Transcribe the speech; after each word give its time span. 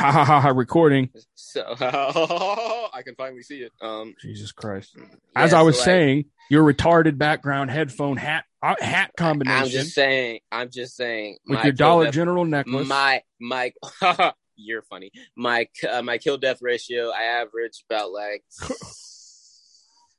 Ha 0.00 0.10
ha 0.10 0.24
ha 0.24 0.40
ha. 0.40 0.48
Recording. 0.48 1.10
So 1.34 1.62
I 1.80 3.02
can 3.04 3.14
finally 3.16 3.42
see 3.42 3.58
it. 3.58 3.72
Um, 3.82 4.14
Jesus 4.22 4.50
Christ. 4.50 4.96
As 5.36 5.52
I 5.52 5.60
was 5.60 5.76
so, 5.76 5.80
like, 5.80 5.84
saying, 5.84 6.24
your 6.48 6.64
retarded 6.64 7.18
background 7.18 7.70
headphone 7.70 8.16
hat 8.16 8.44
uh, 8.62 8.76
hat 8.80 9.12
combination. 9.16 9.62
I'm 9.62 9.68
just 9.68 9.94
saying. 9.94 10.40
I'm 10.50 10.70
just 10.70 10.96
saying. 10.96 11.36
with 11.46 11.64
your 11.64 11.72
kill 11.74 11.76
Dollar 11.76 12.04
death- 12.04 12.14
General 12.14 12.44
necklace. 12.46 12.88
My 12.88 13.22
my. 13.38 13.72
you're 14.56 14.82
funny. 14.82 15.10
My 15.36 15.68
uh, 15.88 16.00
my 16.00 16.16
kill 16.16 16.38
death 16.38 16.60
ratio. 16.62 17.10
I 17.10 17.24
average 17.24 17.84
about 17.90 18.10
like 18.10 18.42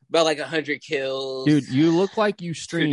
about 0.10 0.26
like 0.26 0.40
hundred 0.40 0.82
kills. 0.82 1.46
Dude, 1.46 1.70
you 1.70 1.92
look 1.92 2.18
like 2.18 2.42
you 2.42 2.54
two 2.54 2.92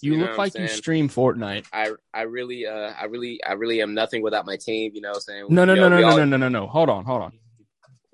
deaths. 0.00 0.02
You, 0.02 0.16
know 0.16 0.26
look 0.26 0.38
like 0.38 0.56
you 0.58 0.68
stream 0.68 1.08
Fortnite. 1.08 1.66
I 1.72 1.92
I 2.12 2.22
really 2.22 2.66
uh 2.66 2.92
I 2.98 3.04
really 3.04 3.42
I 3.44 3.52
really 3.54 3.80
am 3.82 3.94
nothing 3.94 4.22
without 4.22 4.46
my 4.46 4.56
team. 4.56 4.92
You 4.94 5.00
know 5.00 5.10
what 5.10 5.16
I'm 5.16 5.22
saying? 5.22 5.46
No, 5.50 5.64
no, 5.64 5.74
You 5.74 5.80
no, 5.80 5.88
know, 5.88 5.96
no, 5.96 6.00
no, 6.02 6.08
all- 6.10 6.16
no, 6.18 6.24
no, 6.24 6.36
no, 6.36 6.48
no. 6.48 6.66
Hold 6.66 6.88
on, 6.90 7.04
hold 7.04 7.22
on. 7.22 7.32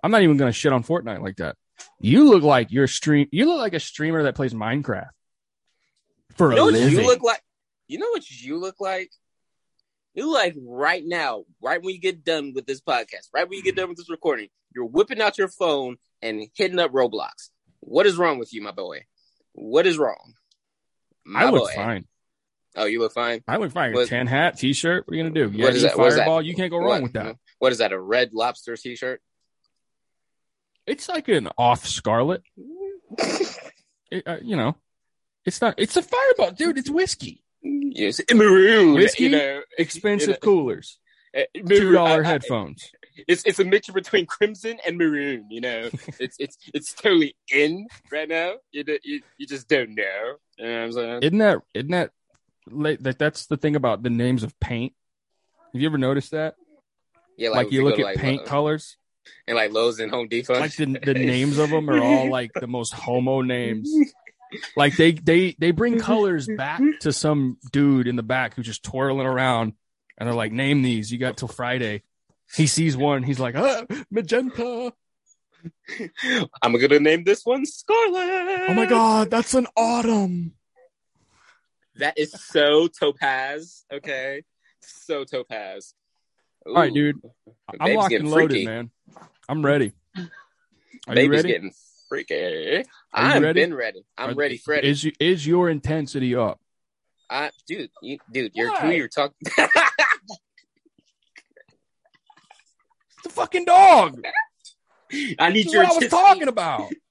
I'm 0.03 0.11
not 0.11 0.23
even 0.23 0.37
gonna 0.37 0.53
shit 0.53 0.73
on 0.73 0.83
Fortnite 0.85 1.23
like 1.23 1.37
that. 1.37 1.57
You 2.01 2.29
look 2.31 2.43
like 2.43 2.71
you're 2.71 2.87
stream. 2.87 3.29
You 3.33 3.47
look 3.47 3.59
like 3.59 3.75
a 3.75 3.81
streamer 3.81 4.23
that 4.25 4.35
plays 4.35 4.55
Minecraft 4.55 5.09
for 6.37 6.49
You 6.49 6.53
a 6.53 6.57
know 6.57 6.65
what 6.67 6.75
living. 6.75 6.99
you 6.99 7.07
look 7.07 7.23
like? 7.23 7.41
You 7.89 7.99
know 7.99 8.09
what 8.11 8.31
you 8.31 8.59
look 8.59 8.81
like? 8.81 9.11
You 10.15 10.27
look 10.31 10.35
like 10.43 10.55
right 10.65 11.03
now, 11.05 11.45
right 11.61 11.83
when 11.83 11.95
you 11.95 12.01
get 12.01 12.25
done 12.25 12.53
with 12.55 12.67
this 12.67 12.81
podcast, 12.81 13.29
right 13.35 13.49
when 13.49 13.57
you 13.59 13.65
get 13.65 13.77
done 13.77 13.89
with 13.89 13.99
this 13.99 14.09
recording, 14.11 14.49
you're 14.75 14.85
whipping 14.85 15.21
out 15.21 15.39
your 15.39 15.49
phone 15.49 15.97
and 16.23 16.47
hitting 16.55 16.79
up 16.79 16.93
Roblox. 16.93 17.51
What 17.81 18.07
is 18.07 18.17
wrong 18.17 18.39
with 18.39 18.53
you, 18.55 18.63
my 18.63 18.71
boy? 18.71 19.05
What 19.53 19.87
is 19.87 19.99
wrong? 19.99 20.35
I 21.35 21.51
look 21.51 21.65
boy. 21.69 21.75
fine. 21.75 22.07
Oh, 22.77 22.87
you 22.87 22.99
look 23.01 23.13
fine. 23.13 23.43
I 23.47 23.57
look 23.57 23.71
fine. 23.73 23.93
What- 23.93 24.09
Tan 24.09 24.27
hat, 24.27 24.59
t-shirt. 24.59 25.07
What 25.07 25.15
are 25.15 25.17
you 25.17 25.23
gonna 25.23 25.35
do? 25.35 25.57
You 25.57 25.65
What 25.65 25.75
is 25.75 25.83
that? 25.83 25.97
What 25.97 26.09
is 26.09 26.15
that? 26.17 26.21
Fireball. 26.23 26.43
You 26.43 26.55
can't 26.55 26.71
go 26.71 26.79
wrong 26.79 26.89
What- 26.89 27.03
with 27.05 27.13
that. 27.15 27.37
What 27.61 27.73
is 27.73 27.79
that? 27.79 27.93
A 27.93 28.01
red 28.01 28.33
lobster 28.35 28.77
t-shirt? 28.77 29.23
It's 30.87 31.09
like 31.09 31.29
an 31.29 31.49
off 31.57 31.87
Scarlet. 31.87 32.43
It, 34.11 34.23
uh, 34.27 34.37
you 34.43 34.57
know, 34.57 34.77
it's 35.45 35.61
not. 35.61 35.75
It's 35.79 35.97
a 35.97 36.03
Fireball, 36.03 36.51
dude. 36.53 36.77
It's 36.79 36.91
whiskey. 36.91 37.43
Yes, 37.63 38.21
maroon. 38.33 38.95
Whiskey? 38.95 39.25
You 39.25 39.31
know, 39.31 39.63
Expensive 39.79 40.29
you 40.29 40.33
know, 40.35 40.39
coolers. 40.41 40.99
uh, 41.37 41.43
Two 41.67 41.93
dollar 41.93 42.23
headphones. 42.23 42.91
It's 43.29 43.45
it's 43.45 43.59
a 43.61 43.65
mixture 43.65 43.93
between 43.93 44.27
crimson 44.27 44.79
and 44.87 44.99
maroon. 44.99 45.47
You 45.51 45.61
know, 45.61 45.91
it's 46.19 46.37
it's 46.39 46.57
it's 46.73 46.93
totally 46.95 47.37
in 47.53 47.87
right 48.11 48.29
now. 48.29 48.55
You 48.73 48.85
you, 49.03 49.21
you 49.39 49.47
just 49.47 49.69
don't 49.69 49.95
know. 49.95 50.35
You 50.59 50.65
know 50.67 50.73
what 50.79 50.85
I'm 50.85 50.93
saying? 50.93 51.23
Isn't 51.23 51.39
that? 51.39 51.59
Isn't 51.75 51.91
that? 51.91 52.11
Like, 52.71 53.01
that 53.01 53.19
that's 53.19 53.47
the 53.47 53.57
thing 53.57 53.77
about 53.77 54.03
the 54.03 54.11
names 54.11 54.43
of 54.43 54.59
paint. 54.59 54.95
Have 55.73 55.81
you 55.83 55.89
ever 55.89 55.99
noticed 55.99 56.31
that? 56.31 56.55
yeah, 57.37 57.51
Like, 57.51 57.67
if 57.67 57.73
you 57.73 57.85
look 57.85 57.99
at 57.99 58.05
like, 58.05 58.17
paint 58.19 58.43
Lo- 58.43 58.47
colors. 58.47 58.97
and 59.47 59.57
like 59.57 59.73
Lowe's 59.73 60.01
and 60.01 60.11
Home 60.11 60.29
Depot. 60.29 60.59
like 60.59 60.75
the 60.77 60.87
the 60.87 61.15
names 61.15 61.59
of 61.59 61.71
them 61.71 61.91
are 61.91 62.01
all 62.03 62.31
like 62.31 62.53
the 62.55 62.67
most 62.67 62.93
homo 62.95 63.43
names. 63.43 63.93
Like 64.77 64.97
they 64.97 65.13
they 65.13 65.57
they 65.59 65.73
bring 65.73 65.99
colors 65.99 66.47
back 66.57 66.81
to 67.01 67.13
some 67.13 67.59
dude 67.73 68.07
in 68.07 68.15
the 68.17 68.23
back 68.23 68.55
who's 68.55 68.67
just 68.67 68.85
twirling 68.85 69.27
around, 69.27 69.73
and 70.17 70.27
they're 70.29 70.35
like, 70.35 70.53
"Name 70.53 70.83
these. 70.83 71.11
You 71.11 71.19
got 71.19 71.37
till 71.37 71.49
Friday." 71.49 72.03
He 72.55 72.67
sees 72.67 72.97
one. 72.97 73.23
He's 73.23 73.41
like, 73.41 73.55
ah, 73.57 73.85
"Magenta." 74.11 74.93
I'm 76.63 76.79
gonna 76.79 77.01
name 77.01 77.25
this 77.25 77.45
one 77.45 77.65
Scarlet. 77.65 78.67
Oh 78.69 78.75
my 78.75 78.87
god, 78.87 79.31
that's 79.31 79.55
an 79.55 79.67
autumn. 79.77 80.53
that 81.97 82.19
is 82.19 82.33
so 82.33 82.89
topaz. 82.89 83.85
Okay, 83.93 84.43
so 84.81 85.25
topaz. 85.25 85.95
All 86.67 86.75
right, 86.75 86.93
dude. 86.93 87.21
I'm 87.81 87.95
locked 87.95 88.13
and 88.13 88.31
loaded, 88.31 88.51
freaky. 88.51 88.67
man. 88.67 88.91
I'm 89.49 89.65
ready. 89.65 89.93
Are 91.07 91.19
you 91.19 91.31
ready? 91.31 91.49
getting 91.49 91.73
freaky. 92.09 92.85
I'm 93.13 93.43
ready? 93.43 93.61
been 93.61 93.75
ready. 93.75 94.05
I'm 94.17 94.31
Are- 94.31 94.35
ready, 94.35 94.57
Freddy. 94.59 94.89
Is 94.89 95.07
is 95.19 95.47
your 95.47 95.69
intensity 95.71 96.35
up? 96.35 96.61
I, 97.31 97.51
dude, 97.67 97.91
you, 98.03 98.19
dude, 98.31 98.53
you're 98.55 98.71
Why? 98.71 98.81
who 98.81 98.91
you're 98.93 99.09
talking. 99.09 99.37
A 103.25 103.29
fucking 103.29 103.65
dog. 103.65 104.23
I 105.39 105.51
need 105.51 105.71
your 105.73 105.85
what 105.85 105.93
I 105.93 105.99
was 105.99 106.09
talking 106.09 106.49
about. 106.49 106.91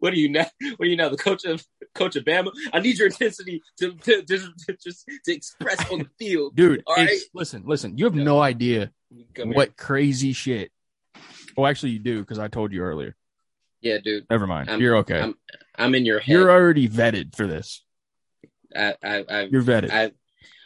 What 0.00 0.12
are 0.12 0.16
you 0.16 0.28
now? 0.28 0.46
What 0.76 0.86
are 0.86 0.90
you 0.90 0.96
now? 0.96 1.08
The 1.08 1.16
coach 1.16 1.44
of 1.44 1.64
coach 1.94 2.16
of 2.16 2.24
Bama. 2.24 2.50
I 2.72 2.80
need 2.80 2.98
your 2.98 3.06
intensity 3.06 3.62
to 3.78 3.92
to, 3.94 4.22
to, 4.22 4.38
to 4.66 4.76
just 4.82 5.08
to 5.24 5.32
express 5.32 5.88
on 5.90 6.00
the 6.00 6.08
field, 6.18 6.56
Dude, 6.56 6.82
All 6.86 6.96
right. 6.96 7.08
listen, 7.32 7.62
listen. 7.64 7.96
You 7.96 8.06
have 8.06 8.14
no 8.16 8.40
idea 8.40 8.90
Come 9.34 9.48
here. 9.48 9.54
what 9.54 9.76
crazy 9.76 10.32
shit. 10.32 10.72
Well, 11.56 11.68
actually, 11.68 11.92
you 11.92 12.00
do 12.00 12.20
because 12.20 12.40
I 12.40 12.48
told 12.48 12.72
you 12.72 12.82
earlier. 12.82 13.14
Yeah, 13.80 13.98
dude. 14.02 14.26
Never 14.30 14.46
mind. 14.48 14.68
I'm- 14.70 14.80
You're 14.80 14.96
okay. 14.98 15.20
I'm- 15.20 15.34
I'm 15.76 15.94
in 15.94 16.04
your 16.04 16.18
head. 16.18 16.32
You're 16.32 16.50
already 16.50 16.88
vetted 16.88 17.36
for 17.36 17.46
this. 17.46 17.82
I, 18.76 18.94
I, 19.02 19.24
I, 19.28 19.40
You're 19.50 19.62
vetted. 19.62 19.90
I, 19.90 20.12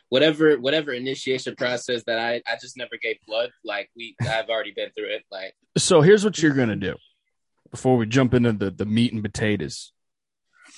whatever, 0.08 0.58
whatever 0.58 0.92
initiation 0.92 1.54
process 1.56 2.02
that 2.04 2.18
I, 2.18 2.42
I 2.46 2.56
just 2.60 2.76
never 2.76 2.96
gave 3.00 3.16
blood. 3.26 3.50
Like 3.64 3.90
we, 3.96 4.16
I've 4.20 4.48
already 4.48 4.72
been 4.72 4.90
through 4.96 5.14
it. 5.14 5.24
Like 5.30 5.54
so 5.76 6.00
here's 6.00 6.24
what 6.24 6.40
you're 6.40 6.54
gonna 6.54 6.76
do 6.76 6.96
before 7.70 7.96
we 7.96 8.06
jump 8.06 8.34
into 8.34 8.52
the 8.52 8.70
the 8.70 8.86
meat 8.86 9.12
and 9.12 9.22
potatoes, 9.22 9.92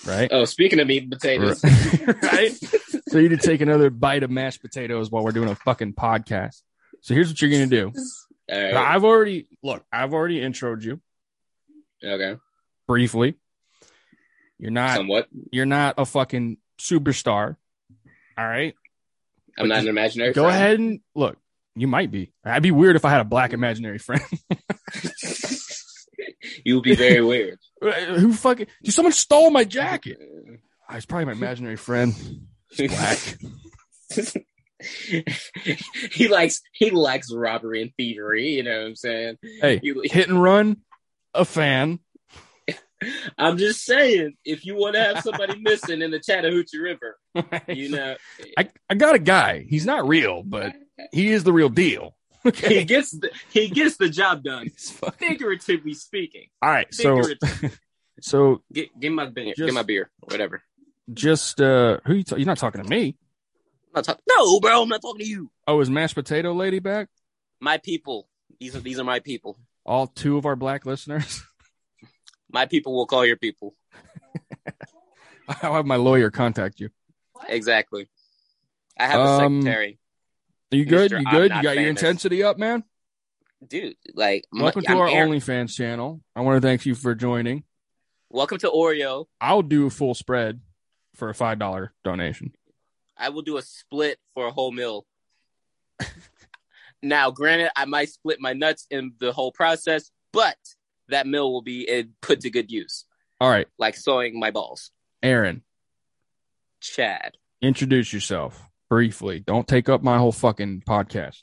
right? 0.07 0.29
oh, 0.33 0.45
speaking 0.45 0.81
of 0.81 0.87
meat 0.87 1.03
and 1.03 1.13
potatoes, 1.13 1.63
right. 2.23 2.53
So 3.09 3.19
you 3.19 3.29
need 3.29 3.41
to 3.41 3.47
take 3.47 3.61
another 3.61 3.91
bite 3.91 4.23
of 4.23 4.31
mashed 4.31 4.63
potatoes 4.63 5.11
while 5.11 5.25
we're 5.25 5.33
doing 5.33 5.49
a 5.49 5.55
fucking 5.55 5.95
podcast. 5.95 6.63
So 7.03 7.15
here's 7.15 7.29
what 7.29 7.41
you're 7.41 7.51
gonna 7.51 7.67
do. 7.67 7.93
All 8.51 8.61
right. 8.61 8.75
I've 8.75 9.05
already 9.05 9.47
look. 9.63 9.85
I've 9.93 10.13
already 10.13 10.41
introed 10.41 10.83
you 10.83 11.01
okay, 12.05 12.37
briefly. 12.87 13.37
You're 14.59 14.71
not. 14.71 14.97
somewhat. 14.97 15.29
You're 15.51 15.67
not 15.67 15.95
a 15.97 16.05
fucking 16.05 16.59
superstar. 16.79 17.57
All 18.37 18.47
right. 18.47 18.75
I'm 19.59 19.69
not 19.69 19.81
an 19.81 19.89
imaginary. 19.89 20.33
Go 20.33 20.45
friend. 20.45 20.57
ahead 20.57 20.79
and 20.79 21.01
look. 21.15 21.37
You 21.77 21.87
might 21.87 22.11
be. 22.11 22.33
I'd 22.45 22.63
be 22.63 22.73
weird 22.73 22.97
if 22.97 23.05
I 23.05 23.11
had 23.11 23.21
a 23.21 23.25
black 23.25 23.53
imaginary 23.53 23.99
friend. 23.99 24.23
you 26.65 26.75
would 26.75 26.85
be 26.85 26.95
very 26.95 27.23
weird. 27.23 27.59
Who 27.83 28.33
fucking? 28.33 28.67
Dude, 28.83 28.95
someone 28.95 29.13
stole 29.13 29.51
my 29.51 29.65
jacket. 29.65 30.19
Uh, 30.21 30.53
ah, 30.53 30.91
oh, 30.91 30.95
he's 30.95 31.07
probably 31.07 31.27
my 31.27 31.33
imaginary 31.33 31.77
friend. 31.77 32.15
He's 32.71 32.91
black. 32.91 33.19
he 36.13 36.29
likes 36.29 36.61
he 36.73 36.91
likes 36.91 37.33
robbery 37.33 37.83
and 37.83 37.93
thievery. 37.97 38.51
You 38.51 38.63
know 38.65 38.81
what 38.81 38.87
I'm 38.89 38.97
saying? 38.97 39.37
Hey, 39.61 39.81
He- 39.83 40.09
hit 40.09 40.29
and 40.29 40.43
run, 40.43 40.79
a 41.35 41.45
fan. 41.45 42.01
I'm 43.39 43.57
just 43.59 43.85
saying, 43.85 44.35
if 44.45 44.65
you 44.67 44.77
want 44.77 44.95
to 44.95 45.03
have 45.03 45.21
somebody 45.23 45.59
missing 45.61 46.03
in 46.03 46.11
the 46.11 46.19
Chattahoochee 46.21 46.79
River, 46.79 47.19
you 47.69 47.89
know, 47.91 48.17
I, 48.59 48.69
I 48.89 48.95
got 48.95 49.15
a 49.15 49.19
guy. 49.19 49.65
He's 49.69 49.87
not 49.87 50.07
real, 50.07 50.43
but 50.43 50.75
he 51.13 51.31
is 51.33 51.45
the 51.45 51.53
real 51.53 51.69
deal. 51.71 52.15
he 52.55 52.85
gets 52.85 53.11
the, 53.13 53.31
he 53.51 53.69
gets 53.69 53.97
the 53.97 54.09
job 54.09 54.43
done. 54.43 54.71
Fucking- 54.71 55.29
Figuratively 55.29 55.95
speaking, 55.95 56.47
All 56.63 56.71
right. 56.71 56.93
So, 56.95 57.23
so 58.21 58.63
Get, 58.73 58.99
give 58.99 59.13
my 59.13 59.27
beer, 59.27 59.55
Just- 59.57 59.67
give 59.67 59.75
my 59.75 59.83
beer, 59.83 60.11
whatever. 60.21 60.63
just 61.13 61.61
uh, 61.61 61.99
who 62.07 62.15
you? 62.15 62.25
Ta- 62.25 62.37
you're 62.37 62.47
not 62.47 62.59
talking 62.59 62.83
to 62.83 62.89
me. 62.89 63.17
Talking. 63.95 64.23
No, 64.29 64.61
bro, 64.61 64.83
I'm 64.83 64.89
not 64.89 65.03
talking 65.03 65.25
to 65.25 65.29
you. 65.29 65.51
Oh, 65.67 65.81
is 65.81 65.91
mashed 65.91 66.15
potato 66.15 66.53
lady 66.55 66.79
back? 66.79 67.09
My 67.61 67.79
people. 67.79 68.29
These 68.61 68.77
are 68.77 68.81
these 68.81 68.99
are 69.01 69.05
my 69.05 69.19
people. 69.21 69.59
All 69.85 70.07
two 70.07 70.37
of 70.37 70.47
our 70.47 70.55
black 70.57 70.87
listeners. 70.87 71.43
My 72.53 72.67
people 72.67 72.95
will 72.95 73.07
call 73.07 73.25
your 73.25 73.37
people. 73.37 73.75
I'll 75.63 75.75
have 75.75 75.87
my 75.87 75.97
lawyer 75.97 76.31
contact 76.31 76.81
you. 76.81 76.91
Exactly. 77.49 78.09
I 78.99 79.07
have 79.07 79.21
a 79.21 79.23
Um, 79.25 79.63
secretary, 79.63 79.99
Are 80.73 80.77
you 80.77 80.85
good? 80.85 81.11
Mr. 81.13 81.19
You 81.21 81.25
good? 81.31 81.43
You 81.45 81.49
not 81.57 81.63
got 81.65 81.77
your 81.77 81.89
intensity 81.89 82.43
up, 82.43 82.59
man. 82.59 82.85
dude. 83.67 83.97
Like, 84.15 84.45
my- 84.53 84.65
Welcome 84.65 84.83
to 84.83 84.91
I'm 84.91 84.99
our 84.99 85.09
Aaron. 85.09 85.31
OnlyFans 85.33 85.75
channel. 85.75 86.21
I 86.37 86.41
want 86.43 86.61
to 86.61 86.67
thank 86.67 86.87
you 86.87 86.95
for 86.95 87.15
joining. 87.15 87.65
Welcome 88.29 88.59
to 88.59 88.69
Oreo. 88.71 89.27
I'll 89.41 89.63
do 89.63 89.87
a 89.87 89.91
full 89.91 90.15
spread 90.15 90.61
for 91.17 91.29
a 91.31 91.35
five 91.35 91.59
dollar 91.59 91.93
donation. 92.05 92.53
I 93.17 93.31
will 93.31 93.43
do 93.43 93.57
a 93.59 93.63
split 93.63 94.19
for 94.35 94.47
a 94.47 94.51
whole 94.53 94.71
meal. 94.73 95.05
now, 97.03 97.31
granted, 97.31 97.71
I 97.77 97.85
might 97.87 98.09
split 98.11 98.41
my 98.41 98.53
nuts 98.53 98.87
in 98.91 99.13
the 99.19 99.33
whole 99.33 99.53
process, 99.53 100.11
but 100.33 100.57
that 101.11 101.27
mill 101.27 101.53
will 101.53 101.63
be 101.63 102.05
put 102.21 102.41
to 102.41 102.51
good 102.51 102.71
use, 102.71 103.05
All 103.41 103.51
right, 103.51 103.67
like 103.79 103.97
sewing 103.97 104.39
my 104.39 104.51
balls. 104.51 104.91
Aaron, 105.23 105.63
Chad. 106.81 107.37
introduce 107.61 108.13
yourself 108.13 108.69
briefly. 108.89 109.41
Don't 109.41 109.69
take 109.69 109.89
up 109.89 110.03
my 110.03 110.19
whole 110.19 110.33
fucking 110.33 110.83
podcast. 110.87 111.39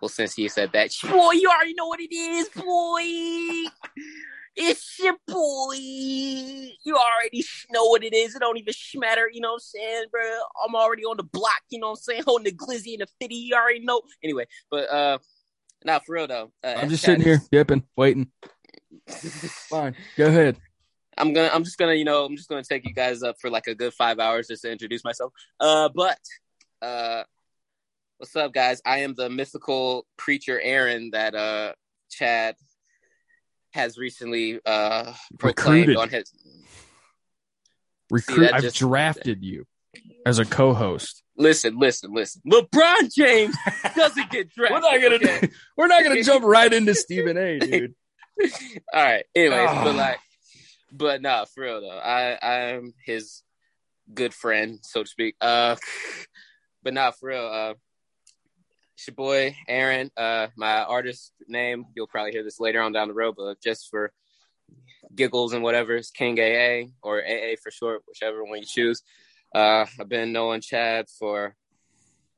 Well, 0.00 0.08
since 0.10 0.36
you 0.36 0.50
said 0.50 0.72
that, 0.72 0.90
boy, 1.02 1.32
you 1.32 1.48
already 1.48 1.72
know 1.74 1.86
what 1.86 2.00
it 2.00 2.14
is, 2.14 2.48
boy. 2.50 3.70
It's 4.56 4.98
your 5.00 5.16
boy. 5.26 5.74
You 5.74 6.94
already 6.96 7.44
know 7.70 7.86
what 7.86 8.04
it 8.04 8.14
is. 8.14 8.36
It 8.36 8.40
don't 8.40 8.56
even 8.58 8.74
matter. 8.96 9.28
You 9.32 9.40
know 9.40 9.52
what 9.52 9.54
I'm 9.54 9.80
saying, 9.80 10.04
bro? 10.12 10.22
I'm 10.64 10.74
already 10.76 11.04
on 11.04 11.16
the 11.16 11.24
block. 11.24 11.62
You 11.70 11.80
know 11.80 11.88
what 11.88 11.92
I'm 11.92 12.02
saying? 12.02 12.22
Holding 12.26 12.44
the 12.44 12.52
glizzy 12.52 12.92
and 12.92 13.00
the 13.00 13.06
fitty. 13.20 13.34
You 13.34 13.54
already 13.56 13.80
know. 13.80 14.02
Anyway, 14.22 14.44
but 14.70 14.90
uh, 14.92 15.18
not 15.84 16.04
for 16.06 16.14
real 16.14 16.26
though. 16.26 16.50
Uh, 16.62 16.74
I'm 16.78 16.88
just 16.88 17.04
sitting 17.04 17.22
here 17.22 17.40
yipping, 17.52 17.84
waiting. 17.96 18.30
Fine, 19.08 19.94
go 20.16 20.26
ahead. 20.26 20.56
I'm 21.16 21.32
gonna. 21.32 21.50
I'm 21.52 21.64
just 21.64 21.78
gonna. 21.78 21.94
You 21.94 22.04
know. 22.04 22.24
I'm 22.24 22.36
just 22.36 22.48
gonna 22.48 22.64
take 22.64 22.84
you 22.86 22.94
guys 22.94 23.22
up 23.22 23.36
for 23.40 23.50
like 23.50 23.66
a 23.66 23.74
good 23.74 23.92
five 23.94 24.18
hours 24.18 24.48
just 24.48 24.62
to 24.62 24.72
introduce 24.72 25.04
myself. 25.04 25.32
Uh, 25.60 25.88
but 25.94 26.18
uh, 26.82 27.22
what's 28.18 28.34
up, 28.36 28.52
guys? 28.52 28.80
I 28.84 28.98
am 29.00 29.14
the 29.14 29.28
mythical 29.30 30.06
preacher 30.16 30.60
Aaron 30.60 31.10
that 31.12 31.34
uh 31.34 31.72
Chad 32.10 32.56
has 33.72 33.98
recently 33.98 34.60
uh 34.64 35.12
proclaimed 35.38 35.88
Recruited. 35.88 35.96
on 35.96 36.08
his. 36.08 36.32
Recruit. 38.10 38.40
that 38.44 38.54
I've 38.54 38.62
just- 38.62 38.76
drafted 38.78 39.42
you 39.44 39.66
as 40.26 40.38
a 40.38 40.44
co-host. 40.44 41.22
Listen, 41.36 41.78
listen, 41.78 42.12
listen. 42.14 42.42
LeBron 42.50 43.12
James 43.12 43.56
doesn't 43.96 44.30
get 44.30 44.50
drafted. 44.54 44.72
We're 44.74 44.80
not 44.80 45.02
gonna. 45.02 45.14
okay? 45.16 45.48
We're 45.76 45.86
not 45.88 46.02
gonna 46.04 46.22
jump 46.22 46.44
right 46.44 46.72
into 46.72 46.94
Stephen 46.94 47.36
A. 47.36 47.58
Dude. 47.58 47.94
All 48.92 49.02
right. 49.04 49.24
Anyways, 49.34 49.68
Ah. 49.68 49.84
but 49.84 49.94
like, 49.96 50.18
but 50.92 51.22
nah, 51.22 51.44
for 51.44 51.62
real 51.62 51.80
though, 51.80 51.98
I 51.98 52.38
I'm 52.74 52.94
his 53.04 53.42
good 54.12 54.32
friend, 54.32 54.78
so 54.82 55.02
to 55.02 55.08
speak. 55.08 55.34
Uh, 55.40 55.76
but 56.82 56.94
nah, 56.94 57.10
for 57.10 57.30
real. 57.30 57.46
Uh, 57.52 57.74
it's 58.96 59.08
your 59.08 59.14
boy 59.16 59.56
Aaron. 59.66 60.12
Uh, 60.16 60.46
my 60.56 60.82
artist 60.84 61.32
name 61.48 61.86
you'll 61.96 62.06
probably 62.06 62.30
hear 62.30 62.44
this 62.44 62.60
later 62.60 62.80
on 62.80 62.92
down 62.92 63.08
the 63.08 63.14
road, 63.14 63.34
but 63.36 63.60
just 63.60 63.88
for 63.90 64.12
giggles 65.14 65.52
and 65.52 65.64
whatever, 65.64 65.96
it's 65.96 66.10
King 66.12 66.38
AA 66.38 66.90
or 67.02 67.20
AA 67.20 67.56
for 67.60 67.72
short, 67.72 68.02
whichever 68.06 68.44
one 68.44 68.60
you 68.60 68.64
choose. 68.66 69.02
Uh, 69.54 69.86
I've 70.00 70.08
been 70.08 70.32
knowing 70.32 70.60
Chad 70.60 71.06
for 71.18 71.54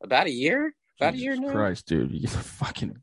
about 0.03 0.27
a 0.27 0.31
year. 0.31 0.75
About 1.01 1.15
a 1.15 1.17
year 1.17 1.33
Jesus 1.35 1.47
now. 1.47 1.53
Christ, 1.53 1.87
dude. 1.87 2.13
You 2.13 2.29
fucking 2.29 2.97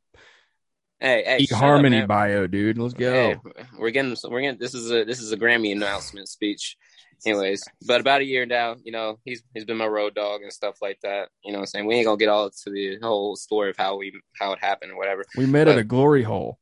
Hey, 1.03 1.21
hey, 1.25 1.45
shut 1.45 1.57
up, 1.57 1.59
Harmony 1.59 2.05
bio, 2.05 2.47
dude. 2.47 2.77
Let's 2.77 2.93
go. 2.93 3.11
Hey, 3.11 3.37
we're 3.77 3.89
getting 3.89 4.15
we're 4.29 4.39
getting 4.39 4.57
this 4.57 4.73
is 4.73 4.89
a 4.89 5.03
this 5.03 5.19
is 5.19 5.33
a 5.33 5.37
Grammy 5.37 5.73
announcement 5.73 6.29
speech. 6.29 6.77
Anyways, 7.25 7.61
but 7.85 7.99
about 7.99 8.21
a 8.21 8.23
year 8.23 8.45
now, 8.45 8.77
you 8.85 8.93
know, 8.93 9.19
he's 9.25 9.43
he's 9.53 9.65
been 9.65 9.75
my 9.75 9.85
road 9.85 10.15
dog 10.15 10.43
and 10.43 10.53
stuff 10.53 10.77
like 10.81 10.99
that. 11.03 11.27
You 11.43 11.51
know 11.51 11.57
what 11.57 11.63
I'm 11.63 11.67
saying? 11.67 11.87
We 11.87 11.95
ain't 11.95 12.05
gonna 12.05 12.17
get 12.17 12.29
all 12.29 12.49
to 12.49 12.69
the 12.69 12.99
whole 13.01 13.35
story 13.35 13.69
of 13.69 13.75
how 13.75 13.97
we 13.97 14.13
how 14.39 14.53
it 14.53 14.59
happened 14.59 14.93
or 14.93 14.97
whatever. 14.97 15.25
We 15.35 15.45
met 15.45 15.67
at 15.67 15.77
a 15.77 15.83
glory 15.83 16.23
hole. 16.23 16.57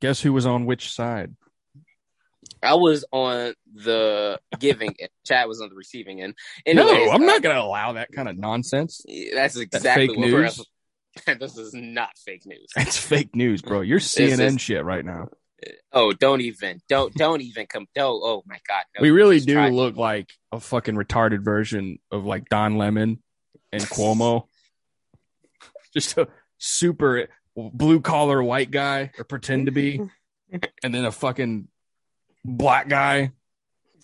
Guess 0.00 0.22
who 0.22 0.32
was 0.32 0.46
on 0.46 0.64
which 0.64 0.90
side? 0.90 1.36
I 2.62 2.74
was 2.74 3.04
on 3.12 3.54
the 3.74 4.40
giving 4.58 4.94
end. 4.98 5.10
Chad 5.24 5.48
was 5.48 5.60
on 5.60 5.68
the 5.68 5.74
receiving 5.74 6.22
end. 6.22 6.34
Anyways, 6.66 7.06
no, 7.06 7.10
I'm 7.10 7.22
uh, 7.22 7.26
not 7.26 7.42
gonna 7.42 7.60
allow 7.60 7.92
that 7.92 8.10
kind 8.12 8.28
of 8.28 8.36
nonsense. 8.36 9.04
That's 9.34 9.56
exactly 9.56 10.08
fake 10.08 10.16
what 10.16 10.32
we're 10.32 10.42
news. 10.42 10.66
this 11.40 11.56
is 11.56 11.74
not 11.74 12.10
fake 12.18 12.46
news. 12.46 12.70
That's 12.74 12.98
fake 12.98 13.34
news, 13.34 13.62
bro. 13.62 13.80
You're 13.80 14.00
CNN 14.00 14.54
is- 14.54 14.60
shit 14.60 14.84
right 14.84 15.04
now. 15.04 15.28
Oh, 15.92 16.12
don't 16.12 16.40
even 16.40 16.80
don't 16.88 17.12
don't 17.14 17.40
even 17.40 17.66
come 17.66 17.86
don't 17.94 18.22
oh 18.22 18.44
my 18.46 18.58
god. 18.68 18.84
No, 18.96 19.02
we 19.02 19.10
really 19.10 19.40
do 19.40 19.60
look 19.60 19.96
like 19.96 20.30
a 20.52 20.60
fucking 20.60 20.94
retarded 20.94 21.44
version 21.44 21.98
of 22.12 22.24
like 22.24 22.48
Don 22.48 22.78
Lemon 22.78 23.20
and 23.72 23.82
Cuomo. 23.82 24.44
Just 25.92 26.16
a 26.16 26.28
super 26.58 27.28
blue 27.56 28.00
collar 28.00 28.40
white 28.40 28.70
guy 28.70 29.10
or 29.18 29.24
pretend 29.24 29.66
to 29.66 29.72
be, 29.72 30.00
and 30.82 30.94
then 30.94 31.04
a 31.04 31.12
fucking 31.12 31.66
black 32.56 32.88
guy. 32.88 33.32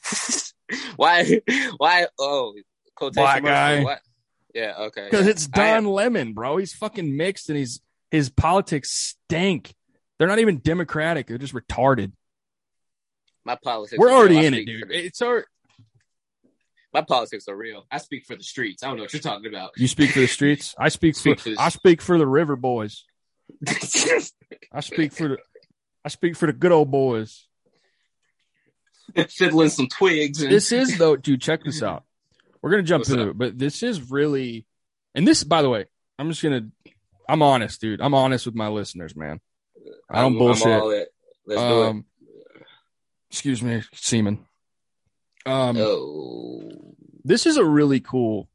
why 0.96 1.40
why 1.76 2.06
oh 2.18 2.54
Black 3.12 3.42
guy. 3.42 3.82
What? 3.82 4.00
Yeah, 4.54 4.74
okay. 4.78 5.08
Because 5.10 5.26
yeah. 5.26 5.32
it's 5.32 5.48
I 5.52 5.72
Don 5.74 5.86
Lemon, 5.86 6.32
bro. 6.32 6.58
He's 6.58 6.72
fucking 6.72 7.16
mixed 7.16 7.48
and 7.48 7.58
he's 7.58 7.80
his 8.10 8.30
politics 8.30 8.90
stink. 8.92 9.74
They're 10.18 10.28
not 10.28 10.38
even 10.38 10.58
democratic. 10.58 11.26
They're 11.26 11.38
just 11.38 11.54
retarded. 11.54 12.12
my 13.44 13.56
politics. 13.56 13.98
We're 13.98 14.08
real. 14.08 14.16
already 14.16 14.46
in 14.46 14.54
it, 14.54 14.64
dude. 14.66 14.88
the- 14.88 15.06
It's 15.06 15.20
our 15.22 15.44
my 16.92 17.00
politics 17.02 17.48
are 17.48 17.56
real. 17.56 17.84
I 17.90 17.98
speak 17.98 18.24
for 18.24 18.36
the 18.36 18.44
streets. 18.44 18.84
I 18.84 18.86
don't 18.86 18.98
know 18.98 19.02
what 19.02 19.12
you're 19.12 19.20
talking 19.20 19.46
about. 19.48 19.72
you 19.76 19.88
speak 19.88 20.10
for 20.10 20.20
the 20.20 20.28
streets. 20.28 20.76
I 20.78 20.88
speak 20.90 21.16
for 21.16 21.20
Speak 21.20 21.40
for 21.40 21.50
the- 21.50 21.56
I 21.58 21.68
speak 21.70 22.00
for 22.00 22.16
the 22.18 22.26
river 22.26 22.54
boys. 22.54 23.04
I 24.72 24.80
speak 24.80 25.12
for 25.12 25.28
the 25.28 25.38
I 26.04 26.08
speak 26.08 26.36
for 26.36 26.46
the 26.46 26.52
good 26.52 26.70
old 26.70 26.92
boys. 26.92 27.48
Fiddling 29.30 29.68
some 29.70 29.88
twigs 29.88 30.42
and 30.42 30.50
This 30.52 30.72
is 30.72 30.98
though, 30.98 31.16
dude. 31.16 31.40
Check 31.40 31.64
this 31.64 31.82
out. 31.82 32.04
We're 32.62 32.70
gonna 32.70 32.82
jump 32.82 33.00
What's 33.02 33.10
into 33.10 33.22
up? 33.24 33.28
it, 33.30 33.38
but 33.38 33.58
this 33.58 33.82
is 33.82 34.10
really, 34.10 34.66
and 35.14 35.26
this, 35.28 35.44
by 35.44 35.62
the 35.62 35.68
way, 35.70 35.86
I'm 36.18 36.30
just 36.30 36.42
gonna. 36.42 36.68
I'm 37.28 37.42
honest, 37.42 37.80
dude. 37.80 38.00
I'm 38.00 38.14
honest 38.14 38.46
with 38.46 38.54
my 38.54 38.68
listeners, 38.68 39.14
man. 39.16 39.40
I 40.10 40.22
don't 40.22 40.32
I'm- 40.32 40.38
bullshit. 40.38 40.66
I'm 40.66 40.80
all 40.82 40.90
it. 40.90 41.08
Let's 41.46 41.60
do 41.60 41.82
it. 41.82 41.86
Um, 41.88 42.04
excuse 43.30 43.62
me, 43.62 43.82
semen. 43.94 44.44
Um, 45.46 45.76
Oh, 45.78 46.94
this 47.24 47.44
is 47.46 47.56
a 47.58 47.64
really 47.64 48.00
cool, 48.00 48.48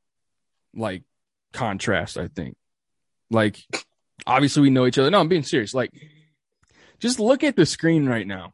like, 0.76 1.04
contrast. 1.54 2.18
I 2.18 2.28
think. 2.28 2.56
Like, 3.32 3.60
obviously, 4.26 4.64
we 4.64 4.70
know 4.72 4.88
each 4.88 4.98
other. 4.98 5.12
No, 5.12 5.20
I'm 5.20 5.28
being 5.28 5.44
serious. 5.44 5.74
Like, 5.74 5.92
just 7.00 7.20
look 7.20 7.44
at 7.44 7.56
the 7.56 7.66
screen 7.68 8.08
right 8.08 8.26
now. 8.26 8.54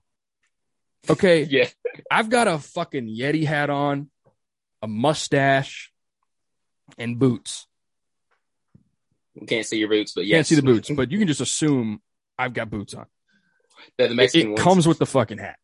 Okay, 1.09 1.43
yeah. 1.49 1.67
I've 2.09 2.29
got 2.29 2.47
a 2.47 2.57
fucking 2.59 3.07
Yeti 3.07 3.45
hat 3.45 3.69
on, 3.69 4.09
a 4.81 4.87
mustache, 4.87 5.91
and 6.97 7.17
boots. 7.17 7.67
You 9.33 9.45
can't 9.47 9.65
see 9.65 9.77
your 9.79 9.89
boots, 9.89 10.13
but 10.13 10.21
You 10.25 10.29
yes. 10.31 10.37
Can't 10.37 10.47
see 10.47 10.55
the 10.55 10.61
boots, 10.61 10.89
but 10.95 11.11
you 11.11 11.19
can 11.19 11.27
just 11.27 11.41
assume 11.41 12.01
I've 12.37 12.53
got 12.53 12.69
boots 12.69 12.93
on. 12.93 13.05
They're 13.97 14.07
the 14.07 14.13
It, 14.13 14.17
Mexican 14.17 14.47
it 14.47 14.51
ones. 14.51 14.61
comes 14.61 14.87
with 14.87 14.97
the 14.99 15.05
fucking 15.05 15.37
hat. 15.37 15.57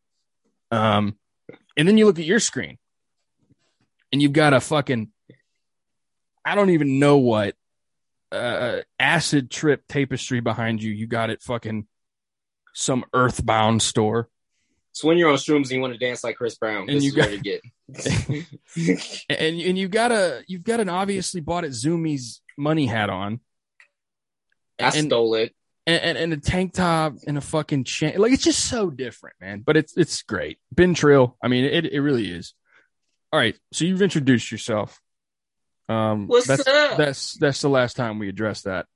Um, 0.70 1.16
and 1.76 1.86
then 1.88 1.98
you 1.98 2.06
look 2.06 2.18
at 2.18 2.24
your 2.24 2.40
screen, 2.40 2.78
and 4.12 4.20
you've 4.20 4.32
got 4.32 4.52
a 4.52 4.60
fucking, 4.60 5.10
I 6.44 6.54
don't 6.54 6.70
even 6.70 6.98
know 6.98 7.18
what, 7.18 7.54
uh, 8.30 8.80
acid 8.98 9.50
trip 9.50 9.84
tapestry 9.88 10.40
behind 10.40 10.82
you. 10.82 10.90
You 10.92 11.06
got 11.06 11.30
it 11.30 11.42
fucking 11.42 11.86
some 12.74 13.04
earthbound 13.12 13.82
store. 13.82 14.28
It's 14.92 15.02
when 15.02 15.16
you're 15.18 15.30
on 15.30 15.36
shrooms 15.36 15.62
and 15.64 15.70
you 15.72 15.80
want 15.80 15.94
to 15.94 15.98
dance 15.98 16.22
like 16.22 16.36
Chris 16.36 16.54
Brown. 16.54 16.88
And 16.88 16.98
this 16.98 17.04
you 17.04 17.10
is 17.10 17.16
got- 17.16 17.32
you 17.32 17.40
get. 17.40 17.62
and 19.28 19.60
and 19.60 19.78
you 19.78 19.88
got 19.88 20.12
a 20.12 20.42
you've 20.46 20.64
got 20.64 20.80
an 20.80 20.88
obviously 20.88 21.40
bought 21.40 21.64
at 21.64 21.70
Zumiez 21.70 22.40
money 22.56 22.86
hat 22.86 23.10
on, 23.10 23.40
I 24.80 24.84
and, 24.96 25.06
stole 25.06 25.34
it. 25.34 25.54
and 25.86 26.02
and 26.02 26.18
and 26.18 26.32
a 26.32 26.36
tank 26.36 26.74
top 26.74 27.14
and 27.26 27.36
a 27.38 27.40
fucking 27.40 27.84
chain. 27.84 28.18
Like 28.18 28.32
it's 28.32 28.44
just 28.44 28.66
so 28.68 28.90
different, 28.90 29.36
man. 29.40 29.62
But 29.64 29.76
it's 29.76 29.96
it's 29.96 30.22
great. 30.22 30.58
Ben 30.70 30.94
Trill. 30.94 31.36
I 31.42 31.48
mean, 31.48 31.64
it 31.64 31.86
it 31.86 32.00
really 32.00 32.30
is. 32.30 32.54
All 33.32 33.40
right, 33.40 33.56
so 33.72 33.84
you've 33.86 34.02
introduced 34.02 34.52
yourself. 34.52 35.00
Um, 35.88 36.26
What's 36.26 36.46
that's 36.46 36.66
up? 36.66 36.96
that's 36.98 37.34
that's 37.34 37.60
the 37.62 37.68
last 37.70 37.96
time 37.96 38.18
we 38.18 38.28
address 38.28 38.62
that. 38.62 38.86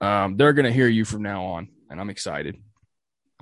Um, 0.00 0.36
they're 0.38 0.52
gonna 0.54 0.72
hear 0.72 0.88
you 0.88 1.04
from 1.04 1.22
now 1.22 1.44
on, 1.44 1.68
and 1.90 2.00
I'm 2.00 2.10
excited. 2.10 2.56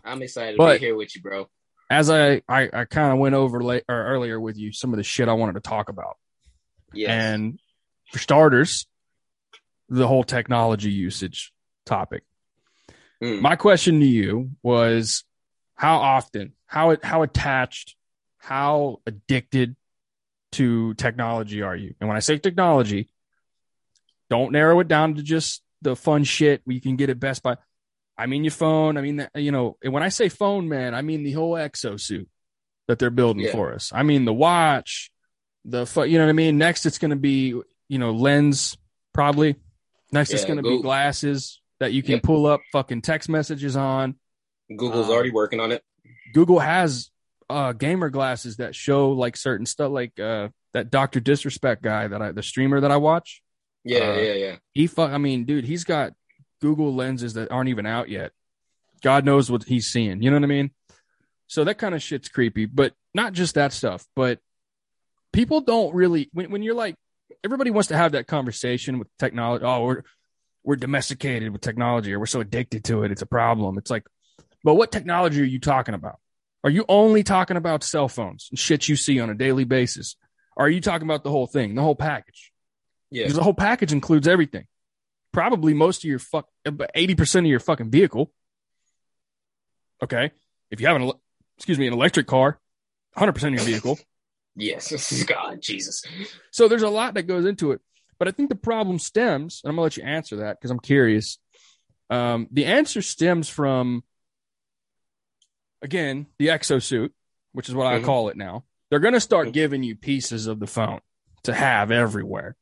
I'm 0.04 0.22
excited 0.22 0.56
But- 0.58 0.74
to 0.74 0.80
be 0.80 0.86
here 0.86 0.96
with 0.96 1.14
you, 1.16 1.22
bro. 1.22 1.48
As 1.94 2.10
I 2.10 2.42
I, 2.48 2.68
I 2.72 2.84
kind 2.86 3.12
of 3.12 3.20
went 3.20 3.36
over 3.36 3.62
late 3.62 3.84
or 3.88 3.94
earlier 3.94 4.40
with 4.40 4.58
you 4.58 4.72
some 4.72 4.92
of 4.92 4.96
the 4.96 5.04
shit 5.04 5.28
I 5.28 5.34
wanted 5.34 5.52
to 5.52 5.60
talk 5.60 5.88
about. 5.88 6.16
Yes. 6.92 7.10
And 7.10 7.60
for 8.10 8.18
starters, 8.18 8.86
the 9.88 10.08
whole 10.08 10.24
technology 10.24 10.90
usage 10.90 11.52
topic. 11.86 12.24
Mm. 13.22 13.40
My 13.40 13.54
question 13.54 14.00
to 14.00 14.06
you 14.06 14.50
was 14.60 15.22
how 15.76 15.98
often, 15.98 16.54
how 16.66 16.96
how 17.00 17.22
attached, 17.22 17.94
how 18.38 18.98
addicted 19.06 19.76
to 20.52 20.94
technology 20.94 21.62
are 21.62 21.76
you? 21.76 21.94
And 22.00 22.08
when 22.08 22.16
I 22.16 22.20
say 22.20 22.38
technology, 22.38 23.08
don't 24.30 24.50
narrow 24.50 24.80
it 24.80 24.88
down 24.88 25.14
to 25.14 25.22
just 25.22 25.62
the 25.80 25.94
fun 25.94 26.24
shit 26.24 26.60
we 26.66 26.80
can 26.80 26.96
get 26.96 27.10
at 27.10 27.20
Best 27.20 27.44
Buy. 27.44 27.56
I 28.16 28.26
mean 28.26 28.44
your 28.44 28.50
phone. 28.52 28.96
I 28.96 29.00
mean, 29.00 29.16
that- 29.16 29.30
you 29.34 29.50
know, 29.52 29.76
when 29.82 30.02
I 30.02 30.08
say 30.08 30.28
phone, 30.28 30.68
man, 30.68 30.94
I 30.94 31.02
mean 31.02 31.24
the 31.24 31.32
whole 31.32 31.52
exosuit 31.54 32.26
that 32.88 32.98
they're 32.98 33.10
building 33.10 33.44
Yeah. 33.44 33.52
for 33.52 33.72
us. 33.72 33.90
I 33.94 34.02
mean 34.02 34.24
the 34.24 34.32
watch, 34.34 35.10
the 35.64 35.86
fu- 35.86 36.04
you 36.04 36.18
know 36.18 36.24
what 36.24 36.30
I 36.30 36.34
mean. 36.34 36.58
Next, 36.58 36.86
it's 36.86 36.98
going 36.98 37.10
to 37.10 37.16
be 37.16 37.60
you 37.88 37.98
know 37.98 38.12
lens 38.12 38.76
probably. 39.12 39.56
Next, 40.12 40.32
it's 40.32 40.44
going 40.44 40.58
to 40.58 40.62
be 40.62 40.80
glasses 40.80 41.60
that 41.80 41.92
you 41.92 42.02
can 42.02 42.12
Yep. 42.14 42.22
pull 42.22 42.46
up 42.46 42.60
fucking 42.72 43.02
text 43.02 43.28
messages 43.28 43.74
on. 43.76 44.14
Google's 44.76 45.06
um, 45.06 45.12
already 45.12 45.30
working 45.30 45.58
on 45.60 45.72
it. 45.72 45.82
Google 46.32 46.58
has 46.60 47.10
uh 47.50 47.72
gamer 47.72 48.08
glasses 48.10 48.56
that 48.56 48.74
show 48.74 49.10
like 49.10 49.36
certain 49.36 49.66
stuff, 49.66 49.90
like 49.92 50.18
uh 50.20 50.48
that 50.72 50.90
Doctor 50.90 51.20
Disrespect 51.20 51.82
guy 51.82 52.06
that 52.08 52.20
I 52.22 52.32
the 52.32 52.42
streamer 52.42 52.80
that 52.80 52.90
I 52.90 52.96
watch. 52.96 53.42
Yeah, 53.84 53.98
uh, 53.98 54.16
yeah, 54.16 54.32
yeah. 54.32 54.56
He 54.72 54.86
fuck. 54.86 55.10
I 55.10 55.18
mean, 55.18 55.44
dude, 55.44 55.64
he's 55.66 55.84
got 55.84 56.12
Google 56.60 56.94
lenses 56.94 57.34
that 57.34 57.50
aren't 57.50 57.68
even 57.68 57.86
out 57.86 58.08
yet. 58.08 58.32
God 59.02 59.24
knows 59.24 59.50
what 59.50 59.64
he's 59.64 59.86
seeing. 59.86 60.22
You 60.22 60.30
know 60.30 60.36
what 60.36 60.44
I 60.44 60.48
mean? 60.48 60.70
So 61.46 61.64
that 61.64 61.78
kind 61.78 61.94
of 61.94 62.02
shit's 62.02 62.28
creepy, 62.28 62.66
but 62.66 62.94
not 63.14 63.32
just 63.32 63.54
that 63.54 63.72
stuff, 63.72 64.06
but 64.16 64.40
people 65.32 65.60
don't 65.60 65.94
really 65.94 66.30
when 66.32 66.50
when 66.50 66.62
you're 66.62 66.74
like 66.74 66.96
everybody 67.44 67.70
wants 67.70 67.88
to 67.88 67.96
have 67.96 68.12
that 68.12 68.26
conversation 68.26 68.98
with 68.98 69.08
technology. 69.18 69.64
Oh, 69.64 69.84
we're 69.84 70.02
we're 70.64 70.76
domesticated 70.76 71.52
with 71.52 71.60
technology 71.60 72.14
or 72.14 72.18
we're 72.18 72.26
so 72.26 72.40
addicted 72.40 72.84
to 72.84 73.04
it. 73.04 73.12
It's 73.12 73.22
a 73.22 73.26
problem. 73.26 73.76
It's 73.76 73.90
like, 73.90 74.06
but 74.62 74.74
what 74.74 74.90
technology 74.90 75.42
are 75.42 75.44
you 75.44 75.60
talking 75.60 75.94
about? 75.94 76.18
Are 76.64 76.70
you 76.70 76.86
only 76.88 77.22
talking 77.22 77.58
about 77.58 77.84
cell 77.84 78.08
phones 78.08 78.48
and 78.50 78.58
shit 78.58 78.88
you 78.88 78.96
see 78.96 79.20
on 79.20 79.28
a 79.28 79.34
daily 79.34 79.64
basis? 79.64 80.16
Or 80.56 80.66
are 80.66 80.70
you 80.70 80.80
talking 80.80 81.06
about 81.06 81.22
the 81.22 81.30
whole 81.30 81.46
thing, 81.46 81.74
the 81.74 81.82
whole 81.82 81.94
package? 81.94 82.50
Yeah. 83.10 83.24
Because 83.24 83.36
the 83.36 83.42
whole 83.42 83.54
package 83.54 83.92
includes 83.92 84.26
everything. 84.26 84.66
Probably 85.34 85.74
most 85.74 86.04
of 86.04 86.08
your 86.08 86.20
fuck, 86.20 86.48
eighty 86.94 87.14
percent 87.16 87.44
of 87.44 87.50
your 87.50 87.58
fucking 87.60 87.90
vehicle. 87.90 88.32
Okay, 90.02 90.30
if 90.70 90.80
you 90.80 90.86
have 90.86 90.96
an, 90.96 91.10
excuse 91.56 91.78
me, 91.78 91.86
an 91.88 91.92
electric 91.92 92.26
car, 92.28 92.60
hundred 93.16 93.32
percent 93.32 93.54
of 93.54 93.60
your 93.60 93.66
vehicle. 93.68 93.98
Yes, 94.56 95.24
God, 95.24 95.60
Jesus. 95.60 96.04
So 96.52 96.68
there's 96.68 96.84
a 96.84 96.88
lot 96.88 97.14
that 97.14 97.24
goes 97.24 97.44
into 97.44 97.72
it. 97.72 97.80
But 98.20 98.28
I 98.28 98.30
think 98.30 98.50
the 98.50 98.54
problem 98.54 99.00
stems, 99.00 99.60
and 99.64 99.68
I'm 99.68 99.74
gonna 99.74 99.82
let 99.82 99.96
you 99.96 100.04
answer 100.04 100.36
that 100.36 100.60
because 100.60 100.70
I'm 100.70 100.78
curious. 100.78 101.38
Um, 102.08 102.46
the 102.52 102.66
answer 102.66 103.02
stems 103.02 103.48
from 103.48 104.04
again 105.82 106.26
the 106.38 106.48
exosuit, 106.48 107.10
which 107.50 107.68
is 107.68 107.74
what 107.74 107.88
I 107.88 107.98
Mhm. 107.98 108.04
call 108.04 108.28
it 108.28 108.36
now. 108.36 108.64
They're 108.90 109.00
gonna 109.00 109.18
start 109.18 109.48
Mhm. 109.48 109.52
giving 109.54 109.82
you 109.82 109.96
pieces 109.96 110.46
of 110.46 110.60
the 110.60 110.68
phone 110.68 111.00
to 111.42 111.52
have 111.52 111.90
everywhere. 111.90 112.54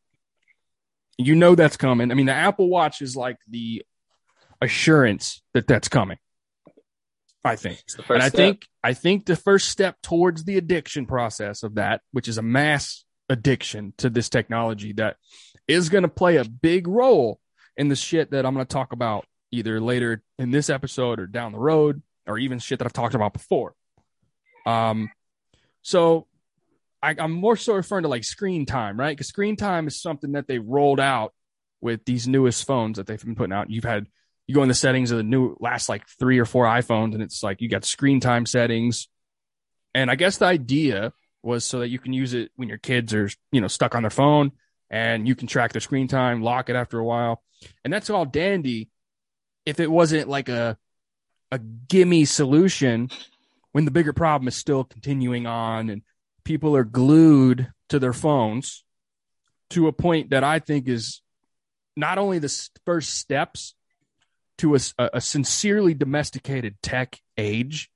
You 1.19 1.35
know 1.35 1.54
that's 1.54 1.76
coming. 1.76 2.11
I 2.11 2.14
mean, 2.14 2.26
the 2.26 2.33
Apple 2.33 2.69
Watch 2.69 3.02
is 3.02 3.16
like 3.16 3.37
the 3.49 3.85
assurance 4.61 5.42
that 5.54 5.66
that's 5.66 5.88
coming. 5.88 6.19
I 7.45 7.57
think. 7.57 7.81
It's 7.81 7.95
the 7.97 8.02
first 8.02 8.14
And 8.14 8.23
I 8.23 8.28
step. 8.28 8.37
think 8.37 8.69
I 8.85 8.95
think 8.95 9.26
the 9.26 9.37
first 9.37 9.69
step 9.69 9.97
towards 10.02 10.45
the 10.45 10.57
addiction 10.59 11.07
process 11.07 11.62
of 11.62 11.75
that, 11.75 12.00
which 12.12 12.28
is 12.28 12.38
a 12.38 12.42
mass 12.42 13.04
addiction 13.28 13.95
to 13.99 14.11
this 14.11 14.28
technology 14.28 14.92
that 14.95 15.16
is 15.66 15.88
going 15.88 16.02
to 16.02 16.09
play 16.09 16.37
a 16.37 16.45
big 16.45 16.87
role 16.87 17.40
in 17.76 17.88
the 17.88 17.97
shit 17.97 18.31
that 18.31 18.45
I'm 18.47 18.54
going 18.54 18.66
to 18.66 18.73
talk 18.73 18.92
about 18.92 19.26
either 19.50 19.81
later 19.81 20.23
in 20.38 20.50
this 20.50 20.71
episode 20.71 21.19
or 21.19 21.26
down 21.26 21.52
the 21.52 21.59
road 21.59 22.02
or 22.26 22.38
even 22.38 22.59
shit 22.59 22.78
that 22.78 22.85
I've 22.87 22.92
talked 22.92 23.14
about 23.14 23.33
before. 23.33 23.75
Um 24.64 25.11
so 25.83 26.26
I, 27.03 27.17
I'm 27.19 27.33
more 27.33 27.57
so 27.57 27.75
referring 27.75 28.03
to 28.03 28.09
like 28.09 28.25
screen 28.25 28.65
time, 28.67 28.99
right? 28.99 29.17
Because 29.17 29.29
screen 29.29 29.57
time 29.57 29.87
is 29.87 30.01
something 30.01 30.33
that 30.33 30.47
they 30.47 30.59
rolled 30.59 31.01
out 31.01 31.35
with 31.81 32.05
these 32.05 32.29
newest 32.29 32.67
phones 32.67 32.97
that 32.97 33.07
they've 33.07 33.23
been 33.23 33.35
putting 33.35 33.53
out. 33.53 33.71
You've 33.71 33.85
had 33.85 34.07
you 34.47 34.55
go 34.55 34.63
in 34.63 34.69
the 34.69 34.75
settings 34.75 35.11
of 35.11 35.19
the 35.19 35.23
new 35.23 35.57
last 35.61 35.89
like 35.89 36.07
three 36.19 36.39
or 36.39 36.45
four 36.45 36.67
iPhones, 36.67 37.15
and 37.15 37.23
it's 37.23 37.43
like 37.43 37.61
you 37.61 37.69
got 37.69 37.85
screen 37.85 38.21
time 38.21 38.47
settings. 38.47 39.09
And 39.95 40.11
I 40.11 40.15
guess 40.15 40.39
the 40.39 40.47
idea 40.47 41.13
was 41.43 41.65
so 41.65 41.81
that 41.81 41.89
you 41.89 41.99
can 41.99 42.13
use 42.13 42.35
it 42.35 42.51
when 42.57 42.69
your 42.69 42.79
kids 42.79 43.13
are, 43.15 43.29
you 43.51 43.61
know, 43.61 43.69
stuck 43.69 43.95
on 43.95 44.03
their 44.03 44.11
phone 44.11 44.53
and 44.91 45.27
you 45.27 45.35
can 45.35 45.49
track 45.49 45.73
their 45.73 45.81
screen 45.81 46.07
time, 46.07 46.43
lock 46.43 46.71
it 46.71 46.77
after 46.77 46.99
a 46.99 47.05
while. 47.05 47.43
And 47.85 47.93
that's 47.93 48.11
all 48.11 48.25
dandy 48.25 48.91
if 49.67 49.81
it 49.81 49.91
wasn't 49.91 50.29
like 50.29 50.49
a 50.49 50.79
a 51.51 51.59
gimme 51.59 52.25
solution 52.25 53.11
when 53.73 53.85
the 53.85 53.91
bigger 53.91 54.13
problem 54.13 54.49
is 54.49 54.57
still 54.57 54.85
continuing 54.85 55.47
on 55.47 55.91
and 55.91 56.03
people 56.45 56.77
are 56.77 56.85
glued 56.85 57.73
to 57.89 57.99
their 57.99 58.13
phones 58.13 58.85
to 59.71 59.87
a 59.89 59.93
point 59.93 60.31
that 60.31 60.45
I 60.45 60.59
think 60.59 60.89
is 60.89 61.23
not 61.97 62.19
only 62.19 62.39
the 62.39 62.69
first 62.85 63.15
steps 63.15 63.75
to 64.59 64.75
a, 64.75 64.81
a 64.99 65.21
sincerely 65.21 65.95
domesticated 65.95 66.77
tech 66.83 67.21
age 67.37 67.91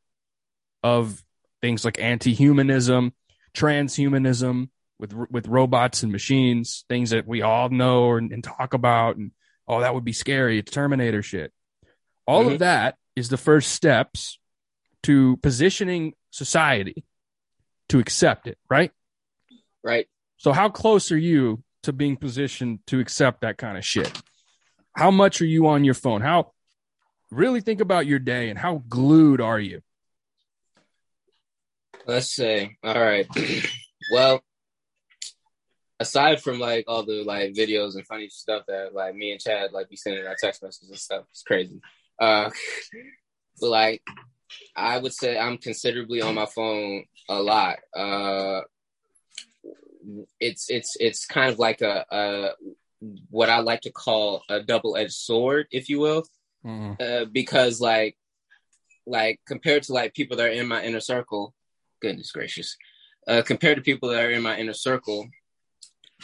of 0.83 1.23
things 1.61 1.85
like 1.85 1.99
anti-humanism, 2.01 3.13
transhumanism 3.55 4.69
with 4.99 5.13
with 5.31 5.47
robots 5.49 6.03
and 6.03 6.13
machines, 6.13 6.85
things 6.89 7.11
that 7.11 7.27
we 7.27 7.43
all 7.43 7.69
know 7.69 8.15
and, 8.17 8.33
and 8.33 8.43
talk 8.43 8.73
about, 8.75 9.17
and 9.17 9.33
oh, 9.69 9.81
that 9.81 9.95
would 9.95 10.05
be 10.05 10.13
scary. 10.13 10.59
It's 10.59 10.71
Terminator 10.73 11.23
shit. 11.23 11.53
All 12.27 12.45
Mhm. 12.45 12.53
of 12.55 12.59
that 12.61 12.97
is 13.15 13.29
the 13.29 13.37
first 13.37 13.73
steps 13.73 14.39
to 15.03 15.37
positioning 15.39 16.15
society 16.31 17.05
to 17.89 17.99
accept 17.99 18.47
it, 18.47 18.59
right? 18.69 18.93
right? 19.83 20.07
So 20.39 20.53
how 20.53 20.69
close 20.69 21.13
are 21.13 21.19
you 21.19 21.63
to 21.85 21.93
being 21.93 22.17
positioned 22.17 22.81
to 22.89 23.01
accept 23.01 23.43
that 23.43 23.59
kind 23.59 23.79
of 23.79 23.85
shit? 23.85 24.21
How 24.97 25.11
much 25.11 25.41
are 25.41 25.47
you 25.47 25.69
on 25.69 25.85
your 25.85 25.95
phone? 25.95 26.21
How 26.21 26.53
really 27.31 27.61
think 27.61 27.81
about 27.81 28.07
your 28.07 28.19
day 28.19 28.51
and 28.51 28.59
how 28.59 28.83
glued 28.89 29.41
are 29.41 29.61
you? 29.61 29.81
Let's 32.07 32.35
say, 32.35 32.77
all 32.83 33.01
right. 33.01 33.27
well, 34.13 34.43
aside 35.99 36.41
from 36.41 36.61
like 36.61 36.85
all 36.89 37.03
the 37.03 37.25
like 37.25 37.55
videos 37.55 37.95
and 37.95 38.07
funny 38.07 38.29
stuff 38.29 38.65
that 38.69 38.95
like 38.95 39.15
me 39.15 39.33
and 39.33 39.41
Chad 39.41 39.73
like 39.73 39.89
be 39.89 39.97
sending 39.97 40.27
our 40.27 40.37
text 40.41 40.63
messages 40.63 40.91
and 40.91 40.99
stuff, 40.99 41.25
it's 41.31 41.43
crazy. 41.43 41.81
Uh, 42.21 42.51
but 43.61 43.69
like, 43.71 44.03
I 44.75 44.99
would 44.99 45.13
say 45.13 45.39
I'm 45.39 45.59
considerably 45.59 46.21
on 46.21 46.35
my 46.35 46.47
phone 46.47 47.05
a 47.29 47.43
lot. 47.43 47.77
Uh, 47.97 48.63
it's 50.41 50.71
it's 50.71 50.97
it's 51.01 51.27
kind 51.27 51.53
of 51.53 51.59
like 51.59 51.81
a, 51.81 52.05
a 52.11 52.51
what 53.31 53.51
I 53.51 53.61
like 53.61 53.83
to 53.83 53.91
call 53.91 54.43
a 54.49 54.63
double 54.63 54.97
edged 54.97 55.13
sword, 55.13 55.67
if 55.71 55.89
you 55.89 56.01
will 56.01 56.25
Mm-mm. 56.65 57.01
uh, 57.01 57.25
because 57.27 57.81
like 57.81 58.17
like 59.07 59.41
compared 59.47 59.85
to 59.85 59.93
like 59.93 60.15
people 60.15 60.37
that 60.37 60.47
are 60.49 60.53
in 60.53 60.67
my 60.67 60.83
inner 60.83 61.01
circle 61.01 61.55
goodness 62.01 62.33
gracious 62.33 62.77
uh 63.29 63.43
compared 63.43 63.77
to 63.77 63.83
people 63.83 64.09
that 64.09 64.23
are 64.23 64.31
in 64.31 64.43
my 64.43 64.59
inner 64.59 64.75
circle 64.75 65.29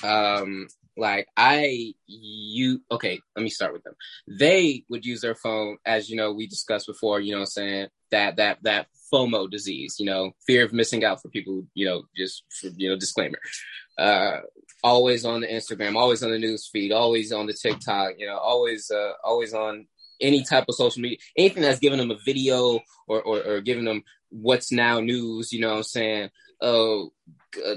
um 0.03 0.67
like 0.97 1.27
i 1.37 1.93
you 2.07 2.83
okay 2.91 3.21
let 3.37 3.43
me 3.43 3.49
start 3.49 3.73
with 3.73 3.83
them 3.85 3.95
they 4.27 4.85
would 4.89 5.07
use 5.07 5.21
their 5.21 5.35
phone 5.35 5.79
as 5.87 6.11
you 6.11 6.17
know 6.17 6.33
we 6.33 6.47
discussed 6.47 6.87
before 6.87 7.21
you 7.21 7.31
know 7.31 7.39
what 7.39 7.43
i'm 7.43 7.47
saying 7.47 7.89
that 8.13 8.37
that 8.37 8.59
that 8.63 8.87
fomo 9.13 9.51
disease 9.51 9.97
you 9.99 10.07
know 10.07 10.31
fear 10.47 10.65
of 10.65 10.73
missing 10.73 11.05
out 11.05 11.21
for 11.21 11.29
people 11.29 11.67
you 11.75 11.85
know 11.85 12.05
just 12.17 12.45
for, 12.61 12.69
you 12.77 12.89
know 12.89 12.97
disclaimer 12.97 13.39
uh 13.99 14.39
always 14.85 15.25
on 15.25 15.41
the 15.41 15.47
instagram 15.47 15.97
always 15.97 16.23
on 16.23 16.31
the 16.31 16.39
news 16.39 16.69
feed 16.73 16.93
always 16.93 17.33
on 17.33 17.47
the 17.47 17.53
tiktok 17.53 18.13
you 18.19 18.27
know 18.27 18.39
always 18.39 18.91
uh 18.91 19.13
always 19.25 19.53
on 19.53 19.87
any 20.23 20.43
type 20.45 20.65
of 20.69 20.75
social 20.75 21.03
media, 21.03 21.19
anything 21.37 21.63
that's 21.63 21.81
giving 21.81 21.99
them 21.99 22.11
a 22.11 22.19
video 22.25 22.81
or, 23.09 23.21
or, 23.23 23.43
or 23.43 23.61
giving 23.61 23.85
them 23.85 24.03
what's 24.31 24.73
now 24.73 25.01
news, 25.01 25.53
you 25.53 25.61
know 25.61 25.71
what 25.71 25.79
I'm 25.79 25.83
saying? 25.83 26.31
Oh, 26.61 27.13
uh, 27.67 27.75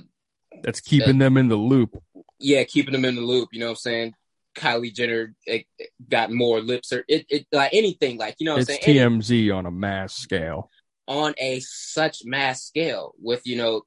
That's 0.61 0.79
keeping 0.79 1.17
them 1.17 1.37
in 1.37 1.49
the 1.49 1.55
loop. 1.55 1.97
yeah, 2.39 2.63
keeping 2.63 2.93
them 2.93 3.03
in 3.03 3.15
the 3.15 3.21
loop, 3.21 3.49
you 3.51 3.59
know 3.59 3.67
what 3.67 3.71
I'm 3.71 3.77
saying? 3.77 4.13
Kylie 4.55 4.93
Jenner 4.93 5.35
it, 5.45 5.65
it 5.77 5.89
got 6.09 6.31
more 6.31 6.59
lips 6.61 6.91
or 6.93 7.03
it, 7.07 7.25
it 7.29 7.47
like 7.51 7.73
anything 7.73 8.17
like, 8.17 8.35
you 8.39 8.45
know 8.45 8.53
what 8.53 8.61
It's 8.61 8.71
I'm 8.71 8.81
saying? 8.81 8.97
TMZ 9.21 9.55
on 9.55 9.65
a 9.65 9.71
mass 9.71 10.15
scale. 10.15 10.69
on 11.07 11.35
a 11.37 11.59
such 11.59 12.23
mass 12.25 12.63
scale 12.63 13.13
with, 13.21 13.45
you 13.45 13.55
know, 13.57 13.81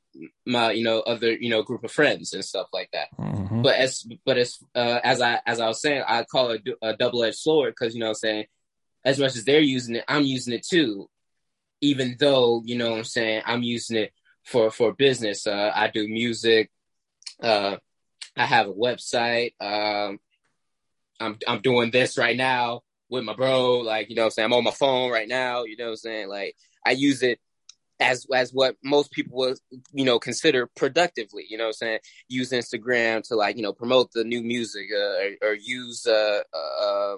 my, 0.47 0.71
you 0.73 0.85
know, 0.85 1.01
other, 1.01 1.33
you 1.33 1.51
know, 1.51 1.63
group 1.63 1.83
of 1.85 1.91
friends 1.91 2.33
and 2.35 2.45
stuff 2.45 2.69
like 2.73 2.91
that. 2.93 3.09
Mhm. 3.19 3.63
but 3.63 3.75
as 3.77 4.07
but 4.25 4.39
as 4.39 4.59
uh, 4.75 5.01
as 5.03 5.21
I 5.21 5.41
as 5.47 5.59
I 5.61 5.67
was 5.67 5.81
saying, 5.81 6.05
I 6.07 6.23
call 6.25 6.51
it 6.51 6.63
a 6.83 6.95
double 6.97 7.25
edged 7.25 7.39
sword 7.39 7.75
because 7.75 7.95
you 7.95 8.01
know 8.01 8.09
I'm 8.09 8.15
saying 8.15 8.45
as 9.05 9.19
much 9.19 9.35
as 9.37 9.45
they're 9.45 9.61
using 9.61 9.97
it, 9.97 10.05
I'm 10.07 10.25
using 10.25 10.53
it 10.55 10.65
too. 10.67 11.09
Even 11.81 12.17
though 12.21 12.63
you 12.65 12.77
know 12.77 12.91
what 12.91 12.99
I'm 12.99 13.05
saying, 13.05 13.43
I'm 13.47 13.63
using 13.63 13.97
it 13.97 14.13
for 14.45 14.71
for 14.71 14.93
business. 14.93 15.47
Uh, 15.47 15.73
I 15.75 15.89
do 15.89 16.07
music. 16.09 16.71
Uh, 17.43 17.77
I 18.37 18.47
have 18.47 18.69
a 18.69 18.73
website. 18.73 19.53
Um, 19.61 20.19
I'm 21.21 21.39
I'm 21.47 21.61
doing 21.61 21.91
this 21.91 22.19
right 22.19 22.37
now 22.37 22.83
with 23.09 23.25
my 23.25 23.35
bro. 23.35 23.79
Like 23.79 24.11
you 24.11 24.17
know 24.17 24.23
what 24.23 24.27
I'm 24.27 24.31
saying, 24.33 24.47
I'm 24.47 24.53
on 24.53 24.65
my 24.65 24.71
phone 24.71 25.11
right 25.11 25.29
now. 25.29 25.65
You 25.65 25.77
know 25.77 25.87
what 25.87 25.91
I'm 25.91 25.97
saying, 25.97 26.29
like 26.29 26.57
I 26.85 26.93
use 26.93 27.23
it 27.23 27.41
as 28.01 28.27
as 28.33 28.53
what 28.53 28.77
most 28.83 29.11
people 29.11 29.37
would 29.39 29.59
you 29.93 30.05
know 30.05 30.19
consider 30.19 30.67
productively 30.77 31.45
you 31.49 31.57
know 31.57 31.65
what 31.65 31.69
i'm 31.69 31.73
saying 31.75 31.99
use 32.29 32.51
instagram 32.51 33.23
to 33.23 33.35
like 33.35 33.57
you 33.57 33.63
know 33.63 33.73
promote 33.73 34.11
the 34.13 34.25
new 34.25 34.43
music 34.43 34.87
uh, 34.95 34.99
or, 34.99 35.51
or 35.51 35.55
use 35.55 36.07
uh, 36.07 36.41
uh 36.55 37.17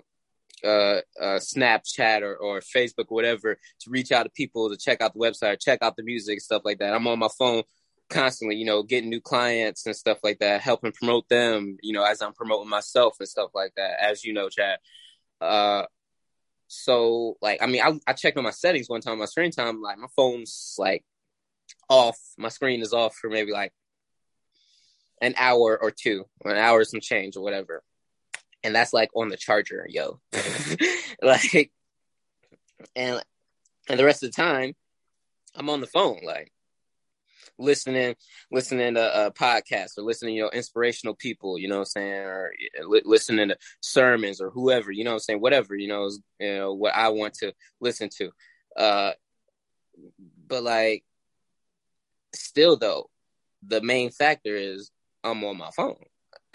uh 0.64 1.00
uh 1.20 1.38
snapchat 1.38 2.22
or, 2.22 2.36
or 2.36 2.60
facebook 2.60 3.06
or 3.08 3.14
whatever 3.14 3.56
to 3.80 3.90
reach 3.90 4.12
out 4.12 4.24
to 4.24 4.30
people 4.30 4.70
to 4.70 4.76
check 4.76 5.00
out 5.00 5.12
the 5.12 5.20
website 5.20 5.60
check 5.60 5.80
out 5.82 5.96
the 5.96 6.02
music 6.02 6.40
stuff 6.40 6.62
like 6.64 6.78
that 6.78 6.94
i'm 6.94 7.06
on 7.06 7.18
my 7.18 7.28
phone 7.38 7.62
constantly 8.10 8.56
you 8.56 8.66
know 8.66 8.82
getting 8.82 9.08
new 9.08 9.20
clients 9.20 9.86
and 9.86 9.96
stuff 9.96 10.18
like 10.22 10.40
that 10.40 10.60
helping 10.60 10.92
promote 10.92 11.28
them 11.28 11.78
you 11.80 11.92
know 11.92 12.04
as 12.04 12.20
i'm 12.20 12.32
promoting 12.32 12.68
myself 12.68 13.16
and 13.20 13.28
stuff 13.28 13.50
like 13.54 13.72
that 13.76 14.02
as 14.02 14.24
you 14.24 14.32
know 14.32 14.48
chad. 14.48 14.78
Uh 15.40 15.84
so 16.66 17.36
like 17.40 17.62
I 17.62 17.66
mean 17.66 17.82
I 17.82 17.98
I 18.06 18.12
checked 18.12 18.36
on 18.36 18.44
my 18.44 18.50
settings 18.50 18.88
one 18.88 19.00
time 19.00 19.18
my 19.18 19.24
screen 19.24 19.50
time 19.50 19.80
like 19.80 19.98
my 19.98 20.06
phone's 20.14 20.76
like 20.78 21.04
off. 21.88 22.18
My 22.38 22.48
screen 22.48 22.80
is 22.80 22.92
off 22.92 23.16
for 23.16 23.28
maybe 23.28 23.52
like 23.52 23.72
an 25.20 25.34
hour 25.36 25.78
or 25.80 25.90
two 25.90 26.24
or 26.40 26.52
an 26.52 26.58
hour 26.58 26.84
some 26.84 27.00
change 27.00 27.36
or 27.36 27.42
whatever. 27.42 27.82
And 28.62 28.74
that's 28.74 28.92
like 28.92 29.10
on 29.14 29.28
the 29.28 29.36
charger 29.36 29.86
yo. 29.88 30.20
Like 31.22 31.70
and 32.96 33.22
and 33.88 33.98
the 33.98 34.04
rest 34.04 34.22
of 34.22 34.30
the 34.30 34.42
time 34.42 34.74
I'm 35.54 35.68
on 35.68 35.80
the 35.80 35.86
phone, 35.86 36.20
like 36.24 36.52
listening, 37.60 38.14
listening 38.50 38.94
to 38.94 39.02
uh, 39.02 39.30
podcasts 39.30 39.98
or 39.98 40.02
listening, 40.02 40.36
you 40.36 40.42
know, 40.42 40.50
inspirational 40.50 41.14
people, 41.14 41.58
you 41.58 41.68
know 41.68 41.76
what 41.76 41.80
I'm 41.96 42.02
saying, 42.02 42.12
or 42.12 42.52
li- 42.86 43.02
listening 43.04 43.48
to 43.48 43.56
sermons 43.80 44.40
or 44.40 44.50
whoever, 44.50 44.90
you 44.90 45.04
know 45.04 45.10
what 45.10 45.16
I'm 45.16 45.20
saying, 45.20 45.40
whatever, 45.40 45.74
you 45.74 45.88
know, 45.88 46.06
is, 46.06 46.20
you 46.38 46.56
know, 46.56 46.74
what 46.74 46.94
I 46.94 47.08
want 47.08 47.34
to 47.34 47.52
listen 47.80 48.08
to. 48.18 48.30
Uh, 48.76 49.12
but 50.46 50.62
like, 50.62 51.04
still 52.34 52.76
though, 52.76 53.10
the 53.66 53.80
main 53.82 54.10
factor 54.10 54.54
is 54.54 54.90
I'm 55.22 55.44
on 55.44 55.58
my 55.58 55.70
phone. 55.76 56.02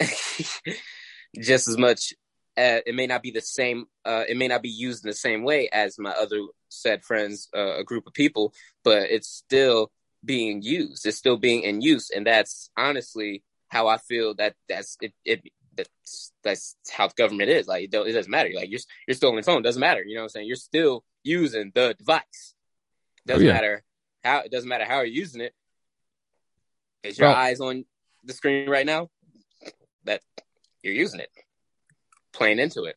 Just 1.40 1.68
as 1.68 1.78
much 1.78 2.12
uh, 2.56 2.80
it 2.86 2.94
may 2.94 3.06
not 3.06 3.22
be 3.22 3.30
the 3.30 3.40
same 3.40 3.86
uh, 4.04 4.24
it 4.28 4.36
may 4.36 4.48
not 4.48 4.62
be 4.62 4.68
used 4.68 5.04
in 5.04 5.08
the 5.10 5.14
same 5.14 5.42
way 5.42 5.68
as 5.72 5.98
my 5.98 6.10
other 6.12 6.40
said 6.68 7.04
friends 7.04 7.48
uh, 7.54 7.76
a 7.78 7.84
group 7.84 8.06
of 8.06 8.14
people 8.14 8.52
but 8.82 9.10
it's 9.10 9.28
still 9.28 9.90
being 10.26 10.62
used. 10.62 11.06
It's 11.06 11.16
still 11.16 11.36
being 11.36 11.62
in 11.62 11.80
use. 11.80 12.10
And 12.10 12.26
that's 12.26 12.70
honestly 12.76 13.42
how 13.68 13.88
i 13.88 13.98
feel 13.98 14.32
that 14.32 14.54
that's 14.68 14.96
it, 15.00 15.12
it 15.24 15.42
that's 15.76 16.32
that's 16.44 16.76
how 16.90 17.08
the 17.08 17.14
government 17.14 17.50
is. 17.50 17.66
Like 17.66 17.84
it, 17.84 17.94
it 17.94 18.12
doesn't 18.12 18.30
matter. 18.30 18.50
Like 18.54 18.70
you're 18.70 18.80
you're 19.06 19.14
still 19.14 19.30
on 19.30 19.36
the 19.36 19.42
phone. 19.42 19.60
It 19.60 19.64
doesn't 19.64 19.80
matter. 19.80 20.02
You 20.02 20.14
know 20.14 20.22
what 20.22 20.26
i'm 20.26 20.30
saying? 20.30 20.46
You're 20.46 20.56
still 20.56 21.04
using 21.22 21.72
the 21.74 21.94
device. 21.98 22.54
It 23.24 23.28
doesn't 23.28 23.46
oh, 23.46 23.48
yeah. 23.48 23.54
matter 23.54 23.84
how 24.24 24.38
it 24.40 24.50
doesn't 24.50 24.68
matter 24.68 24.84
how 24.84 24.96
you're 24.98 25.06
using 25.06 25.40
it. 25.40 25.54
Is 27.02 27.18
your 27.18 27.28
well, 27.28 27.36
eyes 27.36 27.60
on 27.60 27.84
the 28.24 28.32
screen 28.32 28.68
right 28.68 28.86
now? 28.86 29.10
That 30.04 30.22
you're 30.82 30.94
using 30.94 31.20
it. 31.20 31.30
Playing 32.32 32.58
into 32.58 32.84
it. 32.84 32.96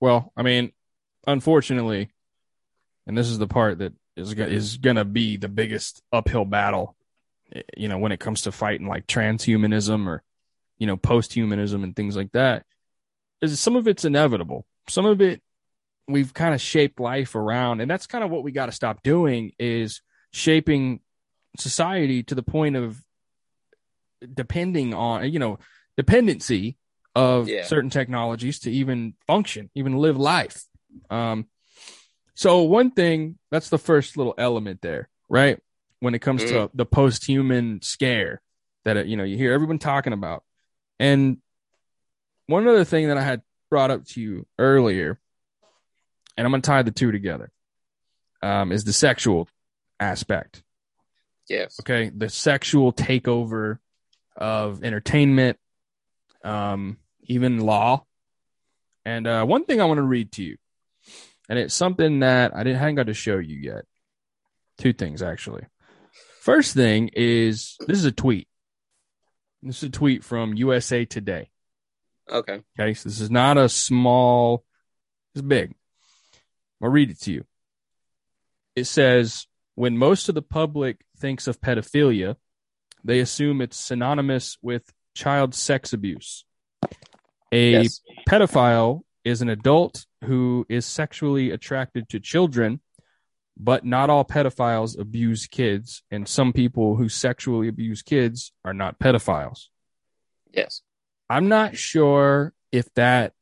Well, 0.00 0.32
I 0.36 0.42
mean, 0.42 0.72
unfortunately, 1.26 2.10
and 3.06 3.16
this 3.16 3.28
is 3.28 3.38
the 3.38 3.46
part 3.46 3.78
that 3.78 3.92
is 4.20 4.32
is 4.32 4.76
going 4.76 4.96
to 4.96 5.04
be 5.04 5.36
the 5.36 5.48
biggest 5.48 6.02
uphill 6.12 6.44
battle, 6.44 6.96
you 7.76 7.88
know, 7.88 7.98
when 7.98 8.12
it 8.12 8.20
comes 8.20 8.42
to 8.42 8.52
fighting 8.52 8.86
like 8.86 9.06
transhumanism 9.06 10.06
or 10.06 10.22
you 10.78 10.86
know 10.86 10.96
posthumanism 10.96 11.82
and 11.82 11.96
things 11.96 12.16
like 12.16 12.32
that. 12.32 12.64
Is 13.42 13.58
some 13.58 13.76
of 13.76 13.88
it's 13.88 14.04
inevitable. 14.04 14.66
Some 14.88 15.06
of 15.06 15.20
it 15.20 15.42
we've 16.06 16.34
kind 16.34 16.54
of 16.54 16.60
shaped 16.60 17.00
life 17.00 17.34
around, 17.34 17.80
and 17.80 17.90
that's 17.90 18.06
kind 18.06 18.24
of 18.24 18.30
what 18.30 18.42
we 18.42 18.52
got 18.52 18.66
to 18.66 18.72
stop 18.72 19.02
doing 19.02 19.52
is 19.58 20.02
shaping 20.32 21.00
society 21.56 22.22
to 22.22 22.34
the 22.34 22.42
point 22.42 22.76
of 22.76 23.02
depending 24.34 24.94
on 24.94 25.30
you 25.32 25.38
know 25.38 25.58
dependency 25.96 26.76
of 27.14 27.48
yeah. 27.48 27.64
certain 27.64 27.90
technologies 27.90 28.60
to 28.60 28.70
even 28.70 29.14
function, 29.26 29.70
even 29.74 29.96
live 29.96 30.16
life. 30.16 30.64
Um, 31.08 31.46
so 32.40 32.62
one 32.62 32.90
thing 32.90 33.36
that's 33.50 33.68
the 33.68 33.76
first 33.76 34.16
little 34.16 34.32
element 34.38 34.80
there, 34.80 35.10
right? 35.28 35.58
When 35.98 36.14
it 36.14 36.20
comes 36.20 36.42
mm. 36.42 36.48
to 36.48 36.70
the 36.72 36.86
post-human 36.86 37.82
scare 37.82 38.40
that 38.84 39.06
you 39.08 39.18
know 39.18 39.24
you 39.24 39.36
hear 39.36 39.52
everyone 39.52 39.78
talking 39.78 40.14
about, 40.14 40.42
and 40.98 41.36
one 42.46 42.66
other 42.66 42.84
thing 42.84 43.08
that 43.08 43.18
I 43.18 43.22
had 43.22 43.42
brought 43.68 43.90
up 43.90 44.06
to 44.06 44.22
you 44.22 44.46
earlier, 44.58 45.20
and 46.38 46.46
I'm 46.46 46.50
gonna 46.50 46.62
tie 46.62 46.82
the 46.82 46.90
two 46.90 47.12
together, 47.12 47.52
um, 48.42 48.72
is 48.72 48.84
the 48.84 48.94
sexual 48.94 49.46
aspect. 50.00 50.62
Yes. 51.46 51.78
Okay, 51.82 52.08
the 52.08 52.30
sexual 52.30 52.90
takeover 52.90 53.80
of 54.34 54.82
entertainment, 54.82 55.58
um, 56.42 56.96
even 57.24 57.58
law. 57.58 58.06
And 59.04 59.26
uh, 59.26 59.44
one 59.44 59.66
thing 59.66 59.82
I 59.82 59.84
want 59.84 59.98
to 59.98 60.04
read 60.04 60.32
to 60.32 60.42
you, 60.42 60.56
and 61.50 61.58
it's 61.58 61.74
something 61.74 62.20
that 62.20 62.54
I 62.54 62.62
didn't 62.62 62.78
hadn't 62.78 62.94
got 62.94 63.08
to 63.08 63.14
show 63.14 63.38
you 63.38 63.56
yet. 63.56 63.84
Two 64.78 64.92
things 64.92 65.20
actually. 65.20 65.66
First 66.40 66.74
thing 66.74 67.10
is 67.12 67.76
this 67.86 67.98
is 67.98 68.04
a 68.04 68.12
tweet. 68.12 68.46
This 69.60 69.78
is 69.78 69.88
a 69.88 69.90
tweet 69.90 70.24
from 70.24 70.54
USA 70.54 71.04
Today. 71.04 71.50
Okay. 72.30 72.62
Okay. 72.78 72.94
So 72.94 73.08
this 73.08 73.20
is 73.20 73.32
not 73.32 73.58
a 73.58 73.68
small. 73.68 74.64
It's 75.34 75.42
big. 75.42 75.74
I'll 76.80 76.88
read 76.88 77.10
it 77.10 77.20
to 77.22 77.32
you. 77.32 77.44
It 78.76 78.84
says, 78.84 79.46
when 79.74 79.98
most 79.98 80.28
of 80.28 80.36
the 80.36 80.42
public 80.42 81.04
thinks 81.18 81.48
of 81.48 81.60
pedophilia, 81.60 82.36
they 83.02 83.18
assume 83.18 83.60
it's 83.60 83.76
synonymous 83.76 84.56
with 84.62 84.84
child 85.14 85.54
sex 85.54 85.92
abuse. 85.92 86.44
A 87.52 87.72
yes. 87.72 88.00
pedophile 88.28 89.02
is 89.24 89.42
an 89.42 89.48
adult 89.48 90.06
who 90.24 90.66
is 90.68 90.86
sexually 90.86 91.50
attracted 91.50 92.08
to 92.08 92.20
children, 92.20 92.80
but 93.56 93.84
not 93.84 94.10
all 94.10 94.24
pedophiles 94.24 94.98
abuse 94.98 95.46
kids, 95.46 96.02
and 96.10 96.26
some 96.26 96.52
people 96.52 96.96
who 96.96 97.08
sexually 97.08 97.68
abuse 97.68 98.02
kids 98.02 98.52
are 98.64 98.74
not 98.74 98.98
pedophiles. 98.98 99.66
Yes. 100.52 100.82
I'm 101.28 101.48
not 101.48 101.76
sure 101.76 102.52
if 102.72 102.92
that 102.94 103.34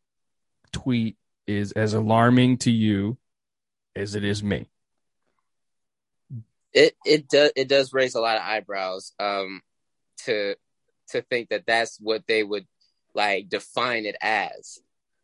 tweet 0.72 1.16
is 1.46 1.72
as 1.72 1.94
alarming 1.94 2.58
to 2.58 2.70
you 2.70 3.16
as 3.96 4.14
it 4.14 4.24
is 4.24 4.42
me. 4.42 4.68
It 6.72 6.94
it 7.04 7.28
does 7.28 7.50
it 7.56 7.68
does 7.68 7.94
raise 7.94 8.14
a 8.14 8.20
lot 8.20 8.36
of 8.36 8.42
eyebrows 8.42 9.12
um 9.18 9.62
to 10.24 10.54
to 11.08 11.22
think 11.22 11.48
that 11.48 11.64
that's 11.66 11.98
what 11.98 12.26
they 12.26 12.42
would 12.42 12.66
like 13.14 13.48
define 13.48 14.04
it 14.04 14.16
as 14.20 14.78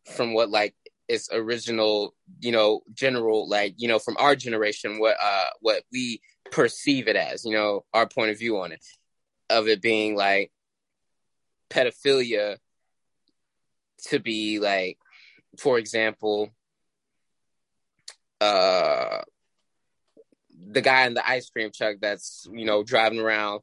from 0.05 0.33
what 0.33 0.49
like 0.49 0.75
its 1.07 1.29
original, 1.31 2.13
you 2.39 2.51
know, 2.51 2.81
general 2.93 3.47
like, 3.47 3.75
you 3.77 3.87
know, 3.87 3.99
from 3.99 4.15
our 4.17 4.35
generation 4.35 4.99
what 4.99 5.17
uh 5.21 5.45
what 5.61 5.83
we 5.91 6.21
perceive 6.51 7.07
it 7.07 7.15
as, 7.15 7.45
you 7.45 7.53
know, 7.53 7.85
our 7.93 8.07
point 8.07 8.31
of 8.31 8.39
view 8.39 8.59
on 8.59 8.71
it 8.71 8.83
of 9.49 9.67
it 9.67 9.81
being 9.81 10.15
like 10.15 10.51
pedophilia 11.69 12.57
to 14.07 14.19
be 14.19 14.59
like 14.59 14.97
for 15.57 15.77
example 15.77 16.49
uh 18.41 19.21
the 20.69 20.81
guy 20.81 21.05
in 21.05 21.13
the 21.13 21.27
ice 21.27 21.49
cream 21.49 21.71
truck 21.75 21.97
that's 22.01 22.47
you 22.51 22.65
know 22.65 22.83
driving 22.83 23.19
around 23.19 23.61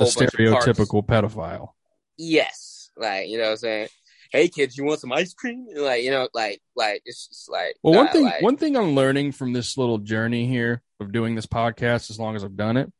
the 0.00 0.04
stereotypical 0.06 1.04
pedophile. 1.04 1.70
Yes. 2.16 2.90
Like, 2.96 3.28
you 3.28 3.38
know 3.38 3.44
what 3.44 3.50
I'm 3.50 3.56
saying? 3.58 3.88
Hey 4.30 4.48
kids, 4.48 4.76
you 4.76 4.84
want 4.84 5.00
some 5.00 5.12
ice 5.12 5.34
cream? 5.34 5.66
Like, 5.74 6.04
you 6.04 6.10
know, 6.10 6.28
like, 6.32 6.62
like 6.76 7.02
it's 7.04 7.28
just 7.28 7.50
like. 7.50 7.76
Well, 7.82 7.94
one 7.94 8.08
thing, 8.08 8.24
like, 8.24 8.42
one 8.42 8.56
thing 8.56 8.76
I'm 8.76 8.94
learning 8.94 9.32
from 9.32 9.52
this 9.52 9.76
little 9.76 9.98
journey 9.98 10.46
here 10.46 10.82
of 11.00 11.12
doing 11.12 11.34
this 11.34 11.46
podcast, 11.46 12.10
as 12.10 12.18
long 12.18 12.36
as 12.36 12.44
I've 12.44 12.56
done 12.56 12.76
it, 12.76 12.92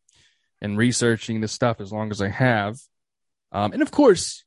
and 0.61 0.77
researching 0.77 1.41
this 1.41 1.53
stuff 1.53 1.81
as 1.81 1.93
long 1.93 2.11
as 2.11 2.21
I 2.21 2.29
have, 2.29 2.79
um, 3.53 3.73
and 3.73 3.83
of 3.83 3.91
course, 3.91 4.45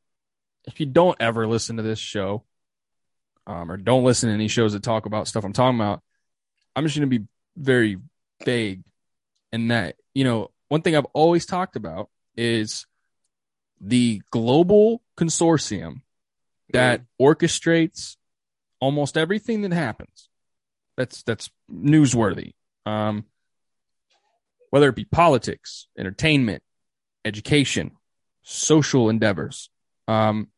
if 0.65 0.79
you 0.79 0.85
don't 0.85 1.17
ever 1.19 1.47
listen 1.47 1.77
to 1.77 1.83
this 1.83 1.99
show, 1.99 2.43
um, 3.45 3.71
or 3.71 3.77
don't 3.77 4.03
listen 4.03 4.29
to 4.29 4.35
any 4.35 4.47
shows 4.47 4.73
that 4.73 4.83
talk 4.83 5.05
about 5.05 5.27
stuff 5.27 5.43
I'm 5.43 5.53
talking 5.53 5.79
about, 5.79 6.01
I'm 6.75 6.85
just 6.85 6.97
going 6.97 7.09
to 7.09 7.19
be 7.19 7.25
very 7.57 7.97
vague. 8.43 8.83
And 9.51 9.71
that, 9.71 9.95
you 10.13 10.23
know, 10.23 10.51
one 10.69 10.81
thing 10.81 10.95
I've 10.95 11.05
always 11.13 11.45
talked 11.45 11.75
about 11.75 12.09
is 12.35 12.87
the 13.81 14.21
global 14.31 15.01
consortium 15.17 16.01
that 16.73 17.01
orchestrates 17.19 18.17
almost 18.79 19.17
everything 19.17 19.61
that 19.61 19.73
happens. 19.73 20.29
That's 20.97 21.23
that's 21.23 21.49
newsworthy. 21.71 22.53
Um, 22.85 23.25
whether 24.69 24.89
it 24.89 24.95
be 24.95 25.05
politics, 25.05 25.87
entertainment, 25.97 26.63
education, 27.25 27.91
social 28.43 29.09
endeavors. 29.09 29.69
Um, 30.07 30.49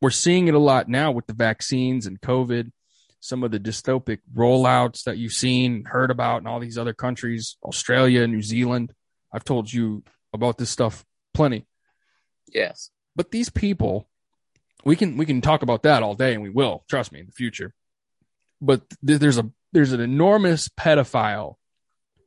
we're 0.00 0.10
seeing 0.10 0.48
it 0.48 0.54
a 0.54 0.58
lot 0.58 0.88
now 0.88 1.12
with 1.12 1.26
the 1.26 1.34
vaccines 1.34 2.06
and 2.06 2.20
COVID, 2.20 2.72
some 3.20 3.44
of 3.44 3.52
the 3.52 3.60
dystopic 3.60 4.18
rollouts 4.34 5.04
that 5.04 5.16
you've 5.16 5.32
seen, 5.32 5.84
heard 5.84 6.10
about 6.10 6.40
in 6.40 6.48
all 6.48 6.58
these 6.58 6.76
other 6.78 6.92
countries, 6.92 7.56
Australia, 7.62 8.26
New 8.26 8.42
Zealand. 8.42 8.92
I've 9.32 9.44
told 9.44 9.72
you 9.72 10.02
about 10.32 10.58
this 10.58 10.70
stuff 10.70 11.04
plenty. 11.32 11.66
Yes. 12.48 12.90
But 13.14 13.30
these 13.30 13.48
people, 13.48 14.08
we 14.84 14.96
can 14.96 15.16
we 15.16 15.26
can 15.26 15.40
talk 15.40 15.62
about 15.62 15.82
that 15.84 16.02
all 16.02 16.14
day, 16.14 16.34
and 16.34 16.42
we 16.42 16.50
will. 16.50 16.84
Trust 16.88 17.12
me, 17.12 17.20
in 17.20 17.26
the 17.26 17.32
future. 17.32 17.74
But 18.60 18.82
th- 19.06 19.20
there's 19.20 19.38
a 19.38 19.50
there's 19.72 19.92
an 19.92 20.00
enormous 20.00 20.68
pedophile 20.68 21.56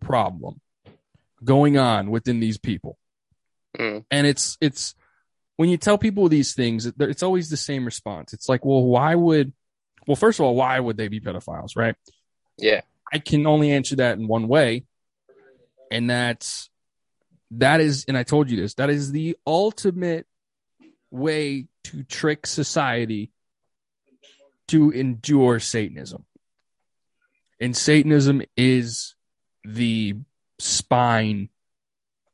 problem 0.02 0.62
going 1.44 1.78
on 1.78 2.12
within 2.12 2.40
these 2.40 2.58
people, 2.58 2.98
mm. 3.78 4.04
and 4.10 4.28
it's 4.28 4.58
it's 4.62 4.96
when 5.58 5.70
you 5.70 5.78
tell 5.78 5.98
people 5.98 6.28
these 6.28 6.54
things, 6.54 6.86
it's 6.86 7.24
always 7.24 7.50
the 7.50 7.58
same 7.58 7.86
response. 7.86 8.34
It's 8.34 8.50
like, 8.50 8.66
well, 8.66 8.84
why 8.84 9.16
would 9.16 9.54
well, 10.08 10.16
first 10.16 10.40
of 10.40 10.46
all, 10.46 10.56
why 10.56 10.80
would 10.80 10.98
they 10.98 11.08
be 11.08 11.20
pedophiles, 11.20 11.76
right? 11.76 11.96
Yeah. 12.58 12.82
I 13.12 13.20
can 13.20 13.48
only 13.48 13.72
answer 13.72 13.96
that 13.98 14.18
in 14.18 14.28
one 14.28 14.48
way, 14.48 14.86
and 15.92 16.10
that's 16.10 16.70
that 17.52 17.80
is, 17.80 18.06
and 18.08 18.18
I 18.18 18.24
told 18.24 18.50
you 18.50 18.58
this, 18.58 18.74
that 18.76 18.90
is 18.90 19.12
the 19.12 19.38
ultimate 19.46 20.26
way 21.16 21.68
to 21.86 22.04
trick 22.04 22.46
society 22.46 23.32
to 24.68 24.92
endure 24.92 25.60
Satanism. 25.60 26.26
And 27.60 27.76
Satanism 27.76 28.42
is 28.58 29.16
the 29.64 30.16
spine 30.60 31.50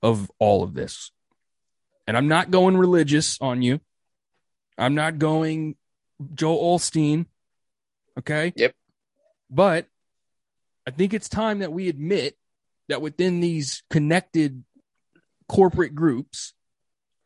of 0.01 0.31
all 0.39 0.63
of 0.63 0.73
this. 0.73 1.11
And 2.07 2.17
I'm 2.17 2.27
not 2.27 2.51
going 2.51 2.77
religious 2.77 3.37
on 3.39 3.61
you. 3.61 3.79
I'm 4.77 4.95
not 4.95 5.19
going 5.19 5.75
Joel 6.33 6.77
Osteen. 6.77 7.25
Okay. 8.17 8.53
Yep. 8.55 8.73
But 9.49 9.87
I 10.87 10.91
think 10.91 11.13
it's 11.13 11.29
time 11.29 11.59
that 11.59 11.71
we 11.71 11.87
admit 11.87 12.35
that 12.89 13.01
within 13.01 13.39
these 13.39 13.83
connected 13.89 14.63
corporate 15.47 15.93
groups, 15.93 16.53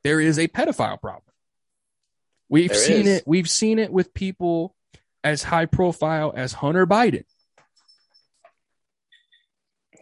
there 0.04 0.20
is 0.20 0.38
a 0.38 0.48
pedophile 0.48 1.00
problem. 1.00 1.35
We've 2.56 2.70
There 2.70 2.78
seen 2.80 3.02
is. 3.02 3.18
it. 3.18 3.24
We've 3.28 3.50
seen 3.50 3.80
it 3.80 3.91
with 3.91 4.13
people 4.13 4.74
as 5.26 5.44
high 5.44 5.65
profile 5.65 6.32
as 6.34 6.54
Hunter 6.54 6.88
Biden 6.88 7.26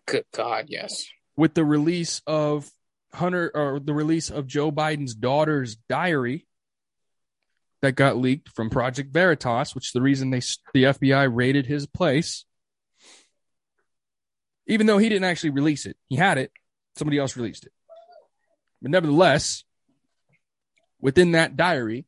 Good 0.05 0.25
God, 0.31 0.65
yes. 0.67 1.03
with 1.35 1.55
the 1.55 1.65
release 1.65 2.21
of 2.27 2.69
Hunter 3.11 3.49
or 3.55 3.79
the 3.79 3.95
release 3.95 4.29
of 4.29 4.45
Joe 4.45 4.71
Biden's 4.71 5.15
daughter's 5.15 5.77
diary 5.89 6.45
that 7.81 7.93
got 7.93 8.17
leaked 8.17 8.49
from 8.49 8.69
Project 8.69 9.11
Veritas, 9.11 9.73
which 9.73 9.87
is 9.87 9.91
the 9.93 10.03
reason 10.03 10.29
they 10.29 10.41
the 10.75 10.83
FBI 10.83 11.35
raided 11.35 11.65
his 11.65 11.87
place. 11.87 12.45
Even 14.67 14.85
though 14.85 14.99
he 14.99 15.09
didn't 15.09 15.23
actually 15.23 15.49
release 15.49 15.87
it, 15.87 15.97
he 16.07 16.17
had 16.17 16.37
it. 16.37 16.51
Somebody 16.97 17.17
else 17.17 17.35
released 17.35 17.65
it. 17.65 17.71
But 18.79 18.91
nevertheless, 18.91 19.63
within 21.01 21.31
that 21.31 21.57
diary, 21.57 22.05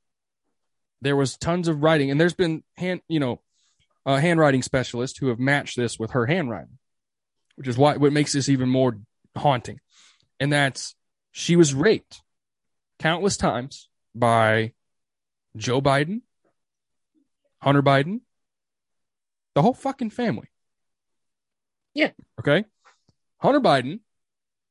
there 1.01 1.15
was 1.15 1.37
tons 1.37 1.67
of 1.67 1.83
writing, 1.83 2.11
and 2.11 2.19
there's 2.19 2.33
been 2.33 2.63
hand, 2.77 3.01
you 3.07 3.19
know, 3.19 3.41
uh, 4.05 4.17
handwriting 4.17 4.61
specialists 4.61 5.17
who 5.17 5.27
have 5.27 5.39
matched 5.39 5.77
this 5.77 5.99
with 5.99 6.11
her 6.11 6.25
handwriting, 6.25 6.77
which 7.55 7.67
is 7.67 7.77
why 7.77 7.97
what 7.97 8.13
makes 8.13 8.33
this 8.33 8.49
even 8.49 8.69
more 8.69 8.99
haunting. 9.35 9.79
And 10.39 10.51
that's 10.51 10.95
she 11.31 11.55
was 11.55 11.73
raped 11.73 12.21
countless 12.99 13.37
times 13.37 13.89
by 14.13 14.73
Joe 15.57 15.81
Biden, 15.81 16.21
Hunter 17.61 17.83
Biden, 17.83 18.21
the 19.53 19.61
whole 19.61 19.73
fucking 19.73 20.11
family. 20.11 20.47
Yeah. 21.93 22.11
Okay. 22.39 22.65
Hunter 23.37 23.61
Biden. 23.61 24.01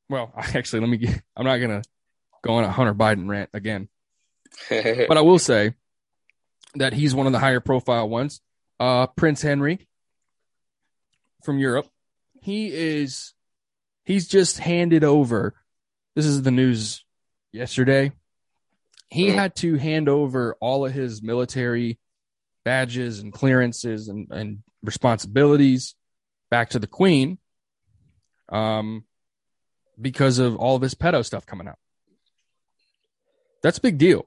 Well, 0.09 0.31
actually, 0.37 0.81
let 0.81 0.89
me 0.89 0.97
get, 0.97 1.21
I'm 1.35 1.45
not 1.45 1.57
going 1.57 1.81
to 1.81 1.89
go 2.43 2.53
on 2.53 2.63
a 2.63 2.71
Hunter 2.71 2.93
Biden 2.93 3.27
rant 3.27 3.49
again, 3.53 3.89
but 4.69 5.17
I 5.17 5.21
will 5.21 5.39
say 5.39 5.73
that 6.75 6.93
he's 6.93 7.15
one 7.15 7.25
of 7.27 7.33
the 7.33 7.39
higher 7.39 7.59
profile 7.59 8.07
ones. 8.07 8.41
Uh, 8.79 9.07
Prince 9.07 9.41
Henry 9.41 9.87
from 11.43 11.59
Europe. 11.59 11.87
He 12.41 12.67
is, 12.67 13.33
he's 14.03 14.27
just 14.27 14.59
handed 14.59 15.03
over. 15.03 15.53
This 16.15 16.25
is 16.25 16.41
the 16.41 16.51
news 16.51 17.03
yesterday. 17.51 18.11
He 19.09 19.29
had 19.29 19.55
to 19.57 19.75
hand 19.75 20.09
over 20.09 20.57
all 20.59 20.85
of 20.85 20.93
his 20.93 21.21
military 21.21 21.99
badges 22.63 23.19
and 23.19 23.31
clearances 23.31 24.09
and, 24.09 24.27
and 24.31 24.63
responsibilities 24.83 25.95
back 26.49 26.71
to 26.71 26.79
the 26.79 26.87
queen 26.87 27.37
um, 28.49 29.05
because 29.99 30.39
of 30.39 30.55
all 30.57 30.75
of 30.75 30.81
his 30.81 30.95
pedo 30.95 31.23
stuff 31.23 31.45
coming 31.45 31.67
out. 31.67 31.77
That's 33.61 33.77
a 33.77 33.81
big 33.81 33.97
deal. 33.97 34.25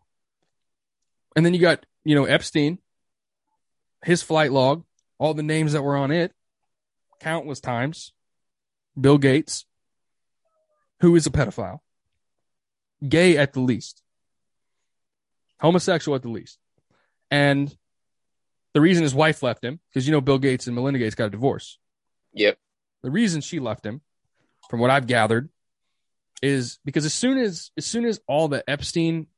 And 1.37 1.45
then 1.45 1.55
you 1.55 1.61
got, 1.61 1.85
you 2.05 2.15
know, 2.15 2.25
Epstein, 2.25 2.79
his 4.05 4.23
flight 4.23 4.53
log, 4.53 4.85
all 5.19 5.35
the 5.35 5.43
names 5.43 5.73
that 5.73 5.83
were 5.83 5.97
on 5.97 6.11
it, 6.11 6.33
countless 7.21 7.61
times. 7.61 8.13
Bill 8.99 9.19
Gates, 9.19 9.65
who 11.01 11.15
is 11.15 11.27
a 11.27 11.31
pedophile, 11.31 11.81
gay 13.07 13.37
at 13.37 13.53
the 13.53 13.61
least, 13.61 14.03
homosexual 15.61 16.17
at 16.17 16.23
the 16.23 16.31
least. 16.31 16.59
And 17.31 17.75
the 18.75 18.81
reason 18.81 19.03
his 19.03 19.15
wife 19.15 19.43
left 19.43 19.63
him, 19.65 19.81
because 19.89 20.07
you 20.07 20.13
know 20.13 20.21
Bill 20.21 20.39
Gates 20.39 20.67
and 20.67 20.75
Melinda 20.75 20.99
Gates 20.99 21.15
got 21.15 21.27
a 21.27 21.31
divorce. 21.31 21.79
yep. 22.33 22.59
The 23.03 23.11
reason 23.13 23.41
she 23.41 23.61
left 23.61 23.87
him, 23.87 24.01
from 24.69 24.81
what 24.81 24.91
I've 24.91 25.07
gathered, 25.07 25.49
is 26.43 26.79
because 26.85 27.05
as 27.05 27.15
soon 27.15 27.39
as 27.39 27.71
as 27.77 27.87
soon 27.87 28.05
as 28.05 28.21
all 28.27 28.49
the 28.49 28.69
Epstein 28.69 29.29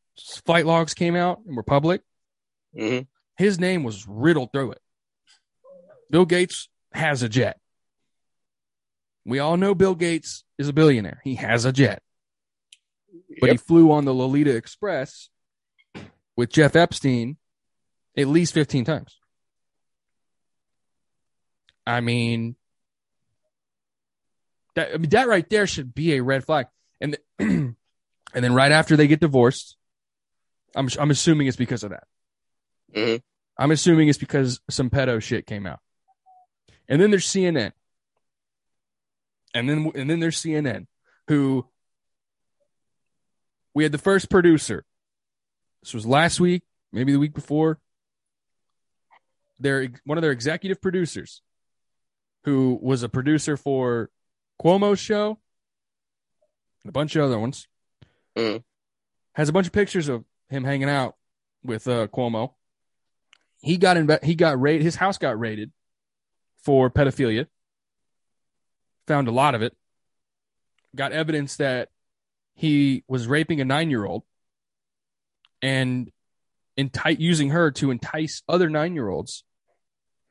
flight 0.46 0.64
logs 0.64 0.94
came 0.94 1.14
out 1.14 1.40
and 1.46 1.55
were 1.57 1.62
public, 1.62 2.03
hmm 2.76 3.00
his 3.37 3.59
name 3.59 3.85
was 3.85 4.06
riddled 4.06 4.52
through 4.52 4.72
it. 4.72 4.83
Bill 6.11 6.26
Gates 6.26 6.68
has 6.92 7.22
a 7.22 7.28
jet. 7.28 7.59
We 9.24 9.38
all 9.38 9.56
know 9.56 9.74
Bill 9.74 9.94
Gates 9.94 10.44
is 10.59 10.68
a 10.68 10.74
billionaire. 10.74 11.22
He 11.24 11.37
has 11.37 11.64
a 11.64 11.72
jet, 11.72 12.02
but 13.40 13.50
he 13.50 13.56
flew 13.56 13.92
on 13.92 14.04
the 14.04 14.12
Lolita 14.12 14.54
Express 14.54 15.30
with 16.37 16.50
Jeff 16.50 16.76
Epstein 16.76 17.38
at 18.16 18.26
least 18.26 18.52
15 18.52 18.85
times. 18.85 19.16
I 21.87 22.00
mean, 22.00 22.56
that 24.74 24.90
I 24.94 24.98
mean, 24.98 25.11
that 25.11 25.28
right 25.28 25.48
there 25.48 25.66
should 25.66 25.94
be 25.94 26.14
a 26.14 26.22
red 26.22 26.44
flag. 26.44 26.66
And 27.00 27.16
th- 27.38 27.48
and 27.48 27.74
then 28.35 28.54
right 28.54 28.72
after 28.72 28.96
they 28.96 29.06
get 29.06 29.20
divorced, 29.20 29.76
I'm 30.74 30.88
I'm 30.98 31.11
assuming 31.11 31.46
it's 31.46 31.56
because 31.56 31.85
of 31.85 31.90
that. 31.90 32.04
Mhm. 32.94 33.22
I'm 33.59 33.70
assuming 33.70 34.09
it's 34.09 34.18
because 34.18 34.61
some 34.70 34.90
pedo 34.90 35.22
shit 35.22 35.46
came 35.46 35.66
out. 35.66 35.81
And 36.88 37.00
then 37.00 37.11
there's 37.11 37.26
CNN. 37.26 37.72
And 39.55 39.68
then 39.68 39.92
and 39.94 40.09
then 40.09 40.20
there's 40.20 40.40
CNN 40.40 40.87
who 41.29 41.68
we 43.74 43.83
had 43.85 43.92
the 43.92 43.98
first 43.98 44.31
producer. 44.31 44.85
This 45.83 45.94
was 45.94 46.07
last 46.07 46.40
week, 46.40 46.62
maybe 46.92 47.12
the 47.12 47.18
week 47.18 47.35
before. 47.35 47.81
Their 49.59 49.88
one 50.05 50.18
of 50.18 50.22
their 50.22 50.31
executive 50.33 50.81
producers 50.81 51.42
who 52.44 52.79
was 52.81 53.03
a 53.03 53.09
producer 53.09 53.57
for 53.57 54.11
Cuomo's 54.62 54.98
show 54.98 55.38
and 56.83 56.88
a 56.88 56.92
bunch 56.92 57.14
of 57.14 57.24
other 57.24 57.38
ones. 57.38 57.68
Mhm. 58.37 58.64
Has 59.35 59.48
a 59.48 59.53
bunch 59.53 59.66
of 59.66 59.72
pictures 59.72 60.09
of 60.09 60.24
him 60.48 60.64
hanging 60.64 60.88
out 60.88 61.16
with 61.62 61.87
uh, 61.87 62.07
Cuomo. 62.09 62.55
He 63.61 63.77
got 63.77 63.96
in. 63.96 64.09
He 64.23 64.35
got 64.35 64.61
raided. 64.61 64.83
His 64.83 64.96
house 64.96 65.18
got 65.18 65.38
raided 65.38 65.70
for 66.64 66.90
pedophilia. 66.90 67.46
Found 69.07 69.29
a 69.29 69.33
lot 69.33 69.55
of 69.55 69.62
it. 69.62 69.77
Got 70.96 71.12
evidence 71.12 71.57
that 71.57 71.88
he 72.55 73.05
was 73.07 73.27
raping 73.27 73.61
a 73.61 73.64
nine-year-old 73.64 74.23
and 75.62 76.11
enti- 76.79 77.18
using 77.20 77.51
her 77.51 77.70
to 77.73 77.90
entice 77.90 78.42
other 78.49 78.68
nine-year-olds 78.68 79.44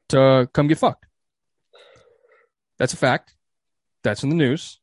to 0.10 0.50
come 0.54 0.68
get 0.68 0.78
fucked. 0.78 1.06
That's 2.78 2.94
a 2.94 2.98
fact. 2.98 3.36
That's 4.04 4.24
in 4.24 4.30
the 4.30 4.36
news. 4.36 4.80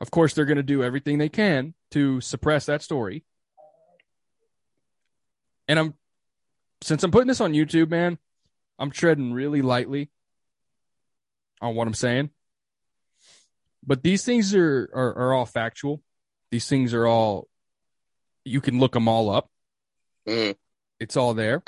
Of 0.00 0.10
course, 0.10 0.34
they're 0.34 0.44
going 0.44 0.56
to 0.56 0.62
do 0.62 0.82
everything 0.82 1.18
they 1.18 1.28
can 1.28 1.74
to 1.92 2.20
suppress 2.20 2.66
that 2.66 2.82
story. 2.82 3.24
And 5.68 5.78
I'm, 5.78 5.94
since 6.82 7.02
I'm 7.02 7.10
putting 7.10 7.28
this 7.28 7.40
on 7.40 7.52
YouTube, 7.52 7.90
man, 7.90 8.18
I'm 8.78 8.90
treading 8.90 9.32
really 9.32 9.62
lightly 9.62 10.10
on 11.60 11.74
what 11.74 11.86
I'm 11.86 11.94
saying. 11.94 12.30
But 13.84 14.02
these 14.02 14.24
things 14.24 14.54
are, 14.54 14.90
are, 14.92 15.14
are 15.14 15.34
all 15.34 15.46
factual. 15.46 16.02
These 16.50 16.68
things 16.68 16.92
are 16.92 17.06
all, 17.06 17.48
you 18.44 18.60
can 18.60 18.78
look 18.78 18.92
them 18.92 19.08
all 19.08 19.30
up. 19.30 19.50
Mhm. 20.26 20.56
It's 20.98 21.16
all 21.16 21.34
there. 21.34 21.62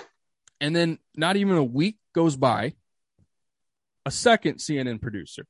And 0.60 0.74
then 0.74 0.98
not 1.14 1.36
even 1.36 1.56
a 1.56 1.64
week 1.64 1.96
goes 2.14 2.36
by, 2.36 2.74
a 4.04 4.10
second 4.10 4.56
CNN 4.56 5.00
producer. 5.00 5.46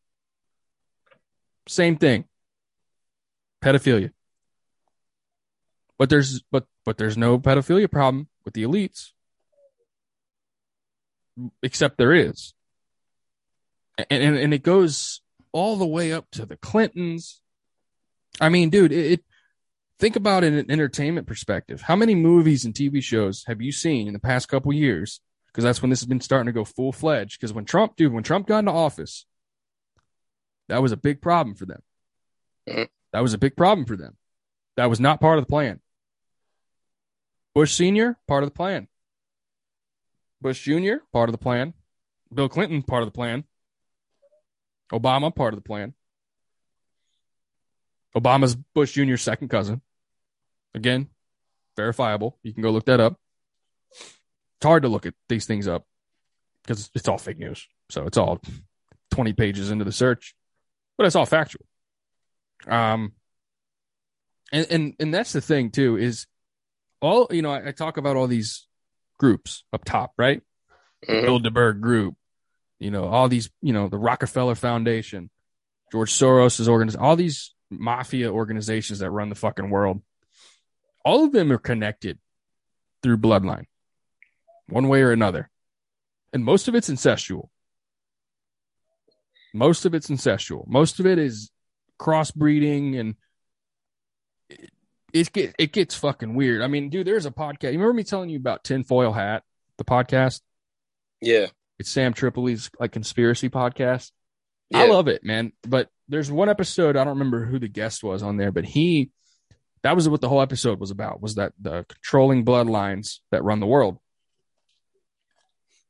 Same 1.66 1.96
thing. 1.96 2.24
Pedophilia. 3.62 4.10
But 5.98 6.10
there's 6.10 6.42
but 6.50 6.66
but 6.84 6.96
there's 6.96 7.16
no 7.16 7.38
pedophilia 7.38 7.90
problem 7.90 8.28
with 8.44 8.54
the 8.54 8.62
elites. 8.62 9.12
Except 11.62 11.98
there 11.98 12.12
is. 12.12 12.54
And 13.96 14.22
and, 14.22 14.36
and 14.36 14.54
it 14.54 14.62
goes 14.62 15.20
all 15.52 15.76
the 15.76 15.86
way 15.86 16.12
up 16.12 16.26
to 16.32 16.46
the 16.46 16.56
Clintons. 16.56 17.40
I 18.40 18.48
mean, 18.48 18.70
dude, 18.70 18.92
it, 18.92 19.12
it 19.12 19.24
think 19.98 20.16
about 20.16 20.44
it 20.44 20.52
in 20.52 20.58
an 20.58 20.70
entertainment 20.70 21.26
perspective. 21.26 21.80
How 21.82 21.96
many 21.96 22.14
movies 22.14 22.64
and 22.64 22.74
TV 22.74 23.02
shows 23.02 23.44
have 23.46 23.60
you 23.60 23.72
seen 23.72 24.06
in 24.06 24.12
the 24.12 24.20
past 24.20 24.48
couple 24.48 24.72
years? 24.72 25.20
Because 25.46 25.64
that's 25.64 25.82
when 25.82 25.90
this 25.90 26.00
has 26.00 26.06
been 26.06 26.20
starting 26.20 26.46
to 26.46 26.52
go 26.52 26.64
full 26.64 26.92
fledged. 26.92 27.40
Because 27.40 27.52
when 27.52 27.64
Trump, 27.64 27.96
dude, 27.96 28.12
when 28.12 28.22
Trump 28.22 28.46
got 28.46 28.60
into 28.60 28.70
office, 28.70 29.26
that 30.68 30.82
was 30.82 30.92
a 30.92 30.96
big 30.96 31.20
problem 31.20 31.56
for 31.56 31.66
them. 31.66 31.82
That 33.12 33.22
was 33.22 33.34
a 33.34 33.38
big 33.38 33.56
problem 33.56 33.86
for 33.86 33.96
them. 33.96 34.16
That 34.76 34.90
was 34.90 35.00
not 35.00 35.20
part 35.20 35.38
of 35.38 35.44
the 35.44 35.48
plan. 35.48 35.80
Bush 37.54 37.72
Sr., 37.72 38.16
part 38.28 38.44
of 38.44 38.50
the 38.50 38.54
plan. 38.54 38.86
Bush 40.40 40.62
Jr., 40.62 40.96
part 41.12 41.28
of 41.28 41.32
the 41.32 41.38
plan. 41.38 41.74
Bill 42.32 42.48
Clinton, 42.48 42.82
part 42.82 43.02
of 43.02 43.08
the 43.08 43.14
plan. 43.14 43.44
Obama, 44.92 45.34
part 45.34 45.54
of 45.54 45.58
the 45.58 45.66
plan. 45.66 45.94
Obama's 48.16 48.54
Bush 48.54 48.92
Jr.'s 48.92 49.22
second 49.22 49.48
cousin. 49.48 49.80
Again, 50.74 51.08
verifiable. 51.76 52.38
You 52.42 52.52
can 52.52 52.62
go 52.62 52.70
look 52.70 52.86
that 52.86 53.00
up. 53.00 53.18
It's 53.90 54.64
hard 54.64 54.82
to 54.82 54.88
look 54.88 55.06
at 55.06 55.14
these 55.28 55.46
things 55.46 55.68
up 55.68 55.86
because 56.62 56.90
it's 56.94 57.08
all 57.08 57.18
fake 57.18 57.38
news. 57.38 57.66
So 57.90 58.04
it's 58.06 58.18
all 58.18 58.40
20 59.12 59.32
pages 59.32 59.70
into 59.70 59.84
the 59.84 59.92
search, 59.92 60.34
but 60.96 61.06
it's 61.06 61.16
all 61.16 61.26
factual. 61.26 61.64
Um, 62.66 63.12
and, 64.52 64.66
and, 64.70 64.94
and 64.98 65.14
that's 65.14 65.32
the 65.32 65.40
thing 65.40 65.70
too, 65.70 65.96
is 65.96 66.26
all, 67.00 67.28
you 67.30 67.42
know, 67.42 67.50
I, 67.50 67.68
I 67.68 67.72
talk 67.72 67.96
about 67.96 68.16
all 68.16 68.26
these 68.26 68.67
groups 69.18 69.64
up 69.72 69.84
top, 69.84 70.12
right? 70.16 70.42
Mhm. 71.06 71.24
Bilderberg 71.24 71.80
Group, 71.80 72.16
you 72.78 72.90
know, 72.90 73.04
all 73.04 73.28
these, 73.28 73.50
you 73.60 73.72
know, 73.72 73.88
the 73.88 73.98
Rockefeller 73.98 74.54
Foundation, 74.54 75.30
George 75.92 76.12
Soros's 76.12 76.68
organization, 76.68 77.04
all 77.04 77.16
these 77.16 77.54
mafia 77.70 78.30
organizations 78.32 79.00
that 79.00 79.10
run 79.10 79.28
the 79.28 79.34
fucking 79.34 79.70
world. 79.70 80.02
All 81.04 81.24
of 81.24 81.32
them 81.32 81.52
are 81.52 81.58
connected 81.58 82.18
through 83.02 83.18
bloodline, 83.18 83.66
one 84.68 84.88
way 84.88 85.02
or 85.02 85.12
another. 85.12 85.50
And 86.32 86.44
most 86.44 86.68
of 86.68 86.74
it's 86.74 86.90
incestual. 86.90 87.48
Most 89.54 89.86
of 89.86 89.94
it's 89.94 90.08
incestual. 90.08 90.66
Most 90.66 91.00
of 91.00 91.06
it 91.06 91.18
is 91.18 91.50
crossbreeding 91.98 92.98
and 92.98 93.14
it, 95.12 95.32
get, 95.32 95.54
it 95.58 95.72
gets 95.72 95.94
fucking 95.94 96.34
weird. 96.34 96.62
I 96.62 96.66
mean, 96.66 96.90
dude, 96.90 97.06
there's 97.06 97.26
a 97.26 97.30
podcast. 97.30 97.72
You 97.72 97.78
remember 97.78 97.94
me 97.94 98.04
telling 98.04 98.30
you 98.30 98.38
about 98.38 98.64
Tinfoil 98.64 99.12
Hat, 99.12 99.42
the 99.76 99.84
podcast? 99.84 100.40
Yeah. 101.20 101.46
It's 101.78 101.90
Sam 101.90 102.12
Tripoli's 102.12 102.70
like 102.78 102.92
conspiracy 102.92 103.48
podcast. 103.48 104.10
Yeah. 104.70 104.80
I 104.80 104.86
love 104.86 105.08
it, 105.08 105.24
man. 105.24 105.52
But 105.62 105.88
there's 106.08 106.30
one 106.30 106.48
episode 106.48 106.96
I 106.96 107.04
don't 107.04 107.18
remember 107.18 107.44
who 107.44 107.58
the 107.58 107.68
guest 107.68 108.02
was 108.02 108.22
on 108.22 108.36
there, 108.36 108.52
but 108.52 108.64
he 108.64 109.10
that 109.82 109.94
was 109.94 110.08
what 110.08 110.20
the 110.20 110.28
whole 110.28 110.42
episode 110.42 110.80
was 110.80 110.90
about 110.90 111.22
was 111.22 111.36
that 111.36 111.52
the 111.60 111.86
controlling 111.88 112.44
bloodlines 112.44 113.18
that 113.30 113.44
run 113.44 113.60
the 113.60 113.66
world. 113.66 113.98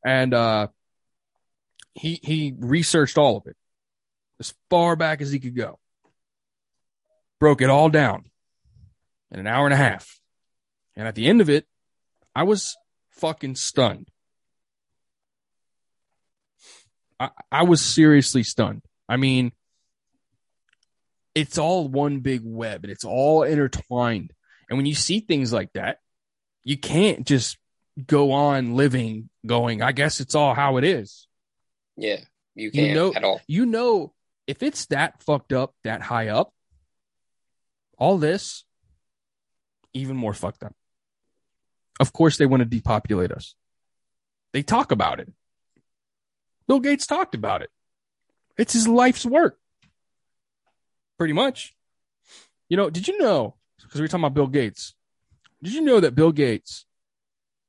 And 0.04 0.34
uh 0.34 0.68
he 1.94 2.20
he 2.22 2.54
researched 2.56 3.18
all 3.18 3.38
of 3.38 3.46
it 3.46 3.56
as 4.38 4.54
far 4.70 4.94
back 4.94 5.20
as 5.20 5.32
he 5.32 5.40
could 5.40 5.56
go. 5.56 5.78
Broke 7.40 7.62
it 7.62 7.70
all 7.70 7.88
down 7.88 8.27
in 9.30 9.40
an 9.40 9.46
hour 9.46 9.66
and 9.66 9.74
a 9.74 9.78
half. 9.78 10.20
And 10.96 11.06
at 11.06 11.14
the 11.14 11.26
end 11.26 11.40
of 11.40 11.48
it, 11.48 11.66
I 12.34 12.42
was 12.44 12.76
fucking 13.10 13.56
stunned. 13.56 14.08
I, 17.20 17.30
I 17.50 17.62
was 17.64 17.80
seriously 17.80 18.42
stunned. 18.42 18.82
I 19.08 19.16
mean, 19.16 19.52
it's 21.34 21.58
all 21.58 21.88
one 21.88 22.20
big 22.20 22.42
web 22.44 22.84
and 22.84 22.92
it's 22.92 23.04
all 23.04 23.42
intertwined. 23.42 24.32
And 24.68 24.78
when 24.78 24.86
you 24.86 24.94
see 24.94 25.20
things 25.20 25.52
like 25.52 25.72
that, 25.74 25.98
you 26.64 26.76
can't 26.76 27.26
just 27.26 27.56
go 28.06 28.32
on 28.32 28.74
living 28.74 29.30
going, 29.46 29.82
I 29.82 29.92
guess 29.92 30.20
it's 30.20 30.34
all 30.34 30.54
how 30.54 30.76
it 30.76 30.84
is. 30.84 31.26
Yeah. 31.96 32.20
You 32.54 32.70
can't 32.70 32.94
know- 32.94 33.14
at 33.14 33.24
all. 33.24 33.40
You 33.46 33.66
know, 33.66 34.12
if 34.46 34.62
it's 34.62 34.86
that 34.86 35.22
fucked 35.22 35.52
up, 35.52 35.74
that 35.84 36.02
high 36.02 36.28
up, 36.28 36.52
all 37.98 38.18
this, 38.18 38.64
even 39.94 40.16
more 40.16 40.34
fucked 40.34 40.62
up. 40.62 40.74
Of 42.00 42.12
course, 42.12 42.36
they 42.36 42.46
want 42.46 42.60
to 42.60 42.68
depopulate 42.68 43.32
us. 43.32 43.54
They 44.52 44.62
talk 44.62 44.92
about 44.92 45.20
it. 45.20 45.32
Bill 46.66 46.80
Gates 46.80 47.06
talked 47.06 47.34
about 47.34 47.62
it. 47.62 47.70
It's 48.56 48.72
his 48.72 48.86
life's 48.86 49.26
work. 49.26 49.58
Pretty 51.18 51.32
much. 51.32 51.74
You 52.68 52.76
know, 52.76 52.90
did 52.90 53.08
you 53.08 53.18
know? 53.18 53.56
Because 53.80 54.00
we 54.00 54.04
are 54.04 54.08
talking 54.08 54.24
about 54.24 54.34
Bill 54.34 54.46
Gates. 54.46 54.94
Did 55.62 55.72
you 55.72 55.80
know 55.80 56.00
that 56.00 56.14
Bill 56.14 56.32
Gates 56.32 56.84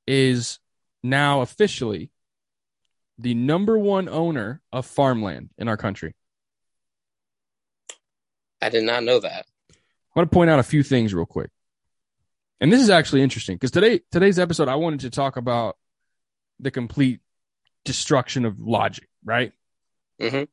is 0.05 0.59
now 1.01 1.41
officially 1.41 2.11
the 3.17 3.33
number 3.33 3.77
one 3.77 4.09
owner 4.09 4.61
of 4.71 4.85
farmland 4.85 5.49
in 5.57 5.67
our 5.67 5.77
country? 5.77 6.15
I 8.61 8.69
did 8.69 8.83
not 8.83 9.03
know 9.03 9.19
that. 9.19 9.45
I 9.71 9.75
want 10.19 10.29
to 10.29 10.33
point 10.33 10.49
out 10.49 10.59
a 10.59 10.63
few 10.63 10.83
things 10.83 11.13
real 11.13 11.25
quick. 11.25 11.49
And 12.61 12.71
this 12.71 12.81
is 12.81 12.89
actually 12.89 13.21
interesting 13.21 13.55
because 13.55 13.71
today 13.71 14.01
today's 14.11 14.39
episode 14.39 14.67
I 14.67 14.75
wanted 14.75 15.01
to 15.01 15.09
talk 15.09 15.37
about 15.37 15.77
the 16.59 16.71
complete 16.71 17.21
destruction 17.85 18.45
of 18.45 18.59
logic, 18.59 19.07
right? 19.23 19.53
hmm 20.19 20.43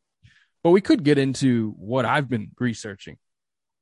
But 0.62 0.70
we 0.70 0.80
could 0.80 1.02
get 1.02 1.18
into 1.18 1.72
what 1.78 2.04
I've 2.04 2.28
been 2.28 2.52
researching 2.58 3.16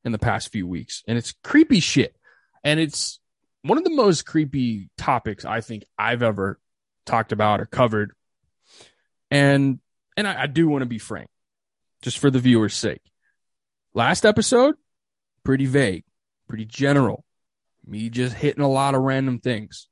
in 0.04 0.12
the 0.12 0.18
past 0.18 0.52
few 0.52 0.66
weeks, 0.66 1.02
and 1.06 1.18
it's 1.18 1.34
creepy 1.42 1.80
shit. 1.80 2.16
And 2.62 2.80
it's 2.80 3.20
one 3.62 3.78
of 3.78 3.84
the 3.84 3.90
most 3.90 4.24
creepy 4.26 4.90
topics 4.96 5.44
I 5.44 5.60
think 5.60 5.84
I've 5.98 6.22
ever 6.22 6.58
talked 7.04 7.32
about 7.32 7.60
or 7.60 7.66
covered. 7.66 8.12
And 9.30 9.80
and 10.16 10.26
I, 10.28 10.42
I 10.42 10.46
do 10.46 10.68
want 10.68 10.82
to 10.82 10.86
be 10.86 10.98
frank, 10.98 11.28
just 12.02 12.18
for 12.18 12.30
the 12.30 12.38
viewer's 12.38 12.74
sake. 12.74 13.02
Last 13.92 14.24
episode, 14.24 14.76
pretty 15.44 15.66
vague, 15.66 16.04
pretty 16.48 16.64
general. 16.64 17.24
Me 17.86 18.08
just 18.08 18.34
hitting 18.34 18.62
a 18.62 18.70
lot 18.70 18.94
of 18.94 19.02
random 19.02 19.38
things. 19.38 19.88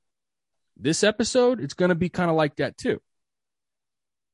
This 0.76 1.04
episode, 1.04 1.60
it's 1.60 1.74
going 1.74 1.90
to 1.90 1.94
be 1.94 2.08
kind 2.08 2.30
of 2.30 2.36
like 2.36 2.56
that 2.56 2.76
too. 2.78 3.00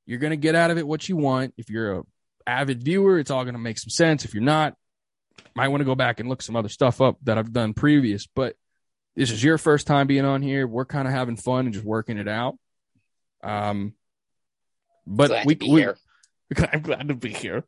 You're 0.07 0.21
going 0.21 0.31
to 0.31 0.37
get 0.37 0.55
out 0.55 0.71
of 0.71 0.79
it 0.79 0.87
what 0.87 1.09
you 1.09 1.17
want. 1.17 1.55
If 1.59 1.69
you're 1.69 1.99
a 1.99 2.03
avid 2.47 2.83
viewer, 2.83 3.19
it's 3.19 3.31
all 3.31 3.45
going 3.45 3.55
to 3.55 3.61
make 3.61 3.79
some 3.79 3.91
sense. 3.91 4.25
If 4.25 4.33
you're 4.33 4.43
not, 4.43 4.75
might 5.55 5.69
want 5.69 5.81
to 5.81 5.85
go 5.85 5.95
back 5.95 6.21
and 6.21 6.29
look 6.29 6.41
some 6.41 6.57
other 6.57 6.69
stuff 6.69 7.01
up 7.01 7.19
that 7.25 7.37
I've 7.37 7.53
done 7.53 7.75
previous. 7.75 8.27
But 8.27 8.57
this 9.17 9.31
is 9.31 9.43
your 9.43 9.59
first 9.59 9.87
time 9.87 10.07
being 10.07 10.25
on 10.25 10.43
here. 10.43 10.67
We're 10.67 10.85
kind 10.85 11.09
of 11.09 11.13
having 11.13 11.37
fun 11.37 11.67
and 11.67 11.75
just 11.75 11.85
working 11.85 12.19
it 12.19 12.29
out. 12.29 12.57
Um, 13.43 13.95
but 15.07 15.29
Glad 15.29 15.47
we, 15.47 15.59
we 15.61 15.67
here. 15.69 15.99
I'm 16.73 16.83
glad 16.83 17.09
to 17.09 17.15
be 17.15 17.33
here. 17.33 17.65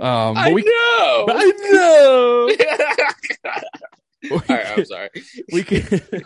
Um, 0.00 0.36
I 0.36 0.50
but 0.50 0.54
we, 0.54 0.62
know. 0.62 1.26
I 1.30 1.52
know. 1.72 2.50
All 4.30 4.38
right, 4.48 4.66
I'm 4.78 4.84
sorry. 4.84 5.10
we 5.52 5.62
could 5.62 6.24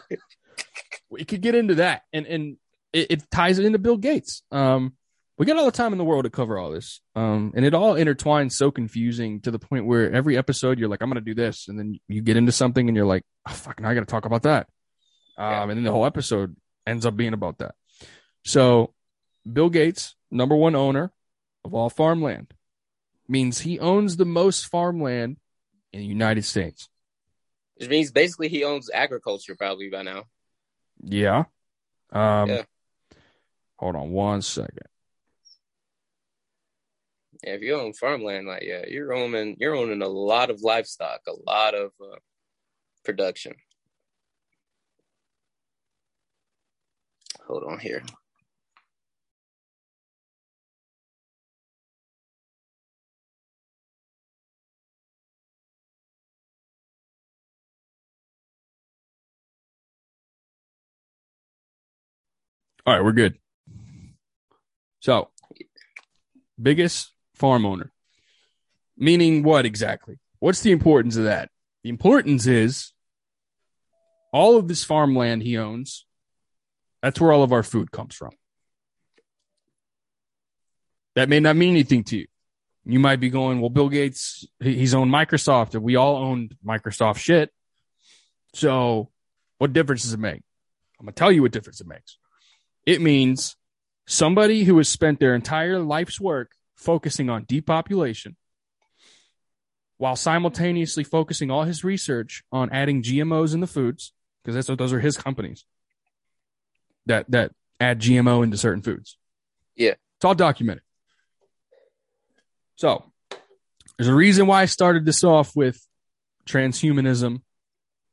we 1.11 1.25
could 1.25 1.41
get 1.41 1.55
into 1.55 1.77
that. 1.77 2.03
And 2.13 2.27
and 2.27 2.57
it, 2.93 3.07
it 3.11 3.31
ties 3.31 3.59
it 3.59 3.65
into 3.65 3.79
bill 3.79 3.97
gates. 3.97 4.43
Um 4.51 4.95
we 5.37 5.47
got 5.47 5.57
all 5.57 5.67
the 5.67 5.71
time 5.73 5.93
in 5.93 5.99
the 5.99 6.05
world 6.05 6.25
to 6.25 6.31
cover 6.31 6.59
all 6.59 6.71
this. 6.71 7.01
Um 7.15 7.53
and 7.55 7.65
it 7.65 7.75
all 7.75 7.95
intertwines 7.95 8.53
so 8.53 8.71
confusing 8.71 9.41
to 9.43 9.51
the 9.51 9.59
point 9.59 9.87
where 9.87 10.13
every 10.13 10.37
episode 10.37 10.79
you're 10.79 10.89
like 10.89 11.03
i'm 11.03 11.09
gonna 11.11 11.21
do 11.21 11.35
this. 11.35 11.69
And 11.69 11.79
then 11.79 11.99
you 12.09 12.23
get 12.23 12.37
into 12.37 12.53
something 12.53 12.89
and 12.89 12.97
you're 12.97 13.07
like 13.07 13.25
oh, 13.49 13.53
fuck 13.53 13.81
now 13.81 13.89
i 13.91 13.95
gotta 13.95 14.07
talk 14.07 14.25
about 14.25 14.43
that. 14.43 14.69
Um 15.37 15.51
Yeah. 15.51 15.63
and 15.63 15.71
then 15.73 15.83
the 15.85 15.93
whole 15.93 16.07
episode 16.07 16.57
ends 16.87 17.07
up 17.07 17.17
being 17.17 17.35
about 17.35 17.59
that. 17.59 17.75
So 18.45 18.95
bill 19.51 19.71
gates 19.71 20.15
number 20.31 20.55
one 20.57 20.75
owner 20.75 21.11
of 21.65 21.75
all 21.75 21.89
farmland 21.91 22.53
means 23.29 23.61
he 23.61 23.79
owns 23.79 24.17
the 24.17 24.25
most 24.25 24.67
farmland 24.67 25.37
in 25.93 26.01
the 26.01 26.07
united 26.07 26.45
states 26.45 26.89
Which 27.79 27.89
means 27.89 28.11
basically 28.11 28.49
he 28.49 28.65
owns 28.65 28.91
agriculture 28.93 29.55
probably 29.55 29.89
by 29.89 30.03
now. 30.03 30.25
Yeah. 31.03 31.45
Um, 32.11 32.49
Yeah. 32.49 32.63
Hold 33.77 33.95
on 33.95 34.11
one 34.11 34.43
second. 34.43 34.89
Yeah, 37.45 37.53
if 37.53 37.63
you 37.63 37.79
own 37.79 37.93
farmland, 37.93 38.49
like 38.49 38.65
yeah, 38.65 38.85
you're 38.89 39.15
owning 39.15 39.57
you're 39.61 39.77
owning 39.77 40.03
a 40.03 40.09
lot 40.09 40.51
of 40.51 40.61
livestock, 40.63 41.21
a 41.29 41.33
lot 41.47 41.75
of 41.75 41.93
uh, 42.03 42.17
production. 43.05 43.55
Hold 47.47 47.63
on 47.63 47.79
here. 47.79 48.03
All 62.89 62.95
right, 62.95 63.05
we're 63.05 63.13
good. 63.13 63.37
So, 65.01 65.29
biggest 66.59 67.13
farm 67.35 67.67
owner. 67.67 67.93
Meaning 68.97 69.43
what 69.43 69.67
exactly? 69.67 70.19
What's 70.39 70.63
the 70.63 70.73
importance 70.73 71.19
of 71.19 71.25
that? 71.25 71.51
The 71.83 71.91
importance 71.91 72.47
is 72.47 72.95
all 74.33 74.57
of 74.57 74.69
this 74.69 74.85
farmland 74.85 75.43
he 75.43 75.59
owns, 75.59 76.07
that's 77.03 77.21
where 77.21 77.31
all 77.31 77.43
of 77.43 77.53
our 77.53 77.63
food 77.63 77.93
comes 77.93 78.15
from. 78.15 78.31
That 81.15 81.29
may 81.29 81.41
not 81.41 81.57
mean 81.57 81.73
anything 81.73 82.05
to 82.05 82.17
you. 82.17 82.27
You 82.87 83.01
might 83.01 83.21
be 83.21 83.29
going, 83.29 83.61
well, 83.61 83.69
Bill 83.69 83.91
Gates, 83.91 84.49
he's 84.61 84.95
owned 84.95 85.13
Microsoft, 85.13 85.75
and 85.75 85.83
we 85.83 85.97
all 85.97 86.17
owned 86.17 86.57
Microsoft 86.67 87.19
shit. 87.19 87.53
So, 88.55 89.11
what 89.59 89.75
difference 89.75 90.05
does 90.05 90.15
it 90.15 90.21
make? 90.21 90.41
I'm 90.99 91.05
going 91.05 91.13
to 91.13 91.19
tell 91.19 91.31
you 91.31 91.43
what 91.43 91.53
difference 91.53 91.83
it 91.83 91.87
makes. 91.87 92.17
It 92.89 93.03
means 93.03 93.55
somebody 94.07 94.65
who 94.65 94.79
has 94.79 94.89
spent 94.89 95.21
their 95.21 95.35
entire 95.35 95.79
life's 95.79 96.19
work 96.19 96.53
focusing 96.75 97.29
on 97.29 97.45
depopulation 97.47 98.35
while 99.99 100.17
simultaneously 100.17 101.05
focusing 101.05 101.51
all 101.51 101.65
his 101.65 101.85
research 101.85 102.43
on 102.51 102.71
adding 102.73 103.03
GMOs 103.03 103.53
in 103.53 103.61
the 103.61 103.67
foods, 103.67 104.15
because 104.43 104.55
that's 104.55 104.71
what 104.71 104.79
those 104.79 104.95
are 104.95 105.01
his 105.01 105.19
companies 105.19 105.67
that 107.05 107.31
that 107.31 107.53
add 107.79 108.01
GMO 108.01 108.43
into 108.43 108.57
certain 108.57 108.81
foods. 108.81 109.19
Yeah. 109.77 109.97
It's 110.17 110.25
all 110.25 110.35
documented. 110.35 110.83
So 112.77 113.05
there's 113.99 114.09
a 114.09 114.15
reason 114.15 114.47
why 114.47 114.63
I 114.63 114.65
started 114.65 115.05
this 115.05 115.25
off 115.25 115.55
with 115.55 115.79
transhumanism 116.47 117.43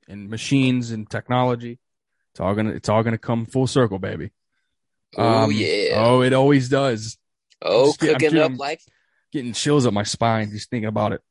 and 0.09 0.29
machines 0.29 0.91
and 0.91 1.09
technology. 1.09 1.79
It's 2.33 2.41
all 2.41 2.53
gonna 2.53 2.71
it's 2.71 2.89
all 2.89 3.03
gonna 3.03 3.17
come 3.17 3.45
full 3.45 3.67
circle, 3.67 3.99
baby. 3.99 4.31
Oh 5.17 5.43
Um, 5.45 5.51
yeah. 5.51 5.93
Oh, 5.95 6.21
it 6.21 6.33
always 6.33 6.69
does. 6.69 7.17
Oh, 7.61 7.87
just 7.87 7.99
cooking 7.99 8.29
doing- 8.31 8.53
up 8.53 8.59
like 8.59 8.81
Getting 9.31 9.53
chills 9.53 9.85
up 9.85 9.93
my 9.93 10.03
spine 10.03 10.49
just 10.51 10.69
thinking 10.69 10.87
about 10.87 11.11
it. 11.11 11.21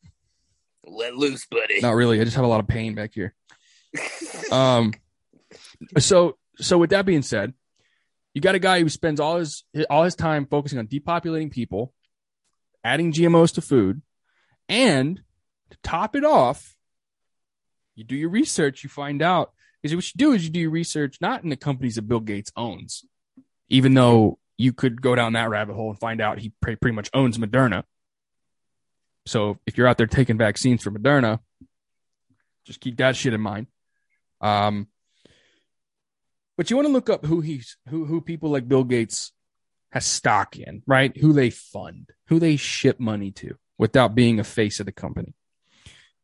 let 0.85 1.17
loose, 1.17 1.47
buddy. 1.47 1.81
Not 1.81 1.95
really. 1.95 2.21
I 2.21 2.25
just 2.25 2.37
have 2.37 2.45
a 2.45 2.49
lot 2.49 2.61
of 2.61 2.67
pain 2.69 2.95
back 2.95 3.13
here. 3.15 3.35
Um, 4.53 4.93
so 5.99 6.37
so 6.59 6.77
with 6.79 6.91
that 6.91 7.07
being 7.07 7.23
said, 7.23 7.55
you 8.35 8.41
got 8.41 8.55
a 8.55 8.59
guy 8.59 8.81
who 8.81 8.89
spends 8.89 9.19
all 9.21 9.39
his 9.39 9.65
all 9.89 10.05
his 10.05 10.15
time 10.15 10.47
focusing 10.47 10.79
on 10.79 10.87
depopulating 10.87 11.51
people, 11.51 11.93
adding 12.85 13.13
GMOs 13.13 13.55
to 13.55 13.63
food, 13.63 14.03
and 14.69 15.21
to 15.71 15.77
top 15.83 16.15
it 16.15 16.25
off, 16.25 16.77
you 17.95 18.05
do 18.05 18.15
your 18.17 18.29
research. 18.29 18.85
You 18.85 18.91
find 18.91 19.23
out 19.23 19.53
is 19.83 19.95
what 19.95 20.05
you 20.07 20.13
do 20.17 20.33
is 20.33 20.45
you 20.45 20.51
do 20.51 20.61
your 20.61 20.71
research 20.71 21.17
not 21.21 21.43
in 21.43 21.49
the 21.49 21.57
companies 21.57 21.95
that 21.97 22.03
Bill 22.07 22.21
Gates 22.21 22.53
owns, 22.57 23.05
even 23.69 23.95
though 23.95 24.39
you 24.57 24.73
could 24.73 25.01
go 25.01 25.15
down 25.15 25.33
that 25.33 25.51
rabbit 25.51 25.75
hole 25.75 25.91
and 25.91 25.99
find 25.99 26.21
out 26.21 26.39
he 26.39 26.53
pre- 26.61 26.77
pretty 26.77 26.95
much 26.95 27.11
owns 27.13 27.39
Moderna. 27.39 27.85
So 29.27 29.59
if 29.67 29.77
you're 29.77 29.87
out 29.87 29.99
there 29.99 30.07
taking 30.07 30.39
vaccines 30.39 30.83
for 30.83 30.91
Moderna, 30.91 31.41
just 32.65 32.81
keep 32.81 32.97
that 32.99 33.17
shit 33.17 33.35
in 33.35 33.41
mind. 33.41 33.67
Um, 34.41 34.89
but 36.57 36.71
you 36.71 36.77
want 36.77 36.87
to 36.87 36.93
look 36.93 37.11
up 37.11 37.25
who 37.25 37.41
he's 37.41 37.77
who 37.89 38.05
who 38.05 38.21
people 38.21 38.51
like 38.51 38.69
Bill 38.69 38.85
Gates 38.85 39.33
has 39.91 40.05
stock 40.05 40.57
in, 40.57 40.83
right? 40.87 41.17
Who 41.17 41.33
they 41.33 41.51
fund, 41.51 42.11
who 42.29 42.39
they 42.39 42.57
ship 42.57 43.01
money 43.01 43.31
to 43.33 43.57
without 43.79 44.15
being 44.15 44.39
a 44.39 44.45
face 44.45 44.81
of 44.81 44.87
the 44.87 44.93
company. 44.93 45.35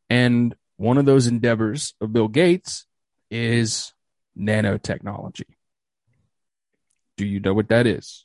And 0.09 0.55
one 0.77 0.99
of 0.99 1.05
those 1.05 1.27
endeavors 1.27 1.95
of 2.01 2.13
Bill 2.13 2.29
Gates 2.29 2.87
is 3.31 3.93
nanotechnology. 4.39 5.45
Do 7.21 7.27
you 7.27 7.39
know 7.39 7.53
what 7.53 7.69
that 7.69 7.87
is? 7.87 8.25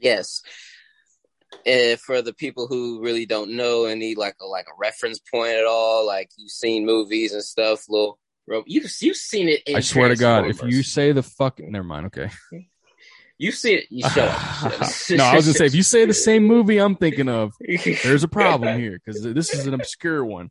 Yes. 0.00 0.40
And 1.66 2.00
for 2.00 2.22
the 2.22 2.32
people 2.32 2.66
who 2.66 3.02
really 3.02 3.26
don't 3.26 3.50
know 3.58 3.84
and 3.84 4.00
need 4.00 4.16
like 4.16 4.36
a 4.40 4.46
like 4.46 4.64
a 4.68 4.78
reference 4.78 5.18
point 5.18 5.52
at 5.52 5.66
all, 5.66 6.06
like 6.06 6.30
you've 6.38 6.50
seen 6.50 6.86
movies 6.86 7.34
and 7.34 7.44
stuff, 7.44 7.90
little 7.90 8.18
you 8.64 8.80
you've 9.00 9.16
seen 9.18 9.50
it. 9.50 9.60
I 9.68 9.80
swear 9.80 10.08
to 10.08 10.16
God, 10.16 10.46
if 10.46 10.62
you 10.62 10.82
say 10.82 11.12
the 11.12 11.22
fuck, 11.22 11.60
never 11.60 11.84
mind. 11.84 12.06
Okay. 12.06 12.30
you 13.36 13.52
see 13.52 13.74
it, 13.74 13.84
you 13.90 14.08
shut 14.08 14.30
up. 14.30 14.40
no, 15.10 15.24
I 15.24 15.36
was 15.36 15.44
gonna 15.44 15.52
say 15.58 15.66
if 15.66 15.74
you 15.74 15.82
say 15.82 16.06
the 16.06 16.14
same 16.14 16.44
movie 16.44 16.78
I'm 16.78 16.96
thinking 16.96 17.28
of, 17.28 17.52
there's 18.02 18.24
a 18.24 18.28
problem 18.28 18.80
here 18.80 18.98
because 18.98 19.22
this 19.22 19.52
is 19.52 19.66
an 19.66 19.74
obscure 19.74 20.24
one. 20.24 20.50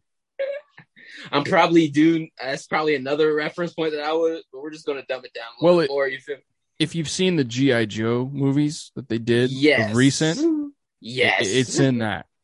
I'm 1.32 1.44
probably 1.44 1.90
doing. 1.90 2.30
That's 2.40 2.68
probably 2.68 2.96
another 2.96 3.34
reference 3.34 3.74
point 3.74 3.94
that 3.94 4.04
I 4.04 4.14
would. 4.14 4.44
But 4.52 4.62
we're 4.62 4.72
just 4.72 4.86
gonna 4.86 5.04
dumb 5.08 5.26
it 5.26 5.34
down 5.34 5.46
a 5.60 5.66
Well, 5.66 5.80
it- 5.80 5.90
more. 5.90 6.08
You 6.08 6.20
feel? 6.20 6.38
If 6.82 6.96
you've 6.96 7.10
seen 7.10 7.36
the 7.36 7.44
GI 7.44 7.86
Joe 7.88 8.30
movies 8.32 8.92
that 8.96 9.08
they 9.08 9.18
did 9.20 9.52
Yes. 9.52 9.94
recent, 9.96 10.74
Yes, 11.00 11.42
it- 11.48 11.58
it's 11.58 11.80
in 11.80 12.00
that. 12.00 12.26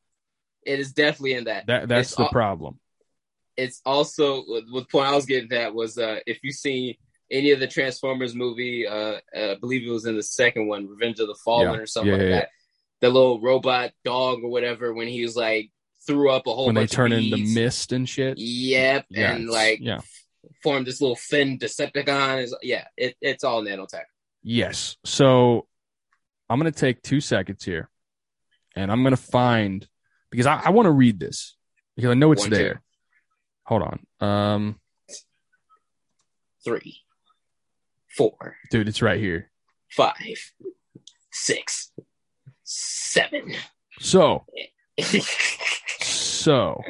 It 0.65 0.79
is 0.81 0.91
definitely 0.91 1.33
in 1.33 1.45
that. 1.45 1.65
That 1.67 1.87
that's 1.87 2.09
It's 2.09 2.17
the 2.17 2.23
al- 2.23 2.29
problem. 2.29 2.79
it's 3.55 3.81
also 3.85 4.41
what 4.43 4.63
the 4.71 4.85
point 4.91 5.07
I 5.07 5.15
was 5.15 5.25
getting 5.25 5.51
at 5.53 5.73
was 5.73 5.97
uh, 5.97 6.19
if 6.27 6.39
you 6.43 6.51
see 6.51 6.99
any 7.31 7.51
of 7.51 7.59
the 7.61 7.67
Transformers 7.67 8.35
movie, 8.35 8.85
uh, 8.85 9.19
uh, 9.35 9.51
I 9.51 9.55
believe 9.61 9.87
it 9.87 9.91
was 9.91 10.05
in 10.05 10.15
the 10.17 10.23
second 10.23 10.67
one, 10.67 10.87
Revenge 10.87 11.19
of 11.21 11.27
the 11.27 11.35
Fallen 11.35 11.73
Yeah. 11.73 11.79
or 11.79 11.85
something 11.85 12.11
Yeah, 12.11 12.17
like 12.17 12.25
yeah, 12.27 12.39
that. 12.41 12.49
The 13.01 13.09
little 13.09 13.39
robot 13.39 13.91
dog 14.03 14.43
or 14.43 14.49
whatever, 14.49 14.93
when 14.93 15.07
he 15.07 15.21
was 15.23 15.35
like 15.37 15.71
threw 16.05 16.29
up 16.31 16.47
a 16.47 16.53
whole 16.53 16.65
When 16.67 16.75
they 16.75 16.85
turn 16.87 17.11
into 17.13 17.37
mist 17.37 17.91
and 17.93 18.07
shit. 18.07 18.37
Yep, 18.37 19.05
and 19.15 19.47
like 19.49 19.79
yeah. 19.81 20.01
formed 20.63 20.85
this 20.85 20.99
little 20.99 21.15
fin 21.15 21.57
Decepticon. 21.59 22.43
Is 22.43 22.55
yeah, 22.61 22.85
it, 22.97 23.15
it's 23.21 23.43
all 23.45 23.63
nanotech. 23.63 24.03
Yes. 24.49 24.95
So 25.03 25.67
I'm 26.49 26.57
gonna 26.57 26.71
take 26.71 27.01
two 27.01 27.19
seconds 27.19 27.65
here, 27.65 27.89
and 28.77 28.89
I'm 28.89 29.03
gonna 29.03 29.17
find 29.17 29.85
because 30.31 30.45
I, 30.45 30.61
I 30.65 30.69
want 30.69 30.85
to 30.85 30.91
read 30.91 31.19
this 31.19 31.57
because 31.97 32.11
I 32.11 32.13
know 32.13 32.31
it's 32.31 32.45
to. 32.45 32.49
there. 32.49 32.81
Hold 33.65 33.81
on, 33.81 34.25
um, 34.25 34.79
Three, 36.63 36.99
four, 38.15 38.55
dude, 38.71 38.87
it's 38.87 39.01
right 39.01 39.19
here. 39.19 39.51
five, 39.89 40.15
six, 41.29 41.91
seven. 42.63 43.53
So 43.99 44.45
So, 45.99 46.81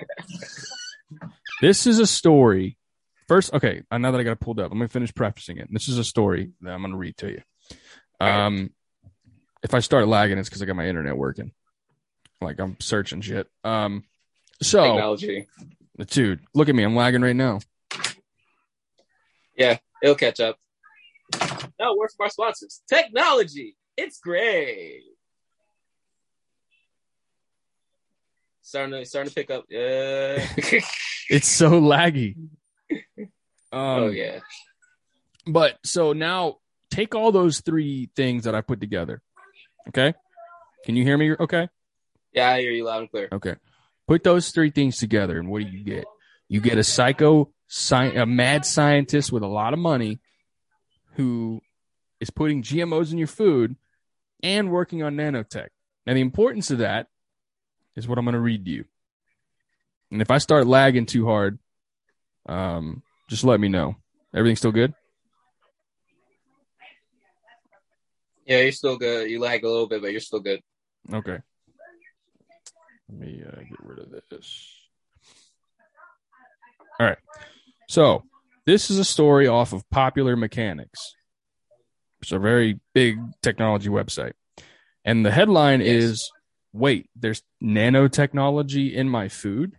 this 1.61 1.87
is 1.87 1.97
a 1.97 2.05
story. 2.05 2.76
First, 3.27 3.53
okay, 3.53 3.83
I 3.91 3.97
know 3.97 4.11
that 4.11 4.19
I 4.19 4.23
got 4.23 4.31
it 4.31 4.39
pulled 4.39 4.59
up. 4.59 4.71
Let 4.71 4.79
me 4.79 4.87
finish 4.87 5.13
prefacing 5.13 5.57
it. 5.57 5.67
This 5.71 5.89
is 5.89 5.97
a 5.97 6.03
story 6.03 6.51
that 6.61 6.71
I'm 6.71 6.81
going 6.81 6.91
to 6.91 6.97
read 6.97 7.17
to 7.17 7.29
you. 7.31 7.41
Um, 8.21 8.71
if 9.63 9.73
I 9.73 9.79
start 9.79 10.07
lagging, 10.07 10.37
it's 10.37 10.47
because 10.47 10.61
I 10.61 10.65
got 10.65 10.75
my 10.77 10.87
internet 10.87 11.17
working. 11.17 11.51
Like 12.39 12.59
I'm 12.59 12.77
searching 12.79 13.21
shit. 13.21 13.47
Um, 13.63 14.03
so, 14.61 14.83
Technology. 14.83 15.47
dude, 16.09 16.39
look 16.53 16.69
at 16.69 16.75
me. 16.75 16.83
I'm 16.83 16.95
lagging 16.95 17.21
right 17.21 17.35
now. 17.35 17.59
Yeah, 19.57 19.77
it'll 20.01 20.15
catch 20.15 20.39
up. 20.39 20.57
No, 21.79 21.95
word 21.95 22.09
from 22.15 22.25
our 22.25 22.29
sponsors. 22.29 22.81
Technology. 22.87 23.75
It's 23.97 24.19
great. 24.19 25.03
Starting 28.61 28.93
to 28.99 29.05
starting 29.05 29.29
to 29.29 29.35
pick 29.35 29.51
up. 29.51 29.65
Uh, 29.71 30.79
It's 31.29 31.47
so 31.49 31.71
laggy. 31.71 32.35
Um, 33.17 33.29
oh 33.71 34.07
yeah. 34.07 34.39
But 35.45 35.77
so 35.83 36.13
now 36.13 36.57
take 36.89 37.15
all 37.15 37.31
those 37.31 37.61
three 37.61 38.09
things 38.15 38.45
that 38.45 38.55
I 38.55 38.61
put 38.61 38.79
together. 38.79 39.21
Okay. 39.89 40.13
Can 40.85 40.95
you 40.95 41.03
hear 41.03 41.17
me? 41.17 41.33
Okay. 41.33 41.69
Yeah, 42.33 42.51
I 42.51 42.61
hear 42.61 42.71
you 42.71 42.85
loud 42.85 43.01
and 43.01 43.11
clear. 43.11 43.29
Okay. 43.31 43.55
Put 44.07 44.23
those 44.23 44.51
three 44.51 44.69
things 44.69 44.97
together, 44.97 45.37
and 45.37 45.49
what 45.49 45.63
do 45.63 45.69
you 45.69 45.83
get? 45.83 46.05
You 46.47 46.61
get 46.61 46.77
a 46.77 46.83
psycho, 46.83 47.51
sci- 47.67 48.15
a 48.15 48.25
mad 48.25 48.65
scientist 48.65 49.31
with 49.31 49.43
a 49.43 49.47
lot 49.47 49.73
of 49.73 49.79
money 49.79 50.19
who 51.15 51.61
is 52.19 52.29
putting 52.29 52.63
GMOs 52.63 53.11
in 53.11 53.17
your 53.17 53.27
food 53.27 53.75
and 54.41 54.71
working 54.71 55.03
on 55.03 55.15
nanotech. 55.15 55.69
Now, 56.05 56.13
the 56.13 56.21
importance 56.21 56.71
of 56.71 56.77
that 56.77 57.07
is 57.95 58.07
what 58.07 58.17
I'm 58.17 58.25
going 58.25 58.33
to 58.33 58.39
read 58.39 58.63
to 58.65 58.71
you. 58.71 58.85
And 60.11 60.21
if 60.21 60.31
I 60.31 60.37
start 60.37 60.67
lagging 60.67 61.05
too 61.05 61.25
hard, 61.25 61.59
um, 62.47 63.03
just 63.29 63.43
let 63.43 63.59
me 63.59 63.67
know. 63.67 63.95
Everything 64.33 64.55
still 64.55 64.71
good? 64.71 64.93
Yeah, 68.45 68.61
you're 68.61 68.71
still 68.71 68.97
good. 68.97 69.29
You 69.29 69.39
lag 69.39 69.63
a 69.63 69.69
little 69.69 69.87
bit, 69.87 70.01
but 70.01 70.11
you're 70.11 70.21
still 70.21 70.39
good. 70.39 70.61
Okay. 71.11 71.39
Let 73.09 73.19
me 73.19 73.43
uh, 73.45 73.55
get 73.61 73.79
rid 73.83 73.99
of 73.99 74.09
this. 74.29 74.73
All 76.99 77.07
right. 77.07 77.17
So 77.89 78.23
this 78.65 78.89
is 78.89 78.99
a 78.99 79.05
story 79.05 79.47
off 79.47 79.73
of 79.73 79.89
Popular 79.89 80.35
Mechanics, 80.35 81.13
It's 82.21 82.31
a 82.31 82.39
very 82.39 82.79
big 82.93 83.17
technology 83.41 83.89
website. 83.89 84.33
And 85.05 85.25
the 85.25 85.31
headline 85.31 85.79
Yes. 85.81 85.89
is 86.03 86.31
Wait, 86.73 87.09
there's 87.15 87.41
nanotechnology 87.63 88.93
in 88.93 89.09
my 89.09 89.29
food? 89.29 89.77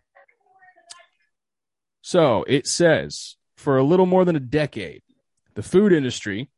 So 2.00 2.44
it 2.48 2.66
says 2.66 3.36
for 3.56 3.76
a 3.76 3.82
little 3.82 4.06
more 4.06 4.24
than 4.24 4.36
a 4.36 4.40
decade, 4.40 5.02
the 5.54 5.62
food 5.62 5.92
industry 5.92 6.50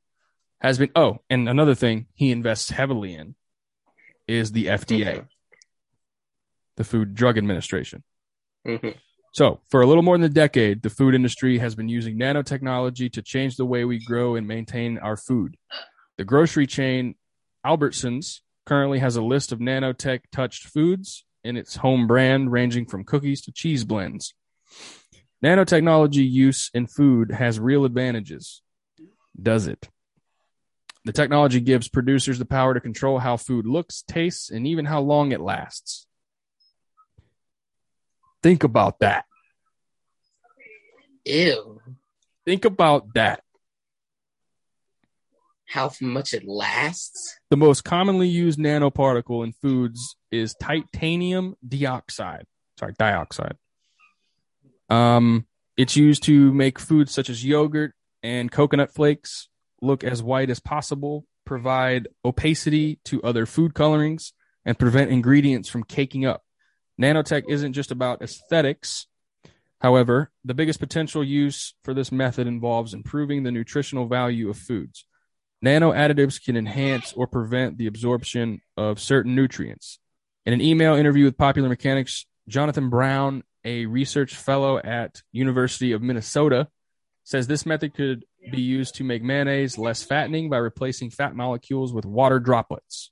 has 0.61 0.79
been. 0.79 0.91
Oh, 0.95 1.19
and 1.31 1.49
another 1.49 1.75
thing 1.75 2.07
he 2.15 2.31
invests 2.31 2.71
heavily 2.71 3.15
in 3.15 3.35
is 4.29 4.53
the 4.53 4.67
FDA, 4.67 5.21
Mhm. 5.21 5.29
the 6.77 6.85
Food 6.85 7.15
Drug 7.15 7.39
Administration. 7.39 8.05
Mhm. 8.67 8.97
So, 9.33 9.61
for 9.71 9.81
a 9.81 9.87
little 9.87 10.03
more 10.03 10.19
than 10.19 10.31
a 10.31 10.35
decade, 10.35 10.83
the 10.83 10.91
food 10.91 11.15
industry 11.15 11.59
has 11.59 11.75
been 11.75 11.89
using 11.89 12.19
nanotechnology 12.19 13.11
to 13.13 13.23
change 13.23 13.57
the 13.57 13.65
way 13.65 13.85
we 13.85 13.99
grow 14.05 14.35
and 14.35 14.47
maintain 14.47 14.99
our 14.99 15.17
food. 15.17 15.57
The 16.17 16.25
grocery 16.25 16.67
chain 16.67 17.15
Albertsons 17.65 18.41
currently 18.67 18.99
has 18.99 19.17
a 19.17 19.23
list 19.23 19.53
of 19.53 19.59
nanotech 19.59 20.23
touched 20.31 20.67
foods 20.67 21.25
in 21.43 21.57
its 21.57 21.77
home 21.77 22.07
brand, 22.07 22.53
ranging 22.53 22.87
from 22.87 23.05
cookies 23.05 23.41
to 23.43 23.53
cheese 23.53 23.85
blends. 23.85 24.35
Nanotechnology 25.45 26.29
use 26.29 26.71
in 26.75 26.87
food 26.87 27.31
has 27.31 27.59
real 27.59 27.85
advantages. 27.85 28.63
Does 29.41 29.67
it? 29.67 29.89
The 31.05 31.13
technology 31.13 31.61
gives 31.61 31.89
producers 31.89 32.39
the 32.39 32.45
power 32.45 32.75
to 32.75 32.81
control 32.81 33.19
how 33.19 33.39
food 33.39 33.67
looks, 33.67 34.03
tastes, 34.03 34.51
and 34.51 34.67
even 34.67 34.85
how 34.85 35.01
long 35.01 35.33
it 35.33 35.41
lasts. 35.41 36.07
Think 38.43 38.65
about 38.65 38.99
that. 39.01 39.25
Ew. 41.25 41.81
Think 42.45 42.65
about 42.67 43.15
that. 43.15 43.43
How 45.67 45.91
much 46.01 46.35
it 46.35 46.47
lasts? 46.47 47.39
The 47.49 47.57
most 47.57 47.85
commonly 47.85 48.29
used 48.29 48.59
nanoparticle 48.59 49.45
in 49.45 49.53
foods 49.53 50.17
is 50.31 50.55
titanium 50.61 51.55
dioxide. 51.67 52.47
Sorry, 52.79 52.95
dioxide. 52.99 53.57
Um, 54.91 55.47
it's 55.77 55.97
used 55.97 56.25
to 56.25 56.53
make 56.53 56.79
foods 56.79 57.13
such 57.13 57.31
as 57.31 57.45
yogurt 57.45 57.95
and 58.23 58.51
coconut 58.51 58.93
flakes 58.93 59.49
look 59.81 60.05
as 60.05 60.23
white 60.23 60.51
as 60.51 60.61
possible, 60.61 61.27
provide 61.47 62.09
opacity 62.25 62.99
to 63.05 63.23
other 63.23 63.47
food 63.47 63.73
colorings, 63.73 64.33
and 64.65 64.79
prevent 64.79 65.11
ingredients 65.11 65.69
from 65.69 65.85
caking 65.85 66.27
up. 66.27 66.43
Nanotech 67.01 67.45
isn't 67.49 67.73
just 67.73 67.91
about 67.91 68.21
aesthetics. 68.21 69.07
However, 69.81 70.31
the 70.45 70.53
biggest 70.53 70.81
potential 70.81 71.25
use 71.25 71.75
for 71.83 71.95
this 71.95 72.13
method 72.13 72.47
involves 72.47 72.93
improving 72.93 73.43
the 73.43 73.51
nutritional 73.51 74.07
value 74.07 74.51
of 74.51 74.59
foods. 74.59 75.07
Nano 75.63 75.93
additives 75.93 76.43
can 76.43 76.57
enhance 76.57 77.13
or 77.15 77.27
prevent 77.27 77.79
the 77.79 77.87
absorption 77.87 78.61
of 78.77 79.01
certain 79.01 79.35
nutrients. 79.35 79.99
In 80.45 80.53
an 80.53 80.61
email 80.61 80.95
interview 80.95 81.25
with 81.25 81.39
Popular 81.39 81.69
Mechanics, 81.69 82.27
Jonathan 82.49 82.91
Brown, 82.91 83.43
a 83.65 83.87
research 83.87 84.35
fellow 84.35 84.79
at 84.79 85.23
University 85.33 85.93
of 85.93 86.03
Minnesota, 86.03 86.69
says 87.25 87.47
this 87.47 87.67
method 87.67 87.95
could 87.95 88.25
be 88.51 88.61
used 88.61 88.95
to 88.97 89.05
make 89.05 89.23
mayonnaise 89.23 89.79
less 89.79 90.03
fattening 90.03 90.49
by 90.49 90.57
replacing 90.57 91.11
fat 91.11 91.35
molecules 91.35 91.93
with 91.93 92.07
water 92.07 92.41
droplets. 92.41 93.11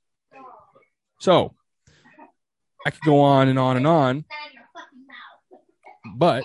So, 1.21 1.55
I 2.87 2.91
could 2.91 3.03
go 3.05 3.21
on 3.21 3.49
and 3.49 3.59
on 3.59 3.77
and 3.77 3.87
on, 3.87 4.25
but 6.17 6.45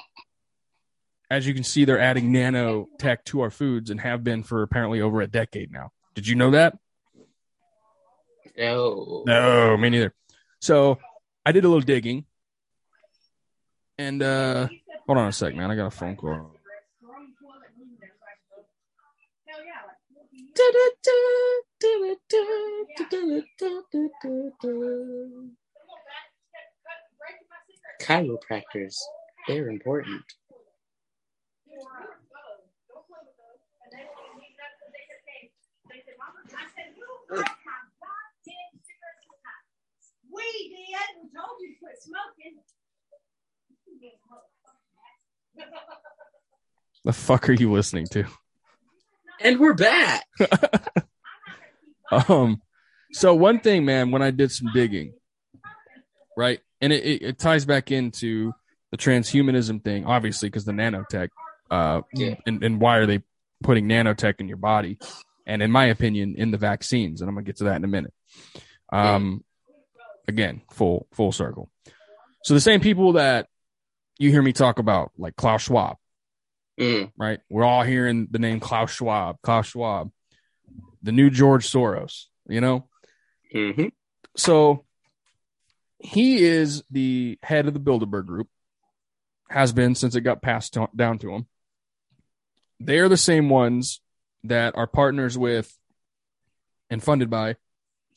as 1.29 1.47
you 1.47 1.53
can 1.53 1.63
see, 1.63 1.85
they're 1.85 1.99
adding 1.99 2.31
nanotech 2.31 3.23
to 3.25 3.41
our 3.41 3.49
foods 3.49 3.89
and 3.89 3.99
have 4.01 4.23
been 4.23 4.43
for 4.43 4.61
apparently 4.61 5.01
over 5.01 5.21
a 5.21 5.27
decade 5.27 5.71
now. 5.71 5.91
Did 6.13 6.27
you 6.27 6.35
know 6.35 6.51
that? 6.51 6.77
No. 8.57 9.23
No, 9.25 9.75
me 9.77 9.89
neither. 9.89 10.13
So 10.59 10.99
I 11.45 11.51
did 11.51 11.65
a 11.65 11.67
little 11.67 11.81
digging. 11.81 12.25
And 13.97 14.23
uh 14.23 14.67
hold 15.07 15.19
on 15.19 15.29
a 15.29 15.31
sec, 15.31 15.55
man. 15.55 15.71
I 15.71 15.75
got 15.75 15.87
a 15.87 15.91
phone 15.91 16.15
call. 16.17 16.51
Chiropractors. 28.01 28.97
They're 29.47 29.69
important. 29.69 30.23
We 40.31 40.43
did. 40.69 41.23
We 41.23 41.29
told 41.35 41.57
you 41.61 41.73
to 41.73 41.79
quit 41.79 41.97
smoking. 42.01 42.59
The 47.05 47.13
fuck 47.13 47.49
are 47.49 47.53
you 47.53 47.71
listening 47.71 48.05
to? 48.07 48.25
And 49.41 49.59
we're 49.59 49.73
back. 49.73 50.25
Um, 52.29 52.61
so 53.11 53.33
one 53.33 53.59
thing, 53.59 53.85
man, 53.85 54.11
when 54.11 54.21
I 54.21 54.29
did 54.29 54.51
some 54.51 54.69
digging, 54.71 55.13
right, 56.37 56.59
and 56.79 56.93
it, 56.93 57.03
it, 57.03 57.21
it 57.23 57.39
ties 57.39 57.65
back 57.65 57.91
into 57.91 58.53
the 58.91 58.97
transhumanism 58.97 59.83
thing, 59.83 60.05
obviously, 60.05 60.47
because 60.47 60.63
the 60.63 60.73
nanotech, 60.73 61.29
uh, 61.71 62.01
Yeah. 62.13 62.35
and, 62.45 62.63
and 62.63 62.79
why 62.79 62.97
are 62.97 63.07
they 63.07 63.23
putting 63.63 63.87
nanotech 63.87 64.39
in 64.39 64.47
your 64.47 64.57
body? 64.57 64.99
And 65.47 65.63
in 65.63 65.71
my 65.71 65.85
opinion, 65.85 66.35
in 66.37 66.51
the 66.51 66.57
vaccines, 66.59 67.21
and 67.21 67.29
I'm 67.29 67.33
gonna 67.35 67.45
get 67.45 67.57
to 67.57 67.63
that 67.63 67.77
in 67.77 67.83
a 67.83 67.87
minute. 67.87 68.13
Um, 68.91 69.43
again, 70.27 70.61
full 70.69 71.07
full 71.13 71.31
circle. 71.31 71.71
So 72.43 72.53
the 72.53 72.61
same 72.61 72.79
people 72.79 73.13
that 73.13 73.47
you 74.19 74.29
hear 74.29 74.41
me 74.41 74.53
talk 74.53 74.79
about, 74.79 75.11
like 75.17 75.35
Klaus 75.35 75.63
Schwab, 75.63 75.97
Mm. 76.79 77.11
right? 77.17 77.39
We're 77.49 77.63
all 77.63 77.83
hearing 77.83 78.27
the 78.31 78.39
name 78.39 78.59
Klaus 78.59 78.91
Schwab, 78.91 79.37
Klaus 79.41 79.67
Schwab, 79.67 80.11
the 81.01 81.11
new 81.11 81.29
George 81.29 81.67
Soros, 81.69 82.25
you 82.47 82.61
know? 82.61 82.87
hmm 83.51 83.85
So 84.35 84.85
he 85.99 86.43
is 86.43 86.83
the 86.89 87.37
head 87.43 87.67
of 87.67 87.73
the 87.73 87.79
Bilderberg 87.79 88.25
Group, 88.25 88.49
has 89.49 89.71
been 89.71 89.93
since 89.95 90.15
it 90.15 90.21
got 90.21 90.41
passed 90.41 90.73
to- 90.73 90.89
down 90.95 91.19
to 91.19 91.31
him. 91.33 91.47
They're 92.79 93.09
the 93.09 93.17
same 93.17 93.49
ones 93.49 94.01
that 94.43 94.75
are 94.75 94.87
partners 94.87 95.37
with 95.37 95.77
and 96.89 97.01
funded 97.01 97.29
by 97.29 97.55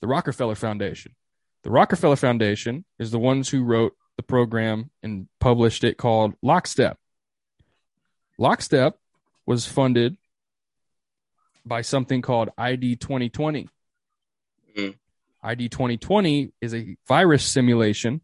the 0.00 0.06
Rockefeller 0.08 0.54
Foundation. 0.54 1.14
The 1.62 1.70
Rockefeller 1.70 2.16
Foundation 2.16 2.84
is 2.98 3.10
the 3.10 3.18
ones 3.18 3.50
who 3.50 3.62
wrote 3.64 3.94
the 4.16 4.22
program 4.22 4.90
and 5.02 5.28
published 5.40 5.84
it 5.84 5.98
called 5.98 6.34
Lockstep. 6.42 6.98
Lockstep 8.38 8.98
was 9.46 9.66
funded 9.66 10.16
by 11.64 11.82
something 11.82 12.22
called 12.22 12.50
ID 12.56 12.96
2020. 12.96 13.68
Mm. 14.76 14.94
ID 15.42 15.68
2020 15.68 16.52
is 16.60 16.74
a 16.74 16.96
virus 17.08 17.44
simulation, 17.44 18.20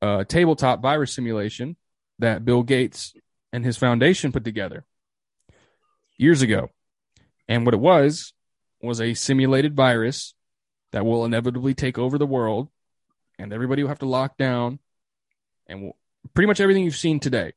a 0.00 0.24
tabletop 0.24 0.80
virus 0.80 1.12
simulation 1.12 1.76
that 2.18 2.44
Bill 2.44 2.62
Gates 2.62 3.14
and 3.52 3.64
his 3.64 3.76
foundation 3.76 4.32
put 4.32 4.44
together 4.44 4.84
years 6.16 6.42
ago. 6.42 6.70
And 7.48 7.64
what 7.64 7.74
it 7.74 7.80
was 7.80 8.32
was 8.82 9.00
a 9.00 9.14
simulated 9.14 9.74
virus 9.74 10.34
that 10.92 11.04
will 11.04 11.24
inevitably 11.24 11.74
take 11.74 11.98
over 11.98 12.18
the 12.18 12.26
world, 12.26 12.68
and 13.40 13.52
everybody 13.52 13.82
will 13.82 13.88
have 13.88 13.98
to 14.00 14.06
lock 14.06 14.36
down, 14.36 14.78
and 15.66 15.82
will, 15.82 15.96
pretty 16.34 16.46
much 16.46 16.60
everything 16.60 16.84
you've 16.84 16.96
seen 16.96 17.20
today. 17.20 17.52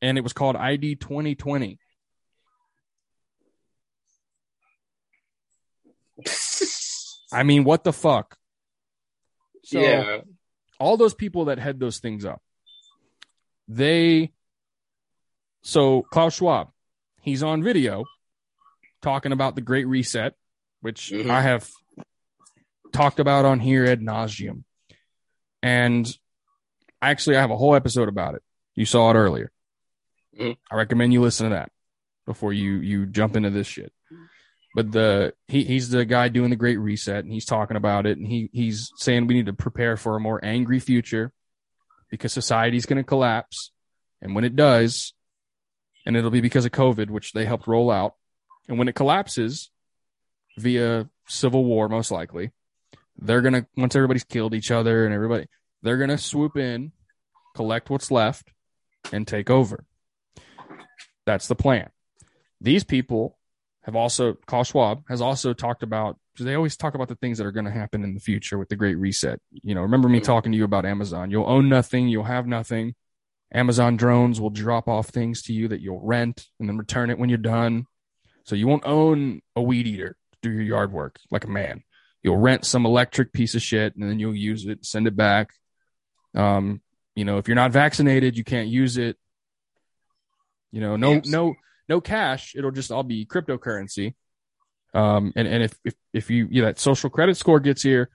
And 0.00 0.18
it 0.18 0.20
was 0.20 0.32
called 0.32 0.56
ID 0.56 0.96
2020. 0.96 1.78
I 7.32 7.42
mean, 7.42 7.64
what 7.64 7.84
the 7.84 7.92
fuck? 7.92 8.36
So, 9.64 9.80
yeah. 9.80 10.18
all 10.78 10.96
those 10.96 11.14
people 11.14 11.46
that 11.46 11.58
head 11.58 11.78
those 11.80 11.98
things 11.98 12.24
up, 12.24 12.42
they, 13.68 14.32
so 15.62 16.02
Klaus 16.10 16.34
Schwab, 16.34 16.70
he's 17.22 17.42
on 17.42 17.62
video 17.62 18.04
talking 19.00 19.32
about 19.32 19.54
the 19.54 19.60
Great 19.60 19.86
Reset, 19.86 20.34
which 20.80 21.10
Mhm. 21.14 21.30
I 21.30 21.42
have 21.42 21.70
talked 22.92 23.20
about 23.20 23.44
on 23.44 23.60
here 23.60 23.84
ad 23.84 24.00
nauseum. 24.00 24.64
And 25.62 26.06
actually, 27.00 27.36
I 27.36 27.40
have 27.40 27.50
a 27.50 27.56
whole 27.56 27.74
episode 27.74 28.08
about 28.08 28.34
it. 28.34 28.42
You 28.74 28.84
saw 28.84 29.10
it 29.10 29.14
earlier. 29.14 29.50
Mhm. 30.38 30.56
I 30.70 30.76
recommend 30.76 31.12
you 31.12 31.20
listen 31.20 31.50
to 31.50 31.54
that 31.54 31.70
before 32.26 32.52
you 32.52 32.76
you 32.76 33.06
jump 33.06 33.36
into 33.36 33.50
this 33.50 33.66
shit. 33.66 33.92
But 34.74 34.90
the 34.92 35.34
he 35.48 35.64
he's 35.64 35.90
the 35.90 36.04
guy 36.04 36.28
doing 36.28 36.50
the 36.50 36.56
Great 36.56 36.78
Reset, 36.78 37.24
and 37.24 37.32
he's 37.32 37.44
talking 37.44 37.76
about 37.76 38.06
it, 38.06 38.16
and 38.16 38.26
he 38.26 38.48
he's 38.52 38.90
saying 38.96 39.26
we 39.26 39.34
need 39.34 39.46
to 39.46 39.52
prepare 39.52 39.96
for 39.96 40.16
a 40.16 40.20
more 40.20 40.42
angry 40.42 40.80
future 40.80 41.32
because 42.10 42.32
society's 42.32 42.86
going 42.86 42.96
to 42.96 43.06
collapse, 43.06 43.70
and 44.22 44.34
when 44.34 44.44
it 44.44 44.56
does, 44.56 45.12
and 46.06 46.16
it'll 46.16 46.30
be 46.30 46.40
because 46.40 46.64
of 46.64 46.72
COVID, 46.72 47.10
which 47.10 47.32
they 47.32 47.44
helped 47.44 47.66
roll 47.66 47.90
out, 47.90 48.14
and 48.68 48.78
when 48.78 48.88
it 48.88 48.94
collapses 48.94 49.70
via 50.56 51.08
civil 51.26 51.64
war, 51.64 51.88
most 51.90 52.10
likely, 52.10 52.52
they're 53.18 53.42
gonna 53.42 53.66
once 53.76 53.94
everybody's 53.94 54.24
killed 54.24 54.54
each 54.54 54.70
other 54.70 55.04
and 55.04 55.14
everybody, 55.14 55.46
they're 55.82 55.98
gonna 55.98 56.18
swoop 56.18 56.56
in, 56.56 56.92
collect 57.54 57.90
what's 57.90 58.10
left, 58.10 58.52
and 59.12 59.26
take 59.26 59.50
over. 59.50 59.84
That's 61.26 61.48
the 61.48 61.54
plan. 61.54 61.90
These 62.60 62.84
people 62.84 63.38
have 63.82 63.96
also, 63.96 64.34
Klaus 64.46 64.68
Schwab 64.68 65.02
has 65.08 65.20
also 65.20 65.52
talked 65.52 65.82
about, 65.82 66.18
because 66.32 66.46
they 66.46 66.54
always 66.54 66.76
talk 66.76 66.94
about 66.94 67.08
the 67.08 67.16
things 67.16 67.38
that 67.38 67.46
are 67.46 67.52
going 67.52 67.64
to 67.66 67.70
happen 67.70 68.04
in 68.04 68.14
the 68.14 68.20
future 68.20 68.58
with 68.58 68.68
the 68.68 68.76
Great 68.76 68.94
Reset. 68.94 69.40
You 69.50 69.74
know, 69.74 69.82
remember 69.82 70.08
me 70.08 70.20
talking 70.20 70.52
to 70.52 70.58
you 70.58 70.64
about 70.64 70.86
Amazon. 70.86 71.30
You'll 71.30 71.48
own 71.48 71.68
nothing, 71.68 72.08
you'll 72.08 72.24
have 72.24 72.46
nothing. 72.46 72.94
Amazon 73.52 73.96
drones 73.96 74.40
will 74.40 74.50
drop 74.50 74.88
off 74.88 75.08
things 75.08 75.42
to 75.42 75.52
you 75.52 75.68
that 75.68 75.80
you'll 75.80 76.00
rent 76.00 76.46
and 76.58 76.68
then 76.68 76.78
return 76.78 77.10
it 77.10 77.18
when 77.18 77.28
you're 77.28 77.38
done. 77.38 77.86
So 78.44 78.54
you 78.54 78.66
won't 78.66 78.86
own 78.86 79.42
a 79.54 79.62
weed 79.62 79.86
eater 79.86 80.16
to 80.32 80.38
do 80.40 80.50
your 80.50 80.62
yard 80.62 80.92
work 80.92 81.20
like 81.30 81.44
a 81.44 81.50
man. 81.50 81.82
You'll 82.22 82.38
rent 82.38 82.64
some 82.64 82.86
electric 82.86 83.32
piece 83.32 83.54
of 83.54 83.62
shit 83.62 83.96
and 83.96 84.08
then 84.08 84.18
you'll 84.20 84.34
use 84.36 84.64
it, 84.66 84.84
send 84.86 85.06
it 85.06 85.16
back. 85.16 85.50
Um, 86.34 86.80
you 87.14 87.24
know, 87.24 87.38
if 87.38 87.48
you're 87.48 87.54
not 87.56 87.72
vaccinated, 87.72 88.36
you 88.38 88.44
can't 88.44 88.68
use 88.68 88.96
it. 88.96 89.16
You 90.70 90.80
know, 90.80 90.96
no, 90.96 91.12
Yes. 91.14 91.26
no, 91.26 91.54
no 91.88 92.00
cash. 92.00 92.54
It'll 92.56 92.70
just 92.70 92.90
all 92.92 93.02
be 93.02 93.26
cryptocurrency. 93.26 94.14
Um, 94.94 95.32
and, 95.36 95.48
and 95.48 95.62
if, 95.64 95.74
if, 95.84 95.94
if 96.12 96.30
you, 96.30 96.48
yeah, 96.50 96.64
that 96.66 96.78
social 96.78 97.10
credit 97.10 97.36
score 97.36 97.60
gets 97.60 97.82
here, 97.82 98.08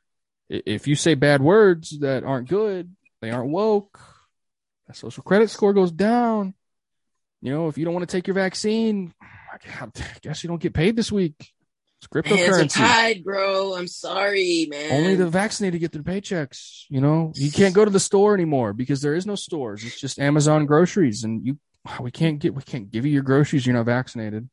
If 0.50 0.88
you 0.88 0.96
say 0.96 1.16
bad 1.16 1.42
words 1.42 2.00
that 2.00 2.24
aren't 2.24 2.48
good, 2.48 2.96
they 3.22 3.32
aren't 3.32 3.50
woke. 3.52 4.00
That 4.88 4.96
social 4.96 5.22
credit 5.22 5.50
score 5.50 5.74
goes 5.74 5.92
down. 5.92 6.54
You 7.42 7.52
know, 7.52 7.68
if 7.68 7.78
you 7.78 7.84
don't 7.84 7.94
want 7.94 8.08
to 8.08 8.16
take 8.18 8.28
your 8.28 8.34
vaccine, 8.36 9.14
I 9.22 9.58
guess 10.22 10.44
you 10.44 10.48
don't 10.48 10.62
get 10.62 10.74
paid 10.74 10.96
this 10.96 11.12
week. 11.12 11.52
It's 12.00 12.08
cryptocurrency. 12.08 12.76
tied, 12.76 13.24
bro. 13.24 13.76
I'm 13.76 13.88
sorry, 13.88 14.68
man. 14.70 14.92
Only 14.92 15.16
the 15.16 15.28
vaccinated 15.28 15.82
get 15.82 15.92
their 15.92 16.04
paychecks. 16.04 16.84
You 16.90 17.02
know, 17.02 17.32
you 17.36 17.52
can't 17.52 17.74
go 17.74 17.84
to 17.84 17.92
the 17.92 18.00
store 18.00 18.36
anymore 18.36 18.74
because 18.74 19.02
there 19.02 19.16
is 19.16 19.26
no 19.26 19.36
stores. 19.36 19.84
It's 19.84 20.00
just 20.00 20.20
Amazon 20.20 20.68
groceries, 20.68 21.24
and 21.24 21.46
you 21.46 21.58
we 22.00 22.12
can't 22.12 22.40
get 22.40 22.54
we 22.54 22.62
can't 22.62 22.92
give 22.92 23.06
you 23.06 23.12
your 23.12 23.24
groceries. 23.24 23.66
You're 23.66 23.76
not 23.76 23.86
vaccinated. 23.86 24.50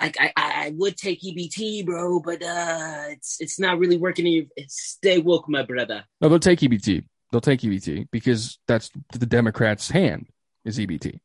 Like 0.00 0.16
I 0.20 0.32
I 0.36 0.72
would 0.76 0.96
take 0.96 1.20
EBT, 1.22 1.84
bro, 1.84 2.20
but 2.20 2.42
uh, 2.42 3.04
it's 3.08 3.40
it's 3.40 3.58
not 3.58 3.78
really 3.78 3.96
working. 3.96 4.26
In 4.26 4.32
your, 4.32 4.44
stay 4.68 5.18
woke, 5.18 5.48
my 5.48 5.64
brother. 5.64 6.04
No, 6.20 6.28
they'll 6.28 6.38
take 6.38 6.60
EBT. 6.60 7.04
They'll 7.32 7.40
take 7.40 7.60
EBT 7.60 8.08
because 8.12 8.58
that's 8.68 8.90
the 9.12 9.26
Democrats' 9.26 9.90
hand 9.90 10.28
is 10.64 10.78
EBT. 10.78 11.18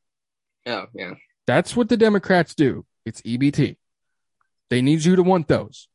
Oh 0.65 0.85
yeah, 0.93 1.13
That's 1.45 1.75
what 1.75 1.89
the 1.89 1.97
Democrats 1.97 2.55
do. 2.55 2.85
It's 3.05 3.21
EBT. 3.21 3.77
They 4.73 4.81
need 4.81 5.05
you 5.05 5.15
to 5.15 5.21
want 5.21 5.47
those. 5.47 5.87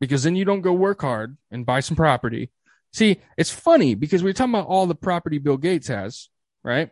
Because 0.00 0.24
then 0.24 0.34
you 0.34 0.44
don't 0.44 0.60
go 0.60 0.72
work 0.72 1.02
hard 1.02 1.36
and 1.48 1.64
buy 1.64 1.78
some 1.78 1.96
property. 1.96 2.50
See, 2.92 3.20
it's 3.38 3.52
funny 3.52 3.94
because 3.94 4.24
we're 4.24 4.32
talking 4.32 4.54
about 4.54 4.66
all 4.66 4.88
the 4.88 4.96
property 4.96 5.38
Bill 5.38 5.56
Gates 5.56 5.86
has, 5.86 6.30
right? 6.64 6.90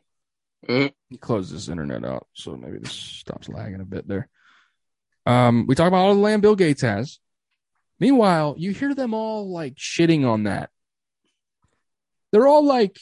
Mhm. 0.68 0.94
He 1.09 1.18
closed 1.18 1.53
this 1.53 1.68
internet 1.68 2.05
out, 2.05 2.28
so 2.32 2.57
maybe 2.57 2.78
this 2.78 2.92
stops 2.92 3.49
lagging 3.49 3.80
a 3.80 3.84
bit 3.84 4.07
there. 4.07 4.28
Um, 5.26 5.66
we 5.66 5.74
talk 5.74 5.88
about 5.88 6.07
all 6.07 6.14
the 6.14 6.20
land 6.20 6.42
Bill 6.42 6.55
Gates 6.55 6.82
has. 6.82 7.18
Meanwhile, 7.99 8.55
you 8.57 8.70
hear 8.70 8.94
them 8.94 9.14
all 9.14 9.51
like 9.51 9.74
shitting 9.74 10.24
on 10.24 10.44
that. 10.44 10.70
They're 12.30 12.46
all 12.46 12.64
like 12.64 13.01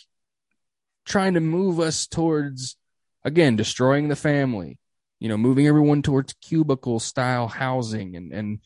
trying 1.05 1.34
to 1.34 1.40
move 1.40 1.78
us 1.78 2.07
towards 2.07 2.78
again 3.22 3.55
destroying 3.55 4.09
the 4.09 4.16
family 4.16 4.78
you 5.18 5.28
know 5.28 5.36
moving 5.36 5.66
everyone 5.66 6.02
towards 6.02 6.34
cubicle 6.34 7.00
style 7.00 7.48
housing 7.48 8.16
and 8.16 8.32
and 8.32 8.60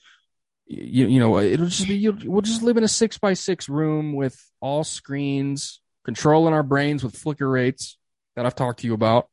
you, 0.67 1.07
you 1.07 1.21
know 1.21 1.39
it'll 1.39 1.67
just 1.67 1.89
be 1.89 2.09
we'll 2.09 2.43
just 2.43 2.63
live 2.63 2.77
in 2.77 2.85
a 2.85 2.89
six 2.89 3.19
by 3.19 3.35
six 3.35 3.69
room 3.69 4.15
with 4.15 4.41
all 4.61 4.85
screens 4.85 5.81
controlling 6.05 6.55
our 6.55 6.63
brains 6.63 7.03
with 7.03 7.17
flicker 7.17 7.49
rates 7.49 7.99
that 8.37 8.47
i've 8.47 8.55
talked 8.55 8.81
to 8.81 8.87
you 8.87 8.95
about. 8.95 9.29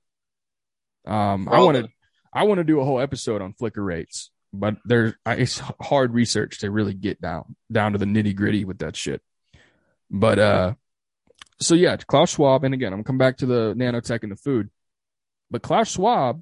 Um 1.05 1.47
i 1.49 1.59
want 1.61 1.78
to 1.78 1.89
i 2.34 2.43
want 2.43 2.57
to 2.57 2.63
do 2.63 2.80
a 2.80 2.86
whole 2.86 2.99
episode 2.99 3.41
on 3.41 3.53
flicker 3.53 3.84
rates 3.84 4.32
but 4.53 4.78
there 4.86 5.18
it's 5.26 5.61
hard 5.82 6.13
research 6.13 6.59
to 6.59 6.72
really 6.72 6.93
get 6.93 7.22
down 7.22 7.55
down 7.72 7.93
to 7.93 7.97
the 7.97 8.05
nitty 8.05 8.36
gritty 8.36 8.65
with 8.65 8.80
that 8.80 8.95
shit. 8.95 9.22
But 10.09 10.39
uh 10.39 10.74
so 11.59 11.76
yeah, 11.76 11.97
Klaus 11.97 12.32
Schwab, 12.32 12.63
and 12.63 12.74
again, 12.74 12.93
I'm 12.93 13.03
come 13.03 13.18
back 13.18 13.38
to 13.38 13.45
the 13.45 13.74
nanotech 13.76 14.24
and 14.24 14.32
the 14.32 14.36
food, 14.36 14.70
but 15.49 15.61
Klaus 15.61 15.89
Schwab 15.91 16.41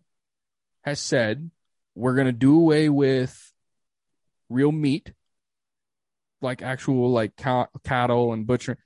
has 0.86 1.00
said 1.00 1.50
we're 1.96 2.16
gonna 2.16 2.32
do 2.32 2.58
away 2.58 2.88
with 2.90 3.52
real 4.50 4.72
meat, 4.72 5.12
like 6.42 6.62
actual 6.62 7.12
like 7.12 7.36
cow- 7.36 7.70
cattle 7.84 8.32
and 8.32 8.48
butcher, 8.48 8.78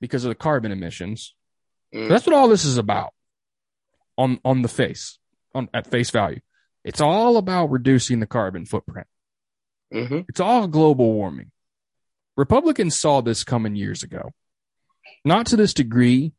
because 0.00 0.24
of 0.24 0.30
the 0.30 0.34
carbon 0.34 0.72
emissions. 0.72 1.34
Mm. 1.94 2.08
That's 2.08 2.26
what 2.26 2.34
all 2.34 2.48
this 2.48 2.64
is 2.64 2.78
about. 2.78 3.12
On 4.16 4.38
on 4.44 4.62
the 4.62 4.68
face, 4.68 5.18
on 5.54 5.68
at 5.74 5.88
face 5.90 6.10
value, 6.10 6.40
it's 6.84 7.00
all 7.00 7.36
about 7.36 7.70
reducing 7.70 8.20
the 8.20 8.26
carbon 8.26 8.64
footprint. 8.64 9.08
hmm 9.92 10.20
It's 10.28 10.40
all 10.40 10.68
global 10.68 11.12
warming. 11.12 11.50
Republicans 12.36 12.98
saw 12.98 13.20
this 13.20 13.44
coming 13.44 13.76
years 13.76 14.02
ago. 14.02 14.32
Not 15.24 15.46
to 15.46 15.56
this 15.56 15.72
degree, 15.72 16.32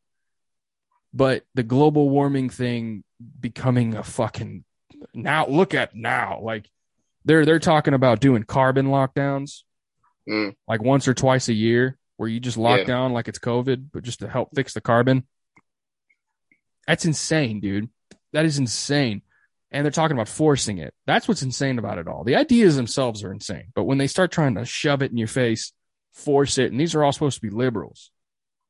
but 1.14 1.44
the 1.54 1.64
global 1.64 2.10
warming 2.10 2.50
thing 2.50 3.04
becoming 3.40 3.96
a 3.96 4.04
fucking 4.04 4.65
now 5.14 5.48
look 5.48 5.74
at 5.74 5.96
now. 5.96 6.40
Like 6.42 6.70
they're 7.26 7.46
they're 7.46 7.60
talking 7.60 7.94
about 7.94 8.20
doing 8.20 8.44
carbon 8.44 8.88
lockdowns 8.88 9.62
Mm. 10.28 10.56
like 10.68 10.82
once 10.82 11.08
or 11.08 11.14
twice 11.14 11.50
a 11.50 11.54
year 11.54 12.00
where 12.18 12.28
you 12.28 12.40
just 12.40 12.58
lock 12.58 12.80
Yeah. 12.80 12.86
down 12.86 13.14
like 13.14 13.28
it's 13.28 13.38
COVID, 13.38 13.90
but 13.94 14.02
just 14.04 14.20
to 14.22 14.28
help 14.28 14.50
fix 14.56 14.74
the 14.74 14.82
carbon. 14.82 15.28
That's 16.88 17.06
insane, 17.06 17.60
dude. 17.60 17.90
That 18.34 18.46
is 18.46 18.58
insane. 18.58 19.22
And 19.72 19.86
they're 19.86 19.92
talking 19.92 20.18
about 20.18 20.28
forcing 20.30 20.78
it. 20.80 20.94
That's 21.06 21.28
what's 21.28 21.44
insane 21.44 21.78
about 21.78 21.98
it 22.00 22.08
all. 22.08 22.24
The 22.24 22.38
ideas 22.38 22.76
themselves 22.76 23.24
are 23.24 23.32
insane, 23.32 23.66
but 23.76 23.84
when 23.84 23.98
they 24.00 24.08
start 24.08 24.32
trying 24.32 24.56
to 24.56 24.66
shove 24.66 25.02
it 25.04 25.12
in 25.12 25.18
your 25.18 25.28
face, 25.28 25.74
force 26.14 26.58
it, 26.58 26.72
and 26.72 26.80
these 26.80 26.96
are 26.96 27.04
all 27.04 27.12
supposed 27.12 27.36
to 27.42 27.48
be 27.48 27.50
liberals. 27.56 28.10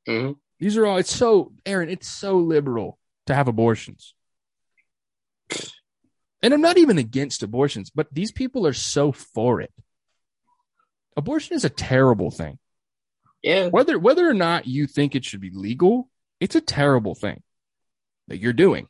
hmm 0.06 0.32
These 0.60 0.76
are 0.78 0.86
all, 0.86 0.98
it's 0.98 1.14
so, 1.16 1.54
Aaron, 1.66 1.90
it's 1.90 2.08
so 2.10 2.38
liberal 2.38 2.98
to 3.28 3.36
have 3.36 3.48
abortions. 3.48 4.14
And 6.42 6.54
I'm 6.54 6.62
not 6.62 6.78
even 6.78 6.98
against 6.98 7.44
abortions, 7.44 7.90
but 7.90 8.08
these 8.14 8.32
people 8.32 8.68
are 8.68 8.74
so 8.74 9.12
for 9.12 9.62
it. 9.62 9.72
Abortion 11.18 11.56
is 11.56 11.66
a 11.66 11.70
terrible 11.70 12.30
thing. 12.32 12.60
Yeah, 13.42 13.68
Whether 13.70 14.00
whether 14.00 14.28
or 14.28 14.34
not 14.34 14.66
you 14.68 14.88
think 14.88 15.14
it 15.16 15.24
should 15.24 15.40
be 15.40 15.52
legal, 15.54 16.10
it's 16.40 16.56
a 16.56 16.62
terrible 16.62 17.14
thing 17.16 17.44
that 18.28 18.38
you're 18.40 18.54
doing. 18.54 18.88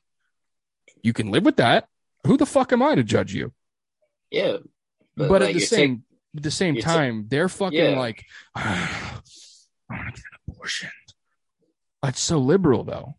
You 1.04 1.12
can 1.14 1.30
live 1.30 1.43
with 1.43 1.58
that. 1.58 1.88
Who 2.26 2.38
the 2.38 2.46
fuck 2.46 2.72
am 2.74 2.82
I 2.82 2.96
to 2.96 3.04
judge 3.04 3.34
you? 3.34 3.54
yeah. 4.32 4.58
But, 5.18 5.30
like, 5.30 5.50
at 5.50 5.54
the 5.54 5.60
same 5.62 6.04
at 6.36 6.43
the 6.43 6.52
same 6.52 6.78
time, 6.78 7.26
they're 7.30 7.48
fucking 7.50 7.78
Yeah. 7.78 8.00
like 8.00 8.26
I 8.56 9.22
want 9.89 10.16
to 10.16 10.22
get 10.22 10.24
an 10.32 10.54
abortion. 10.54 10.89
It's 12.04 12.20
so 12.20 12.38
liberal 12.39 12.84
though. 12.84 13.18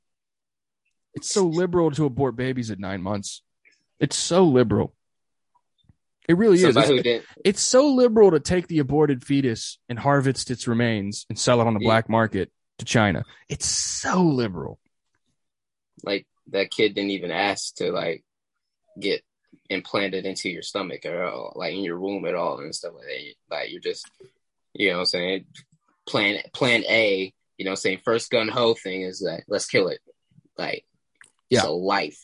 It's 1.15 1.31
so 1.31 1.47
liberal 1.47 1.91
to 1.93 2.05
abort 2.07 2.37
babies 2.37 2.71
at 2.71 2.79
nine 2.79 3.03
months. 3.03 3.43
It's 4.01 4.17
so 4.17 4.45
liberal. 4.45 4.95
It 6.29 6.37
really 6.37 6.57
is. 6.57 6.77
It's- 6.77 7.23
it's 7.45 7.61
so 7.63 7.87
liberal 7.89 8.33
to 8.33 8.41
take 8.41 8.67
the 8.67 8.81
aborted 8.81 9.25
fetus 9.25 9.79
and 9.89 9.99
harvest 9.99 10.51
its 10.51 10.67
remains 10.67 11.25
and 11.29 11.39
sell 11.39 11.61
it 11.61 11.67
on 11.67 11.75
the 11.75 11.81
Yeah. 11.81 11.87
black 11.89 12.09
market 12.09 12.51
to 12.79 12.85
China. 12.85 13.25
It's 13.49 13.67
so 13.67 14.23
liberal. 14.23 14.79
like 16.03 16.27
that 16.49 16.71
kid 16.71 16.95
didn't 16.95 17.11
even 17.11 17.31
ask 17.31 17.75
to 17.77 17.91
like 17.91 18.23
get 19.01 19.23
implanted 19.71 20.27
into 20.27 20.51
your 20.51 20.61
stomach 20.63 21.07
at 21.07 21.17
all, 21.17 21.55
like 21.57 21.73
in 21.73 21.83
your 21.83 21.99
womb 21.99 22.27
at 22.27 22.35
all 22.35 22.59
and 22.61 22.75
stuff 22.75 22.93
like 22.95 23.07
that. 23.07 23.35
Like 23.51 23.71
you're 23.73 23.81
just, 23.81 24.07
you 24.75 24.89
know, 24.91 24.97
what 24.97 25.01
I'm 25.01 25.07
saying 25.07 25.47
plan 26.07 26.43
plan 26.53 26.85
A. 26.85 27.33
You 27.57 27.65
know, 27.65 27.71
what 27.71 27.79
I'm 27.79 27.81
saying 27.81 28.01
first 28.05 28.31
gun 28.31 28.49
ho 28.49 28.75
thing 28.75 29.03
is 29.03 29.23
like 29.23 29.45
let's 29.49 29.67
kill 29.67 29.89
it. 29.89 30.01
Like, 30.59 30.85
Yeah. 31.49 31.63
so 31.63 31.77
life. 31.77 32.21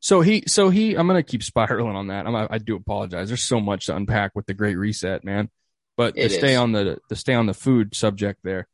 So 0.00 0.20
he, 0.20 0.44
so 0.46 0.70
he, 0.70 0.94
I'm 0.94 1.06
gonna 1.06 1.22
keep 1.22 1.42
spiraling 1.42 1.96
on 1.96 2.08
that. 2.08 2.26
I'm, 2.26 2.34
I 2.50 2.58
do 2.58 2.76
apologize. 2.76 3.28
There's 3.28 3.42
so 3.42 3.60
much 3.60 3.86
to 3.86 3.96
unpack 3.96 4.32
with 4.34 4.46
the 4.46 4.54
Great 4.54 4.76
Reset, 4.76 5.24
man. 5.24 5.50
But 5.96 6.14
to 6.14 6.22
It 6.22 6.32
stay 6.32 6.52
is. 6.52 6.58
on 6.58 6.72
the 6.72 6.98
to 7.08 7.16
stay 7.16 7.34
on 7.34 7.46
the 7.46 7.54
food 7.54 7.94
subject, 7.94 8.40
there, 8.44 8.68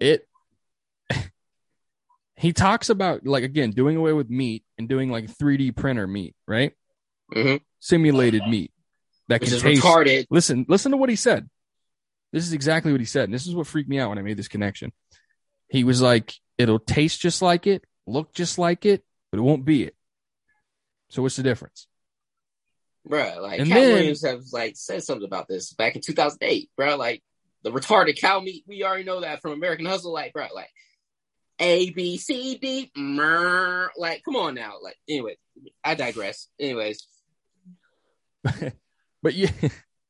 it. 0.00 0.26
he 2.36 2.52
talks 2.52 2.88
about 2.90 3.26
like 3.26 3.42
again 3.42 3.70
doing 3.72 3.96
away 3.96 4.12
with 4.12 4.30
meat 4.30 4.64
and 4.78 4.88
doing 4.88 5.10
like 5.10 5.26
3D 5.26 5.74
printer 5.74 6.06
meat, 6.06 6.34
right? 6.46 6.72
Mm-hmm. 7.34 7.56
Simulated 7.80 8.46
meat 8.46 8.72
that 9.30 9.40
Which 9.40 9.50
can 9.50 9.60
taste 9.60 9.82
retarded. 9.82 10.26
Listen, 10.30 10.66
listen 10.68 10.90
to 10.92 10.96
what 10.96 11.08
he 11.08 11.16
said. 11.16 11.48
This 12.32 12.44
is 12.46 12.52
exactly 12.52 12.92
what 12.92 13.00
he 13.00 13.06
said. 13.06 13.24
And 13.24 13.34
this 13.34 13.46
is 13.46 13.54
what 13.54 13.66
freaked 13.66 13.88
me 13.88 13.98
out 13.98 14.10
when 14.10 14.18
I 14.18 14.22
made 14.22 14.36
this 14.36 14.48
connection. 14.48 14.92
He 15.68 15.84
was 15.84 16.00
like, 16.00 16.34
it'll 16.58 16.78
taste 16.78 17.20
just 17.20 17.40
like 17.40 17.66
it, 17.66 17.84
look 18.06 18.32
just 18.32 18.58
like 18.58 18.84
it, 18.84 19.04
but 19.30 19.38
it 19.38 19.42
won't 19.42 19.64
be 19.64 19.84
it. 19.84 19.94
So 21.10 21.22
what's 21.22 21.36
the 21.36 21.42
difference? 21.42 21.86
Bruh, 23.08 23.40
like 23.40 23.60
And 23.60 23.68
Katt 23.68 23.78
then- 23.78 23.92
Williams 23.94 24.24
have 24.24 24.42
like 24.52 24.76
said 24.76 25.02
something 25.02 25.26
about 25.26 25.48
this 25.48 25.72
back 25.74 25.94
in 25.96 26.02
2008, 26.02 26.70
bro. 26.76 26.96
Like 26.96 27.22
the 27.62 27.70
retarded 27.70 28.18
cow 28.18 28.40
meat, 28.40 28.64
we 28.66 28.82
already 28.82 29.04
know 29.04 29.20
that 29.20 29.42
from 29.42 29.52
American 29.52 29.86
Hustle. 29.86 30.12
Like, 30.12 30.32
bro, 30.32 30.46
like 30.54 30.70
A 31.58 31.90
B 31.90 32.16
C 32.16 32.56
D, 32.56 32.90
mrr, 32.96 33.88
like 33.96 34.22
come 34.24 34.36
on 34.36 34.54
now. 34.54 34.74
Like, 34.82 34.96
anyway, 35.08 35.36
I 35.84 35.94
digress. 35.94 36.48
Anyways, 36.58 37.06
But 39.22 39.34
you, 39.34 39.48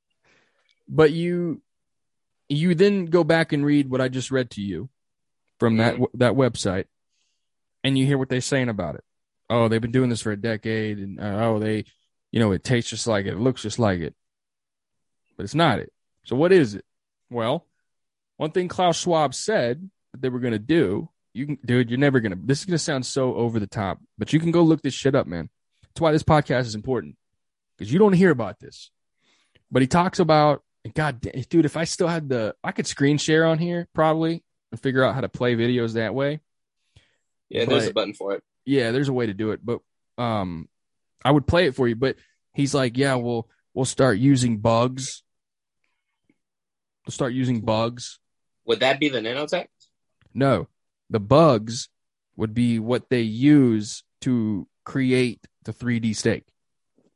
but 0.88 1.12
you, 1.12 1.62
you 2.48 2.74
then 2.74 3.06
go 3.06 3.24
back 3.24 3.52
and 3.52 3.64
read 3.64 3.90
what 3.90 4.00
I 4.00 4.08
just 4.08 4.30
read 4.30 4.50
to 4.50 4.60
you 4.60 4.88
from 5.58 5.78
that 5.78 5.94
mm-hmm. 5.94 6.18
that 6.18 6.34
website, 6.34 6.86
and 7.84 7.98
you 7.98 8.06
hear 8.06 8.18
what 8.18 8.28
they're 8.28 8.40
saying 8.40 8.68
about 8.68 8.96
it. 8.96 9.04
Oh, 9.50 9.68
they've 9.68 9.80
been 9.80 9.90
doing 9.90 10.08
this 10.08 10.22
for 10.22 10.32
a 10.32 10.40
decade, 10.40 10.98
and 10.98 11.20
uh, 11.20 11.40
oh, 11.42 11.58
they, 11.58 11.84
you 12.30 12.38
know, 12.40 12.52
it 12.52 12.64
tastes 12.64 12.88
just 12.88 13.06
like 13.06 13.26
it, 13.26 13.34
it 13.34 13.38
looks 13.38 13.62
just 13.62 13.78
like 13.78 14.00
it, 14.00 14.14
but 15.36 15.42
it's 15.42 15.54
not 15.54 15.80
it. 15.80 15.92
So 16.24 16.36
what 16.36 16.52
is 16.52 16.74
it? 16.74 16.84
Well, 17.30 17.66
one 18.36 18.52
thing 18.52 18.68
Klaus 18.68 19.00
Schwab 19.00 19.34
said 19.34 19.90
that 20.12 20.22
they 20.22 20.28
were 20.28 20.38
going 20.38 20.52
to 20.52 20.58
do. 20.58 21.08
You 21.34 21.46
can, 21.46 21.58
dude, 21.64 21.90
you're 21.90 21.98
never 21.98 22.20
gonna. 22.20 22.36
This 22.42 22.60
is 22.60 22.64
gonna 22.64 22.78
sound 22.78 23.04
so 23.06 23.34
over 23.34 23.60
the 23.60 23.66
top, 23.66 23.98
but 24.16 24.32
you 24.32 24.40
can 24.40 24.52
go 24.52 24.62
look 24.62 24.82
this 24.82 24.94
shit 24.94 25.14
up, 25.14 25.26
man. 25.26 25.48
That's 25.82 26.00
why 26.00 26.12
this 26.12 26.22
podcast 26.22 26.62
is 26.62 26.74
important 26.74 27.16
because 27.76 27.92
you 27.92 27.98
don't 27.98 28.12
hear 28.12 28.30
about 28.30 28.60
this. 28.60 28.90
But 29.70 29.82
he 29.82 29.88
talks 29.88 30.18
about 30.18 30.62
God, 30.94 31.20
da- 31.20 31.44
dude, 31.48 31.64
if 31.64 31.76
I 31.76 31.84
still 31.84 32.08
had 32.08 32.28
the, 32.28 32.54
I 32.64 32.72
could 32.72 32.86
screen 32.86 33.18
share 33.18 33.46
on 33.46 33.58
here 33.58 33.88
probably 33.94 34.42
and 34.70 34.80
figure 34.80 35.04
out 35.04 35.14
how 35.14 35.20
to 35.20 35.28
play 35.28 35.54
videos 35.54 35.94
that 35.94 36.14
way. 36.14 36.40
Yeah, 37.48 37.64
there's 37.64 37.88
a 37.88 37.92
button 37.92 38.14
for 38.14 38.34
it. 38.34 38.44
Yeah, 38.64 38.90
there's 38.92 39.08
a 39.08 39.12
way 39.12 39.26
to 39.26 39.34
do 39.34 39.50
it, 39.52 39.60
but 39.64 39.80
um, 40.18 40.68
I 41.24 41.30
would 41.30 41.46
play 41.46 41.66
it 41.66 41.74
for 41.74 41.88
you. 41.88 41.96
But 41.96 42.16
he's 42.54 42.74
like, 42.74 42.96
yeah, 42.98 43.14
we'll 43.16 43.48
we'll 43.74 43.84
start 43.84 44.18
using 44.18 44.58
bugs. 44.58 45.22
We'll 47.06 47.12
start 47.12 47.32
using 47.32 47.60
bugs. 47.62 48.18
Would 48.66 48.80
that 48.80 49.00
be 49.00 49.08
the 49.08 49.20
nanotech? 49.20 49.66
No, 50.34 50.68
the 51.08 51.20
bugs 51.20 51.88
would 52.36 52.54
be 52.54 52.78
what 52.78 53.08
they 53.10 53.22
use 53.22 54.04
to 54.20 54.68
create 54.84 55.46
the 55.64 55.72
3D 55.72 56.14
steak. 56.14 56.44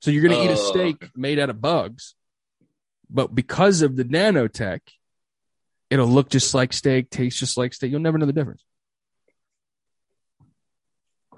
So 0.01 0.11
you're 0.11 0.27
going 0.27 0.37
to 0.39 0.45
eat 0.45 0.51
a 0.57 0.61
Oh. 0.61 0.71
steak 0.73 1.11
made 1.17 1.39
out 1.39 1.51
of 1.51 1.61
bugs, 1.61 2.15
but 3.09 3.35
because 3.35 3.83
of 3.83 3.97
the 3.97 4.05
nanotech, 4.05 4.81
it'll 5.91 6.09
look 6.09 6.29
just 6.29 6.55
like 6.55 6.73
steak, 6.73 7.11
taste 7.11 7.39
just 7.39 7.57
like 7.57 7.73
steak. 7.73 7.91
You'll 7.91 8.01
never 8.01 8.19
know 8.19 8.27
the 8.27 8.33
difference. 8.33 8.65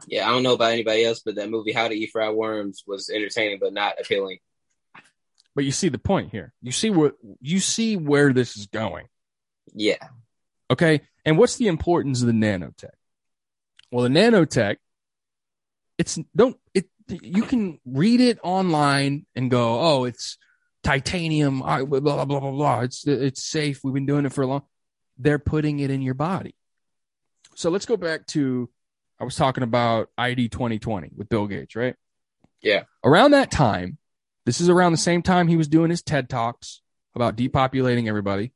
Yeah, 0.07 0.29
I 0.29 0.31
don't 0.31 0.43
know 0.43 0.55
about 0.55 0.73
anybody 0.73 1.05
else, 1.05 1.23
but 1.25 1.37
that 1.37 1.51
movie 1.51 1.73
How 1.73 1.89
to 1.89 1.95
Eat 1.95 2.11
Fried 2.13 2.35
Worms 2.35 2.85
was 2.87 3.11
entertaining 3.11 3.59
but 3.61 3.73
not 3.73 4.01
appealing. 4.01 4.39
But 5.55 5.65
you 5.65 5.73
see 5.73 5.89
the 5.89 5.99
point 5.99 6.31
here. 6.31 6.53
You 6.61 6.73
see 6.73 6.91
what 6.91 7.15
you 7.41 7.61
see 7.61 7.97
where 7.97 8.33
this 8.33 8.57
is 8.57 8.67
going. 8.67 9.07
Yeah. 9.73 10.09
Okay. 10.71 11.01
And 11.25 11.39
what's 11.39 11.57
the 11.57 11.69
importance 11.69 12.21
of 12.21 12.27
the 12.27 12.33
nanotech? 12.33 12.91
Well, 13.91 14.03
the 14.03 14.11
nanotech, 14.11 14.77
it's 15.99 16.19
don't 16.35 16.57
it 16.75 16.89
you 17.09 17.43
can 17.43 17.81
read 17.87 18.21
it 18.21 18.39
online 18.43 19.27
and 19.35 19.51
go, 19.51 19.81
oh, 19.81 20.05
it's 20.05 20.37
titanium, 20.83 21.63
ah, 21.63 21.85
blah 21.85 22.01
blah 22.01 22.25
blah 22.25 22.41
blah 22.41 22.51
blah. 22.51 22.81
It's 22.81 23.07
it's 23.07 23.45
safe. 23.45 23.81
We've 23.83 23.95
been 23.95 24.07
doing 24.07 24.27
it 24.27 24.33
for 24.33 24.43
a 24.43 24.47
long. 24.47 24.63
They're 25.19 25.39
putting 25.39 25.79
it 25.79 25.91
in 25.91 26.03
your 26.03 26.15
body. 26.15 26.55
So 27.55 27.71
let's 27.71 27.87
go 27.87 27.97
back 27.97 28.27
to 28.29 28.69
I 29.19 29.25
was 29.25 29.37
talking 29.37 29.63
about 29.65 30.11
ID 30.19 30.49
2020 30.49 31.11
with 31.17 31.29
Bill 31.29 31.47
Gates, 31.47 31.75
right? 31.77 31.95
Yeah. 32.63 32.83
Around 33.05 33.31
that 33.33 33.51
time, 33.51 33.99
this 34.45 34.61
is 34.61 34.69
around 34.69 34.93
the 34.93 34.99
same 34.99 35.23
time 35.23 35.49
he 35.49 35.57
was 35.57 35.69
doing 35.69 35.91
his 35.91 36.03
TED 36.03 36.29
Talks 36.29 36.83
about 37.15 37.37
depopulating 37.37 38.09
everybody, 38.09 38.53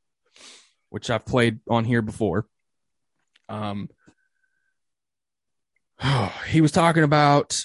which 0.89 1.09
I've 1.09 1.25
played 1.25 1.59
on 1.69 1.83
here 1.85 2.01
before. 2.01 2.45
Um, 3.49 3.89
he 6.47 6.61
was 6.61 6.71
talking 6.71 7.03
about 7.03 7.59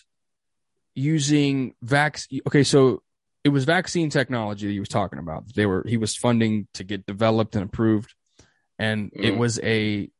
using 0.95 1.75
vac. 1.83 2.21
Okay, 2.47 2.63
so 2.65 3.03
it 3.45 3.51
was 3.51 3.65
vaccine 3.65 4.11
technology 4.11 4.67
that 4.67 4.73
he 4.73 4.81
was 4.81 4.89
talking 4.89 5.19
about. 5.19 5.55
They 5.55 5.67
were 5.67 5.85
he 5.87 5.97
was 5.97 6.17
funding 6.17 6.67
to 6.75 6.85
get 6.85 7.07
developed 7.07 7.55
and 7.57 7.65
approved, 7.65 8.15
and 8.79 9.11
it 9.15 9.35
Mhm. 9.35 9.39
was 9.39 9.61
a 9.63 10.11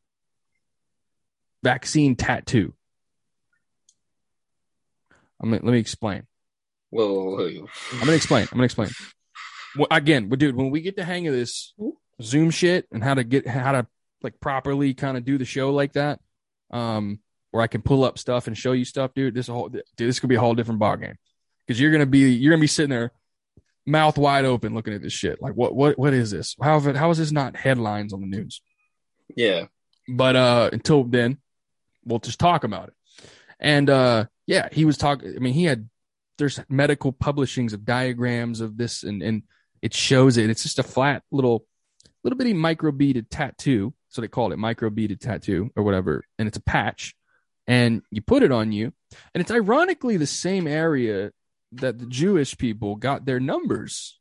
vaccine 1.63 2.17
tattoo. 2.17 2.75
I'm 5.41 5.51
gonna, 5.51 5.65
let 5.65 5.73
me 5.73 5.79
explain. 5.79 6.27
Whoa, 6.91 7.13
whoa, 7.13 7.37
whoa. 7.37 7.67
I'm 7.93 8.01
gonna 8.01 8.13
explain. 8.13 8.45
I'm 8.45 8.57
gonna 8.57 8.65
explain. 8.65 8.91
Well, 9.77 9.89
again, 9.91 10.29
but 10.29 10.39
dude, 10.39 10.57
when 10.57 10.71
we 10.71 10.81
get 10.81 10.97
the 10.97 11.05
hang 11.05 11.27
of 11.27 11.35
this 11.35 11.75
Zoom 12.23 12.51
shit 12.51 12.87
and 12.91 13.05
how 13.05 13.15
to 13.15 13.25
get 13.25 13.47
how 13.47 13.73
to 13.73 13.87
like 14.23 14.41
properly 14.41 14.95
kind 14.95 15.17
of 15.17 15.25
do 15.25 15.39
the 15.39 15.45
show 15.45 15.73
like 15.73 15.93
that, 15.93 16.21
um, 16.71 17.21
where 17.51 17.63
I 17.63 17.67
can 17.67 17.83
pull 17.83 18.05
up 18.05 18.19
stuff 18.19 18.47
and 18.47 18.57
show 18.57 18.73
you 18.73 18.85
stuff, 18.85 19.13
dude, 19.15 19.35
this 19.35 19.49
whole 19.49 19.69
dude, 19.69 19.83
this 19.97 20.21
could 20.21 20.31
be 20.31 20.37
a 20.37 20.41
whole 20.41 20.55
different 20.55 20.81
ball 20.81 20.97
game 20.97 21.17
because 21.67 21.81
you're 21.81 21.93
gonna 21.93 22.07
be 22.07 22.31
you're 22.31 22.53
gonna 22.53 22.61
be 22.61 22.67
sitting 22.67 22.91
there, 22.91 23.13
mouth 23.85 24.17
wide 24.17 24.45
open, 24.45 24.75
looking 24.75 24.95
at 24.95 25.03
this 25.03 25.13
shit. 25.13 25.43
Like, 25.43 25.55
what 25.55 25.75
what 25.75 25.99
what 25.99 26.15
is 26.15 26.31
this? 26.31 26.57
How 26.63 26.79
it, 26.79 26.97
how 26.97 27.11
is 27.11 27.19
this 27.19 27.33
not 27.33 27.57
headlines 27.57 28.13
on 28.13 28.21
the 28.21 28.27
news? 28.27 28.63
Yeah. 29.35 29.67
But 30.09 30.37
uh, 30.37 30.71
until 30.73 31.05
then, 31.05 31.39
we'll 32.07 32.21
just 32.21 32.39
talk 32.39 32.65
about 32.65 32.89
it. 32.89 32.95
And 33.59 33.91
uh, 33.91 34.27
yeah, 34.47 34.69
he 34.73 34.85
was 34.85 34.97
talking. 34.97 35.35
I 35.35 35.39
mean, 35.39 35.55
he 35.55 35.65
had 35.65 35.89
there's 36.39 36.61
medical 36.69 37.13
publishings 37.13 37.73
of 37.73 37.85
diagrams 37.85 38.61
of 38.61 38.77
this, 38.77 39.03
and 39.03 39.23
and 39.23 39.43
it 39.83 39.95
shows 39.95 40.37
it. 40.37 40.51
It's 40.51 40.63
just 40.63 40.79
a 40.79 40.83
flat 40.83 41.23
little 41.31 41.67
little 42.23 42.37
bitty 42.37 42.55
micro 42.55 42.93
beaded 42.93 43.31
tattoo. 43.31 43.95
So 44.09 44.21
they 44.21 44.29
call 44.29 44.53
it 44.53 44.59
micro 44.59 44.89
beaded 44.89 45.21
tattoo 45.21 45.71
or 45.77 45.83
whatever, 45.83 46.25
and 46.39 46.49
it's 46.49 46.57
a 46.57 46.63
patch, 46.63 47.15
and 47.67 48.03
you 48.11 48.23
put 48.23 48.43
it 48.43 48.53
on 48.53 48.73
you, 48.73 48.93
and 49.35 49.41
it's 49.41 49.51
ironically 49.51 50.17
the 50.17 50.27
same 50.27 50.67
area 50.67 51.33
that 51.73 51.99
the 51.99 52.07
Jewish 52.07 52.57
people 52.57 52.97
got 52.97 53.27
their 53.27 53.41
numbers. 53.41 54.19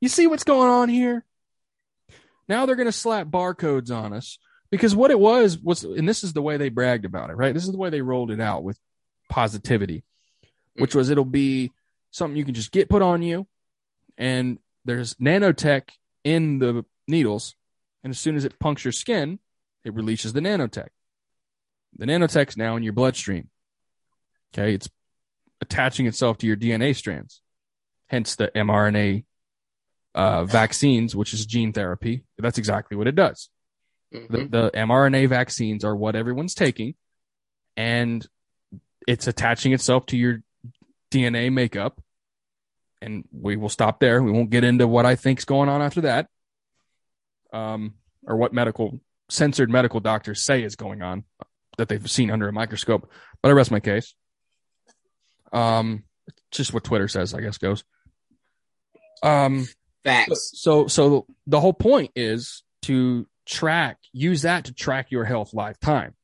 You 0.00 0.08
see 0.08 0.26
what's 0.26 0.44
going 0.44 0.68
on 0.70 0.88
here? 0.88 1.24
Now 2.48 2.66
they're 2.66 2.76
going 2.76 2.86
to 2.86 2.92
slap 2.92 3.26
barcodes 3.28 3.90
on 3.90 4.12
us 4.12 4.38
because 4.70 4.94
what 4.94 5.10
it 5.10 5.18
was 5.18 5.58
was, 5.58 5.84
and 5.84 6.08
this 6.08 6.22
is 6.22 6.32
the 6.32 6.42
way 6.42 6.56
they 6.56 6.68
bragged 6.68 7.04
about 7.04 7.30
it, 7.30 7.34
right? 7.34 7.54
This 7.54 7.64
is 7.64 7.72
the 7.72 7.78
way 7.78 7.90
they 7.90 8.02
rolled 8.02 8.30
it 8.30 8.40
out 8.40 8.62
with 8.62 8.78
positivity, 9.28 10.04
which 10.76 10.94
was 10.94 11.10
it'll 11.10 11.24
be 11.24 11.72
something 12.10 12.36
you 12.36 12.44
can 12.44 12.54
just 12.54 12.72
get 12.72 12.88
put 12.88 13.02
on 13.02 13.22
you, 13.22 13.46
and 14.16 14.58
there's 14.84 15.14
nanotech 15.14 15.90
in 16.24 16.58
the 16.58 16.84
needles, 17.06 17.54
and 18.02 18.10
as 18.10 18.18
soon 18.18 18.36
as 18.36 18.44
it 18.44 18.58
punctures 18.58 18.98
skin, 18.98 19.38
it 19.84 19.94
releases 19.94 20.32
the 20.32 20.40
nanotech. 20.40 20.88
The 21.96 22.06
nanotech's 22.06 22.56
now 22.56 22.76
in 22.76 22.82
your 22.82 22.92
bloodstream. 22.92 23.48
Okay, 24.52 24.74
it's 24.74 24.88
attaching 25.60 26.06
itself 26.06 26.38
to 26.38 26.46
your 26.46 26.56
DNA 26.56 26.94
strands, 26.94 27.42
hence 28.06 28.36
the 28.36 28.48
mRNA 28.54 29.24
uh, 30.14 30.44
vaccines, 30.44 31.14
which 31.14 31.32
is 31.32 31.46
gene 31.46 31.72
therapy. 31.72 32.24
That's 32.38 32.58
exactly 32.58 32.96
what 32.96 33.06
it 33.06 33.14
does. 33.14 33.50
Mhm. 34.14 34.28
The, 34.30 34.38
the 34.48 34.70
mRNA 34.74 35.28
vaccines 35.28 35.84
are 35.84 35.94
what 35.94 36.16
everyone's 36.16 36.54
taking, 36.54 36.94
and 37.76 38.26
it's 39.06 39.26
attaching 39.26 39.72
itself 39.72 40.06
to 40.06 40.16
your 40.16 40.42
DNA 41.10 41.52
makeup. 41.52 42.00
And 43.00 43.24
we 43.32 43.56
will 43.56 43.68
stop 43.68 44.00
there. 44.00 44.22
We 44.22 44.32
won't 44.32 44.50
get 44.50 44.64
into 44.64 44.88
what 44.88 45.06
I 45.06 45.14
think's 45.14 45.44
going 45.44 45.68
on 45.68 45.82
after 45.82 46.00
that, 46.02 46.28
um, 47.52 47.94
or 48.26 48.36
what 48.36 48.52
medical 48.52 48.98
censored 49.28 49.70
medical 49.70 50.00
doctors 50.00 50.42
say 50.44 50.62
is 50.62 50.74
going 50.74 51.02
on 51.02 51.24
that 51.76 51.88
they've 51.88 52.10
seen 52.10 52.30
under 52.30 52.48
a 52.48 52.52
microscope. 52.52 53.08
But 53.42 53.50
I 53.50 53.52
rest 53.52 53.70
my 53.70 53.78
case. 53.78 54.14
Um, 55.52 56.02
it's 56.26 56.58
just 56.58 56.74
what 56.74 56.84
Twitter 56.84 57.08
says, 57.08 57.34
I 57.34 57.40
guess 57.40 57.58
goes. 57.58 57.84
Um, 59.22 59.66
Facts. 60.04 60.52
so 60.54 60.86
so 60.88 61.26
the 61.46 61.60
whole 61.60 61.72
point 61.72 62.10
is 62.16 62.62
to 62.82 63.26
track 63.48 63.96
use 64.12 64.42
that 64.42 64.66
to 64.66 64.74
track 64.74 65.10
your 65.10 65.24
health 65.24 65.54
lifetime. 65.54 66.14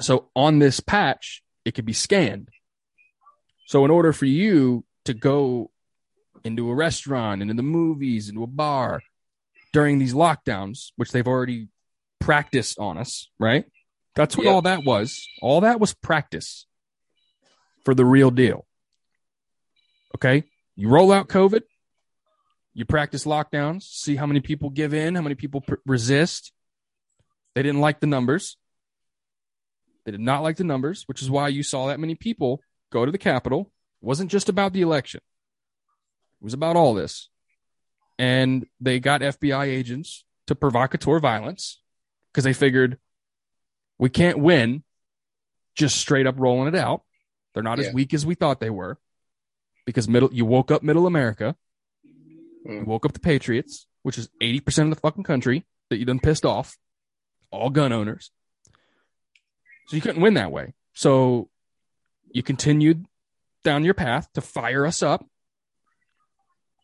So 0.00 0.30
on 0.34 0.58
this 0.58 0.80
patch 0.80 1.42
it 1.64 1.74
could 1.74 1.84
be 1.84 1.92
scanned. 1.92 2.48
So 3.66 3.84
in 3.84 3.90
order 3.90 4.12
for 4.12 4.24
you 4.26 4.84
to 5.04 5.14
go 5.14 5.70
into 6.42 6.70
a 6.70 6.74
restaurant 6.74 7.42
into 7.42 7.52
the 7.54 7.62
movies 7.62 8.30
into 8.30 8.42
a 8.42 8.46
bar 8.46 9.02
during 9.74 9.98
these 9.98 10.14
lockdowns 10.14 10.92
which 10.96 11.12
they've 11.12 11.28
already 11.28 11.68
practiced 12.18 12.78
on 12.78 12.96
us 12.96 13.28
right? 13.38 13.66
That's 14.16 14.36
what 14.36 14.46
Yeah. 14.46 14.52
all 14.52 14.62
that 14.62 14.84
was. 14.84 15.28
All 15.42 15.60
that 15.60 15.78
was 15.78 15.94
practice 15.94 16.66
for 17.84 17.94
the 17.94 18.04
real 18.04 18.30
deal. 18.30 18.66
Okay? 20.16 20.44
You 20.76 20.88
roll 20.88 21.12
out 21.12 21.28
covid 21.28 21.62
you 22.74 22.84
practice 22.84 23.24
lockdowns, 23.24 23.82
see 23.82 24.16
how 24.16 24.26
many 24.26 24.40
people 24.40 24.70
give 24.70 24.94
in, 24.94 25.14
how 25.14 25.22
many 25.22 25.34
people 25.34 25.60
pr- 25.62 25.74
resist. 25.86 26.52
They 27.54 27.62
didn't 27.62 27.80
like 27.80 28.00
the 28.00 28.06
numbers. 28.06 28.56
They 30.04 30.12
did 30.12 30.20
not 30.20 30.42
like 30.42 30.56
the 30.56 30.64
numbers, 30.64 31.02
which 31.06 31.20
is 31.22 31.30
why 31.30 31.48
you 31.48 31.62
saw 31.62 31.88
that 31.88 32.00
many 32.00 32.14
people 32.14 32.62
go 32.92 33.04
to 33.04 33.12
the 33.12 33.18
Capitol. 33.18 33.70
It 34.02 34.06
wasn't 34.06 34.30
just 34.30 34.48
about 34.48 34.72
the 34.72 34.82
election, 34.82 35.20
it 36.40 36.44
was 36.44 36.54
about 36.54 36.76
all 36.76 36.94
this. 36.94 37.28
And 38.18 38.66
they 38.80 39.00
got 39.00 39.22
FBI 39.22 39.66
agents 39.66 40.24
to 40.46 40.54
provocateur 40.54 41.18
violence 41.20 41.80
because 42.32 42.44
they 42.44 42.52
figured 42.52 42.98
we 43.98 44.10
can't 44.10 44.38
win 44.38 44.82
just 45.74 45.96
straight 45.96 46.26
up 46.26 46.34
rolling 46.38 46.68
it 46.68 46.74
out. 46.74 47.02
They're 47.54 47.62
not 47.62 47.78
Yeah. 47.78 47.86
as 47.88 47.94
weak 47.94 48.12
as 48.14 48.26
we 48.26 48.34
thought 48.34 48.60
they 48.60 48.70
were 48.70 48.98
because 49.86 50.06
middle 50.08 50.32
you 50.32 50.44
woke 50.44 50.70
up 50.70 50.82
middle 50.82 51.06
America. 51.06 51.56
Mm. 52.66 52.84
woke 52.84 53.06
up 53.06 53.12
the 53.12 53.20
Patriots, 53.20 53.86
which 54.02 54.18
is 54.18 54.28
80% 54.42 54.84
of 54.84 54.90
the 54.90 55.00
fucking 55.00 55.24
country 55.24 55.64
that 55.88 55.98
you 55.98 56.04
done 56.04 56.20
pissed 56.20 56.44
off, 56.44 56.76
all 57.50 57.70
gun 57.70 57.92
owners. 57.92 58.30
So 59.88 59.96
you 59.96 60.02
couldn't 60.02 60.22
win 60.22 60.34
that 60.34 60.52
way. 60.52 60.74
So 60.92 61.48
you 62.30 62.42
continued 62.42 63.04
down 63.64 63.84
your 63.84 63.94
path 63.94 64.28
to 64.34 64.40
fire 64.40 64.86
us 64.86 65.02
up. 65.02 65.24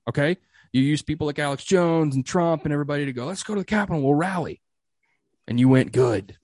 Okay. 0.09 0.39
You 0.73 0.83
used 0.83 1.07
people 1.07 1.27
like 1.27 1.39
Alex 1.39 1.65
Jones 1.65 2.17
and 2.17 2.27
Trump 2.27 2.65
and 2.65 2.73
everybody 2.73 3.05
to 3.07 3.13
go, 3.13 3.27
let's 3.27 3.43
go 3.43 3.55
to 3.55 3.61
the 3.61 3.65
Capitol, 3.65 4.03
we'll 4.03 4.15
rally. 4.15 4.61
And 5.47 5.61
you 5.61 5.69
went, 5.69 5.93
good. 5.93 6.37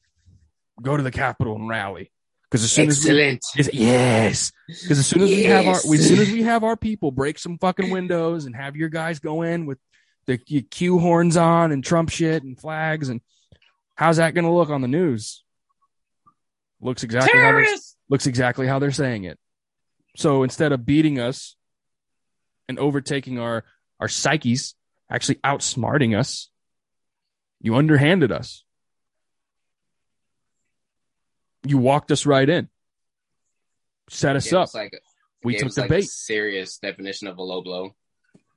Go 0.81 0.97
to 0.97 1.03
the 1.03 1.11
Capitol 1.11 1.57
and 1.57 1.69
rally. 1.69 2.12
Because 2.53 2.65
as 2.65 2.73
soon 2.73 2.91
as 2.91 3.03
we, 3.03 3.19
Excellent. 3.19 3.73
yes, 3.73 4.53
because 4.67 4.99
as 4.99 5.07
soon 5.07 5.23
as 5.23 5.31
we 5.31 5.45
have 5.45 5.67
our, 5.67 5.73
Yes. 5.73 5.91
as 5.95 6.07
soon 6.07 6.19
as 6.19 6.31
we 6.31 6.43
have 6.43 6.63
our 6.65 6.77
people 6.77 7.11
break 7.11 7.39
some 7.39 7.57
fucking 7.57 7.89
windows 7.89 8.45
and 8.45 8.55
have 8.55 8.77
your 8.77 8.91
guys 8.91 9.21
go 9.21 9.41
in 9.41 9.65
with 9.65 9.79
the 10.27 10.39
your 10.49 10.61
Q 10.61 10.99
horns 10.99 11.39
on 11.39 11.73
and 11.73 11.83
Trump 11.83 12.11
shit 12.11 12.43
and 12.43 12.61
flags 12.61 13.09
and 13.09 13.23
how's 13.95 14.19
that 14.19 14.35
going 14.35 14.45
to 14.45 14.51
look 14.51 14.69
on 14.69 14.83
the 14.83 14.87
news? 14.89 15.43
Looks 16.83 17.05
exactly 17.05 17.41
how 17.41 17.53
they're, 17.53 17.77
looks 18.11 18.27
exactly 18.27 18.67
how 18.67 18.79
they're 18.79 18.91
saying 18.91 19.25
it. 19.25 19.39
So 20.19 20.43
instead 20.43 20.73
of 20.73 20.85
beating 20.85 21.19
us 21.19 21.57
and 22.69 22.79
overtaking 22.79 23.39
our 23.39 23.65
our 23.99 24.09
psyches, 24.09 24.75
actually 25.11 25.37
outsmarting 25.37 26.19
us, 26.19 26.51
you 27.63 27.77
underhanded 27.77 28.31
us. 28.31 28.63
You 31.65 31.79
walked 31.79 32.11
us 32.11 32.27
right 32.27 32.49
in, 32.49 32.69
set 34.11 34.37
us 34.37 34.53
up. 34.53 34.73
like 34.75 34.93
a- 34.95 34.99
We 35.45 35.57
took 35.57 35.73
the 35.75 35.83
like 35.83 35.91
a 35.91 35.95
bait. 35.95 36.09
serious 36.09 36.79
definition 36.79 37.29
of 37.29 37.39
a 37.39 37.43
low 37.43 37.63
blow. 37.63 37.95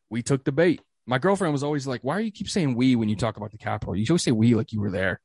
We 0.09 0.21
took 0.23 0.43
the 0.43 0.51
bait. 0.51 0.81
My 1.05 1.17
girlfriend 1.19 1.51
was 1.53 1.63
always 1.63 1.85
like, 1.85 2.03
"Why 2.03 2.17
do 2.19 2.25
you 2.25 2.31
keep 2.31 2.49
saying 2.49 2.75
we 2.75 2.95
when 2.95 3.09
you 3.09 3.15
talk 3.15 3.37
about 3.37 3.51
the 3.51 3.57
Capitol? 3.57 3.95
You 3.95 4.05
always 4.09 4.23
say 4.23 4.31
we 4.31 4.55
like 4.55 4.73
you 4.73 4.79
were 4.81 4.91
there." 4.91 5.19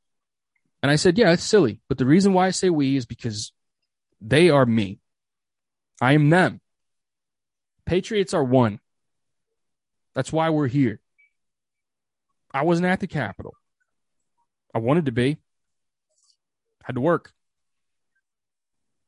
And 0.83 0.91
I 0.91 0.95
said, 0.95 1.17
"Yeah, 1.17 1.31
it's 1.33 1.43
silly, 1.43 1.79
but 1.87 1.97
the 1.97 2.05
reason 2.05 2.33
why 2.33 2.47
I 2.47 2.51
say 2.51 2.69
we 2.69 2.95
is 2.95 3.05
because 3.05 3.51
they 4.19 4.49
are 4.49 4.65
me. 4.65 4.99
I 5.99 6.13
am 6.13 6.29
them. 6.29 6.61
Patriots 7.85 8.33
are 8.33 8.43
one. 8.43 8.79
That's 10.13 10.31
why 10.31 10.49
we're 10.49 10.67
here. 10.67 10.99
I 12.53 12.63
wasn't 12.63 12.87
at 12.87 12.99
the 12.99 13.07
Capitol. 13.07 13.55
I 14.73 14.79
wanted 14.79 15.05
to 15.05 15.11
be. 15.11 15.37
Had 16.83 16.95
to 16.95 17.01
work. 17.01 17.33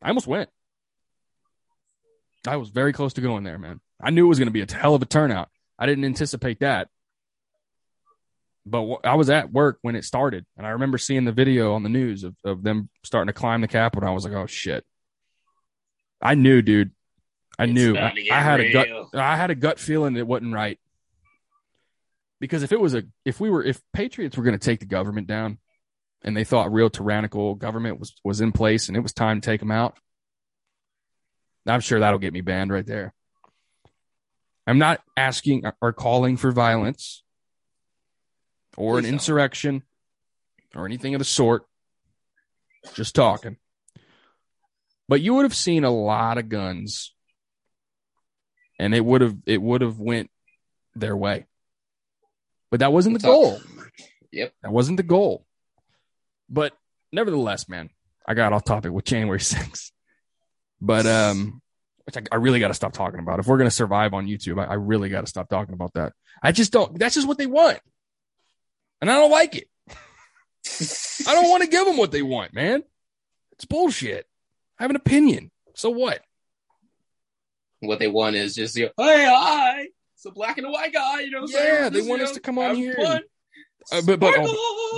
I 0.04 0.10
almost 0.10 0.28
went. 0.28 0.50
I 2.46 2.58
was 2.58 2.70
very 2.70 2.92
close 2.92 3.14
to 3.14 3.22
going 3.22 3.44
there, 3.44 3.58
man. 3.58 3.80
I 4.02 4.10
knew 4.10 4.26
it 4.26 4.30
was 4.30 4.38
going 4.38 4.48
to 4.48 4.52
be 4.52 4.62
a 4.62 4.72
hell 4.72 4.96
of 4.96 5.02
a 5.02 5.06
turnout. 5.06 5.50
I 5.80 5.86
didn't 5.86 6.04
anticipate 6.04 6.60
that. 6.60 6.90
But 8.66 9.00
I 9.06 9.16
was 9.16 9.30
at 9.30 9.52
work 9.52 9.80
when 9.82 9.96
it 9.96 10.06
started, 10.06 10.46
and 10.58 10.66
I 10.66 10.72
remember 10.72 10.98
seeing 10.98 11.26
the 11.26 11.32
video 11.32 11.74
on 11.74 11.84
the 11.84 11.90
news 11.90 12.24
of, 12.24 12.36
of 12.46 12.64
them 12.64 12.90
starting 13.04 13.28
to 13.28 13.34
climb 13.34 13.62
the 13.62 13.68
Capitol. 13.68 14.04
And 14.04 14.10
I 14.10 14.14
was 14.14 14.24
like, 14.24 14.34
"Oh 14.34 14.46
shit!" 14.46 14.86
I 16.22 16.36
knew, 16.36 16.62
dude. 16.62 16.92
I 17.60 17.66
It's 17.66 17.74
knew. 17.74 17.98
I, 17.98 18.14
I 18.32 18.40
had 18.40 18.62
a 18.62 18.72
gut. 18.72 18.88
I 19.14 19.36
had 19.36 19.52
a 19.52 19.56
gut 19.56 19.80
feeling 19.80 20.16
it 20.16 20.26
wasn't 20.26 20.54
right. 20.54 20.80
Because 22.40 22.64
if 22.64 22.72
it 22.72 22.80
was 22.80 22.94
a, 22.94 23.04
if 23.26 23.40
we 23.42 23.50
were, 23.50 23.64
if 23.64 23.82
patriots 23.94 24.38
were 24.38 24.44
going 24.44 24.58
to 24.58 24.66
take 24.66 24.80
the 24.80 24.86
government 24.86 25.28
down, 25.28 25.58
and 26.24 26.36
they 26.36 26.44
thought 26.44 26.72
real 26.72 26.90
tyrannical 26.90 27.56
government 27.56 28.00
was 28.00 28.16
was 28.24 28.42
in 28.42 28.52
place, 28.52 28.88
and 28.88 28.98
it 28.98 29.02
was 29.02 29.14
time 29.14 29.42
to 29.42 29.46
take 29.46 29.60
them 29.60 29.72
out, 29.72 29.98
I'm 31.68 31.82
sure 31.82 32.00
that'll 32.00 32.20
get 32.20 32.34
me 32.34 32.42
banned 32.42 32.72
right 32.72 32.86
there. 32.86 33.14
I'm 34.66 34.80
not 34.80 35.02
asking 35.18 35.64
or 35.82 35.94
calling 35.94 36.38
for 36.38 36.52
violence 36.52 37.24
or 38.78 38.98
an 38.98 39.04
Please 39.04 39.08
don't. 39.08 39.14
insurrection 39.14 39.84
or 40.76 40.86
anything 40.86 41.16
of 41.16 41.20
the 41.20 41.26
sort. 41.26 41.66
Just 42.94 43.16
talking. 43.16 43.58
But 45.08 45.22
you 45.22 45.34
would 45.34 45.44
have 45.44 45.56
seen 45.56 45.84
a 45.84 45.92
lot 45.92 46.38
of 46.38 46.50
guns 46.50 47.14
and 48.80 48.96
it 48.96 49.04
would 49.04 49.22
have 49.22 49.36
it 49.46 49.62
would 49.62 49.82
have 49.82 50.00
went 50.00 50.30
their 50.96 51.16
way. 51.16 51.46
But 52.72 52.80
that 52.80 52.94
wasn't 52.94 53.22
the 53.22 53.28
goal. 53.28 53.62
Yep. 54.32 54.54
That 54.64 54.72
wasn't 54.72 54.98
the 54.98 55.04
goal. 55.04 55.46
But 56.54 56.74
nevertheless, 57.12 57.68
man, 57.68 57.90
I 58.28 58.36
got 58.36 58.54
off 58.54 58.64
topic 58.64 58.92
with 58.92 59.06
January 59.06 59.40
6th. 59.40 59.92
But 60.80 61.06
um 61.06 61.62
which 62.06 62.18
I, 62.18 62.22
I 62.34 62.36
really 62.36 62.60
got 62.60 62.68
to 62.68 62.74
stop 62.74 62.92
talking 62.92 63.22
about. 63.22 63.40
If 63.40 63.48
we're 63.48 63.58
going 63.58 63.70
to 63.70 63.76
survive 63.76 64.14
on 64.14 64.28
YouTube, 64.28 64.60
I, 64.62 64.72
I 64.72 64.74
really 64.74 65.08
got 65.08 65.22
to 65.22 65.28
stop 65.28 65.48
talking 65.48 65.74
about 65.74 65.94
that. 65.94 66.12
I 66.42 66.52
just 66.52 66.74
don't. 66.74 67.00
That's 67.00 67.16
just 67.16 67.28
what 67.28 67.38
they 67.38 67.46
want, 67.46 67.80
and 69.00 69.10
I 69.10 69.16
don't 69.16 69.32
like 69.32 69.56
it. 69.56 69.70
I 71.28 71.34
don't 71.34 71.50
want 71.50 71.64
to 71.64 71.70
give 71.70 71.86
them 71.86 71.96
what 71.96 72.12
they 72.12 72.22
want, 72.22 72.54
man. 72.54 72.84
It's 73.54 73.64
bullshit. 73.64 74.26
I 74.78 74.84
have 74.84 74.90
an 74.90 74.98
opinion. 74.98 75.50
So 75.76 75.92
what? 75.92 76.20
What 77.80 78.00
they 78.00 78.08
want 78.08 78.36
is 78.36 78.54
just, 78.56 78.76
you 78.76 78.90
know, 78.98 79.06
hey, 79.06 79.26
hi, 79.26 79.88
it's 80.16 80.26
a 80.26 80.32
black 80.32 80.58
and 80.58 80.68
a 80.68 80.72
white 80.72 80.92
guy. 80.92 81.22
You 81.22 81.32
know, 81.32 81.42
what 81.42 81.52
I'm 81.52 81.54
saying? 81.54 81.74
Yeah, 81.84 81.90
they 81.90 82.00
Just, 82.00 82.10
want 82.10 82.22
you 82.22 82.28
us 82.28 82.34
to 82.34 82.40
come 82.42 82.58
on 82.60 82.76
here 82.76 82.96
and- 82.98 83.24
Uh, 83.92 84.02
but 84.06 84.20
but 84.20 84.34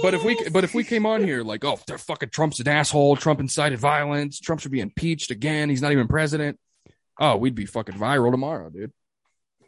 but 0.02 0.14
if 0.14 0.24
we 0.24 0.38
but 0.50 0.64
if 0.64 0.74
we 0.74 0.84
came 0.84 1.06
on 1.06 1.24
here 1.24 1.44
like, 1.44 1.64
oh, 1.66 1.80
they're 1.88 1.98
fucking 1.98 2.30
Trump's 2.30 2.60
an 2.60 2.68
asshole. 2.68 3.16
Trump 3.16 3.40
incited 3.40 3.80
violence. 3.80 4.40
Trump 4.40 4.62
should 4.62 4.72
be 4.72 4.82
impeached 4.82 5.32
again. 5.32 5.70
He's 5.70 5.82
not 5.82 5.92
even 5.92 6.08
president. 6.08 6.60
Oh, 7.20 7.38
we'd 7.38 7.56
be 7.56 7.66
fucking 7.66 7.96
viral 7.96 8.32
tomorrow, 8.32 8.70
dude. 8.70 8.92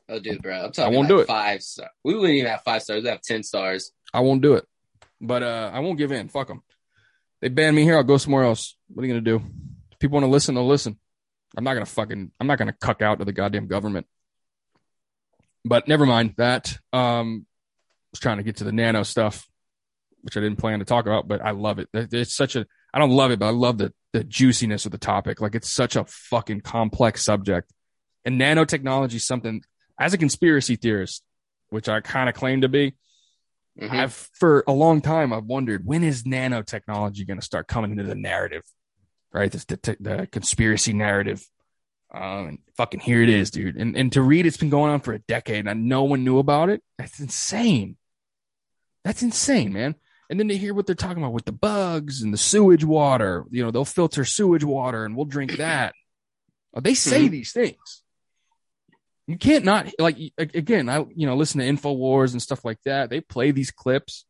Oh, 0.09 0.19
dude, 0.19 0.41
bro, 0.41 0.65
I'm 0.65 0.71
talking 0.71 0.95
won't 0.95 1.09
like 1.09 1.17
do 1.17 1.21
it. 1.21 1.27
five 1.27 1.61
stars. 1.61 1.89
We 2.03 2.15
wouldn't 2.15 2.35
even 2.35 2.49
have 2.49 2.61
five 2.63 2.81
stars. 2.83 3.03
We 3.03 3.09
have 3.09 3.21
ten 3.21 3.43
stars. 3.43 3.91
I 4.13 4.21
won't 4.21 4.41
do 4.41 4.53
it. 4.53 4.65
But 5.19 5.43
uh, 5.43 5.71
I 5.73 5.79
won't 5.79 5.97
give 5.97 6.11
in. 6.11 6.29
Fuck 6.29 6.47
them. 6.47 6.61
They 7.41 7.49
ban 7.49 7.73
me 7.73 7.83
here. 7.83 7.97
I'll 7.97 8.03
go 8.03 8.17
somewhere 8.17 8.43
else. 8.43 8.77
What 8.87 9.03
are 9.03 9.05
you 9.05 9.13
gonna 9.13 9.21
do? 9.21 9.43
If 9.91 9.99
people 9.99 10.15
want 10.15 10.25
to 10.25 10.31
listen, 10.31 10.55
they'll 10.55 10.67
listen. 10.67 10.99
I'm 11.57 11.63
not 11.63 11.73
gonna 11.73 11.85
fucking. 11.85 12.31
I'm 12.39 12.47
not 12.47 12.57
gonna 12.57 12.75
cuck 12.79 13.01
out 13.01 13.19
to 13.19 13.25
the 13.25 13.33
goddamn 13.33 13.67
government. 13.67 14.05
But 15.65 15.87
never 15.87 16.05
mind 16.05 16.35
that. 16.37 16.77
Um, 16.93 17.45
I 17.46 17.46
was 18.17 18.21
trying 18.21 18.37
to 18.37 18.43
get 18.43 18.57
to 18.57 18.63
the 18.63 18.71
nano 18.71 19.03
stuff, 19.03 19.47
which 20.21 20.35
I 20.37 20.41
didn't 20.41 20.57
plan 20.57 20.79
to 20.79 20.85
talk 20.85 21.05
about, 21.05 21.27
but 21.27 21.41
I 21.41 21.51
love 21.51 21.79
it. 21.79 21.87
It- 21.93 22.13
It's 22.13 22.35
such 22.35 22.55
a. 22.55 22.65
I 22.93 22.99
don't 22.99 23.11
love 23.11 23.31
it, 23.31 23.39
but 23.39 23.47
I 23.47 23.51
love 23.51 23.77
the 23.77 23.93
the 24.13 24.23
juiciness 24.23 24.85
of 24.85 24.91
the 24.91 24.97
topic. 24.97 25.41
Like 25.41 25.53
it's 25.55 25.69
such 25.69 25.95
a 25.95 26.05
fucking 26.05 26.61
complex 26.61 27.23
subject, 27.23 27.71
and 28.25 28.39
nanotechnology 28.41 29.15
is 29.15 29.25
something. 29.27 29.61
As 29.99 30.13
a 30.13 30.17
conspiracy 30.17 30.75
theorist, 30.75 31.23
which 31.69 31.89
I 31.89 32.01
kind 32.01 32.29
of 32.29 32.35
claim 32.35 32.61
to 32.61 32.69
be, 32.69 32.95
Mhm. 33.79 33.89
I've 33.91 34.29
for 34.33 34.63
a 34.67 34.71
long 34.73 35.01
time 35.01 35.31
I've 35.33 35.45
wondered 35.45 35.85
when 35.85 36.03
is 36.03 36.23
nanotechnology 36.23 37.27
going 37.27 37.39
to 37.39 37.45
start 37.45 37.67
coming 37.67 37.91
into 37.91 38.03
the 38.03 38.15
narrative, 38.15 38.63
right? 39.31 39.51
This 39.51 39.65
the, 39.65 39.97
the 39.99 40.27
conspiracy 40.31 40.93
narrative. 40.93 41.45
Um, 42.13 42.47
and 42.47 42.57
fucking 42.77 43.01
here 43.01 43.21
it 43.21 43.29
is, 43.29 43.51
dude. 43.51 43.75
And 43.75 43.95
and 43.97 44.11
to 44.13 44.21
read, 44.21 44.45
it's 44.45 44.55
been 44.57 44.69
going 44.69 44.91
on 44.91 45.01
for 45.01 45.13
a 45.13 45.19
decade, 45.19 45.67
and 45.67 45.87
no 45.89 46.03
one 46.03 46.23
knew 46.23 46.39
about 46.39 46.69
it. 46.69 46.81
That's 46.97 47.19
insane. 47.19 47.97
That's 49.07 49.23
insane, 49.23 49.71
man. 49.71 49.95
And 50.29 50.37
then 50.37 50.49
to 50.49 50.57
hear 50.57 50.73
what 50.73 50.85
they're 50.85 50.93
talking 50.93 51.23
about 51.23 51.31
with 51.31 51.45
the 51.45 51.53
bugs 51.53 52.21
and 52.21 52.33
the 52.33 52.37
sewage 52.37 52.83
water, 52.83 53.45
you 53.49 53.63
know, 53.63 53.71
they'll 53.71 53.85
filter 53.85 54.25
sewage 54.25 54.65
water, 54.65 55.05
and 55.05 55.15
we'll 55.15 55.23
drink 55.25 55.55
that. 55.55 55.93
Oh, 56.73 56.81
they 56.81 56.93
say 56.93 57.27
Mhm. 57.27 57.31
these 57.31 57.53
things. 57.53 58.03
You 59.25 59.37
can't 59.37 59.63
not 59.63 59.87
like 59.97 60.17
again. 60.37 60.89
I 60.89 61.05
you 61.15 61.25
know 61.25 61.37
listen 61.37 61.61
to 61.61 61.65
Infowars 61.65 62.33
and 62.33 62.41
stuff 62.41 62.65
like 62.65 62.81
that. 62.83 63.09
They 63.09 63.21
play 63.21 63.51
these 63.51 63.71
clips, 63.71 64.25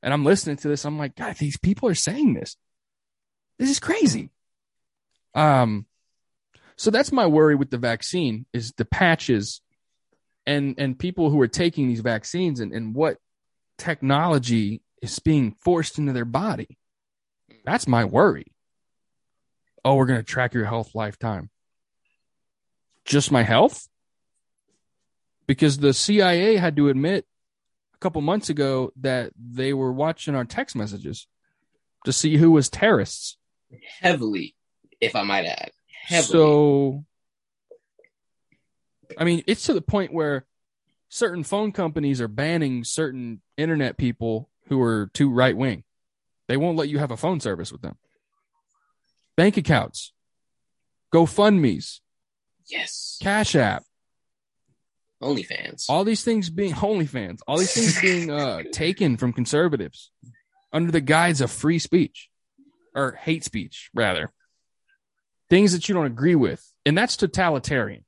and 0.00 0.12
I'm 0.12 0.24
listening 0.24 0.58
to 0.58 0.68
this. 0.68 0.84
I'm 0.84 0.96
like, 0.96 1.16
God, 1.16 1.34
these 1.38 1.56
people 1.58 1.88
are 1.88 1.94
saying 1.96 2.34
this. 2.34 2.56
This 3.58 3.68
is 3.68 3.80
crazy. 3.80 4.30
Um, 5.34 5.86
so 6.76 6.92
that's 6.92 7.10
my 7.10 7.26
worry 7.26 7.56
with 7.56 7.70
the 7.70 7.78
vaccine 7.78 8.46
is 8.52 8.72
the 8.76 8.84
patches, 8.84 9.60
and 10.46 10.76
and 10.78 10.96
people 10.96 11.30
who 11.30 11.40
are 11.40 11.48
taking 11.48 11.88
these 11.88 12.00
vaccines 12.00 12.60
and 12.60 12.72
and 12.72 12.94
what 12.94 13.18
technology 13.80 14.82
is 15.02 15.18
being 15.18 15.52
forced 15.52 15.98
into 15.98 16.12
their 16.12 16.24
body. 16.24 16.78
That's 17.64 17.88
my 17.88 18.04
worry. 18.04 18.46
Oh, 19.84 19.96
we're 19.96 20.06
gonna 20.06 20.22
track 20.22 20.54
your 20.54 20.66
health 20.66 20.94
lifetime. 20.94 21.50
Just 23.04 23.32
my 23.32 23.42
health? 23.42 23.88
because 25.50 25.78
the 25.78 25.92
CIA 25.92 26.54
had 26.54 26.76
to 26.76 26.90
admit 26.90 27.26
a 27.92 27.98
couple 27.98 28.20
months 28.20 28.50
ago 28.50 28.92
that 29.00 29.32
they 29.36 29.72
were 29.72 29.92
watching 29.92 30.36
our 30.36 30.44
text 30.44 30.76
messages 30.76 31.26
to 32.04 32.12
see 32.12 32.36
who 32.36 32.52
was 32.52 32.68
terrorists. 32.68 33.36
heavily, 34.00 34.54
if 35.00 35.16
I 35.16 35.24
might 35.24 35.46
add, 35.46 35.72
heavily. 36.04 36.32
So, 36.32 37.04
I 39.18 39.24
mean, 39.24 39.42
it's 39.48 39.64
to 39.64 39.72
the 39.74 39.80
point 39.82 40.12
where 40.12 40.46
certain 41.10 41.44
phone 41.44 41.72
companies 41.72 42.20
are 42.20 42.28
banning 42.28 42.84
certain 42.84 43.42
internet 43.58 43.98
people 43.98 44.48
who 44.68 44.80
are 44.80 45.10
too 45.12 45.30
right 45.30 45.56
wing. 45.56 45.84
They 46.48 46.56
won't 46.56 46.78
let 46.78 46.88
you 46.88 46.98
have 46.98 47.10
a 47.10 47.16
phone 47.16 47.40
service 47.40 47.70
with 47.70 47.82
them. 47.82 47.98
Bank 49.36 49.56
accounts, 49.56 50.12
GoFundMe's, 51.12 52.00
yes, 52.66 53.18
Cash 53.20 53.54
App, 53.54 53.84
OnlyFans. 55.22 55.86
all 55.88 56.04
these 56.04 56.24
things 56.24 56.48
being 56.48 56.72
OnlyFans, 56.74 57.40
all 57.46 57.58
these 57.58 57.74
things 57.74 58.00
being 58.00 58.30
uh, 58.30 58.62
taken 58.72 59.16
from 59.16 59.32
conservatives 59.32 60.10
under 60.72 60.90
the 60.92 61.00
guise 61.00 61.40
of 61.40 61.50
free 61.50 61.78
speech 61.78 62.28
or 62.94 63.12
hate 63.12 63.44
speech, 63.44 63.90
rather. 63.94 64.32
Things 65.48 65.72
that 65.72 65.88
you 65.88 65.94
don't 65.94 66.06
agree 66.06 66.36
with. 66.36 66.64
And 66.86 66.96
that's 66.96 67.16
totalitarian. 67.16 68.04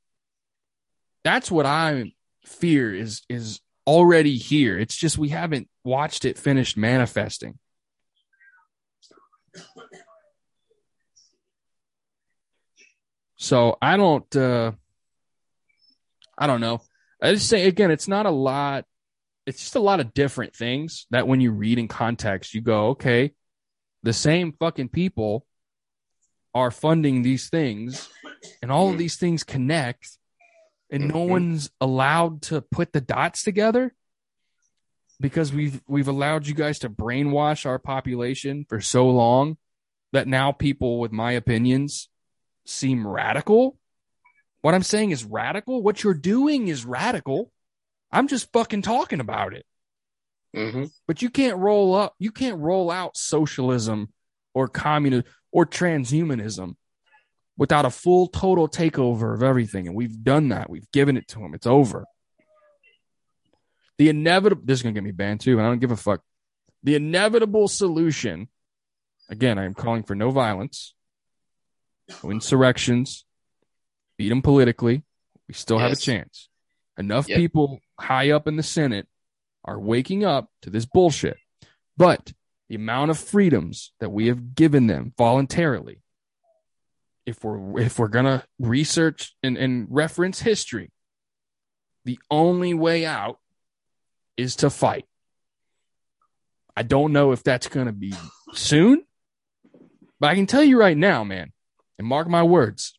That's 1.24 1.50
what 1.50 1.66
I 1.66 2.12
fear 2.44 2.94
is 2.94 3.22
is 3.28 3.60
already 3.86 4.36
here. 4.36 4.78
It's 4.78 4.96
just 4.96 5.18
we 5.18 5.30
haven't 5.30 5.68
watched 5.84 6.24
it 6.24 6.38
finished 6.38 6.76
manifesting. 6.76 7.58
So 13.36 13.76
I 13.82 13.96
don't 13.96 14.36
uh 14.36 14.72
I 16.38 16.46
don't 16.46 16.60
know. 16.60 16.80
I 17.20 17.32
just 17.32 17.48
say 17.48 17.66
again, 17.66 17.90
it's 17.90 18.08
not 18.08 18.26
a 18.26 18.30
lot. 18.30 18.84
It's 19.46 19.58
just 19.58 19.74
a 19.74 19.80
lot 19.80 20.00
of 20.00 20.14
different 20.14 20.54
things 20.54 21.06
that 21.10 21.26
when 21.26 21.40
you 21.40 21.50
read 21.50 21.78
in 21.78 21.88
context, 21.88 22.54
you 22.54 22.60
go, 22.60 22.90
okay, 22.90 23.32
the 24.04 24.12
same 24.12 24.52
fucking 24.52 24.88
people 24.88 25.44
are 26.54 26.70
funding 26.70 27.22
these 27.22 27.48
things 27.48 28.08
and 28.60 28.70
all 28.70 28.90
of 28.90 28.98
these 28.98 29.16
things 29.16 29.42
connect 29.42 30.18
and 30.92 31.08
no 31.08 31.14
Mhm. 31.26 31.28
one's 31.28 31.70
allowed 31.80 32.42
to 32.42 32.60
put 32.60 32.92
the 32.92 33.00
dots 33.00 33.42
together 33.42 33.94
because 35.18 35.52
we've 35.52 35.80
we've 35.88 36.08
allowed 36.08 36.46
you 36.46 36.54
guys 36.54 36.78
to 36.80 36.90
brainwash 36.90 37.66
our 37.66 37.78
population 37.78 38.64
for 38.68 38.80
so 38.80 39.08
long 39.08 39.56
that 40.12 40.28
now 40.28 40.52
people 40.52 41.00
with 41.00 41.10
my 41.10 41.32
opinions 41.32 42.08
seem 42.66 43.06
radical. 43.06 43.78
What 44.60 44.74
I'm 44.74 44.82
saying 44.82 45.10
is 45.10 45.24
radical. 45.24 45.82
What 45.82 46.04
you're 46.04 46.14
doing 46.14 46.68
is 46.68 46.84
radical. 46.84 47.50
I'm 48.12 48.28
just 48.28 48.52
fucking 48.52 48.82
talking 48.82 49.18
about 49.20 49.54
it. 49.54 49.64
hmm 50.54 50.84
But 51.06 51.22
you 51.22 51.30
can't 51.30 51.56
roll 51.58 51.94
up, 51.94 52.14
you 52.18 52.30
can't 52.30 52.60
roll 52.60 52.90
out 52.90 53.16
socialism 53.16 54.12
or 54.54 54.68
communism 54.68 55.24
or 55.50 55.64
transhumanism 55.64 56.76
without 57.56 57.84
a 57.84 57.90
full 57.90 58.26
total 58.28 58.68
takeover 58.68 59.34
of 59.34 59.42
everything. 59.42 59.86
And 59.86 59.94
we've 59.96 60.22
done 60.22 60.48
that. 60.48 60.70
We've 60.70 60.90
given 60.92 61.16
it 61.16 61.28
to 61.28 61.38
them. 61.38 61.54
It's 61.54 61.66
over. 61.66 62.04
The 63.98 64.08
inevitable, 64.08 64.62
this 64.64 64.78
is 64.78 64.82
going 64.82 64.94
to 64.94 65.00
get 65.00 65.04
me 65.04 65.12
banned 65.12 65.40
too, 65.40 65.58
and 65.58 65.66
I 65.66 65.68
don't 65.68 65.78
give 65.78 65.92
a 65.92 65.96
fuck. 65.96 66.22
The 66.82 66.94
inevitable 66.96 67.68
solution, 67.68 68.48
again, 69.28 69.58
I 69.58 69.64
am 69.64 69.74
calling 69.74 70.02
for 70.02 70.14
no 70.14 70.30
violence, 70.30 70.94
no 72.22 72.30
insurrections, 72.30 73.24
beat 74.16 74.30
them 74.30 74.42
politically. 74.42 75.04
We 75.46 75.54
still 75.54 75.78
have 75.78 75.92
a 75.92 75.96
chance. 75.96 76.48
Enough 76.98 77.28
Yep. 77.28 77.36
people 77.38 77.80
high 78.00 78.30
up 78.30 78.48
in 78.48 78.56
the 78.56 78.62
Senate 78.62 79.06
are 79.64 79.78
waking 79.78 80.24
up 80.24 80.50
to 80.62 80.70
this 80.70 80.86
bullshit. 80.86 81.36
But 81.96 82.32
the 82.68 82.74
amount 82.74 83.10
of 83.10 83.18
freedoms 83.18 83.92
that 84.00 84.10
we 84.10 84.26
have 84.26 84.54
given 84.54 84.86
them 84.86 85.12
voluntarily, 85.16 86.02
if 87.26 87.42
we're 87.44 87.80
if 87.80 87.98
we're 87.98 88.08
gonna 88.08 88.44
research 88.58 89.34
and, 89.42 89.56
and 89.56 89.86
reference 89.90 90.40
history, 90.40 90.90
the 92.04 92.18
only 92.30 92.74
way 92.74 93.06
out 93.06 93.38
is 94.36 94.56
to 94.56 94.70
fight. 94.70 95.06
I 96.76 96.82
don't 96.82 97.12
know 97.12 97.32
if 97.32 97.42
that's 97.42 97.68
gonna 97.68 97.92
be 97.92 98.14
soon, 98.54 99.04
but 100.18 100.30
I 100.30 100.34
can 100.34 100.46
tell 100.46 100.64
you 100.64 100.78
right 100.78 100.96
now, 100.96 101.24
man, 101.24 101.52
and 101.98 102.06
mark 102.06 102.28
my 102.28 102.42
words, 102.42 102.98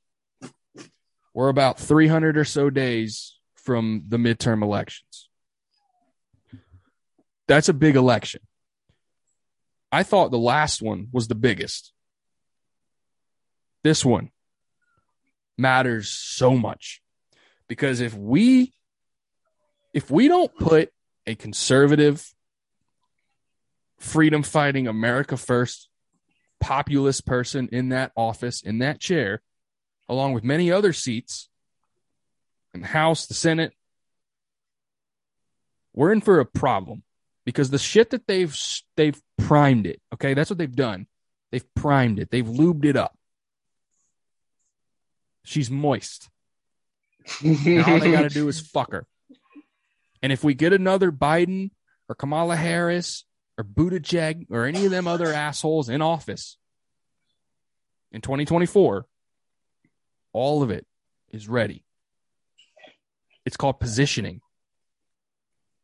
we're 1.34 1.50
about 1.50 1.80
300 1.80 2.38
or 2.38 2.46
so 2.46 2.70
days 2.70 3.38
from 3.56 4.04
the 4.08 4.18
midterm 4.18 4.62
elections. 4.62 5.30
That's 7.48 7.70
a 7.70 7.74
big 7.74 7.96
election. 7.96 8.42
I 9.92 10.04
thought 10.04 10.32
the 10.32 10.38
last 10.38 10.82
one 10.82 11.08
was 11.12 11.28
the 11.28 11.36
biggest. 11.36 11.93
This 13.84 14.04
one 14.06 14.30
matters 15.58 16.10
so 16.10 16.56
much 16.56 17.02
because 17.68 18.02
if 18.02 18.14
we 18.14 18.74
if 19.94 20.10
we 20.10 20.28
don't 20.28 20.54
put 20.58 20.90
a 21.28 21.36
conservative 21.36 22.34
freedom 24.00 24.44
fighting 24.44 24.88
America 24.88 25.38
first 25.38 25.90
populist 26.60 27.26
person 27.26 27.70
in 27.72 27.90
that 27.90 28.12
office 28.16 28.62
in 28.62 28.80
that 28.80 29.00
chair 29.00 29.42
along 30.10 30.34
with 30.34 30.44
many 30.44 30.72
other 30.72 30.94
seats 30.94 31.50
in 32.74 32.82
the 32.82 32.88
House, 32.88 33.28
the 33.28 33.34
Senate, 33.34 33.74
we're 35.94 36.12
in 36.12 36.22
for 36.22 36.40
a 36.40 36.46
problem 36.46 37.04
because 37.46 37.70
the 37.70 37.78
shit 37.78 38.10
that 38.12 38.28
they've 38.28 38.58
they've 38.96 39.20
primed 39.38 39.86
it. 39.86 40.02
Okay, 40.14 40.34
that's 40.34 40.50
what 40.50 40.58
they've 40.58 40.76
done. 40.76 41.08
They've 41.52 41.74
primed 41.76 42.20
it. 42.20 42.32
They've 42.32 42.46
lubed 42.46 42.86
it 42.86 42.96
up. 42.96 43.16
She's 45.44 45.70
moist. 45.70 46.30
And 47.44 47.84
all 47.86 48.00
they 48.00 48.12
got 48.12 48.24
to 48.24 48.30
do 48.30 48.48
is 48.48 48.60
fuck 48.60 48.91
her. 48.91 49.06
And 50.22 50.32
if 50.32 50.44
we 50.44 50.54
get 50.54 50.74
another 50.74 51.12
Biden 51.12 51.72
or 52.08 52.16
Kamala 52.16 52.56
Harris 52.56 53.26
or 53.58 53.64
Buttigieg 53.64 54.48
or 54.50 54.66
any 54.66 54.86
of 54.86 54.91
them 54.91 55.08
other 55.08 55.32
assholes 55.34 55.89
in 55.89 56.02
office 56.02 56.58
in 58.12 58.22
2024, 58.22 59.06
all 60.32 60.64
of 60.64 60.72
it 60.72 60.86
is 61.32 61.48
ready. 61.48 61.84
It's 63.46 63.58
called 63.58 63.80
positioning. 63.80 64.41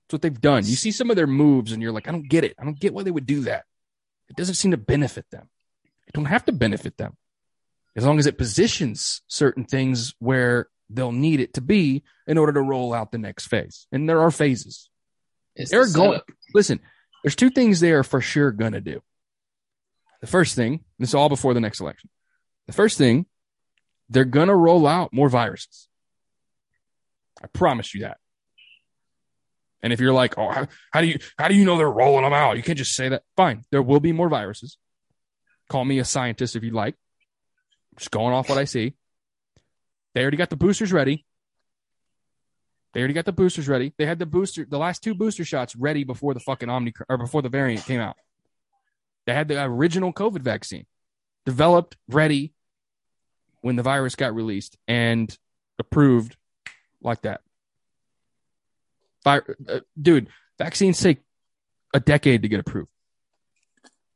That's 0.06 0.14
what 0.14 0.22
they've 0.22 0.42
done. 0.42 0.66
You 0.66 0.76
see 0.76 0.92
some 0.92 1.10
of 1.10 1.16
their 1.16 1.28
moves 1.28 1.72
and 1.72 1.82
you're 1.82 1.92
like, 1.92 2.08
I 2.08 2.12
don't 2.12 2.30
get 2.30 2.44
it. 2.44 2.56
I 2.60 2.64
don't 2.64 2.80
get 2.80 2.94
why 2.94 3.04
they 3.04 3.12
would 3.12 3.26
do 3.26 3.42
that. 3.42 3.66
It 4.30 4.36
doesn't 4.36 4.56
seem 4.56 4.72
to 4.72 4.78
benefit 4.78 5.26
them. 5.32 5.50
It 6.08 6.14
don't 6.14 6.26
have 6.26 6.46
to 6.46 6.52
benefit 6.52 6.98
them. 6.98 7.16
As 7.96 8.06
long 8.06 8.20
as 8.20 8.28
it 8.28 8.38
positions 8.38 9.22
certain 9.28 9.66
things 9.66 10.14
where 10.20 10.68
they'll 10.90 11.12
need 11.12 11.40
it 11.40 11.54
to 11.56 11.62
be 11.62 12.04
in 12.28 12.38
order 12.38 12.54
to 12.54 12.62
roll 12.62 12.94
out 12.94 13.12
the 13.12 13.18
next 13.18 13.48
phase. 13.48 13.88
And 13.92 14.08
there 14.08 14.22
are 14.22 14.32
phases. 14.32 14.90
It's 15.56 15.72
They're 15.72 15.86
the 15.86 15.94
going. 15.94 16.22
Listen, 16.54 16.80
there's 17.24 17.36
two 17.36 17.50
things 17.50 17.80
they 17.80 17.92
are 17.92 18.04
for 18.04 18.22
sure 18.22 18.52
going 18.52 18.74
to 18.74 18.82
do. 18.82 19.02
The 20.22 20.28
first 20.28 20.56
thing, 20.56 20.84
this 20.98 21.10
is 21.10 21.16
all 21.16 21.30
before 21.30 21.54
the 21.54 21.60
next 21.60 21.80
election. 21.80 22.10
The 22.68 22.74
first 22.74 22.98
thing, 22.98 23.26
they're 24.10 24.26
going 24.26 24.48
to 24.48 24.56
roll 24.56 24.88
out 24.88 25.14
more 25.14 25.30
viruses. 25.30 25.88
I 27.42 27.48
promise 27.48 27.94
you 27.94 28.02
that. 28.02 28.18
And 29.82 29.94
if 29.94 30.00
you're 30.00 30.14
like, 30.14 30.38
oh, 30.38 30.50
how, 30.50 30.68
how 30.92 31.02
do 31.02 31.08
you 31.08 31.20
how 31.38 31.48
do 31.48 31.56
you 31.56 31.64
know 31.64 31.78
they're 31.78 31.90
rolling 31.90 32.24
them 32.24 32.34
out? 32.34 32.58
You 32.58 32.64
can't 32.64 32.78
just 32.78 32.96
say 32.96 33.10
that. 33.10 33.24
Fine, 33.38 33.64
there 33.72 33.82
will 33.82 34.02
be 34.02 34.12
more 34.12 34.28
viruses. 34.28 34.78
Call 35.70 35.86
me 35.86 36.00
a 36.00 36.06
scientist 36.06 36.56
if 36.56 36.64
you'd 36.64 36.74
like. 36.74 36.96
Just 38.00 38.12
going 38.12 38.34
off 38.34 38.48
what 38.48 38.58
I 38.58 38.64
see. 38.64 38.94
They 40.16 40.22
already 40.22 40.38
got 40.38 40.50
the 40.50 40.56
boosters 40.56 40.94
ready. 40.94 41.26
They 42.94 43.02
already 43.02 43.14
got 43.14 43.26
the 43.26 43.34
boosters 43.34 43.68
ready. 43.68 43.94
They 43.98 44.06
had 44.06 44.18
the 44.18 44.26
booster, 44.26 44.66
the 44.68 44.80
last 44.80 45.04
two 45.04 45.14
booster 45.14 45.46
shots 45.46 45.76
ready 45.76 46.06
before 46.06 46.34
the 46.34 46.40
fucking 46.40 46.70
Omni 46.70 46.94
or 47.08 47.18
before 47.18 47.42
the 47.42 47.50
variant 47.50 47.86
came 47.86 48.00
out. 48.00 48.16
They 49.26 49.34
had 49.34 49.48
the 49.48 49.62
original 49.62 50.12
COVID 50.12 50.42
vaccine 50.42 50.86
developed, 51.46 51.98
ready 52.08 52.54
when 53.62 53.76
the 53.76 53.84
virus 53.84 54.16
got 54.16 54.34
released 54.34 54.78
and 54.88 55.38
approved 55.78 56.36
like 57.02 57.22
that. 57.24 57.42
Uh, 59.26 59.42
dude, 60.02 60.30
vaccines 60.58 61.00
take 61.00 61.20
a 61.94 62.00
decade 62.00 62.42
to 62.44 62.48
get 62.48 62.62
approved. 62.62 62.90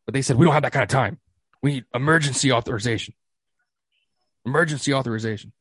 But 0.06 0.14
they 0.14 0.22
said, 0.22 0.38
we 0.38 0.46
don't 0.46 0.54
have 0.54 0.64
that 0.64 0.72
kind 0.72 0.84
of 0.84 0.90
time. 0.90 1.20
We 1.62 1.74
need 1.74 1.86
emergency 1.94 2.52
authorization. 2.52 3.14
Emergency 4.46 4.94
authorization. 4.94 5.52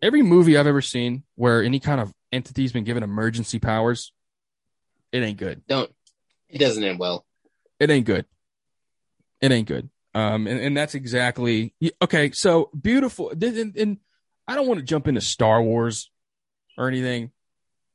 Every 0.00 0.22
movie 0.22 0.56
I've 0.56 0.66
ever 0.66 0.82
seen 0.82 1.22
where 1.36 1.62
any 1.62 1.78
kind 1.78 2.00
of 2.00 2.12
entity's 2.32 2.72
been 2.72 2.84
given 2.84 3.02
emergency 3.02 3.58
powers, 3.58 4.12
it 5.12 5.22
ain't 5.22 5.38
good. 5.38 5.62
Don't. 5.68 5.90
It 6.48 6.58
doesn't 6.58 6.82
end 6.82 6.98
well. 6.98 7.24
It 7.78 7.90
ain't 7.90 8.06
good. 8.06 8.26
It 9.40 9.52
ain't 9.52 9.68
good. 9.68 9.88
Um, 10.14 10.46
and, 10.46 10.60
and 10.60 10.76
that's 10.76 10.94
exactly 10.94 11.74
okay. 12.02 12.30
So 12.32 12.70
beautiful. 12.78 13.30
And, 13.30 13.76
and 13.76 13.98
I 14.46 14.54
don't 14.54 14.68
want 14.68 14.78
to 14.78 14.84
jump 14.84 15.08
into 15.08 15.20
Star 15.20 15.62
Wars 15.62 16.10
or 16.76 16.88
anything, 16.88 17.30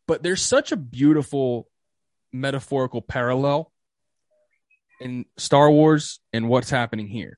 but 0.08 0.24
there's 0.24 0.42
such 0.42 0.72
a 0.72 0.78
beautiful 0.78 1.70
metaphorical 2.32 3.02
parallel 3.02 3.72
in 5.00 5.26
Star 5.38 5.70
Wars 5.70 6.20
and 6.34 6.50
what's 6.50 6.70
happening 6.70 7.08
here. 7.08 7.38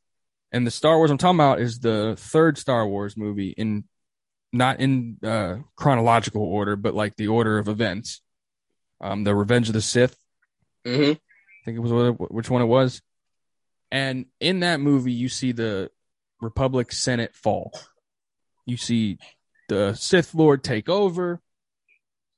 And 0.51 0.65
the 0.65 0.71
Star 0.71 0.97
Wars 0.97 1.11
I'm 1.11 1.17
talking 1.17 1.37
about 1.37 1.59
is 1.61 1.79
the 1.79 2.15
third 2.17 2.57
Star 2.57 2.87
Wars 2.87 3.15
movie 3.15 3.49
in 3.49 3.83
not 4.51 4.79
in 4.79 5.17
uh, 5.23 5.57
chronological 5.75 6.41
order, 6.41 6.75
but 6.75 6.95
like 6.95 7.15
the 7.15 7.27
order 7.27 7.59
of 7.59 7.67
events. 7.67 8.21
Um, 9.01 9.23
the 9.23 9.35
Revenge 9.35 9.69
of 9.69 9.73
the 9.73 9.81
Sith. 9.81 10.17
hmm 10.85 11.11
I 11.11 11.65
think 11.65 11.77
it 11.77 11.79
was 11.79 12.15
which 12.17 12.49
one 12.49 12.61
it 12.61 12.65
was. 12.65 13.01
And 13.91 14.25
in 14.39 14.61
that 14.61 14.79
movie, 14.79 15.11
you 15.11 15.29
see 15.29 15.51
the 15.51 15.91
Republic 16.41 16.91
Senate 16.91 17.35
fall. 17.35 17.71
You 18.65 18.77
see 18.77 19.17
the 19.67 19.93
Sith 19.93 20.33
Lord 20.33 20.63
take 20.63 20.89
over. 20.89 21.41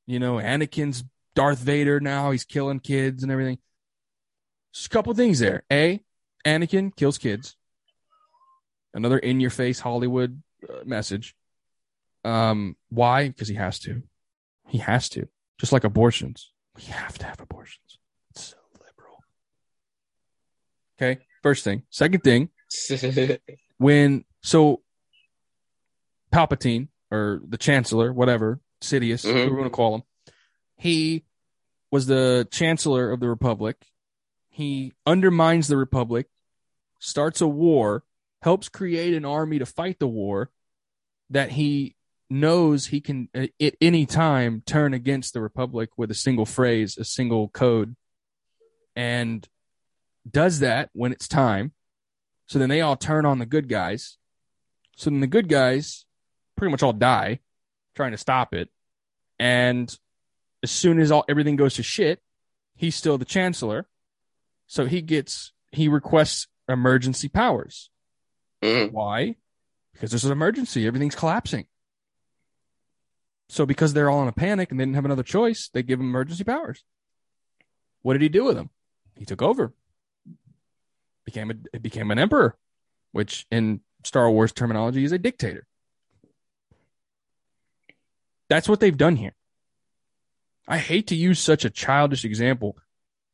You 0.05 0.20
know, 0.20 0.36
Anakin's 0.36 1.03
Darth 1.36 1.59
Vader 1.59 1.99
now. 1.99 2.32
He's 2.32 2.45
killing 2.45 2.80
kids 2.80 3.24
and 3.24 3.32
everything. 3.32 3.59
Just 4.74 4.88
a 4.88 4.89
couple 4.89 5.14
things 5.14 5.39
there. 5.39 5.64
A, 5.72 6.01
Anakin 6.45 6.95
kills 6.95 7.18
kids. 7.18 7.55
Another 8.93 9.17
in 9.17 9.39
your 9.39 9.49
face 9.49 9.79
Hollywood 9.79 10.41
uh, 10.69 10.83
message. 10.85 11.35
Um, 12.23 12.75
why? 12.89 13.29
Because 13.29 13.47
he 13.47 13.55
has 13.55 13.79
to. 13.79 14.03
He 14.67 14.77
has 14.79 15.09
to. 15.09 15.27
Just 15.59 15.71
like 15.71 15.83
abortions. 15.83 16.51
We 16.75 16.83
have 16.83 17.17
to 17.19 17.25
have 17.25 17.39
abortions. 17.39 17.99
It's 18.31 18.49
so 18.49 18.57
liberal. 18.73 19.23
Okay. 20.97 21.21
First 21.41 21.63
thing. 21.63 21.83
Second 21.89 22.21
thing, 22.23 22.49
when 23.77 24.23
so 24.41 24.81
Palpatine 26.31 26.87
or 27.09 27.41
the 27.47 27.57
Chancellor, 27.57 28.13
whatever, 28.13 28.59
Sidious, 28.81 29.25
Mhm. 29.25 29.33
whatever 29.33 29.49
we 29.51 29.61
want 29.61 29.71
to 29.71 29.75
call 29.75 29.95
him. 29.95 30.03
He 30.77 31.25
was 31.91 32.05
the 32.05 32.47
Chancellor 32.51 33.11
of 33.11 33.19
the 33.19 33.27
Republic. 33.29 33.75
He 34.49 34.93
undermines 35.05 35.67
the 35.67 35.77
Republic, 35.77 36.27
starts 36.99 37.41
a 37.41 37.47
war, 37.47 38.03
helps 38.41 38.69
create 38.69 39.13
an 39.13 39.25
army 39.25 39.59
to 39.59 39.65
fight 39.65 39.99
the 39.99 40.07
war 40.07 40.49
that 41.29 41.51
he 41.51 41.95
knows 42.29 42.87
he 42.87 43.01
can 43.01 43.29
uh, 43.35 43.47
at 43.59 43.75
any 43.81 44.05
time 44.05 44.63
turn 44.65 44.93
against 44.93 45.33
the 45.33 45.41
Republic 45.41 45.89
with 45.97 46.09
a 46.11 46.15
single 46.15 46.45
phrase, 46.45 46.97
a 46.97 47.03
single 47.03 47.49
code, 47.49 47.95
and 48.95 49.47
does 50.29 50.59
that 50.59 50.89
when 50.93 51.11
it's 51.11 51.27
time. 51.27 51.73
So 52.47 52.59
then 52.59 52.69
they 52.69 52.81
all 52.81 52.95
turn 52.95 53.25
on 53.25 53.39
the 53.39 53.45
good 53.45 53.67
guys. 53.69 54.17
So 54.97 55.09
then 55.09 55.19
the 55.19 55.27
good 55.27 55.47
guys 55.47 56.05
pretty 56.57 56.71
much 56.71 56.83
all 56.83 56.93
die 56.93 57.39
trying 57.95 58.11
to 58.11 58.17
stop 58.17 58.53
it. 58.53 58.69
And 59.39 59.93
as 60.63 60.71
soon 60.71 60.99
as 60.99 61.11
all 61.11 61.25
everything 61.27 61.55
goes 61.55 61.75
to 61.75 61.83
shit, 61.83 62.21
he's 62.75 62.95
still 62.95 63.17
the 63.17 63.25
chancellor. 63.25 63.87
So 64.67 64.85
he 64.85 65.01
gets 65.01 65.53
he 65.71 65.87
requests 65.87 66.47
emergency 66.67 67.27
powers. 67.27 67.89
Mhm. 68.62 68.91
Why? 68.91 69.36
Because 69.93 70.12
there's 70.12 70.26
an 70.26 70.32
emergency. 70.32 70.86
Everything's 70.88 71.16
collapsing. 71.16 71.68
So 73.49 73.66
because 73.66 73.93
they're 73.93 74.09
all 74.09 74.22
in 74.22 74.28
a 74.28 74.34
panic 74.34 74.72
and 74.72 74.80
they 74.80 74.86
didn't 74.86 74.95
have 74.95 75.05
another 75.05 75.24
choice, 75.24 75.70
they 75.74 75.84
give 75.84 75.99
him 75.99 76.05
emergency 76.07 76.43
powers. 76.43 76.84
What 78.01 78.14
did 78.14 78.22
he 78.22 78.30
do 78.30 78.45
with 78.45 78.55
them? 78.55 78.70
He 79.16 79.26
took 79.26 79.41
over. 79.41 79.74
Became 81.26 81.51
a 81.51 81.80
became 81.80 82.12
an 82.12 82.18
emperor, 82.18 82.57
which 83.12 83.45
in 83.51 83.82
Star 84.03 84.30
Wars 84.32 84.51
terminology 84.51 85.03
is 85.03 85.12
a 85.12 85.20
dictator. 85.20 85.68
That's 88.49 88.68
what 88.68 88.80
they've 88.80 88.97
done 88.97 89.16
here. 89.16 89.34
I 90.68 90.78
hate 90.78 91.07
to 91.07 91.16
use 91.16 91.39
such 91.39 91.66
a 91.66 91.70
childish 91.70 92.26
example, 92.26 92.78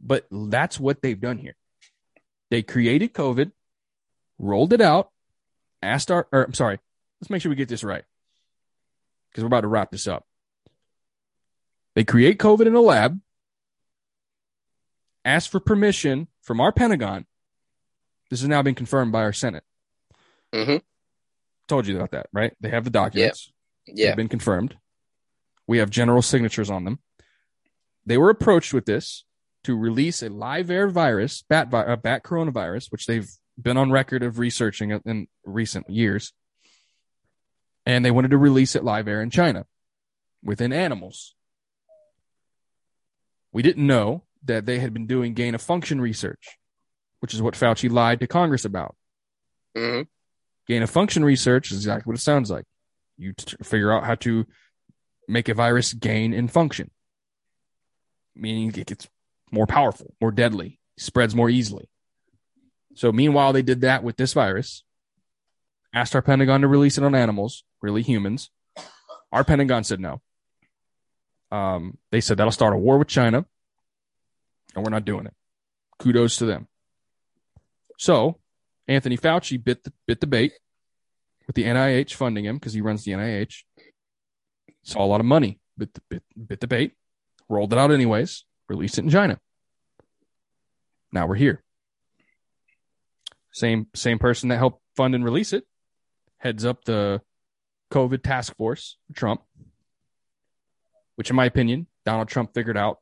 but 0.02 0.28
that's 0.32 0.80
what 0.80 1.02
they've 1.02 1.20
done 1.20 1.38
here. 1.38 1.56
They 2.50 2.64
created 2.64 3.14
COVID, 3.14 3.52
rolled 4.38 4.74
it 4.74 4.82
out, 4.82 5.12
asked 5.82 6.12
our, 6.12 6.28
or 6.32 6.44
I'm 6.44 6.54
sorry, 6.54 6.80
let's 7.22 7.30
make 7.30 7.42
sure 7.42 7.50
we 7.50 7.56
get 7.56 7.70
this 7.70 7.84
right 7.84 8.04
because 9.30 9.44
we're 9.44 9.48
about 9.48 9.62
to 9.62 9.68
wrap 9.68 9.92
this 9.92 10.08
up. 10.08 10.26
They 11.96 12.04
create 12.04 12.38
COVID 12.38 12.68
in 12.68 12.76
a 12.76 12.82
lab, 12.82 13.20
ask 15.26 15.50
for 15.50 15.60
permission 15.60 16.28
from 16.42 16.60
our 16.62 16.72
Pentagon. 16.72 17.26
This 18.30 18.42
has 18.42 18.50
now 18.50 18.62
been 18.62 18.76
confirmed 18.76 19.12
by 19.12 19.24
our 19.24 19.34
Senate. 19.34 19.64
Mhm. 20.54 20.82
Told 21.68 21.88
you 21.88 21.96
about 21.98 22.12
that, 22.12 22.28
right? 22.32 22.54
They 22.62 22.70
have 22.70 22.84
the 22.84 22.90
documents. 22.90 23.52
Yeah. 23.86 24.08
They've 24.10 24.16
been 24.18 24.30
confirmed. 24.30 24.78
We 25.66 25.80
have 25.80 25.90
general 25.90 26.22
signatures 26.22 26.70
on 26.70 26.84
them. 26.86 27.00
They 28.06 28.18
were 28.18 28.30
approached 28.30 28.74
with 28.74 28.86
this 28.86 29.26
to 29.64 29.76
release 29.78 30.22
a 30.24 30.30
live 30.30 30.70
air 30.70 30.88
virus, 30.90 31.42
bat, 31.42 31.68
vi- 31.70 31.84
uh, 31.84 31.96
bat 31.98 32.24
coronavirus, 32.24 32.90
which 32.92 33.06
they've 33.06 33.30
been 33.60 33.78
on 33.78 33.91
record 33.91 34.24
of 34.24 34.39
researching 34.39 34.91
in- 34.91 35.01
in 35.05 35.28
recent 35.43 35.89
years. 35.89 36.34
And 37.86 38.03
they 38.03 38.12
wanted 38.12 38.32
to 38.32 38.38
release 38.38 38.76
it 38.76 38.84
live 38.84 39.08
air 39.08 39.22
in 39.22 39.30
China 39.30 39.66
within 40.43 40.74
animals. 40.74 41.36
We 43.51 43.62
didn't 43.62 43.88
know 43.88 44.24
that 44.43 44.66
they 44.66 44.80
had 44.80 44.93
been 44.93 45.08
doing 45.08 45.34
gain 45.34 45.55
of 45.55 45.62
function 45.62 45.99
research, 45.99 46.58
which 47.20 47.34
is 47.34 47.41
what 47.41 47.55
Fauci 47.55 47.89
lied 47.89 48.20
to 48.20 48.28
Congress 48.28 48.66
about. 48.66 48.95
hmm 49.76 50.01
Gain 50.68 50.84
of 50.84 50.89
function 50.89 51.24
research 51.24 51.72
is 51.72 51.78
exactly 51.78 52.10
what 52.10 52.18
it 52.18 52.22
sounds 52.22 52.51
like. 52.51 52.66
You 53.18 53.32
t- 53.34 53.55
figure 53.64 53.91
out 53.93 54.03
how 54.03 54.16
to 54.16 54.45
make 55.28 55.47
a 55.47 55.53
virus 55.53 55.93
gain 55.93 56.34
in 56.34 56.49
function, 56.49 56.91
meaning 58.36 58.68
it 58.76 58.86
gets 58.86 59.08
more 59.49 59.66
powerful, 59.66 60.14
more 60.20 60.32
deadly, 60.32 60.80
spreads 60.97 61.34
more 61.34 61.49
easily. 61.49 61.89
So, 62.98 63.12
meanwhile, 63.12 63.54
they 63.54 63.62
did 63.62 63.82
that 63.82 64.04
with 64.04 64.18
this 64.18 64.34
virus, 64.34 64.84
asked 65.93 66.16
our 66.16 66.22
Pentagon 66.24 66.62
to 66.62 66.68
release 66.68 66.98
it 66.98 67.04
on 67.04 67.14
animals, 67.14 67.64
really 67.80 68.02
humans. 68.02 68.50
Our 69.32 69.43
Pentagon 69.43 69.84
said 69.84 70.00
no. 70.00 70.20
Um, 71.52 72.00
they 72.12 72.22
said 72.22 72.38
that'll 72.38 72.52
start 72.52 72.74
a 72.74 72.78
war 72.78 72.98
with 72.98 73.08
China, 73.08 73.45
and 74.76 74.84
we're 74.84 74.89
not 74.89 75.06
doing 75.06 75.28
it. 75.28 75.36
Kudos 76.00 76.38
to 76.38 76.45
them. 76.45 76.68
So, 78.00 78.39
Anthony 78.88 79.16
Fauci 79.16 79.64
bit 79.64 79.84
the, 79.84 79.93
bit 80.08 80.20
the 80.20 80.26
bait 80.26 80.54
with 81.45 81.56
the 81.56 81.66
NIH 81.66 82.16
funding 82.16 82.45
him 82.45 82.56
because 82.56 82.74
he 82.74 82.82
runs 82.82 83.04
the 83.04 83.12
NIH. 83.12 83.62
Saw 84.82 85.06
a 85.06 85.06
lot 85.06 85.20
of 85.20 85.28
money, 85.28 85.60
bit 85.78 85.93
the, 85.93 86.02
bit, 86.10 86.24
bit 86.48 86.60
the 86.62 86.68
bait, 86.68 86.93
rolled 87.48 87.74
it 87.74 87.78
out 87.78 87.91
anyways, 87.91 88.43
released 88.68 88.98
it 88.98 89.04
in 89.04 89.12
China. 89.12 89.39
Now 91.12 91.28
we're 91.28 91.36
here. 91.36 91.64
Same 93.58 93.88
same 93.95 94.20
person 94.20 94.49
that 94.49 94.58
helped 94.58 94.82
fund 94.95 95.16
and 95.16 95.24
release 95.26 95.51
it 95.51 95.64
heads 96.38 96.64
up 96.64 96.84
the 96.86 97.20
COVID 97.91 98.22
task 98.22 98.55
force, 98.55 98.97
Trump, 99.16 99.41
which 101.16 101.32
in 101.32 101.36
my 101.36 101.45
opinion, 101.45 101.88
Donald 102.05 102.28
Trump 102.28 102.53
figured 102.53 102.78
out 102.78 102.99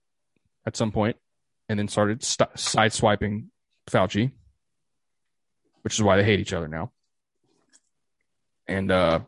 at 0.66 0.78
some 0.78 0.94
point 0.94 1.18
and 1.68 1.78
then 1.78 1.90
started 1.90 2.24
st- 2.24 2.54
sideswiping 2.54 3.48
Fauci 3.90 4.32
which 5.82 5.94
is 5.96 6.02
why 6.02 6.16
they 6.18 6.24
hate 6.24 6.40
each 6.40 6.54
other 6.54 6.68
now. 6.68 6.92
And 8.68 8.90
uh, 8.90 9.20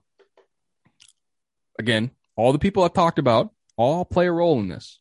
again, 1.77 2.09
all 2.35 2.51
the 2.51 2.57
people 2.57 2.83
I've 2.83 2.93
talked 2.93 3.19
about 3.19 3.51
all 3.75 4.05
play 4.05 4.25
a 4.25 4.31
role 4.31 4.59
in 4.59 4.67
this. 4.67 4.99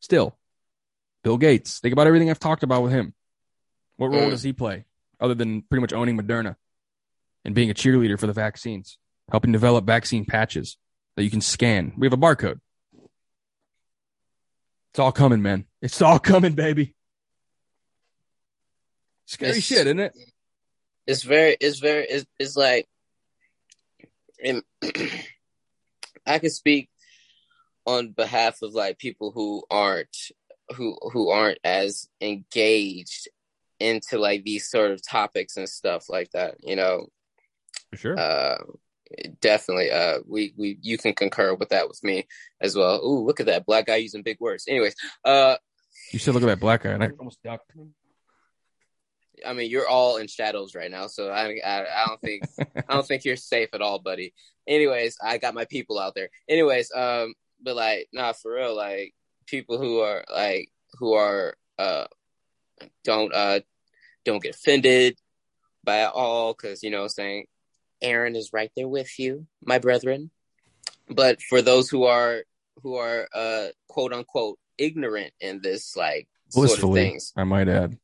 Still, 0.00 0.38
Bill 1.24 1.36
Gates. 1.36 1.80
Think 1.80 1.92
about 1.92 2.06
everything 2.06 2.30
I've 2.30 2.38
talked 2.38 2.62
about 2.62 2.82
with 2.84 2.92
him. 2.92 3.12
What 3.98 4.12
role 4.12 4.28
Mm. 4.28 4.30
does 4.30 4.42
he 4.42 4.54
play 4.54 4.86
other 5.22 5.34
than 5.34 5.62
pretty 5.62 5.80
much 5.80 5.92
owning 5.92 6.18
Moderna 6.18 6.56
and 7.44 7.54
being 7.54 7.70
a 7.70 7.74
cheerleader 7.74 8.18
for 8.18 8.26
the 8.26 8.32
vaccines, 8.32 8.98
helping 9.30 9.52
develop 9.52 9.84
vaccine 9.86 10.24
patches 10.24 10.76
that 11.16 11.22
you 11.22 11.30
can 11.30 11.40
scan? 11.40 11.92
We 11.96 12.06
have 12.06 12.12
a 12.12 12.16
barcode. 12.18 12.60
It's 14.90 14.98
all 14.98 15.12
coming, 15.12 15.40
man. 15.40 15.64
It's 15.80 16.02
all 16.02 16.18
coming, 16.18 16.52
baby. 16.54 16.94
Scary 19.26 19.50
It's- 19.52 19.64
shit, 19.64 19.86
isn't 19.86 20.00
it? 20.00 20.12
It's 21.06 21.22
very, 21.22 21.56
it's 21.58 21.78
very, 21.80 22.04
it's, 22.04 22.26
it's 22.38 22.56
like, 22.56 22.86
and 24.44 24.62
I 26.26 26.38
can 26.38 26.50
speak 26.50 26.88
on 27.86 28.10
behalf 28.10 28.62
of 28.62 28.72
like 28.74 28.98
people 28.98 29.32
who 29.32 29.64
aren't, 29.68 30.16
who 30.76 30.96
who 31.12 31.28
aren't 31.30 31.58
as 31.64 32.08
engaged 32.20 33.28
into 33.82 34.18
like 34.18 34.44
these 34.44 34.68
sort 34.70 34.90
of 34.92 35.06
topics 35.06 35.56
and 35.56 35.68
stuff 35.68 36.08
like 36.08 36.30
that. 36.32 36.56
You 36.60 36.76
know, 36.76 37.06
For 37.90 37.96
sure. 37.96 38.18
uh, 38.18 38.58
definitely. 39.40 39.90
Uh, 39.90 40.20
we 40.26 40.54
we 40.56 40.78
you 40.80 40.98
can 40.98 41.14
concur 41.14 41.54
with 41.54 41.70
that 41.70 41.88
with 41.88 42.02
me 42.02 42.26
as 42.60 42.76
well. 42.76 43.00
Ooh, 43.04 43.24
look 43.26 43.40
at 43.40 43.46
that 43.46 43.66
black 43.66 43.86
guy 43.86 43.96
using 43.96 44.22
big 44.22 44.38
words. 44.40 44.64
Anyways, 44.68 44.94
uh, 45.24 45.56
You 46.12 46.18
should 46.18 46.34
look 46.34 46.42
at 46.42 46.46
that 46.46 46.60
black 46.60 46.82
guy, 46.84 46.90
and 46.90 47.02
I 47.04 47.10
almost 47.18 47.42
ducked. 47.42 47.72
I 49.44 49.54
mean, 49.54 49.70
you're 49.70 49.88
all 49.88 50.18
in 50.18 50.28
shadows 50.28 50.74
right 50.74 50.90
now, 50.90 51.08
so 51.08 51.28
I, 51.28 51.58
I, 51.64 51.80
I 51.80 52.06
don't 52.06 52.20
think, 52.20 52.44
I 52.88 52.94
don't 52.94 53.04
think 53.06 53.24
you're 53.24 53.34
safe 53.36 53.70
at 53.72 53.82
all, 53.82 53.98
buddy. 53.98 54.34
Anyways, 54.68 55.16
I 55.20 55.38
got 55.38 55.54
my 55.54 55.64
people 55.64 55.98
out 55.98 56.14
there. 56.14 56.28
Anyways, 56.48 56.92
um, 56.94 57.34
but 57.60 57.74
like, 57.74 58.08
nah, 58.12 58.34
for 58.34 58.54
real, 58.54 58.76
like 58.76 59.14
people 59.46 59.78
who 59.78 59.98
are 59.98 60.24
like, 60.32 60.68
who 61.00 61.14
are, 61.14 61.54
uh, 61.76 62.04
don't, 63.02 63.34
uh, 63.34 63.60
don't 64.24 64.42
get 64.42 64.54
offended 64.54 65.18
by 65.84 66.04
it 66.04 66.10
all, 66.14 66.54
because 66.54 66.82
you 66.82 66.90
know, 66.90 67.08
saying 67.08 67.46
Aaron 68.00 68.36
is 68.36 68.52
right 68.52 68.70
there 68.76 68.88
with 68.88 69.18
you, 69.18 69.46
my 69.64 69.78
brethren. 69.78 70.30
But 71.08 71.42
for 71.42 71.62
those 71.62 71.88
who 71.88 72.04
are, 72.04 72.42
who 72.82 72.96
are, 72.96 73.28
uh, 73.34 73.68
quote 73.88 74.12
unquote, 74.12 74.58
ignorant 74.78 75.32
in 75.40 75.60
this, 75.60 75.96
like, 75.96 76.28
sort 76.48 76.64
of 76.64 76.70
Blissfully, 76.70 77.02
things, 77.02 77.32
I 77.36 77.44
might 77.44 77.68
add. 77.68 77.98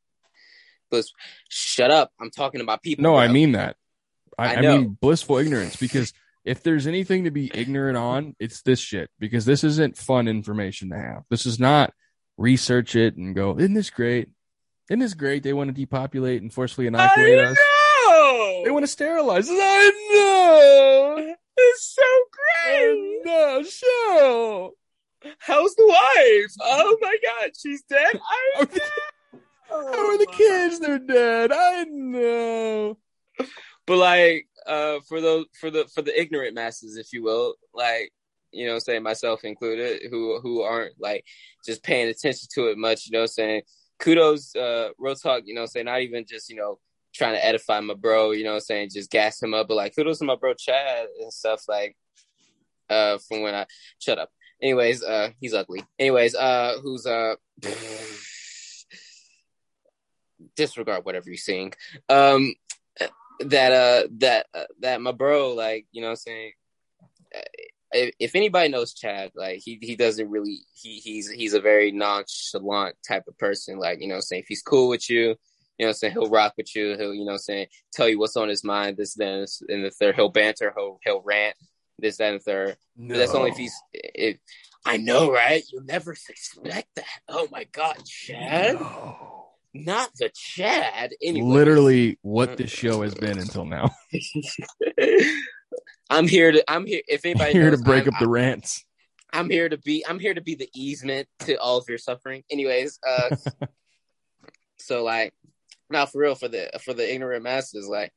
bliss, 0.89 1.11
shut 1.49 1.91
up. 1.91 2.11
I'm 2.19 2.31
talking 2.31 2.61
about 2.61 2.83
people. 2.83 3.03
No, 3.03 3.15
I 3.15 3.27
mean 3.27 3.53
that. 3.53 3.75
I, 4.37 4.55
I 4.55 4.57
I, 4.57 4.61
mean 4.61 4.97
blissful 5.01 5.37
ignorance 5.37 5.75
because 5.75 6.13
if 6.45 6.63
there's 6.63 6.87
anything 6.87 7.25
to 7.25 7.31
be 7.31 7.51
ignorant 7.53 7.97
on, 7.97 8.35
it's 8.39 8.61
this 8.61 8.79
shit 8.79 9.09
because 9.19 9.45
this 9.45 9.63
isn't 9.63 9.97
fun 9.97 10.27
information 10.27 10.89
to 10.91 10.97
have. 10.97 11.23
This 11.29 11.45
is 11.45 11.59
not 11.59 11.93
research 12.37 12.95
it 12.95 13.17
and 13.17 13.35
go, 13.35 13.57
isn't 13.57 13.73
this 13.73 13.89
great? 13.89 14.29
Isn't 14.89 14.99
this 14.99 15.13
great? 15.13 15.43
They 15.43 15.53
want 15.53 15.67
to 15.69 15.73
depopulate 15.73 16.41
and 16.41 16.51
forcefully 16.51 16.87
inoculate 16.87 17.39
us. 17.39 17.57
know. 18.05 18.61
They 18.65 18.71
want 18.71 18.83
to 18.83 18.87
sterilize 18.87 19.47
us. 19.47 19.57
I 19.59 19.91
know. 20.13 21.35
It's 21.57 21.95
so 21.95 22.03
great. 22.65 23.21
No, 23.25 23.63
Show. 23.63 24.73
How's 25.37 25.75
the 25.75 25.85
wife? 25.85 26.53
Oh 26.61 26.97
my 27.01 27.17
god, 27.23 27.51
she's 27.57 27.83
dead. 27.83 28.19
I 28.57 28.65
the, 28.65 28.81
how 29.69 30.07
are 30.09 30.17
the 30.17 30.25
kids? 30.25 30.79
They're 30.79 30.97
dead. 30.97 31.51
I 31.53 31.83
know. 31.83 32.97
But 33.85 33.97
like, 33.97 34.47
uh, 34.65 34.99
for 35.07 35.19
those 35.19 35.45
for 35.59 35.69
the 35.69 35.85
for 35.93 36.01
the 36.01 36.19
ignorant 36.19 36.55
masses, 36.55 36.97
if 36.97 37.11
you 37.11 37.23
will, 37.23 37.55
like 37.73 38.11
you 38.51 38.65
know, 38.65 38.79
saying 38.79 39.03
myself 39.03 39.43
included, 39.43 40.03
who 40.09 40.39
who 40.39 40.61
aren't 40.61 40.93
like 40.99 41.25
just 41.65 41.83
paying 41.83 42.07
attention 42.07 42.47
to 42.53 42.67
it 42.67 42.77
much, 42.77 43.05
you 43.05 43.11
know, 43.11 43.25
saying 43.25 43.61
kudos, 43.99 44.55
uh, 44.55 44.89
real 44.97 45.15
talk, 45.15 45.43
you 45.45 45.53
know, 45.53 45.65
saying 45.65 45.85
not 45.85 46.01
even 46.01 46.25
just 46.27 46.49
you 46.49 46.55
know 46.55 46.79
trying 47.13 47.33
to 47.33 47.45
edify 47.45 47.79
my 47.79 47.93
bro, 47.93 48.31
you 48.31 48.43
know, 48.43 48.51
what 48.51 48.57
I'm 48.57 48.61
saying 48.61 48.89
just 48.93 49.11
gas 49.11 49.41
him 49.41 49.53
up, 49.53 49.67
but 49.67 49.75
like 49.75 49.95
kudos 49.95 50.19
to 50.19 50.25
my 50.25 50.35
bro 50.35 50.53
Chad 50.53 51.07
and 51.21 51.33
stuff 51.33 51.63
like 51.67 51.95
uh 52.89 53.17
from 53.17 53.41
when 53.41 53.55
I 53.55 53.65
shut 53.99 54.19
up. 54.19 54.29
Anyways, 54.61 55.03
uh 55.03 55.29
he's 55.39 55.53
ugly. 55.53 55.83
Anyways, 55.97 56.35
uh 56.35 56.77
who's 56.81 57.05
uh 57.05 57.35
disregard 60.55 61.05
whatever 61.05 61.29
you're 61.29 61.37
sing. 61.37 61.73
Um 62.07 62.53
that 63.41 63.71
uh 63.71 64.07
that 64.19 64.47
uh, 64.53 64.65
that 64.81 65.01
my 65.01 65.11
bro 65.11 65.53
like, 65.53 65.87
you 65.91 66.01
know 66.01 66.09
I'm 66.09 66.15
saying 66.15 66.51
if, 67.91 68.13
if 68.19 68.35
anybody 68.35 68.69
knows 68.69 68.93
Chad, 68.93 69.31
like 69.35 69.59
he 69.59 69.79
he 69.81 69.95
doesn't 69.95 70.29
really 70.29 70.59
he 70.73 70.99
he's 70.99 71.29
he's 71.29 71.53
a 71.53 71.61
very 71.61 71.91
nonchalant 71.91 72.95
type 73.07 73.23
of 73.27 73.37
person. 73.37 73.79
Like, 73.79 74.01
you 74.01 74.07
know, 74.07 74.19
saying 74.19 74.43
if 74.43 74.47
he's 74.47 74.61
cool 74.61 74.89
with 74.89 75.09
you, 75.09 75.35
you 75.79 75.85
know, 75.85 75.91
saying 75.93 76.13
he'll 76.13 76.29
rock 76.29 76.53
with 76.57 76.75
you. 76.75 76.97
He'll, 76.97 77.13
you 77.13 77.25
know, 77.25 77.37
saying 77.37 77.67
tell 77.93 78.07
you 78.07 78.19
what's 78.19 78.35
on 78.35 78.49
his 78.49 78.63
mind. 78.63 78.97
This, 78.97 79.15
then, 79.15 79.45
and 79.69 79.85
the 79.85 79.89
third, 79.89 80.15
he'll 80.15 80.29
banter. 80.29 80.73
He'll 80.75 80.99
he'll 81.03 81.21
rant. 81.21 81.55
This, 81.97 82.17
that, 82.17 82.31
and 82.31 82.39
the 82.39 82.43
third. 82.43 82.77
No. 82.95 83.13
But 83.13 83.19
that's 83.19 83.33
only 83.33 83.51
if 83.51 83.57
he's. 83.57 83.75
If 83.93 84.37
I 84.85 84.97
know, 84.97 85.31
right? 85.31 85.63
You'll 85.71 85.83
never 85.83 86.11
expect 86.11 86.87
that. 86.95 87.05
Oh 87.27 87.47
my 87.51 87.65
God, 87.71 87.97
Chad! 88.05 88.75
No. 88.75 89.47
Not 89.73 90.09
the 90.15 90.29
Chad. 90.33 91.13
Anyway, 91.21 91.47
Literally 91.47 92.19
what 92.21 92.51
mm. 92.51 92.57
this 92.57 92.71
show 92.71 93.01
has 93.01 93.13
been 93.13 93.37
until 93.37 93.65
now. 93.65 93.89
I'm 96.09 96.27
here 96.27 96.51
to. 96.51 96.63
I'm 96.71 96.85
here. 96.85 97.01
If 97.07 97.25
anybody 97.25 97.53
Here 97.53 97.71
to 97.71 97.77
break 97.77 98.07
I'm, 98.07 98.13
up 98.13 98.19
the 98.19 98.27
rants. 98.27 98.83
I'm 99.31 99.49
here 99.49 99.69
to 99.69 99.77
be. 99.77 100.03
I'm 100.07 100.19
here 100.19 100.33
to 100.33 100.41
be 100.41 100.55
the 100.55 100.69
easement 100.73 101.27
to 101.41 101.55
all 101.55 101.77
of 101.77 101.87
your 101.87 101.99
suffering. 101.99 102.43
Anyways, 102.49 102.99
uh, 103.07 103.35
so 104.79 105.03
like, 105.03 105.33
now 105.89 106.05
for 106.05 106.19
real, 106.19 106.35
for 106.35 106.47
the 106.47 106.71
for 106.83 106.93
the 106.93 107.13
ignorant 107.13 107.43
masses, 107.43 107.87
like, 107.87 108.11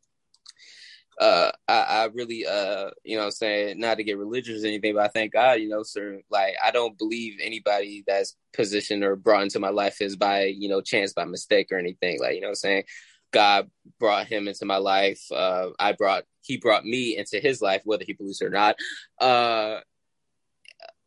uh, 1.20 1.50
I, 1.68 1.74
I 1.74 2.04
really, 2.14 2.46
uh, 2.46 2.90
you 3.04 3.16
know, 3.16 3.22
what 3.22 3.26
I'm 3.26 3.30
saying 3.32 3.80
not 3.80 3.96
to 3.96 4.04
get 4.04 4.16
religious 4.16 4.64
or 4.64 4.68
anything, 4.68 4.94
but 4.94 5.04
I 5.04 5.08
thank 5.08 5.34
God, 5.34 5.60
you 5.60 5.68
know, 5.68 5.82
sir. 5.82 6.20
Like, 6.30 6.54
I 6.64 6.70
don't 6.70 6.96
believe 6.96 7.38
anybody 7.42 8.04
that's 8.06 8.36
positioned 8.54 9.04
or 9.04 9.16
brought 9.16 9.42
into 9.42 9.60
my 9.60 9.70
life 9.70 10.00
is 10.00 10.16
by 10.16 10.44
you 10.44 10.70
know 10.70 10.80
chance, 10.80 11.12
by 11.12 11.26
mistake 11.26 11.68
or 11.70 11.78
anything. 11.78 12.20
Like, 12.20 12.36
you 12.36 12.40
know, 12.40 12.46
what 12.46 12.52
I'm 12.52 12.56
saying 12.56 12.84
God 13.32 13.70
brought 13.98 14.26
him 14.26 14.48
into 14.48 14.64
my 14.64 14.76
life. 14.76 15.20
Uh, 15.32 15.70
I 15.78 15.92
brought 15.92 16.24
he 16.42 16.56
brought 16.56 16.84
me 16.84 17.16
into 17.16 17.38
his 17.38 17.62
life, 17.62 17.82
whether 17.84 18.04
he 18.04 18.12
believes 18.12 18.40
it 18.40 18.46
or 18.46 18.50
not. 18.50 18.76
Uh, 19.20 19.80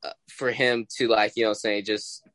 uh, 0.04 0.14
for 0.30 0.52
him 0.52 0.86
to 0.98 1.08
like, 1.08 1.34
you 1.36 1.44
know, 1.46 1.54
saying 1.54 1.86
just 1.86 2.28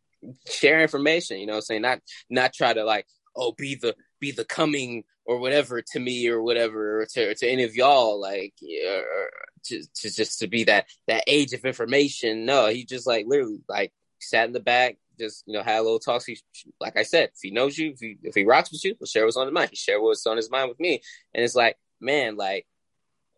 share 0.49 0.81
information, 0.81 1.39
you 1.39 1.47
know, 1.47 1.61
saying 1.61 1.83
not 1.83 2.01
not 2.29 2.53
try 2.53 2.73
to 2.73 2.85
like, 2.85 3.07
oh, 3.37 3.53
be 3.53 3.75
the 3.75 3.95
be 4.21 4.31
the 4.33 4.45
coming 4.45 5.05
or 5.25 5.39
whatever 5.39 5.81
to 5.81 6.01
me 6.01 6.29
or 6.29 6.43
whatever 6.43 7.03
or 7.03 7.07
to 7.07 7.35
to 7.35 7.47
any 7.49 7.65
of 7.65 7.75
y'all, 7.77 8.21
like, 8.21 8.55
or 8.63 9.31
to, 9.65 9.83
to 9.95 10.11
just 10.11 10.41
to 10.41 10.49
be 10.49 10.65
that 10.65 10.87
that 11.07 11.25
age 11.27 11.53
of 11.53 11.65
information. 11.65 12.45
No, 12.45 12.67
he 12.67 12.85
just 12.85 13.07
like 13.07 13.27
literally 13.27 13.61
like 13.69 13.93
sat 14.21 14.47
in 14.47 14.53
the 14.53 14.61
back, 14.61 14.97
just 15.21 15.45
you 15.47 15.55
know 15.55 15.63
had 15.63 15.79
a 15.79 15.83
little 15.83 15.99
talk. 16.01 16.23
He, 16.27 16.39
like 16.81 16.97
I 16.97 17.05
said, 17.05 17.31
if 17.35 17.41
he 17.43 17.51
knows 17.51 17.79
you, 17.79 17.93
if 17.93 18.01
he 18.01 18.17
if 18.23 18.35
he 18.35 18.45
rocks 18.45 18.73
with 18.73 18.85
you, 18.85 18.97
he'll 18.99 19.07
share 19.07 19.25
what's 19.25 19.37
on 19.37 19.47
his 19.47 19.55
mind. 19.55 19.71
He 19.71 19.77
shared 19.77 20.03
what's 20.03 20.27
on 20.27 20.37
his 20.37 20.51
mind 20.51 20.69
with 20.69 20.81
me, 20.81 21.01
and 21.35 21.45
it's 21.45 21.55
like, 21.55 21.77
man, 22.01 22.37
like 22.37 22.67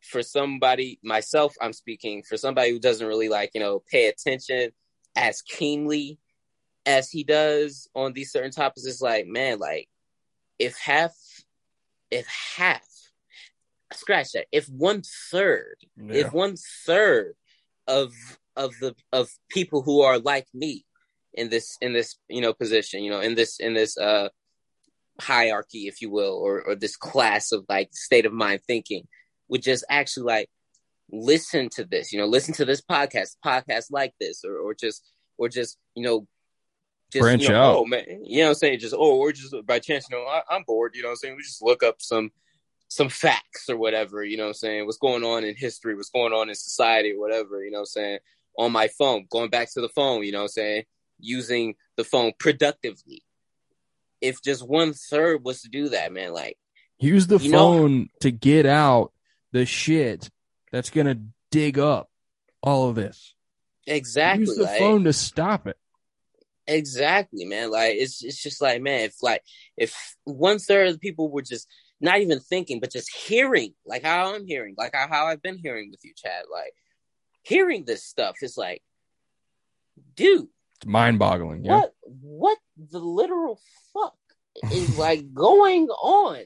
for 0.03 0.23
somebody 0.23 0.99
myself, 1.03 1.55
I'm 1.61 1.73
speaking 1.73 2.23
for 2.23 2.37
somebody 2.37 2.71
who 2.71 2.81
doesn't 2.81 3.07
really 3.07 3.29
like 3.29 3.51
you 3.55 3.61
know 3.61 3.83
pay 3.91 4.09
attention 4.09 4.71
as 5.17 5.43
keenly 5.43 6.19
as 6.87 7.11
he 7.11 7.25
does 7.25 7.89
on 7.95 8.13
these 8.13 8.33
certain 8.33 8.51
topics. 8.51 8.87
It's 8.87 9.01
like, 9.03 9.27
man, 9.27 9.59
like 9.59 9.89
if 10.59 10.77
half, 10.79 11.13
if 12.11 12.27
half, 12.57 12.87
scratch 13.93 14.33
that, 14.33 14.47
if 14.53 14.67
one 14.69 15.03
third 15.31 15.77
Yeah. 15.97 16.27
if 16.27 16.33
one 16.33 16.57
third 16.87 17.35
of 17.87 18.13
of 18.57 18.73
the 18.81 18.95
of 19.13 19.31
people 19.51 19.83
who 19.83 20.03
are 20.03 20.19
like 20.19 20.47
me 20.55 20.85
in 21.35 21.49
this 21.49 21.77
in 21.81 21.93
this 21.93 22.17
you 22.29 22.41
know 22.41 22.53
position 22.53 23.03
you 23.03 23.11
know 23.11 23.21
in 23.21 23.35
this 23.35 23.59
in 23.59 23.75
this 23.75 23.97
uh 23.99 24.29
hierarchy 25.21 25.87
if 25.87 26.01
you 26.01 26.11
will 26.11 26.35
or 26.35 26.63
or 26.63 26.75
this 26.75 26.97
class 26.97 27.53
of 27.53 27.65
like 27.69 27.89
state 27.93 28.27
of 28.27 28.33
mind 28.33 28.61
thinking 28.67 29.07
would 29.49 29.63
just 29.63 29.85
actually 29.89 30.25
like 30.25 30.51
listen 31.11 31.69
to 31.69 31.85
this 31.85 32.13
you 32.13 32.19
know 32.19 32.27
listen 32.27 32.55
to 32.55 32.65
this 32.65 32.81
podcast 32.81 33.37
podcast 33.45 33.87
like 33.91 34.15
this 34.21 34.45
or 34.45 34.57
or 34.57 34.75
just 34.75 35.13
or 35.39 35.49
just 35.49 35.79
you 35.95 36.03
know 36.03 36.27
just 37.13 37.23
Branch 37.23 37.43
you 37.43 37.51
know, 37.51 37.63
out. 37.63 37.77
oh 37.77 37.85
man 37.85 38.05
you 38.25 38.39
know 38.39 38.45
what 38.45 38.49
i'm 38.51 38.55
saying 38.55 38.79
just 38.79 38.95
oh 38.95 39.19
or 39.19 39.33
just 39.33 39.55
by 39.67 39.79
chance 39.79 40.07
you 40.11 40.17
know 40.17 40.25
I, 40.25 40.43
i'm 40.51 40.63
bored 40.67 40.93
you 40.95 41.03
know 41.03 41.09
what 41.09 41.13
i'm 41.13 41.17
saying 41.17 41.37
we 41.37 41.43
just 41.43 41.63
look 41.63 41.83
up 41.83 41.97
some 42.01 42.31
some 42.93 43.09
facts 43.09 43.71
or 43.71 43.77
whatever, 43.79 44.23
you 44.23 44.37
know 44.37 44.45
what 44.45 44.49
I'm 44.51 44.55
saying? 44.55 44.85
What's 44.87 44.99
going 44.99 45.25
on 45.25 45.45
in 45.45 45.57
history, 45.57 45.95
what's 45.95 46.11
going 46.11 46.35
on 46.35 46.51
in 46.51 46.55
society, 46.55 47.17
whatever, 47.17 47.65
you 47.65 47.71
know 47.71 47.79
what 47.79 47.83
I'm 47.83 47.87
saying? 47.87 48.19
On 48.59 48.71
my 48.71 48.89
phone, 48.89 49.27
going 49.31 49.49
back 49.49 49.73
to 49.73 49.81
the 49.81 49.89
phone, 49.89 50.23
you 50.25 50.33
know 50.33 50.41
what 50.41 50.45
I'm 50.45 50.49
saying? 50.49 50.83
Using 51.23 51.77
the 51.97 52.05
phone 52.05 52.33
productively. 52.39 53.23
If 54.21 54.43
just 54.43 54.67
one 54.67 54.93
third 54.93 55.45
was 55.45 55.63
to 55.63 55.69
do 55.69 55.89
that, 55.91 56.13
man, 56.13 56.33
like, 56.33 56.59
Use 56.99 57.27
the 57.27 57.39
You 57.39 57.51
know- 57.51 57.59
phone 57.59 58.09
to 58.21 58.31
get 58.31 58.67
out 58.67 59.13
the 59.51 59.65
shit 59.67 60.31
that's 60.71 60.91
gonna 60.91 61.21
dig 61.51 61.79
up 61.79 62.11
all 62.63 62.89
of 62.89 62.95
this. 62.97 63.35
exactly. 63.87 64.47
Use 64.47 64.57
the 64.57 64.63
like, 64.65 64.79
phone 64.79 65.05
to 65.05 65.13
stop 65.13 65.67
it. 65.67 65.77
Exactly, 66.69 67.45
man. 67.45 67.71
Like 67.73 67.97
it's 67.97 68.23
it's 68.23 68.41
just 68.41 68.61
like, 68.63 68.81
man, 68.81 69.01
if 69.01 69.21
like 69.21 69.43
if 69.77 70.17
one 70.25 70.61
third 70.61 70.87
of 70.89 70.93
the 70.95 70.99
people 71.01 71.29
were 71.29 71.43
just 71.43 71.67
not 72.01 72.21
even 72.21 72.39
thinking, 72.39 72.79
but 72.79 72.93
just 72.93 73.13
hearing, 73.13 73.75
like 73.85 74.03
how 74.05 74.33
I'm 74.35 74.47
hearing, 74.47 74.75
like 74.79 74.95
how, 74.95 75.09
how 75.09 75.27
I've 75.27 75.43
been 75.43 75.59
hearing 75.59 75.91
with 75.91 76.05
you, 76.05 76.13
Chad, 76.17 76.45
like 76.53 76.73
hearing 77.43 77.85
this 77.85 78.05
stuff 78.05 78.37
is 78.43 78.57
like, 78.57 78.83
dude, 80.15 80.49
mind 80.87 81.19
boggling. 81.19 81.65
Yeah. 81.65 81.81
what 81.81 81.93
what 82.21 82.59
the 82.91 82.99
literal 82.99 83.61
fuck 83.93 84.17
is 84.73 84.99
like 85.07 85.33
going 85.35 85.89
on 85.89 86.45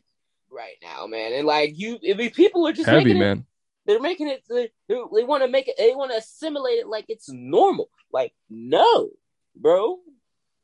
right 0.51 0.77
now, 0.83 1.07
man? 1.07 1.33
And 1.33 1.47
like 1.47 1.79
you, 1.79 1.99
I 2.09 2.15
mean, 2.15 2.31
people 2.31 2.67
are 2.67 2.73
just 2.73 2.89
Heavy, 2.89 3.05
making 3.05 3.17
it 3.17 3.21
man. 3.21 3.47
they're 3.87 4.01
making 4.01 4.29
it 4.29 4.43
they, 4.49 4.71
they 4.89 5.25
want 5.25 5.43
to 5.43 5.49
make 5.49 5.69
it 5.69 5.77
they 5.79 5.95
want 5.95 6.11
to 6.13 6.17
assimilate 6.19 6.79
it 6.79 6.87
like 6.87 7.07
it's 7.09 7.29
normal 7.31 7.89
like 8.13 8.33
no 8.51 9.11
bro 9.55 9.99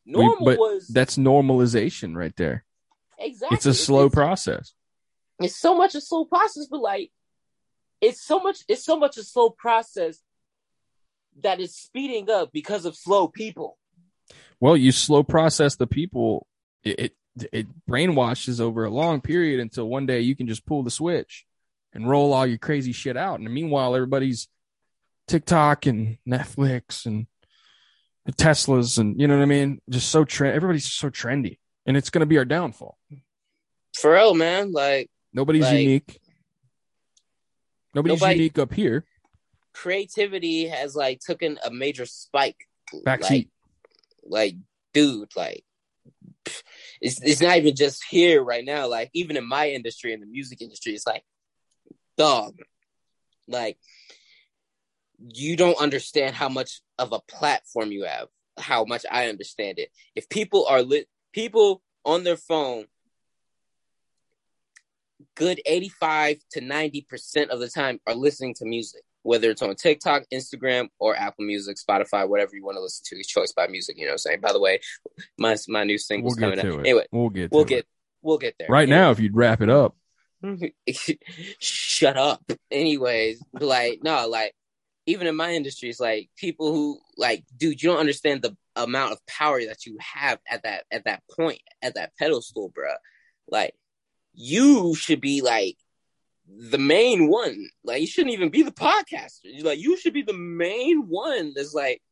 normal 0.06 0.44
but 0.44 0.58
was 0.58 0.88
That's 0.88 1.16
normalization 1.16 2.16
right 2.16 2.34
there. 2.36 2.64
exactly 3.18 3.56
It's 3.56 3.66
a 3.66 3.74
slow 3.74 4.06
it's, 4.06 4.14
process. 4.14 4.72
it's 5.40 5.56
so 5.56 5.76
much 5.76 5.94
a 5.94 6.00
slow 6.00 6.24
process 6.24 6.66
but 6.70 6.80
like 6.80 7.10
it's 8.00 8.20
so 8.22 8.40
much 8.40 8.64
it's 8.68 8.84
so 8.84 8.98
much 8.98 9.16
a 9.16 9.22
slow 9.22 9.50
process 9.50 10.18
that 11.42 11.60
is 11.60 11.74
speeding 11.74 12.28
up 12.30 12.50
because 12.52 12.84
of 12.84 12.94
slow 12.96 13.28
people 13.28 13.78
Well, 14.60 14.76
you 14.76 14.92
slow 14.92 15.22
process 15.22 15.76
the 15.76 15.86
people. 15.86 16.46
It, 16.84 17.00
it 17.00 17.12
it 17.52 17.66
brainwashes 17.88 18.60
over 18.60 18.84
a 18.84 18.90
long 18.90 19.20
period 19.22 19.58
until 19.60 19.88
one 19.88 20.04
day 20.06 20.20
you 20.20 20.36
can 20.36 20.46
just 20.46 20.66
pull 20.66 20.82
the 20.82 20.90
switch 20.90 21.46
and 21.94 22.08
roll 22.08 22.32
all 22.34 22.46
your 22.46 22.58
crazy 22.58 22.92
shit 22.92 23.16
out. 23.16 23.40
And 23.40 23.52
meanwhile, 23.52 23.94
everybody's 23.94 24.48
TikTok 25.28 25.86
and 25.86 26.18
Netflix 26.28 27.06
and 27.06 27.26
the 28.26 28.32
Teslas 28.32 28.98
and 28.98 29.18
you 29.20 29.26
know 29.26 29.36
what 29.36 29.42
I 29.42 29.46
mean. 29.46 29.80
Just 29.88 30.10
so 30.10 30.24
trend. 30.24 30.54
Everybody's 30.54 30.92
so 30.92 31.08
trendy, 31.10 31.58
and 31.86 31.96
it's 31.96 32.10
going 32.10 32.20
to 32.20 32.26
be 32.26 32.38
our 32.38 32.44
downfall. 32.44 32.98
for 33.96 34.12
real 34.12 34.34
man 34.34 34.72
like 34.72 35.08
Nobody's 35.32 35.62
Like- 35.62 35.78
unique. 35.80 36.20
Nobody's 37.94 38.20
Nobody- 38.20 38.38
unique 38.38 38.58
up 38.58 38.72
here. 38.72 39.04
Creativity 39.72 40.68
has 40.68 40.94
like 40.94 41.20
taken 41.20 41.58
a 41.64 41.70
major 41.70 42.06
spike. 42.06 42.68
Backseat. 43.06 43.20
like, 43.30 43.48
like 44.24 44.54
dude 44.92 45.30
like 45.34 45.64
it's, 47.00 47.20
it's 47.22 47.40
not 47.40 47.56
even 47.56 47.74
just 47.74 48.04
here 48.04 48.42
right 48.42 48.64
now. 48.64 48.86
Like 48.86 49.10
even 49.14 49.36
in 49.36 49.48
my 49.48 49.70
industry 49.70 50.12
in 50.12 50.20
the 50.20 50.26
music 50.26 50.60
industry 50.60 50.92
it's 50.92 51.06
like 51.06 51.24
dog 52.18 52.58
like 53.48 53.78
you 55.34 55.56
don't 55.56 55.80
understand 55.80 56.34
how 56.34 56.48
much 56.48 56.82
of 56.98 57.12
a 57.12 57.20
platform 57.20 57.90
you 57.90 58.04
have 58.04 58.28
how 58.58 58.84
much 58.84 59.06
i 59.10 59.28
understand 59.28 59.78
it. 59.78 59.90
If 60.14 60.28
people 60.28 60.66
are 60.68 60.82
lit 60.82 61.08
people 61.32 61.82
on 62.04 62.24
their 62.24 62.36
phone 62.36 62.84
good 65.34 65.60
85 65.64 66.38
to 66.52 66.60
90% 66.60 67.48
of 67.48 67.60
the 67.60 67.68
time 67.68 68.00
are 68.06 68.14
listening 68.14 68.54
to 68.54 68.66
music 68.66 69.02
whether 69.22 69.50
it's 69.50 69.62
on 69.62 69.74
TikTok, 69.76 70.24
Instagram, 70.32 70.88
or 70.98 71.14
Apple 71.16 71.44
Music, 71.44 71.76
Spotify, 71.76 72.28
whatever 72.28 72.52
you 72.54 72.64
want 72.64 72.76
to 72.76 72.82
listen 72.82 73.04
to. 73.08 73.16
It's 73.18 73.28
choice 73.28 73.52
by 73.52 73.66
music, 73.68 73.96
you 73.98 74.04
know 74.04 74.10
what 74.10 74.14
I'm 74.14 74.18
saying? 74.18 74.40
By 74.40 74.52
the 74.52 74.60
way, 74.60 74.80
my 75.38 75.56
my 75.68 75.84
new 75.84 75.98
single's 75.98 76.36
We'll 76.36 76.50
coming 76.50 76.58
out. 76.58 76.64
it. 76.64 76.80
Anyway, 76.80 77.06
We'll 77.12 77.30
get. 77.30 77.50
we'll 77.52 77.64
get 77.64 77.78
it. 77.80 77.86
we'll 78.22 78.38
get 78.38 78.54
there. 78.58 78.68
right 78.68 78.82
Anyway, 78.82 78.96
now. 78.98 79.10
If 79.10 79.20
you'd 79.20 79.36
wrap 79.36 79.60
it 79.62 79.70
up, 79.70 79.96
Shut 81.58 82.16
up. 82.16 82.42
Anyways, 82.70 83.42
like 83.52 84.00
no, 84.02 84.26
like 84.28 84.54
even 85.06 85.26
in 85.26 85.36
my 85.36 85.52
industry, 85.52 85.88
it's 85.88 86.00
like 86.00 86.30
people 86.36 86.72
who 86.72 86.98
like, 87.16 87.44
dude, 87.56 87.82
you 87.82 87.90
don't 87.90 87.98
understand 88.00 88.42
the 88.42 88.56
amount 88.76 89.12
of 89.12 89.24
power 89.26 89.60
that 89.66 89.84
you 89.86 89.96
have 90.00 90.38
at 90.50 90.62
that 90.64 90.84
at 90.90 91.04
that 91.04 91.22
point 91.30 91.60
at 91.82 91.94
that 91.94 92.12
pedestal, 92.18 92.70
bro. 92.74 92.90
Like 93.48 93.74
you 94.34 94.94
should 94.94 95.20
be 95.20 95.42
like 95.42 95.76
the 96.58 96.78
main 96.78 97.28
one. 97.28 97.68
Like 97.84 98.00
you 98.00 98.06
shouldn't 98.06 98.34
even 98.34 98.50
be 98.50 98.62
the 98.62 98.72
podcaster. 98.72 99.62
Like 99.62 99.78
you 99.78 99.96
should 99.96 100.14
be 100.14 100.22
the 100.22 100.36
main 100.36 101.08
one 101.08 101.52
that's 101.54 101.74
like, 101.74 102.02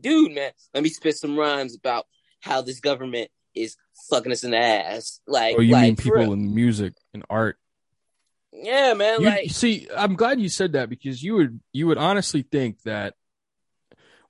dude, 0.00 0.32
man, 0.32 0.52
let 0.74 0.82
me 0.82 0.88
spit 0.88 1.16
some 1.16 1.38
rhymes 1.38 1.74
about 1.74 2.06
how 2.40 2.62
this 2.62 2.80
government 2.80 3.30
is 3.54 3.76
fucking 4.10 4.32
us 4.32 4.44
in 4.44 4.52
the 4.52 4.58
ass. 4.58 5.20
Like, 5.26 5.56
Oh, 5.58 5.62
you 5.62 5.72
like, 5.72 5.82
mean 5.82 5.96
people 5.96 6.32
in 6.32 6.54
music 6.54 6.94
and 7.14 7.24
art? 7.28 7.58
Yeah, 8.52 8.94
man. 8.94 9.20
You, 9.20 9.26
like, 9.26 9.50
see, 9.50 9.88
I'm 9.94 10.14
glad 10.14 10.40
you 10.40 10.48
said 10.48 10.72
that 10.72 10.88
because 10.88 11.22
you 11.22 11.34
would 11.34 11.60
you 11.72 11.86
would 11.88 11.98
honestly 11.98 12.42
think 12.42 12.82
that. 12.82 13.14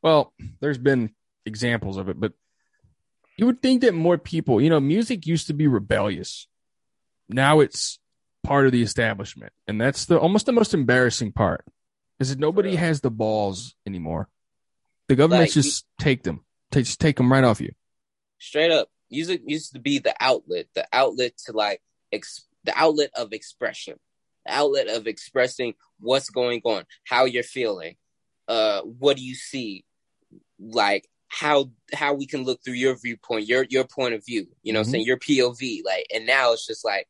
Well, 0.02 0.32
there's 0.60 0.78
been 0.78 1.10
examples 1.44 1.96
of 1.96 2.08
it, 2.08 2.18
but 2.20 2.32
you 3.38 3.46
would 3.46 3.60
think 3.60 3.82
that 3.82 3.94
more 3.94 4.18
people, 4.18 4.60
you 4.60 4.70
know, 4.70 4.78
music 4.78 5.26
used 5.26 5.48
to 5.48 5.52
be 5.52 5.66
rebellious. 5.66 6.46
Now 7.28 7.60
it's 7.60 7.98
part 8.46 8.66
of 8.66 8.72
the 8.72 8.82
establishment, 8.82 9.52
and 9.66 9.80
that's 9.80 10.04
the 10.06 10.18
almost 10.18 10.46
the 10.46 10.52
most 10.52 10.72
embarrassing 10.74 11.32
part, 11.32 11.64
is 12.20 12.30
that 12.30 12.38
nobody 12.38 12.76
has 12.76 13.00
the 13.00 13.10
balls 13.10 13.74
anymore. 13.86 14.28
The 15.08 15.16
government 15.16 15.42
Like, 15.42 15.52
just 15.52 15.84
take 15.98 16.22
them, 16.22 16.44
take 16.70 16.84
just 16.84 17.00
take 17.00 17.16
them 17.16 17.30
right 17.32 17.44
off 17.44 17.60
you. 17.60 17.72
straight 18.38 18.70
up. 18.70 18.88
Music 19.10 19.42
used 19.46 19.72
to 19.72 19.78
be 19.78 19.98
the 19.98 20.14
outlet 20.20 20.66
the 20.74 20.86
outlet 20.92 21.32
to 21.46 21.52
like 21.52 21.80
ex- 22.12 22.46
the 22.64 22.72
outlet 22.76 23.10
of 23.14 23.32
expression. 23.32 23.98
The 24.46 24.52
outlet 24.54 24.88
of 24.88 25.06
expressing 25.06 25.74
what's 25.98 26.30
going 26.30 26.60
on 26.64 26.84
how 27.04 27.24
you're 27.24 27.42
feeling 27.42 27.96
uh 28.48 28.80
what 28.82 29.16
do 29.16 29.24
you 29.24 29.34
see? 29.34 29.84
Like 30.60 31.08
how 31.28 31.70
how 31.92 32.14
we 32.14 32.26
can 32.26 32.44
look 32.44 32.62
through 32.64 32.74
your 32.74 32.96
viewpoint 32.96 33.46
your 33.48 33.64
your 33.70 33.84
point 33.84 34.14
of 34.14 34.24
view 34.24 34.46
you 34.62 34.72
know 34.72 34.80
I'm 34.80 34.84
saying? 34.84 35.04
Your 35.04 35.18
pov 35.18 35.80
like 35.84 36.06
and 36.14 36.26
now 36.26 36.52
it's 36.52 36.66
just 36.66 36.84
like 36.84 37.08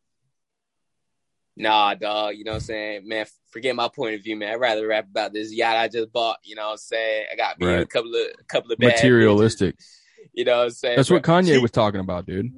nah 1.57 1.95
dog 1.95 2.35
you 2.37 2.45
know 2.45 2.53
what 2.53 2.57
i'm 2.57 2.61
saying? 2.61 3.09
Man 3.09 3.27
forget 3.51 3.75
my 3.75 3.89
point 3.89 4.15
of 4.15 4.23
view 4.23 4.37
man. 4.37 4.53
I'd 4.53 4.61
rather 4.61 4.87
rap 4.87 5.07
about 5.09 5.33
this 5.33 5.53
yacht 5.53 5.77
i 5.77 5.89
just 5.89 6.13
bought 6.13 6.39
you 6.45 6.55
know 6.55 6.67
what 6.67 6.73
i'm 6.73 6.79
saying? 6.79 7.27
I 7.33 7.37
got 7.37 7.59
me 7.59 7.67
and 7.67 7.83
a 7.83 7.87
couple 7.87 8.15
of 8.15 8.21
a 8.39 8.45
couple 8.45 8.73
of 8.73 8.79
bad 8.79 8.93
bitches, 8.93 8.95
Materialistic. 8.95 9.79
you 10.35 10.45
know 10.45 10.59
what 10.59 10.65
i'm 10.65 10.71
saying? 10.71 10.97
That's 10.97 11.11
what 11.11 11.23
Kanye 11.23 11.61
was 11.61 11.71
talking 11.71 12.01
about, 12.01 12.27
dude. 12.27 12.53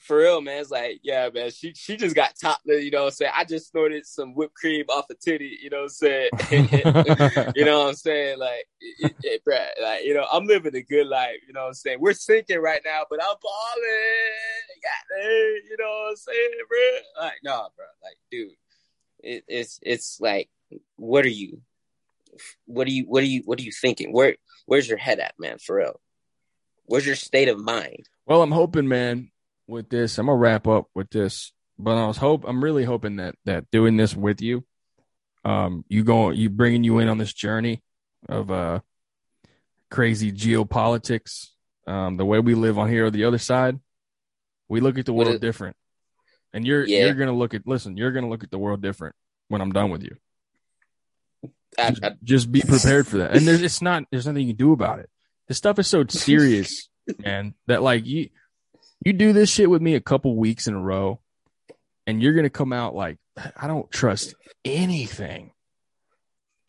For 0.00 0.16
real, 0.18 0.40
man. 0.40 0.60
It's 0.60 0.70
like, 0.70 1.00
yeah, 1.02 1.28
man, 1.32 1.50
she 1.50 1.74
she 1.74 1.96
just 1.96 2.16
got 2.16 2.34
top, 2.40 2.58
you 2.64 2.90
know 2.90 3.00
what 3.00 3.06
I'm 3.06 3.12
saying? 3.12 3.32
I 3.36 3.44
just 3.44 3.70
snorted 3.70 4.06
some 4.06 4.34
whipped 4.34 4.54
cream 4.54 4.86
off 4.88 5.10
a 5.10 5.14
titty, 5.14 5.58
you 5.62 5.70
know 5.70 5.82
what 5.82 5.82
I'm 5.84 5.88
saying? 5.90 6.30
you 7.54 7.64
know 7.64 7.80
what 7.80 7.88
I'm 7.88 7.94
saying? 7.94 8.38
Like, 8.38 8.66
it, 8.80 9.14
it, 9.22 9.42
bruh, 9.44 9.66
like, 9.82 10.04
you 10.04 10.14
know, 10.14 10.26
I'm 10.32 10.46
living 10.46 10.74
a 10.74 10.82
good 10.82 11.06
life, 11.06 11.36
you 11.46 11.52
know 11.52 11.62
what 11.62 11.68
I'm 11.68 11.74
saying? 11.74 11.98
We're 12.00 12.14
sinking 12.14 12.60
right 12.60 12.80
now, 12.84 13.02
but 13.08 13.22
I'm 13.22 13.36
balling. 13.42 14.80
Got 14.82 15.22
it, 15.22 15.64
you 15.68 15.76
know 15.78 16.04
what 16.04 16.10
I'm 16.10 16.16
saying, 16.16 16.50
bro? 16.68 17.24
Like, 17.24 17.38
nah, 17.44 17.68
bro. 17.76 17.86
Like, 18.02 18.16
dude, 18.30 18.52
it, 19.22 19.44
it's 19.46 19.78
it's 19.82 20.18
like, 20.20 20.48
what 20.96 21.24
are 21.24 21.28
you? 21.28 21.60
What 22.64 22.86
are 22.86 22.90
you? 22.90 23.04
What 23.04 23.22
are 23.22 23.26
you? 23.26 23.42
What 23.44 23.60
are 23.60 23.62
you 23.62 23.72
thinking? 23.72 24.12
Where 24.12 24.36
Where's 24.66 24.88
your 24.88 24.98
head 24.98 25.20
at, 25.20 25.34
man? 25.38 25.58
For 25.58 25.76
real, 25.76 26.00
where's 26.84 27.06
your 27.06 27.16
state 27.16 27.48
of 27.48 27.58
mind? 27.58 28.08
Well, 28.26 28.42
I'm 28.42 28.52
hoping, 28.52 28.88
man, 28.88 29.30
with 29.70 29.88
this, 29.88 30.18
I'm 30.18 30.26
gonna 30.26 30.36
wrap 30.36 30.66
up 30.66 30.88
with 30.94 31.10
this. 31.10 31.52
But 31.78 31.96
I 31.96 32.06
was 32.06 32.18
hope 32.18 32.44
I'm 32.46 32.62
really 32.62 32.84
hoping 32.84 33.16
that 33.16 33.34
that 33.46 33.70
doing 33.70 33.96
this 33.96 34.14
with 34.14 34.42
you, 34.42 34.64
um, 35.44 35.84
you 35.88 36.04
go, 36.04 36.30
you 36.30 36.50
bringing 36.50 36.84
you 36.84 36.98
in 36.98 37.08
on 37.08 37.16
this 37.18 37.32
journey 37.32 37.82
of 38.28 38.50
uh 38.50 38.80
crazy 39.90 40.30
geopolitics, 40.32 41.48
um, 41.86 42.16
the 42.16 42.24
way 42.24 42.38
we 42.38 42.54
live 42.54 42.78
on 42.78 42.88
here 42.90 43.06
or 43.06 43.10
the 43.10 43.24
other 43.24 43.38
side, 43.38 43.78
we 44.68 44.80
look 44.80 44.98
at 44.98 45.06
the 45.06 45.12
world 45.12 45.34
is- 45.34 45.40
different. 45.40 45.76
And 46.52 46.66
you're 46.66 46.84
Yeah. 46.86 47.06
you're 47.06 47.14
gonna 47.14 47.32
look 47.32 47.54
at 47.54 47.66
listen, 47.66 47.96
you're 47.96 48.12
gonna 48.12 48.28
look 48.28 48.42
at 48.44 48.50
the 48.50 48.58
world 48.58 48.82
different 48.82 49.14
when 49.48 49.60
I'm 49.62 49.72
done 49.72 49.90
with 49.90 50.02
you. 50.02 50.16
I, 51.78 51.90
Just, 51.90 52.04
I, 52.04 52.16
just 52.24 52.52
be 52.52 52.60
prepared 52.62 53.06
for 53.06 53.18
that. 53.18 53.34
And 53.36 53.46
there's 53.46 53.62
it's 53.62 53.80
not 53.80 54.04
there's 54.10 54.26
nothing 54.26 54.42
you 54.46 54.54
can 54.54 54.56
do 54.58 54.72
about 54.72 54.98
it. 54.98 55.08
This 55.48 55.56
stuff 55.58 55.78
is 55.78 55.86
so 55.86 56.04
serious, 56.08 56.88
man, 57.18 57.54
that 57.68 57.82
like 57.82 58.04
you 58.04 58.28
you 59.04 59.12
do 59.12 59.32
this 59.32 59.50
shit 59.50 59.70
with 59.70 59.82
me 59.82 59.94
a 59.94 60.00
couple 60.00 60.36
weeks 60.36 60.66
in 60.66 60.74
a 60.74 60.80
row, 60.80 61.20
and 62.06 62.22
you're 62.22 62.34
gonna 62.34 62.50
come 62.50 62.72
out 62.72 62.94
like 62.94 63.18
I 63.56 63.66
don't 63.66 63.90
trust 63.90 64.34
anything. 64.64 65.52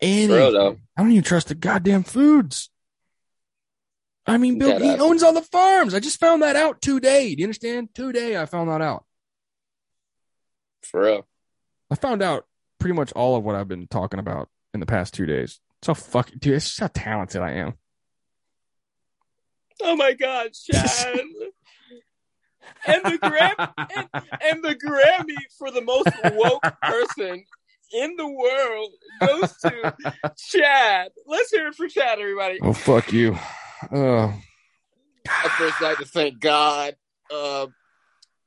Anything. 0.00 0.78
I 0.96 1.02
don't 1.02 1.12
even 1.12 1.22
trust 1.22 1.48
the 1.48 1.54
goddamn 1.54 2.02
foods. 2.02 2.70
I 4.26 4.36
mean, 4.36 4.58
Bill, 4.58 4.78
Dead 4.78 4.82
he 4.82 4.90
owns 4.98 5.22
all 5.22 5.32
the 5.32 5.42
farms. 5.42 5.94
I 5.94 6.00
just 6.00 6.20
found 6.20 6.42
that 6.42 6.56
out 6.56 6.80
today. 6.80 7.34
Do 7.34 7.40
you 7.40 7.46
understand? 7.46 7.94
Today 7.94 8.36
I 8.36 8.46
found 8.46 8.70
that 8.70 8.80
out. 8.80 9.04
for 10.82 11.02
real. 11.02 11.26
I 11.90 11.94
found 11.96 12.22
out 12.22 12.46
pretty 12.78 12.94
much 12.94 13.12
all 13.12 13.36
of 13.36 13.44
what 13.44 13.54
I've 13.54 13.68
been 13.68 13.86
talking 13.86 14.18
about 14.20 14.48
in 14.74 14.80
the 14.80 14.86
past 14.86 15.14
two 15.14 15.26
days. 15.26 15.60
So 15.82 15.94
fucking 15.94 16.38
dude, 16.38 16.54
it's 16.54 16.66
just 16.66 16.80
how 16.80 16.88
talented 16.88 17.42
I 17.42 17.52
am. 17.52 17.74
Oh 19.82 19.96
my 19.96 20.12
God, 20.12 20.52
Chad. 20.52 21.20
and 22.86 23.02
the 23.04 23.18
Gram 23.18 23.54
and, 23.96 24.08
and 24.42 24.62
the 24.62 24.74
Grammy 24.74 25.36
for 25.58 25.70
the 25.70 25.82
most 25.82 26.10
woke 26.34 26.62
person 26.82 27.44
in 27.92 28.16
the 28.16 28.28
world 28.28 28.90
goes 29.20 29.56
to 29.58 29.94
Chad. 30.36 31.10
Let's 31.26 31.50
hear 31.50 31.68
it 31.68 31.74
for 31.74 31.88
Chad, 31.88 32.18
everybody. 32.18 32.58
Oh 32.62 32.72
fuck 32.72 33.12
you. 33.12 33.36
Uh, 33.90 34.32
I 35.28 35.48
first 35.58 35.80
like 35.80 35.98
to 35.98 36.04
thank 36.04 36.40
God. 36.40 36.96
Uh, 37.32 37.66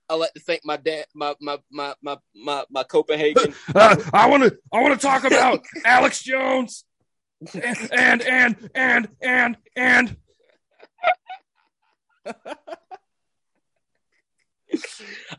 I 0.09 0.15
like 0.15 0.33
to 0.33 0.39
thank 0.39 0.61
my 0.63 0.77
dad, 0.77 1.05
my 1.13 1.35
my 1.39 1.57
my 1.71 1.93
my 2.01 2.17
my, 2.35 2.63
my 2.69 2.83
Copenhagen. 2.83 3.53
uh, 3.75 3.95
I 4.13 4.29
want 4.29 4.43
to. 4.43 4.57
I 4.71 4.81
want 4.81 4.99
to 4.99 5.05
talk 5.05 5.23
about 5.23 5.65
Alex 5.85 6.21
Jones. 6.21 6.85
And 7.53 8.21
and 8.21 8.69
and 8.73 9.07
and 9.21 9.57
and. 9.75 10.17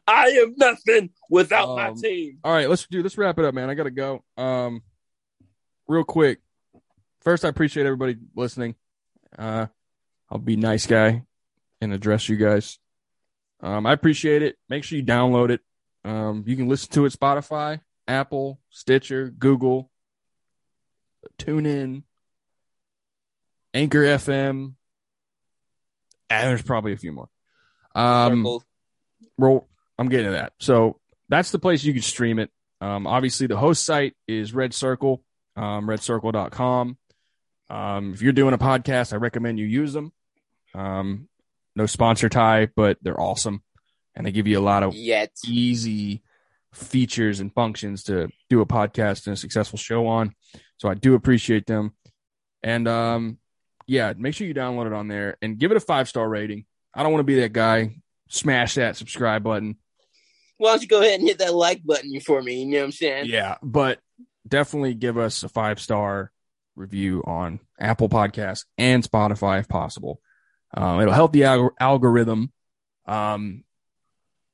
I 0.07 0.27
am 0.29 0.55
nothing 0.57 1.11
without 1.31 1.77
my 1.77 1.89
Um, 1.89 1.97
team. 1.97 2.39
All 2.45 2.53
right, 2.53 2.69
let's 2.69 2.87
do. 2.87 3.03
Let's 3.03 3.17
wrap 3.19 3.39
it 3.39 3.45
up, 3.45 3.55
man. 3.55 3.71
I 3.71 3.75
gotta 3.75 3.91
go. 3.91 4.25
Um, 4.37 4.83
real 5.89 6.05
quick. 6.05 6.41
First, 7.23 7.45
I 7.45 7.49
appreciate 7.49 7.87
everybody 7.87 8.17
listening. 8.35 8.75
Uh, 9.37 9.67
I'll 10.31 10.39
be 10.39 10.57
nice 10.57 10.87
guy 10.87 11.25
and 11.81 11.93
address 11.93 12.29
you 12.29 12.37
guys. 12.37 12.79
Um, 13.61 13.87
I 13.87 13.93
appreciate 13.93 14.43
it. 14.43 14.57
Make 14.69 14.85
sure 14.85 14.99
you 14.99 15.05
download 15.05 15.51
it. 15.51 15.61
Um, 16.05 16.45
you 16.47 16.57
can 16.57 16.69
listen 16.69 16.91
to 16.93 17.05
it 17.07 17.13
Spotify, 17.13 17.81
Apple, 18.07 18.61
Stitcher, 18.71 19.31
Google, 19.31 19.91
TuneIn, 21.39 22.03
Anchor 23.75 24.03
FM. 24.05 24.75
And 26.31 26.49
there's 26.51 26.63
probably 26.63 26.93
a 26.93 26.97
few 26.97 27.13
more. 27.13 27.29
Um, 27.95 28.39
Circle. 28.41 28.65
Well, 29.39 29.69
I'm 29.99 30.09
getting 30.09 30.27
to 30.27 30.33
that. 30.33 30.53
So 30.61 31.01
that's 31.29 31.51
the 31.51 31.59
place 31.59 31.85
you 31.85 31.93
can 31.93 32.03
stream 32.03 32.39
it. 32.39 32.51
Um, 32.81 33.07
obviously, 33.07 33.47
the 33.47 33.57
host 33.57 33.85
site 33.85 34.15
is 34.29 34.55
Red 34.55 34.75
Circle, 34.75 35.23
um, 35.57 35.87
redcircle.com. 35.87 36.99
Um, 37.69 38.13
if 38.13 38.23
you're 38.23 38.33
doing 38.33 38.55
a 38.55 38.59
podcast, 38.59 39.13
I 39.13 39.17
recommend 39.17 39.59
you 39.59 39.67
use 39.67 39.93
them. 39.93 40.13
Um, 40.75 41.29
no 41.75 41.87
sponsor 41.87 42.29
tie, 42.29 42.69
but 42.77 42.99
they're 43.03 43.21
awesome. 43.21 43.63
And 44.15 44.27
they 44.27 44.33
give 44.33 44.47
you 44.47 44.59
a 44.59 44.61
lot 44.61 44.83
of 44.83 44.95
Yet. 44.95 45.33
easy 45.47 46.23
features 46.73 47.41
and 47.41 47.53
functions 47.53 48.05
to 48.05 48.29
do 48.49 48.61
a 48.61 48.67
podcast 48.67 49.27
and 49.27 49.35
a 49.35 49.37
successful 49.37 49.79
show 49.79 50.07
on. 50.07 50.35
So 50.79 50.89
I 50.89 50.95
do 50.95 51.15
appreciate 51.15 51.67
them. 51.67 51.95
And 52.63 52.87
um, 52.89 53.39
yeah, 53.87 54.13
make 54.17 54.35
sure 54.35 54.47
you 54.47 54.55
download 54.55 54.87
it 54.87 54.93
on 54.93 55.09
there 55.09 55.37
and 55.43 55.59
give 55.59 55.71
it 55.71 55.77
a 55.77 55.81
five 55.81 56.09
star 56.09 56.29
rating. 56.29 56.65
I 56.95 57.03
don't 57.03 57.13
want 57.13 57.21
to 57.21 57.25
be 57.25 57.41
that 57.41 57.53
guy. 57.53 57.97
Smash 58.29 58.75
that 58.75 58.97
subscribe 58.97 59.43
button. 59.43 59.77
Why 60.59 60.71
don't 60.71 60.83
you 60.83 60.89
go 60.89 61.01
ahead 61.01 61.21
and 61.21 61.29
hit 61.29 61.39
that 61.39 61.55
like 61.55 61.85
button 61.85 62.19
for 62.21 62.43
me? 62.43 62.63
You 62.63 62.67
know 62.67 62.79
what 62.79 62.85
I'm 62.85 62.93
saying? 62.93 63.27
Yeah, 63.27 63.57
but 63.63 64.01
definitely 64.47 64.95
give 64.95 65.19
us 65.19 65.43
a 65.43 65.49
five 65.49 65.81
star 65.81 66.33
review 66.75 67.23
on 67.27 67.61
Apple 67.79 68.09
Podcasts 68.09 68.65
and 68.79 69.03
Spotify 69.03 69.61
if 69.61 69.69
possible. 69.69 70.21
Um, 70.75 71.01
it'll 71.01 71.15
help 71.15 71.33
the 71.33 71.43
alg- 71.43 71.75
algorithm 71.81 72.53
um, 73.07 73.65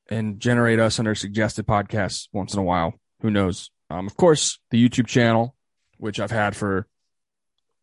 and 0.09 0.41
generate 0.41 0.79
us 0.79 0.99
under 0.99 1.15
suggested 1.15 1.67
podcasts 1.67 2.29
once 2.33 2.55
in 2.55 2.61
a 2.61 2.65
while. 2.65 2.95
Who 3.21 3.31
knows? 3.31 3.71
Um, 3.91 4.07
of 4.07 4.17
course, 4.17 4.59
the 4.71 4.89
YouTube 4.89 5.07
channel, 5.07 5.55
which 5.99 6.21
I've 6.21 6.31
had 6.31 6.57
for 6.57 6.87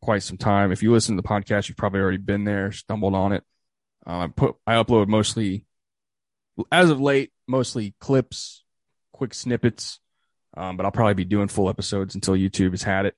quite 0.02 0.24
some 0.24 0.38
time. 0.38 0.72
If 0.72 0.84
you 0.84 0.92
listen 0.92 1.16
to 1.16 1.22
the 1.22 1.28
podcast, 1.28 1.68
you've 1.68 1.78
probably 1.78 2.02
already 2.02 2.18
been 2.18 2.44
there, 2.44 2.72
stumbled 2.72 3.16
on 3.16 3.34
it. 3.34 3.44
Uh, 4.06 4.20
I 4.20 4.28
put 4.28 4.56
I 4.66 4.74
upload 4.74 5.08
mostly, 5.08 5.66
as 6.72 6.90
of 6.90 7.00
late, 7.00 7.32
mostly 7.48 7.94
clips, 8.00 8.64
quick 9.14 9.34
snippets 9.34 10.00
Um, 10.56 10.78
but 10.78 10.86
I'll 10.86 10.92
probably 10.92 11.14
be 11.14 11.26
doing 11.26 11.48
full 11.48 11.70
episodes 11.70 12.16
until 12.16 12.34
YouTube 12.36 12.72
has 12.72 12.84
had 12.84 13.06
it. 13.06 13.16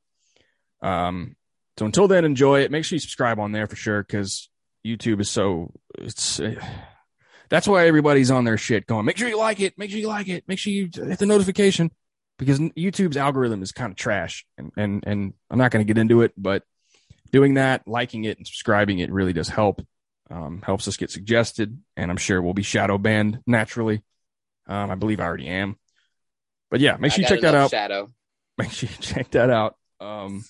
Um, 0.82 1.36
so 1.78 1.86
until 1.86 2.08
then, 2.08 2.26
enjoy 2.26 2.62
it. 2.62 2.72
Make 2.72 2.86
sure 2.86 2.96
you 2.96 3.00
subscribe 3.00 3.40
on 3.40 3.52
there 3.52 3.68
for 3.68 3.76
sure 3.76 4.04
because 4.04 4.50
YouTube 4.86 5.22
is 5.22 5.30
so 5.30 5.72
it's. 5.98 6.40
Uh, 6.40 6.56
that's 7.50 7.68
why 7.68 7.88
everybody's 7.88 8.32
on 8.32 8.46
their 8.46 8.58
shit 8.58 8.88
going. 8.88 9.06
Make 9.06 9.18
sure 9.18 9.28
you 9.28 9.38
like 9.38 9.60
it. 9.60 9.78
Make 9.78 9.92
sure 9.92 10.00
you 10.00 10.08
like 10.08 10.30
it. 10.30 10.44
Make 10.48 10.60
sure 10.60 10.72
you 10.72 10.90
hit 10.94 11.20
the 11.20 11.26
notification 11.26 11.92
because 12.40 12.60
YouTube's 12.60 13.18
algorithm 13.18 13.62
is 13.62 13.72
kind 13.72 13.92
of 13.92 13.98
trash. 13.98 14.46
And 14.58 14.72
and 14.78 15.04
and 15.06 15.34
I'm 15.50 15.58
not 15.58 15.72
going 15.72 15.86
to 15.86 15.94
get 15.94 16.00
into 16.00 16.22
it, 16.22 16.34
but 16.38 16.64
doing 17.32 17.56
that, 17.56 17.88
liking 17.88 18.26
it, 18.26 18.38
and 18.38 18.48
subscribing 18.48 19.00
it 19.00 19.12
really 19.12 19.34
does 19.34 19.50
help. 19.50 19.82
Um, 20.32 20.62
helps 20.66 20.88
us 20.88 20.95
get 20.95 21.12
suggested, 21.12 21.78
and 21.98 22.10
I'm 22.10 22.18
sure 22.18 22.41
we'll 22.41 22.53
be 22.53 22.64
shadow 22.64 22.98
banned 22.98 23.40
naturally. 23.45 24.02
Um, 24.66 24.90
I 24.90 24.95
believe 24.95 25.20
I 25.20 25.26
already 25.26 25.48
am. 25.48 25.76
But 26.70 26.80
yeah, 26.80 26.95
make 26.98 27.12
sure 27.12 27.26
I 27.26 27.28
you 27.28 27.36
check 27.36 27.41
that 27.41 27.56
out. 27.56 27.70
Shadow. 27.72 28.08
Make 28.58 28.72
sure 28.72 28.90
you 28.90 28.95
check 29.02 29.32
that 29.32 29.49
out. 29.49 29.76
Um, 29.99 30.44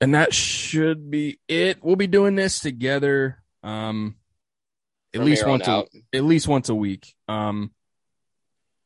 and 0.00 0.14
that 0.14 0.34
should 0.34 1.10
be 1.10 1.38
it. 1.48 1.82
We'll 1.82 1.96
be 1.96 2.06
doing 2.06 2.34
this 2.34 2.60
together. 2.60 3.42
Um, 3.62 4.16
at 5.14 5.18
From 5.18 5.26
least 5.26 5.44
on 5.44 5.50
once 5.50 5.68
a, 5.68 5.84
at 6.14 6.24
least 6.24 6.48
once 6.48 6.68
a 6.68 6.74
week. 6.74 7.14
Um, 7.28 7.70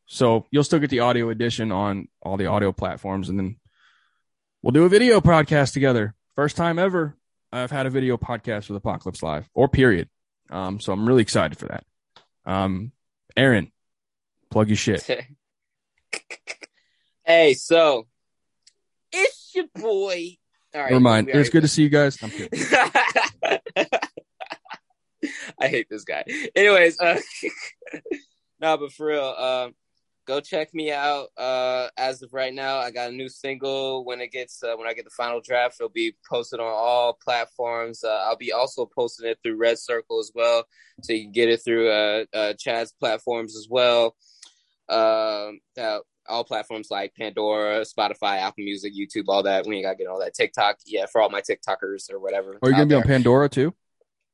so 0.07 0.47
you'll 0.51 0.65
still 0.65 0.79
get 0.79 0.91
the 0.91 1.01
audio 1.01 1.31
edition 1.31 1.73
on 1.73 2.09
all 2.23 2.37
the 2.37 2.47
audio 2.47 2.73
platforms, 2.73 3.29
and 3.29 3.39
then 3.39 3.57
we'll 4.61 4.73
do 4.73 4.85
a 4.85 4.89
video 4.89 5.21
podcast 5.21 5.73
together. 5.73 6.15
First 6.37 6.57
time 6.57 6.79
ever 6.79 7.17
I've 7.53 7.71
had 7.71 7.87
a 7.87 7.91
video 7.91 8.17
podcast 8.17 8.69
with 8.69 8.77
Apocalypse 8.77 9.23
Live 9.23 9.49
or 9.55 9.69
period. 9.69 10.09
Um, 10.51 10.81
so 10.81 10.93
I'm 10.93 11.07
really 11.07 11.23
excited 11.23 11.59
for 11.59 11.67
that. 11.69 11.85
Um, 12.45 12.93
Aaron, 13.37 13.71
plug 14.51 14.69
your 14.69 14.77
shit. 14.77 15.09
hey, 17.25 17.55
so 17.55 18.07
it's 19.13 19.53
your 19.55 19.67
boy. 19.75 20.37
All 20.75 20.81
right, 20.81 20.91
Never 20.91 21.01
mind. 21.01 21.27
we 21.27 21.35
It 21.35 21.39
was 21.39 21.51
good 21.51 21.63
to 21.63 21.69
see 21.69 21.83
you 21.83 21.91
guys. 21.91 22.19
I'm 22.23 22.31
kidding. 22.31 22.49
I 25.61 25.69
hate 25.69 25.89
this 25.89 26.05
guy. 26.05 26.25
Anyways, 26.57 26.99
uh, 26.99 27.21
no, 28.61 28.77
but 28.79 28.93
for 28.93 29.07
real, 29.07 29.25
um, 29.25 29.75
go 30.33 30.41
check 30.41 30.73
me 30.73 30.91
out. 30.91 31.29
Uh, 31.37 31.89
as 31.97 32.23
of 32.23 32.33
right 32.33 32.55
now, 32.55 32.79
I 32.79 32.91
got 32.91 33.11
a 33.11 33.13
new 33.13 33.29
single. 33.29 34.05
When 34.05 34.21
it 34.21 34.33
gets, 34.33 34.63
uh, 34.63 34.75
when 34.77 34.89
I 34.89 34.95
get 34.95 35.05
the 35.05 35.11
final 35.11 35.41
draft, 35.41 35.77
it'll 35.79 35.91
be 35.91 36.15
posted 36.29 36.61
on 36.61 36.67
all 36.67 37.19
platforms. 37.23 38.03
Uh, 38.03 38.25
I'll 38.27 38.37
be 38.37 38.53
also 38.53 38.87
posting 38.87 39.29
it 39.29 39.39
through 39.43 39.57
Red 39.57 39.79
Circle 39.79 40.21
as 40.21 40.33
well, 40.35 40.65
so 41.03 41.13
you 41.13 41.25
can 41.25 41.33
get 41.33 41.49
it 41.49 41.63
through 41.65 41.91
uh, 41.91 42.25
uh 42.33 42.55
Chad's 42.55 42.93
platforms 42.93 43.57
as 43.57 43.67
well. 43.69 44.17
Um, 44.89 45.61
all 46.29 46.45
platforms 46.45 46.89
like 46.91 47.15
Pandora, 47.19 47.81
Spotify, 47.81 48.39
Apple 48.39 48.65
Music, 48.65 48.93
YouTube, 48.95 49.25
all 49.29 49.43
that. 49.43 49.67
We 49.67 49.77
ain't 49.77 49.85
gotta 49.85 49.97
get 49.97 50.07
all 50.07 50.21
that. 50.21 50.35
TikTok, 50.35 50.79
yeah, 50.87 51.07
for 51.07 51.21
all 51.21 51.31
my 51.31 51.43
TikTokers 51.43 52.11
or 52.13 52.21
whatever. 52.21 52.59
Are 52.63 52.71
you 52.71 52.77
gonna 52.77 52.87
be 52.87 52.95
on. 52.95 53.03
Pandora 53.03 53.49
too? 53.49 53.75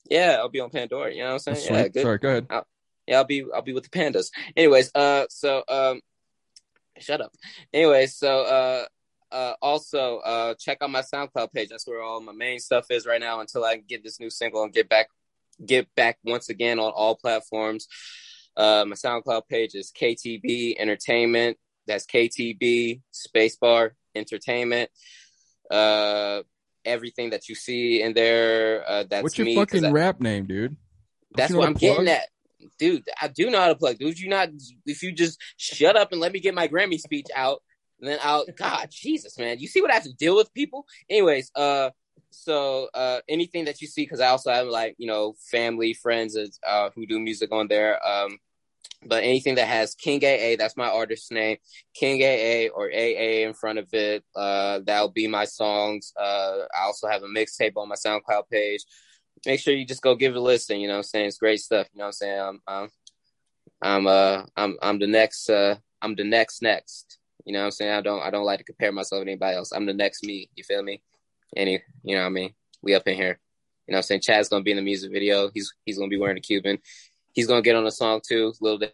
Yeah, 0.09 0.37
I'll 0.39 0.49
be 0.49 0.61
on 0.61 0.71
Pandora. 0.71 1.13
You 1.13 1.23
know 1.23 1.25
what 1.27 1.33
I'm 1.33 1.39
saying? 1.41 1.57
That's 1.57 1.71
Yeah, 1.71 1.83
sweet. 1.83 1.93
good. 1.95 2.03
Sorry, 2.03 2.19
go 2.19 2.29
ahead. 2.29 2.65
Yeah, 3.09 3.19
I'll 3.19 3.25
be 3.25 3.45
I'll 3.55 3.63
be 3.63 3.73
with 3.73 3.85
the 3.85 3.91
pandas. 3.99 4.31
Anyways, 4.55 4.91
uh, 4.95 5.25
so 5.31 5.63
um, 5.69 6.01
shut 6.99 7.23
up. 7.23 7.33
Anyways, 7.73 8.15
so 8.17 8.43
uh, 8.43 8.85
uh, 9.35 9.55
also 9.63 10.19
uh, 10.19 10.55
check 10.59 10.79
out 10.83 10.91
my 10.91 11.01
SoundCloud 11.01 11.53
page. 11.53 11.71
That's 11.71 11.87
where 11.87 12.03
all 12.03 12.21
my 12.21 12.33
main 12.33 12.59
stuff 12.59 12.91
is 12.91 13.07
right 13.07 13.21
now 13.21 13.41
until 13.41 13.65
I 13.65 13.77
get 13.77 14.05
this 14.05 14.21
new 14.21 14.29
single 14.29 14.63
and 14.63 14.73
get 14.73 14.91
back 14.91 15.09
get 15.65 15.93
back 15.95 16.19
once 16.23 16.51
again 16.51 16.79
on 16.79 16.93
all 16.95 17.17
platforms. 17.17 17.89
Uh, 18.55 18.85
my 18.87 18.95
SoundCloud 18.95 19.49
page 19.49 19.75
is 19.75 19.91
KTB 19.91 20.75
Entertainment. 20.79 21.57
That's 21.87 22.05
KTB 22.05 23.01
spacebar 23.15 23.93
Entertainment. 24.15 24.91
Uh, 25.71 26.43
everything 26.85 27.31
that 27.31 27.49
you 27.49 27.55
see 27.55 28.03
in 28.03 28.13
there, 28.13 28.85
uh, 28.87 29.05
that's 29.09 29.23
What's 29.23 29.39
your 29.39 29.47
me. 29.47 29.55
fucking 29.55 29.85
I- 29.87 29.91
rap 29.93 30.21
name, 30.21 30.45
dude? 30.47 30.77
Don't 31.33 31.37
that's 31.37 31.51
you 31.51 31.55
know 31.55 31.61
what 31.61 31.69
I'm 31.69 31.75
to 31.75 31.81
getting 31.81 32.09
at. 32.09 32.29
Dude, 32.79 33.05
I 33.21 33.29
do 33.29 33.51
know 33.51 33.61
how 33.61 33.69
to 33.69 33.75
plug. 33.75 33.99
Dude, 33.99 34.19
you 34.19 34.29
not 34.29 34.51
if 34.87 35.03
you 35.03 35.13
just 35.13 35.41
shut 35.57 35.97
up 35.97 36.13
and 36.13 36.21
let 36.21 36.33
me 36.33 36.41
get 36.41 36.55
my 36.55 36.69
Grammy 36.69 36.99
speech 36.99 37.27
out, 37.35 37.63
then 38.01 38.19
I'll 38.23 38.47
God, 38.57 38.89
Jesus, 38.91 39.39
man. 39.39 39.59
You 39.59 39.69
see 39.69 39.81
what 39.81 39.91
I 39.91 39.95
have 39.95 40.05
to 40.05 40.13
deal 40.13 40.37
with 40.37 40.53
people? 40.55 40.87
Anyways, 41.09 41.51
uh 41.55 41.91
so 42.31 42.89
uh 42.95 43.21
anything 43.29 43.65
that 43.67 43.81
you 43.81 43.89
see, 43.89 44.03
because 44.03 44.21
I 44.21 44.29
also 44.29 44.53
have 44.53 44.67
like, 44.67 44.95
you 44.99 45.07
know, 45.07 45.35
family, 45.51 45.95
friends 45.95 46.37
uh 46.67 46.91
who 46.95 47.07
do 47.07 47.19
music 47.19 47.53
on 47.53 47.69
there. 47.69 48.05
Um 48.07 48.39
but 49.07 49.23
anything 49.23 49.55
that 49.57 49.69
has 49.69 49.95
King 49.95 50.25
AA, 50.25 50.57
that's 50.59 50.77
my 50.77 50.89
artist's 50.89 51.31
name, 51.31 51.59
King 51.95 52.21
AA 52.23 52.69
or 52.75 52.91
AA 52.91 53.47
in 53.47 53.55
front 53.55 53.79
of 53.79 53.89
it, 53.93 54.25
uh, 54.35 54.81
that'll 54.85 55.11
be 55.11 55.29
my 55.29 55.45
songs. 55.45 56.13
Uh, 56.19 56.63
I 56.77 56.83
also 56.85 57.07
have 57.07 57.23
a 57.23 57.29
mixtape 57.29 57.75
on 57.77 57.89
my 57.89 57.95
SoundCloud 57.95 58.49
page 58.51 58.85
make 59.47 59.61
sure 59.61 59.75
you 59.75 59.87
just 59.87 60.03
go 60.03 60.15
give 60.15 60.35
it 60.35 60.39
a 60.39 60.41
listen. 60.41 60.81
You 60.81 60.89
know 60.89 60.95
what 60.95 60.99
I'm 60.99 61.05
saying? 61.05 61.27
It's 61.27 61.39
great 61.39 61.61
stuff. 61.61 61.87
You 61.93 61.99
know 61.99 62.05
what 62.05 62.09
I'm 62.09 62.13
saying? 62.13 62.41
I'm, 62.41 62.61
I'm, 62.67 62.89
I'm, 63.81 64.07
uh, 64.07 64.43
I'm, 64.57 64.77
I'm 64.83 64.99
the 64.99 65.07
next, 65.07 65.49
uh, 65.51 65.77
I'm 66.03 66.15
the 66.15 66.25
next, 66.25 66.63
next. 66.63 67.19
You 67.45 67.53
know 67.53 67.61
what 67.61 67.67
I'm 67.67 67.71
saying? 67.73 67.93
I 67.93 68.01
don't, 68.01 68.23
I 68.23 68.31
don't 68.31 68.45
like 68.45 68.59
to 68.59 68.65
compare 68.65 68.93
myself 68.93 69.21
to 69.21 69.31
anybody 69.31 69.57
else. 69.57 69.73
I'm 69.73 69.87
the 69.87 69.95
next 69.95 70.23
me. 70.25 70.51
You 70.55 70.65
feel 70.65 70.83
me? 70.83 71.03
Any, 71.57 71.83
you 72.03 72.15
know 72.15 72.23
what 72.23 72.27
I 72.27 72.31
mean? 72.31 72.55
We 72.83 72.95
up 72.95 73.07
in 73.07 73.17
here. 73.17 73.39
You 73.87 73.93
know 73.93 73.99
I'm 73.99 74.03
saying? 74.03 74.21
Chad's 74.21 74.49
gonna 74.49 74.63
be 74.63 74.73
in 74.73 74.77
the 74.77 74.83
music 74.83 75.11
video. 75.11 75.51
He's, 75.55 75.73
he's 75.85 75.99
gonna 75.99 76.11
be 76.11 76.19
wearing 76.19 76.37
a 76.37 76.41
Cuban. 76.41 76.79
He's 77.33 77.47
gonna 77.47 77.63
get 77.63 77.77
on 77.77 77.85
the 77.85 77.91
song 77.91 78.21
too. 78.27 78.53
A 78.61 78.65
little. 78.65 78.89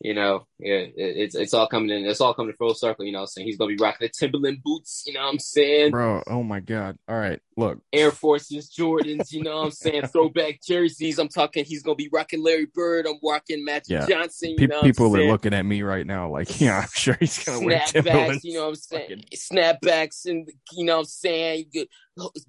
You 0.00 0.14
know, 0.14 0.46
yeah, 0.60 0.76
it, 0.76 0.92
it's 0.96 1.34
it's 1.34 1.52
all 1.54 1.66
coming 1.66 1.90
in. 1.90 2.04
It's 2.04 2.20
all 2.20 2.32
coming 2.32 2.54
full 2.56 2.74
circle. 2.74 3.04
You 3.04 3.10
know, 3.10 3.24
saying 3.26 3.48
he's 3.48 3.56
gonna 3.56 3.74
be 3.74 3.82
rocking 3.82 4.06
the 4.06 4.12
Timberland 4.16 4.58
boots. 4.62 5.02
You 5.06 5.14
know 5.14 5.22
what 5.22 5.32
I'm 5.32 5.38
saying? 5.40 5.90
Bro, 5.90 6.22
oh 6.28 6.44
my 6.44 6.60
god. 6.60 6.96
All 7.08 7.16
right, 7.18 7.40
look. 7.56 7.80
Air 7.92 8.12
Forces, 8.12 8.72
Jordans, 8.72 9.32
you 9.32 9.42
know 9.42 9.56
what 9.56 9.64
I'm 9.64 9.70
saying? 9.72 10.06
Throwback 10.12 10.60
jerseys. 10.64 11.18
I'm 11.18 11.26
talking 11.28 11.64
he's 11.64 11.82
gonna 11.82 11.96
be 11.96 12.08
rocking 12.12 12.44
Larry 12.44 12.68
Bird. 12.72 13.08
I'm 13.08 13.18
rocking 13.24 13.64
Magic 13.64 13.88
Yeah. 13.90 14.06
Johnson, 14.06 14.50
you 14.50 14.56
Pe- 14.56 14.66
know 14.68 14.76
what 14.76 14.84
people 14.84 15.12
I'm 15.16 15.20
are 15.20 15.24
looking 15.24 15.52
at 15.52 15.66
me 15.66 15.82
right 15.82 16.06
now 16.06 16.30
like, 16.30 16.60
yeah, 16.60 16.78
I'm 16.78 16.88
sure 16.94 17.16
he's 17.18 17.42
gonna 17.44 17.66
wear 17.66 17.80
Snapbacks, 17.80 17.92
Timberlands. 17.92 18.44
you 18.44 18.54
know 18.54 18.60
what 18.62 18.68
I'm 18.68 18.74
saying? 18.76 19.08
Fucking- 19.08 19.24
Snapbacks 19.34 20.26
and 20.26 20.48
you 20.74 20.84
know 20.84 20.94
what 20.94 20.98
I'm 21.00 21.04
saying? 21.06 21.58
You 21.58 21.64
get 21.72 21.88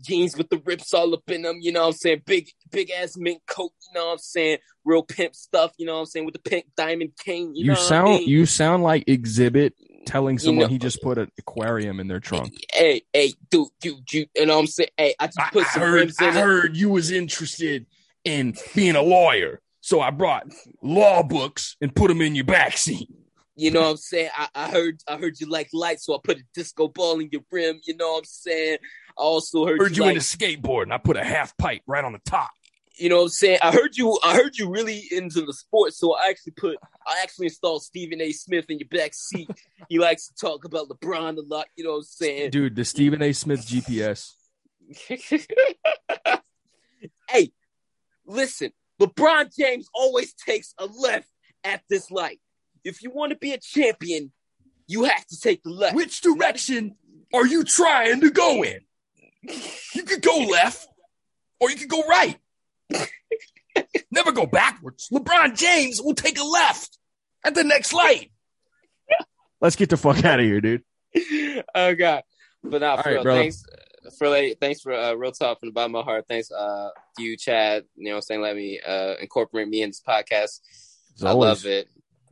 jeans 0.02 0.38
with 0.38 0.50
the 0.50 0.62
rips 0.66 0.94
all 0.94 1.14
up 1.14 1.30
in 1.30 1.42
them, 1.44 1.58
you 1.62 1.72
know 1.72 1.82
what 1.82 1.88
I'm 1.88 1.94
saying? 1.94 2.22
Big 2.26 2.50
big 2.72 2.92
ass 2.92 3.16
mink 3.18 3.42
coat, 3.48 3.72
you 3.88 3.94
know 4.00 4.08
what 4.08 4.12
I'm 4.14 4.18
saying? 4.20 4.58
Real 4.86 5.04
pimp 5.04 5.36
stuff, 5.36 5.74
you 5.78 5.86
know 5.86 5.94
what 5.96 6.00
I'm 6.02 6.06
saying? 6.08 6.26
With 6.26 6.34
the 6.34 6.50
pink 6.50 6.66
diamond 6.76 7.12
king, 7.24 7.56
you, 7.56 7.64
You, 7.64 7.68
know 7.68 7.74
what 7.74 7.80
I 7.80 7.88
sound 7.90 8.10
mean? 8.10 8.30
you 8.30 8.46
sound 8.46 8.84
like 8.84 9.06
Xzibit 9.06 9.72
telling 10.06 10.36
You 10.36 10.40
someone 10.40 10.64
know- 10.64 10.70
he 10.70 10.78
just 10.78 11.02
put 11.02 11.18
an 11.18 11.32
aquarium 11.38 12.00
in 12.00 12.08
their 12.08 12.20
trunk. 12.20 12.54
Hey, 12.74 13.02
hey, 13.14 13.34
dude, 13.52 13.68
dude, 13.82 14.06
dude, 14.06 14.30
you 14.36 14.46
know 14.46 14.56
what 14.56 14.62
I'm 14.62 14.68
saying? 14.68 14.90
Hey, 14.98 15.14
I 15.20 15.28
just 15.28 15.52
put 15.52 15.68
some 15.68 15.84
rims 15.84 16.20
in 16.20 16.30
it. 16.30 16.34
heard 16.36 16.76
you 16.76 16.90
was 16.90 17.12
interested 17.12 17.86
in 18.24 18.56
being 18.76 18.96
a 18.96 19.02
lawyer, 19.02 19.62
so 19.82 20.02
I 20.02 20.10
brought 20.12 20.48
law 20.82 21.24
books 21.24 21.76
and 21.82 21.94
put 21.94 22.08
them 22.08 22.22
in 22.22 22.36
your 22.36 22.46
backseat. 22.46 23.08
You 23.56 23.72
know 23.72 23.82
what 23.82 23.90
I'm 23.90 23.98
saying? 23.98 24.30
I, 24.38 24.48
I 24.56 24.70
heard 24.70 25.02
I 25.06 25.18
heard 25.18 25.38
you 25.42 25.50
like 25.50 25.68
light, 25.74 26.00
so 26.00 26.16
I 26.16 26.18
put 26.24 26.38
a 26.38 26.44
disco 26.54 26.88
ball 26.88 27.20
in 27.20 27.28
your 27.30 27.42
rim. 27.52 27.82
You 27.86 27.98
know 27.98 28.14
what 28.14 28.20
I'm 28.20 28.24
saying? 28.26 28.78
Also 29.20 29.66
heard, 29.66 29.80
Heard 29.80 29.98
you, 29.98 30.04
you 30.04 30.10
like, 30.10 30.16
into 30.16 30.22
skateboard, 30.26 30.84
and 30.84 30.94
I 30.94 30.98
put 30.98 31.18
a 31.18 31.24
half 31.24 31.58
pipe 31.58 31.82
right 31.86 32.04
on 32.04 32.14
the 32.14 32.22
top. 32.26 32.52
you 32.96 33.10
know 33.10 33.18
what 33.18 33.24
I'm 33.24 33.30
saying? 33.30 33.60
I 33.62 33.72
heard 33.72 33.98
you 33.98 34.18
I 34.24 34.34
heard 34.36 34.58
you 34.58 34.70
really 34.70 35.04
into 35.12 35.42
the 35.46 35.54
sport, 35.54 35.94
so 35.94 36.16
I 36.16 36.30
actually 36.30 36.54
put 36.54 36.78
I 37.06 37.20
actually 37.22 37.48
installed 37.48 37.84
Stephen 37.84 38.22
A. 38.22 38.32
Smith 38.32 38.66
in 38.70 38.80
your 38.80 38.88
back 38.90 39.14
seat. 39.14 39.50
he 39.90 40.00
likes 40.00 40.28
to 40.28 40.34
talk 40.36 40.64
about 40.64 40.88
LeBron 40.88 41.38
a 41.38 41.42
lot, 41.42 41.68
you 41.76 41.84
know 41.84 41.92
what 41.92 41.98
I'm 41.98 42.04
saying? 42.04 42.52
Dude, 42.52 42.76
the 42.76 42.86
Stephen 42.86 43.22
A. 43.22 43.34
Smith 43.34 43.68
GPS. 43.68 44.32
hey, 47.30 47.52
listen, 48.26 48.72
LeBron 49.02 49.56
James 49.56 49.88
always 49.94 50.34
takes 50.34 50.74
a 50.78 50.86
left 50.86 51.28
at 51.64 51.82
this 51.90 52.10
light. 52.10 52.40
If 52.84 53.04
you 53.04 53.12
want 53.12 53.32
to 53.32 53.38
be 53.38 53.52
a 53.52 53.60
champion, 53.60 54.32
you 54.88 55.04
have 55.04 55.26
to 55.28 55.40
take 55.40 55.62
the 55.64 55.70
left. 55.70 55.96
Which 55.96 56.22
direction 56.22 56.96
are 57.34 57.46
you 57.46 57.64
trying 57.64 58.22
to 58.22 58.32
go 58.32 58.64
in? 58.64 58.80
You 59.44 60.04
could 60.04 60.22
go 60.22 60.38
left, 60.40 60.88
or 61.60 61.70
you 61.70 61.76
could 61.78 61.90
go 61.90 62.04
right. 62.08 62.38
Never 64.12 64.32
go 64.32 64.46
backwards. 64.46 65.08
LeBron 65.14 65.56
James 65.58 66.02
will 66.02 66.16
take 66.16 66.38
a 66.40 66.44
left 66.44 66.98
at 67.46 67.56
the 67.56 67.64
next 67.64 67.94
light. 67.94 68.32
Let's 69.62 69.76
get 69.76 69.90
the 69.90 69.98
fuck 69.98 70.24
out 70.26 70.40
of 70.40 70.46
here, 70.46 70.62
dude. 70.62 70.84
oh 71.76 71.96
god 71.96 72.22
but 72.64 72.82
nah, 72.82 72.92
All 72.92 72.98
for 73.02 73.10
right, 73.10 73.14
real, 73.16 73.24
brother. 73.24 73.42
thanks 73.42 73.64
for 74.20 74.30
like, 74.30 74.58
thanks 74.62 74.80
for 74.82 74.94
uh, 74.94 75.14
real 75.14 75.32
talk 75.32 75.60
from 75.60 75.70
the 75.70 75.74
bottom 75.74 75.96
of 75.96 76.06
my 76.06 76.12
heart 76.12 76.26
thanks 76.30 76.52
uh 76.52 76.90
to 77.18 77.24
you 77.24 77.36
chad 77.36 77.84
you 77.96 78.06
know 78.06 78.12
what 78.12 78.16
i'm 78.18 78.22
saying 78.22 78.42
let 78.42 78.56
me 78.56 78.80
uh 78.86 79.16
incorporate 79.20 79.68
me 79.68 79.82
in 79.82 79.90
this 79.90 80.02
podcast 80.08 80.60
As 81.16 81.24
i 81.24 81.30
always. 81.32 81.64
love 81.64 81.66
it 81.66 81.88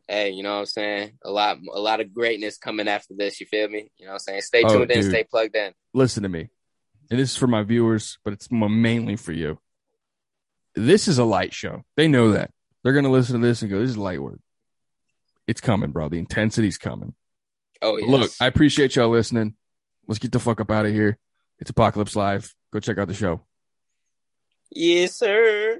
hey 0.07 0.29
you 0.29 0.43
know 0.43 0.53
what 0.53 0.59
i'm 0.59 0.65
saying 0.67 1.17
a 1.25 1.31
lot 1.31 1.57
a 1.73 1.79
lot 1.79 2.01
of 2.01 2.13
greatness 2.13 2.57
coming 2.59 2.87
after 2.87 3.15
this 3.17 3.39
you 3.41 3.47
feel 3.47 3.67
me 3.67 3.89
you 3.97 4.05
know 4.05 4.11
what 4.11 4.15
i'm 4.15 4.19
saying 4.19 4.41
stay 4.41 4.61
Oh, 4.63 4.69
tuned 4.77 4.91
in 4.91 5.01
dude. 5.01 5.09
stay 5.11 5.23
plugged 5.23 5.55
in 5.55 5.73
Listen 5.95 6.21
to 6.21 6.29
me. 6.29 6.49
And 7.09 7.19
this 7.19 7.31
is 7.31 7.37
for 7.37 7.47
my 7.47 7.63
viewers, 7.63 8.17
but 8.23 8.33
it's 8.33 8.49
mainly 8.51 9.15
for 9.15 9.31
you. 9.31 9.59
This 10.75 11.07
is 11.07 11.17
a 11.17 11.23
light 11.23 11.53
show. 11.53 11.83
They 11.95 12.07
know 12.07 12.31
that. 12.31 12.51
They're 12.83 12.93
going 12.93 13.05
to 13.05 13.11
listen 13.11 13.39
to 13.39 13.45
this 13.47 13.61
and 13.61 13.71
go, 13.71 13.79
this 13.79 13.91
is 13.91 13.97
light 13.97 14.21
work. 14.21 14.39
it's 15.47 15.61
coming, 15.61 15.91
bro. 15.91 16.09
The 16.09 16.19
intensity's 16.19 16.77
coming. 16.77 17.13
Oh 17.81 17.97
yes. 17.97 18.09
Look, 18.09 18.31
I 18.41 18.47
appreciate 18.47 18.95
y'all 18.95 19.09
listening. 19.09 19.55
Let's 20.07 20.19
get 20.19 20.31
the 20.31 20.39
fuck 20.39 20.59
up 20.61 20.71
out 20.71 20.85
of 20.85 20.93
here. 20.93 21.17
It's 21.59 21.69
Apocalypse 21.69 22.15
Live. 22.15 22.53
Go 22.71 22.79
check 22.79 22.97
out 22.97 23.07
the 23.07 23.13
show. 23.13 23.41
yes, 24.71 25.15
sir. 25.15 25.79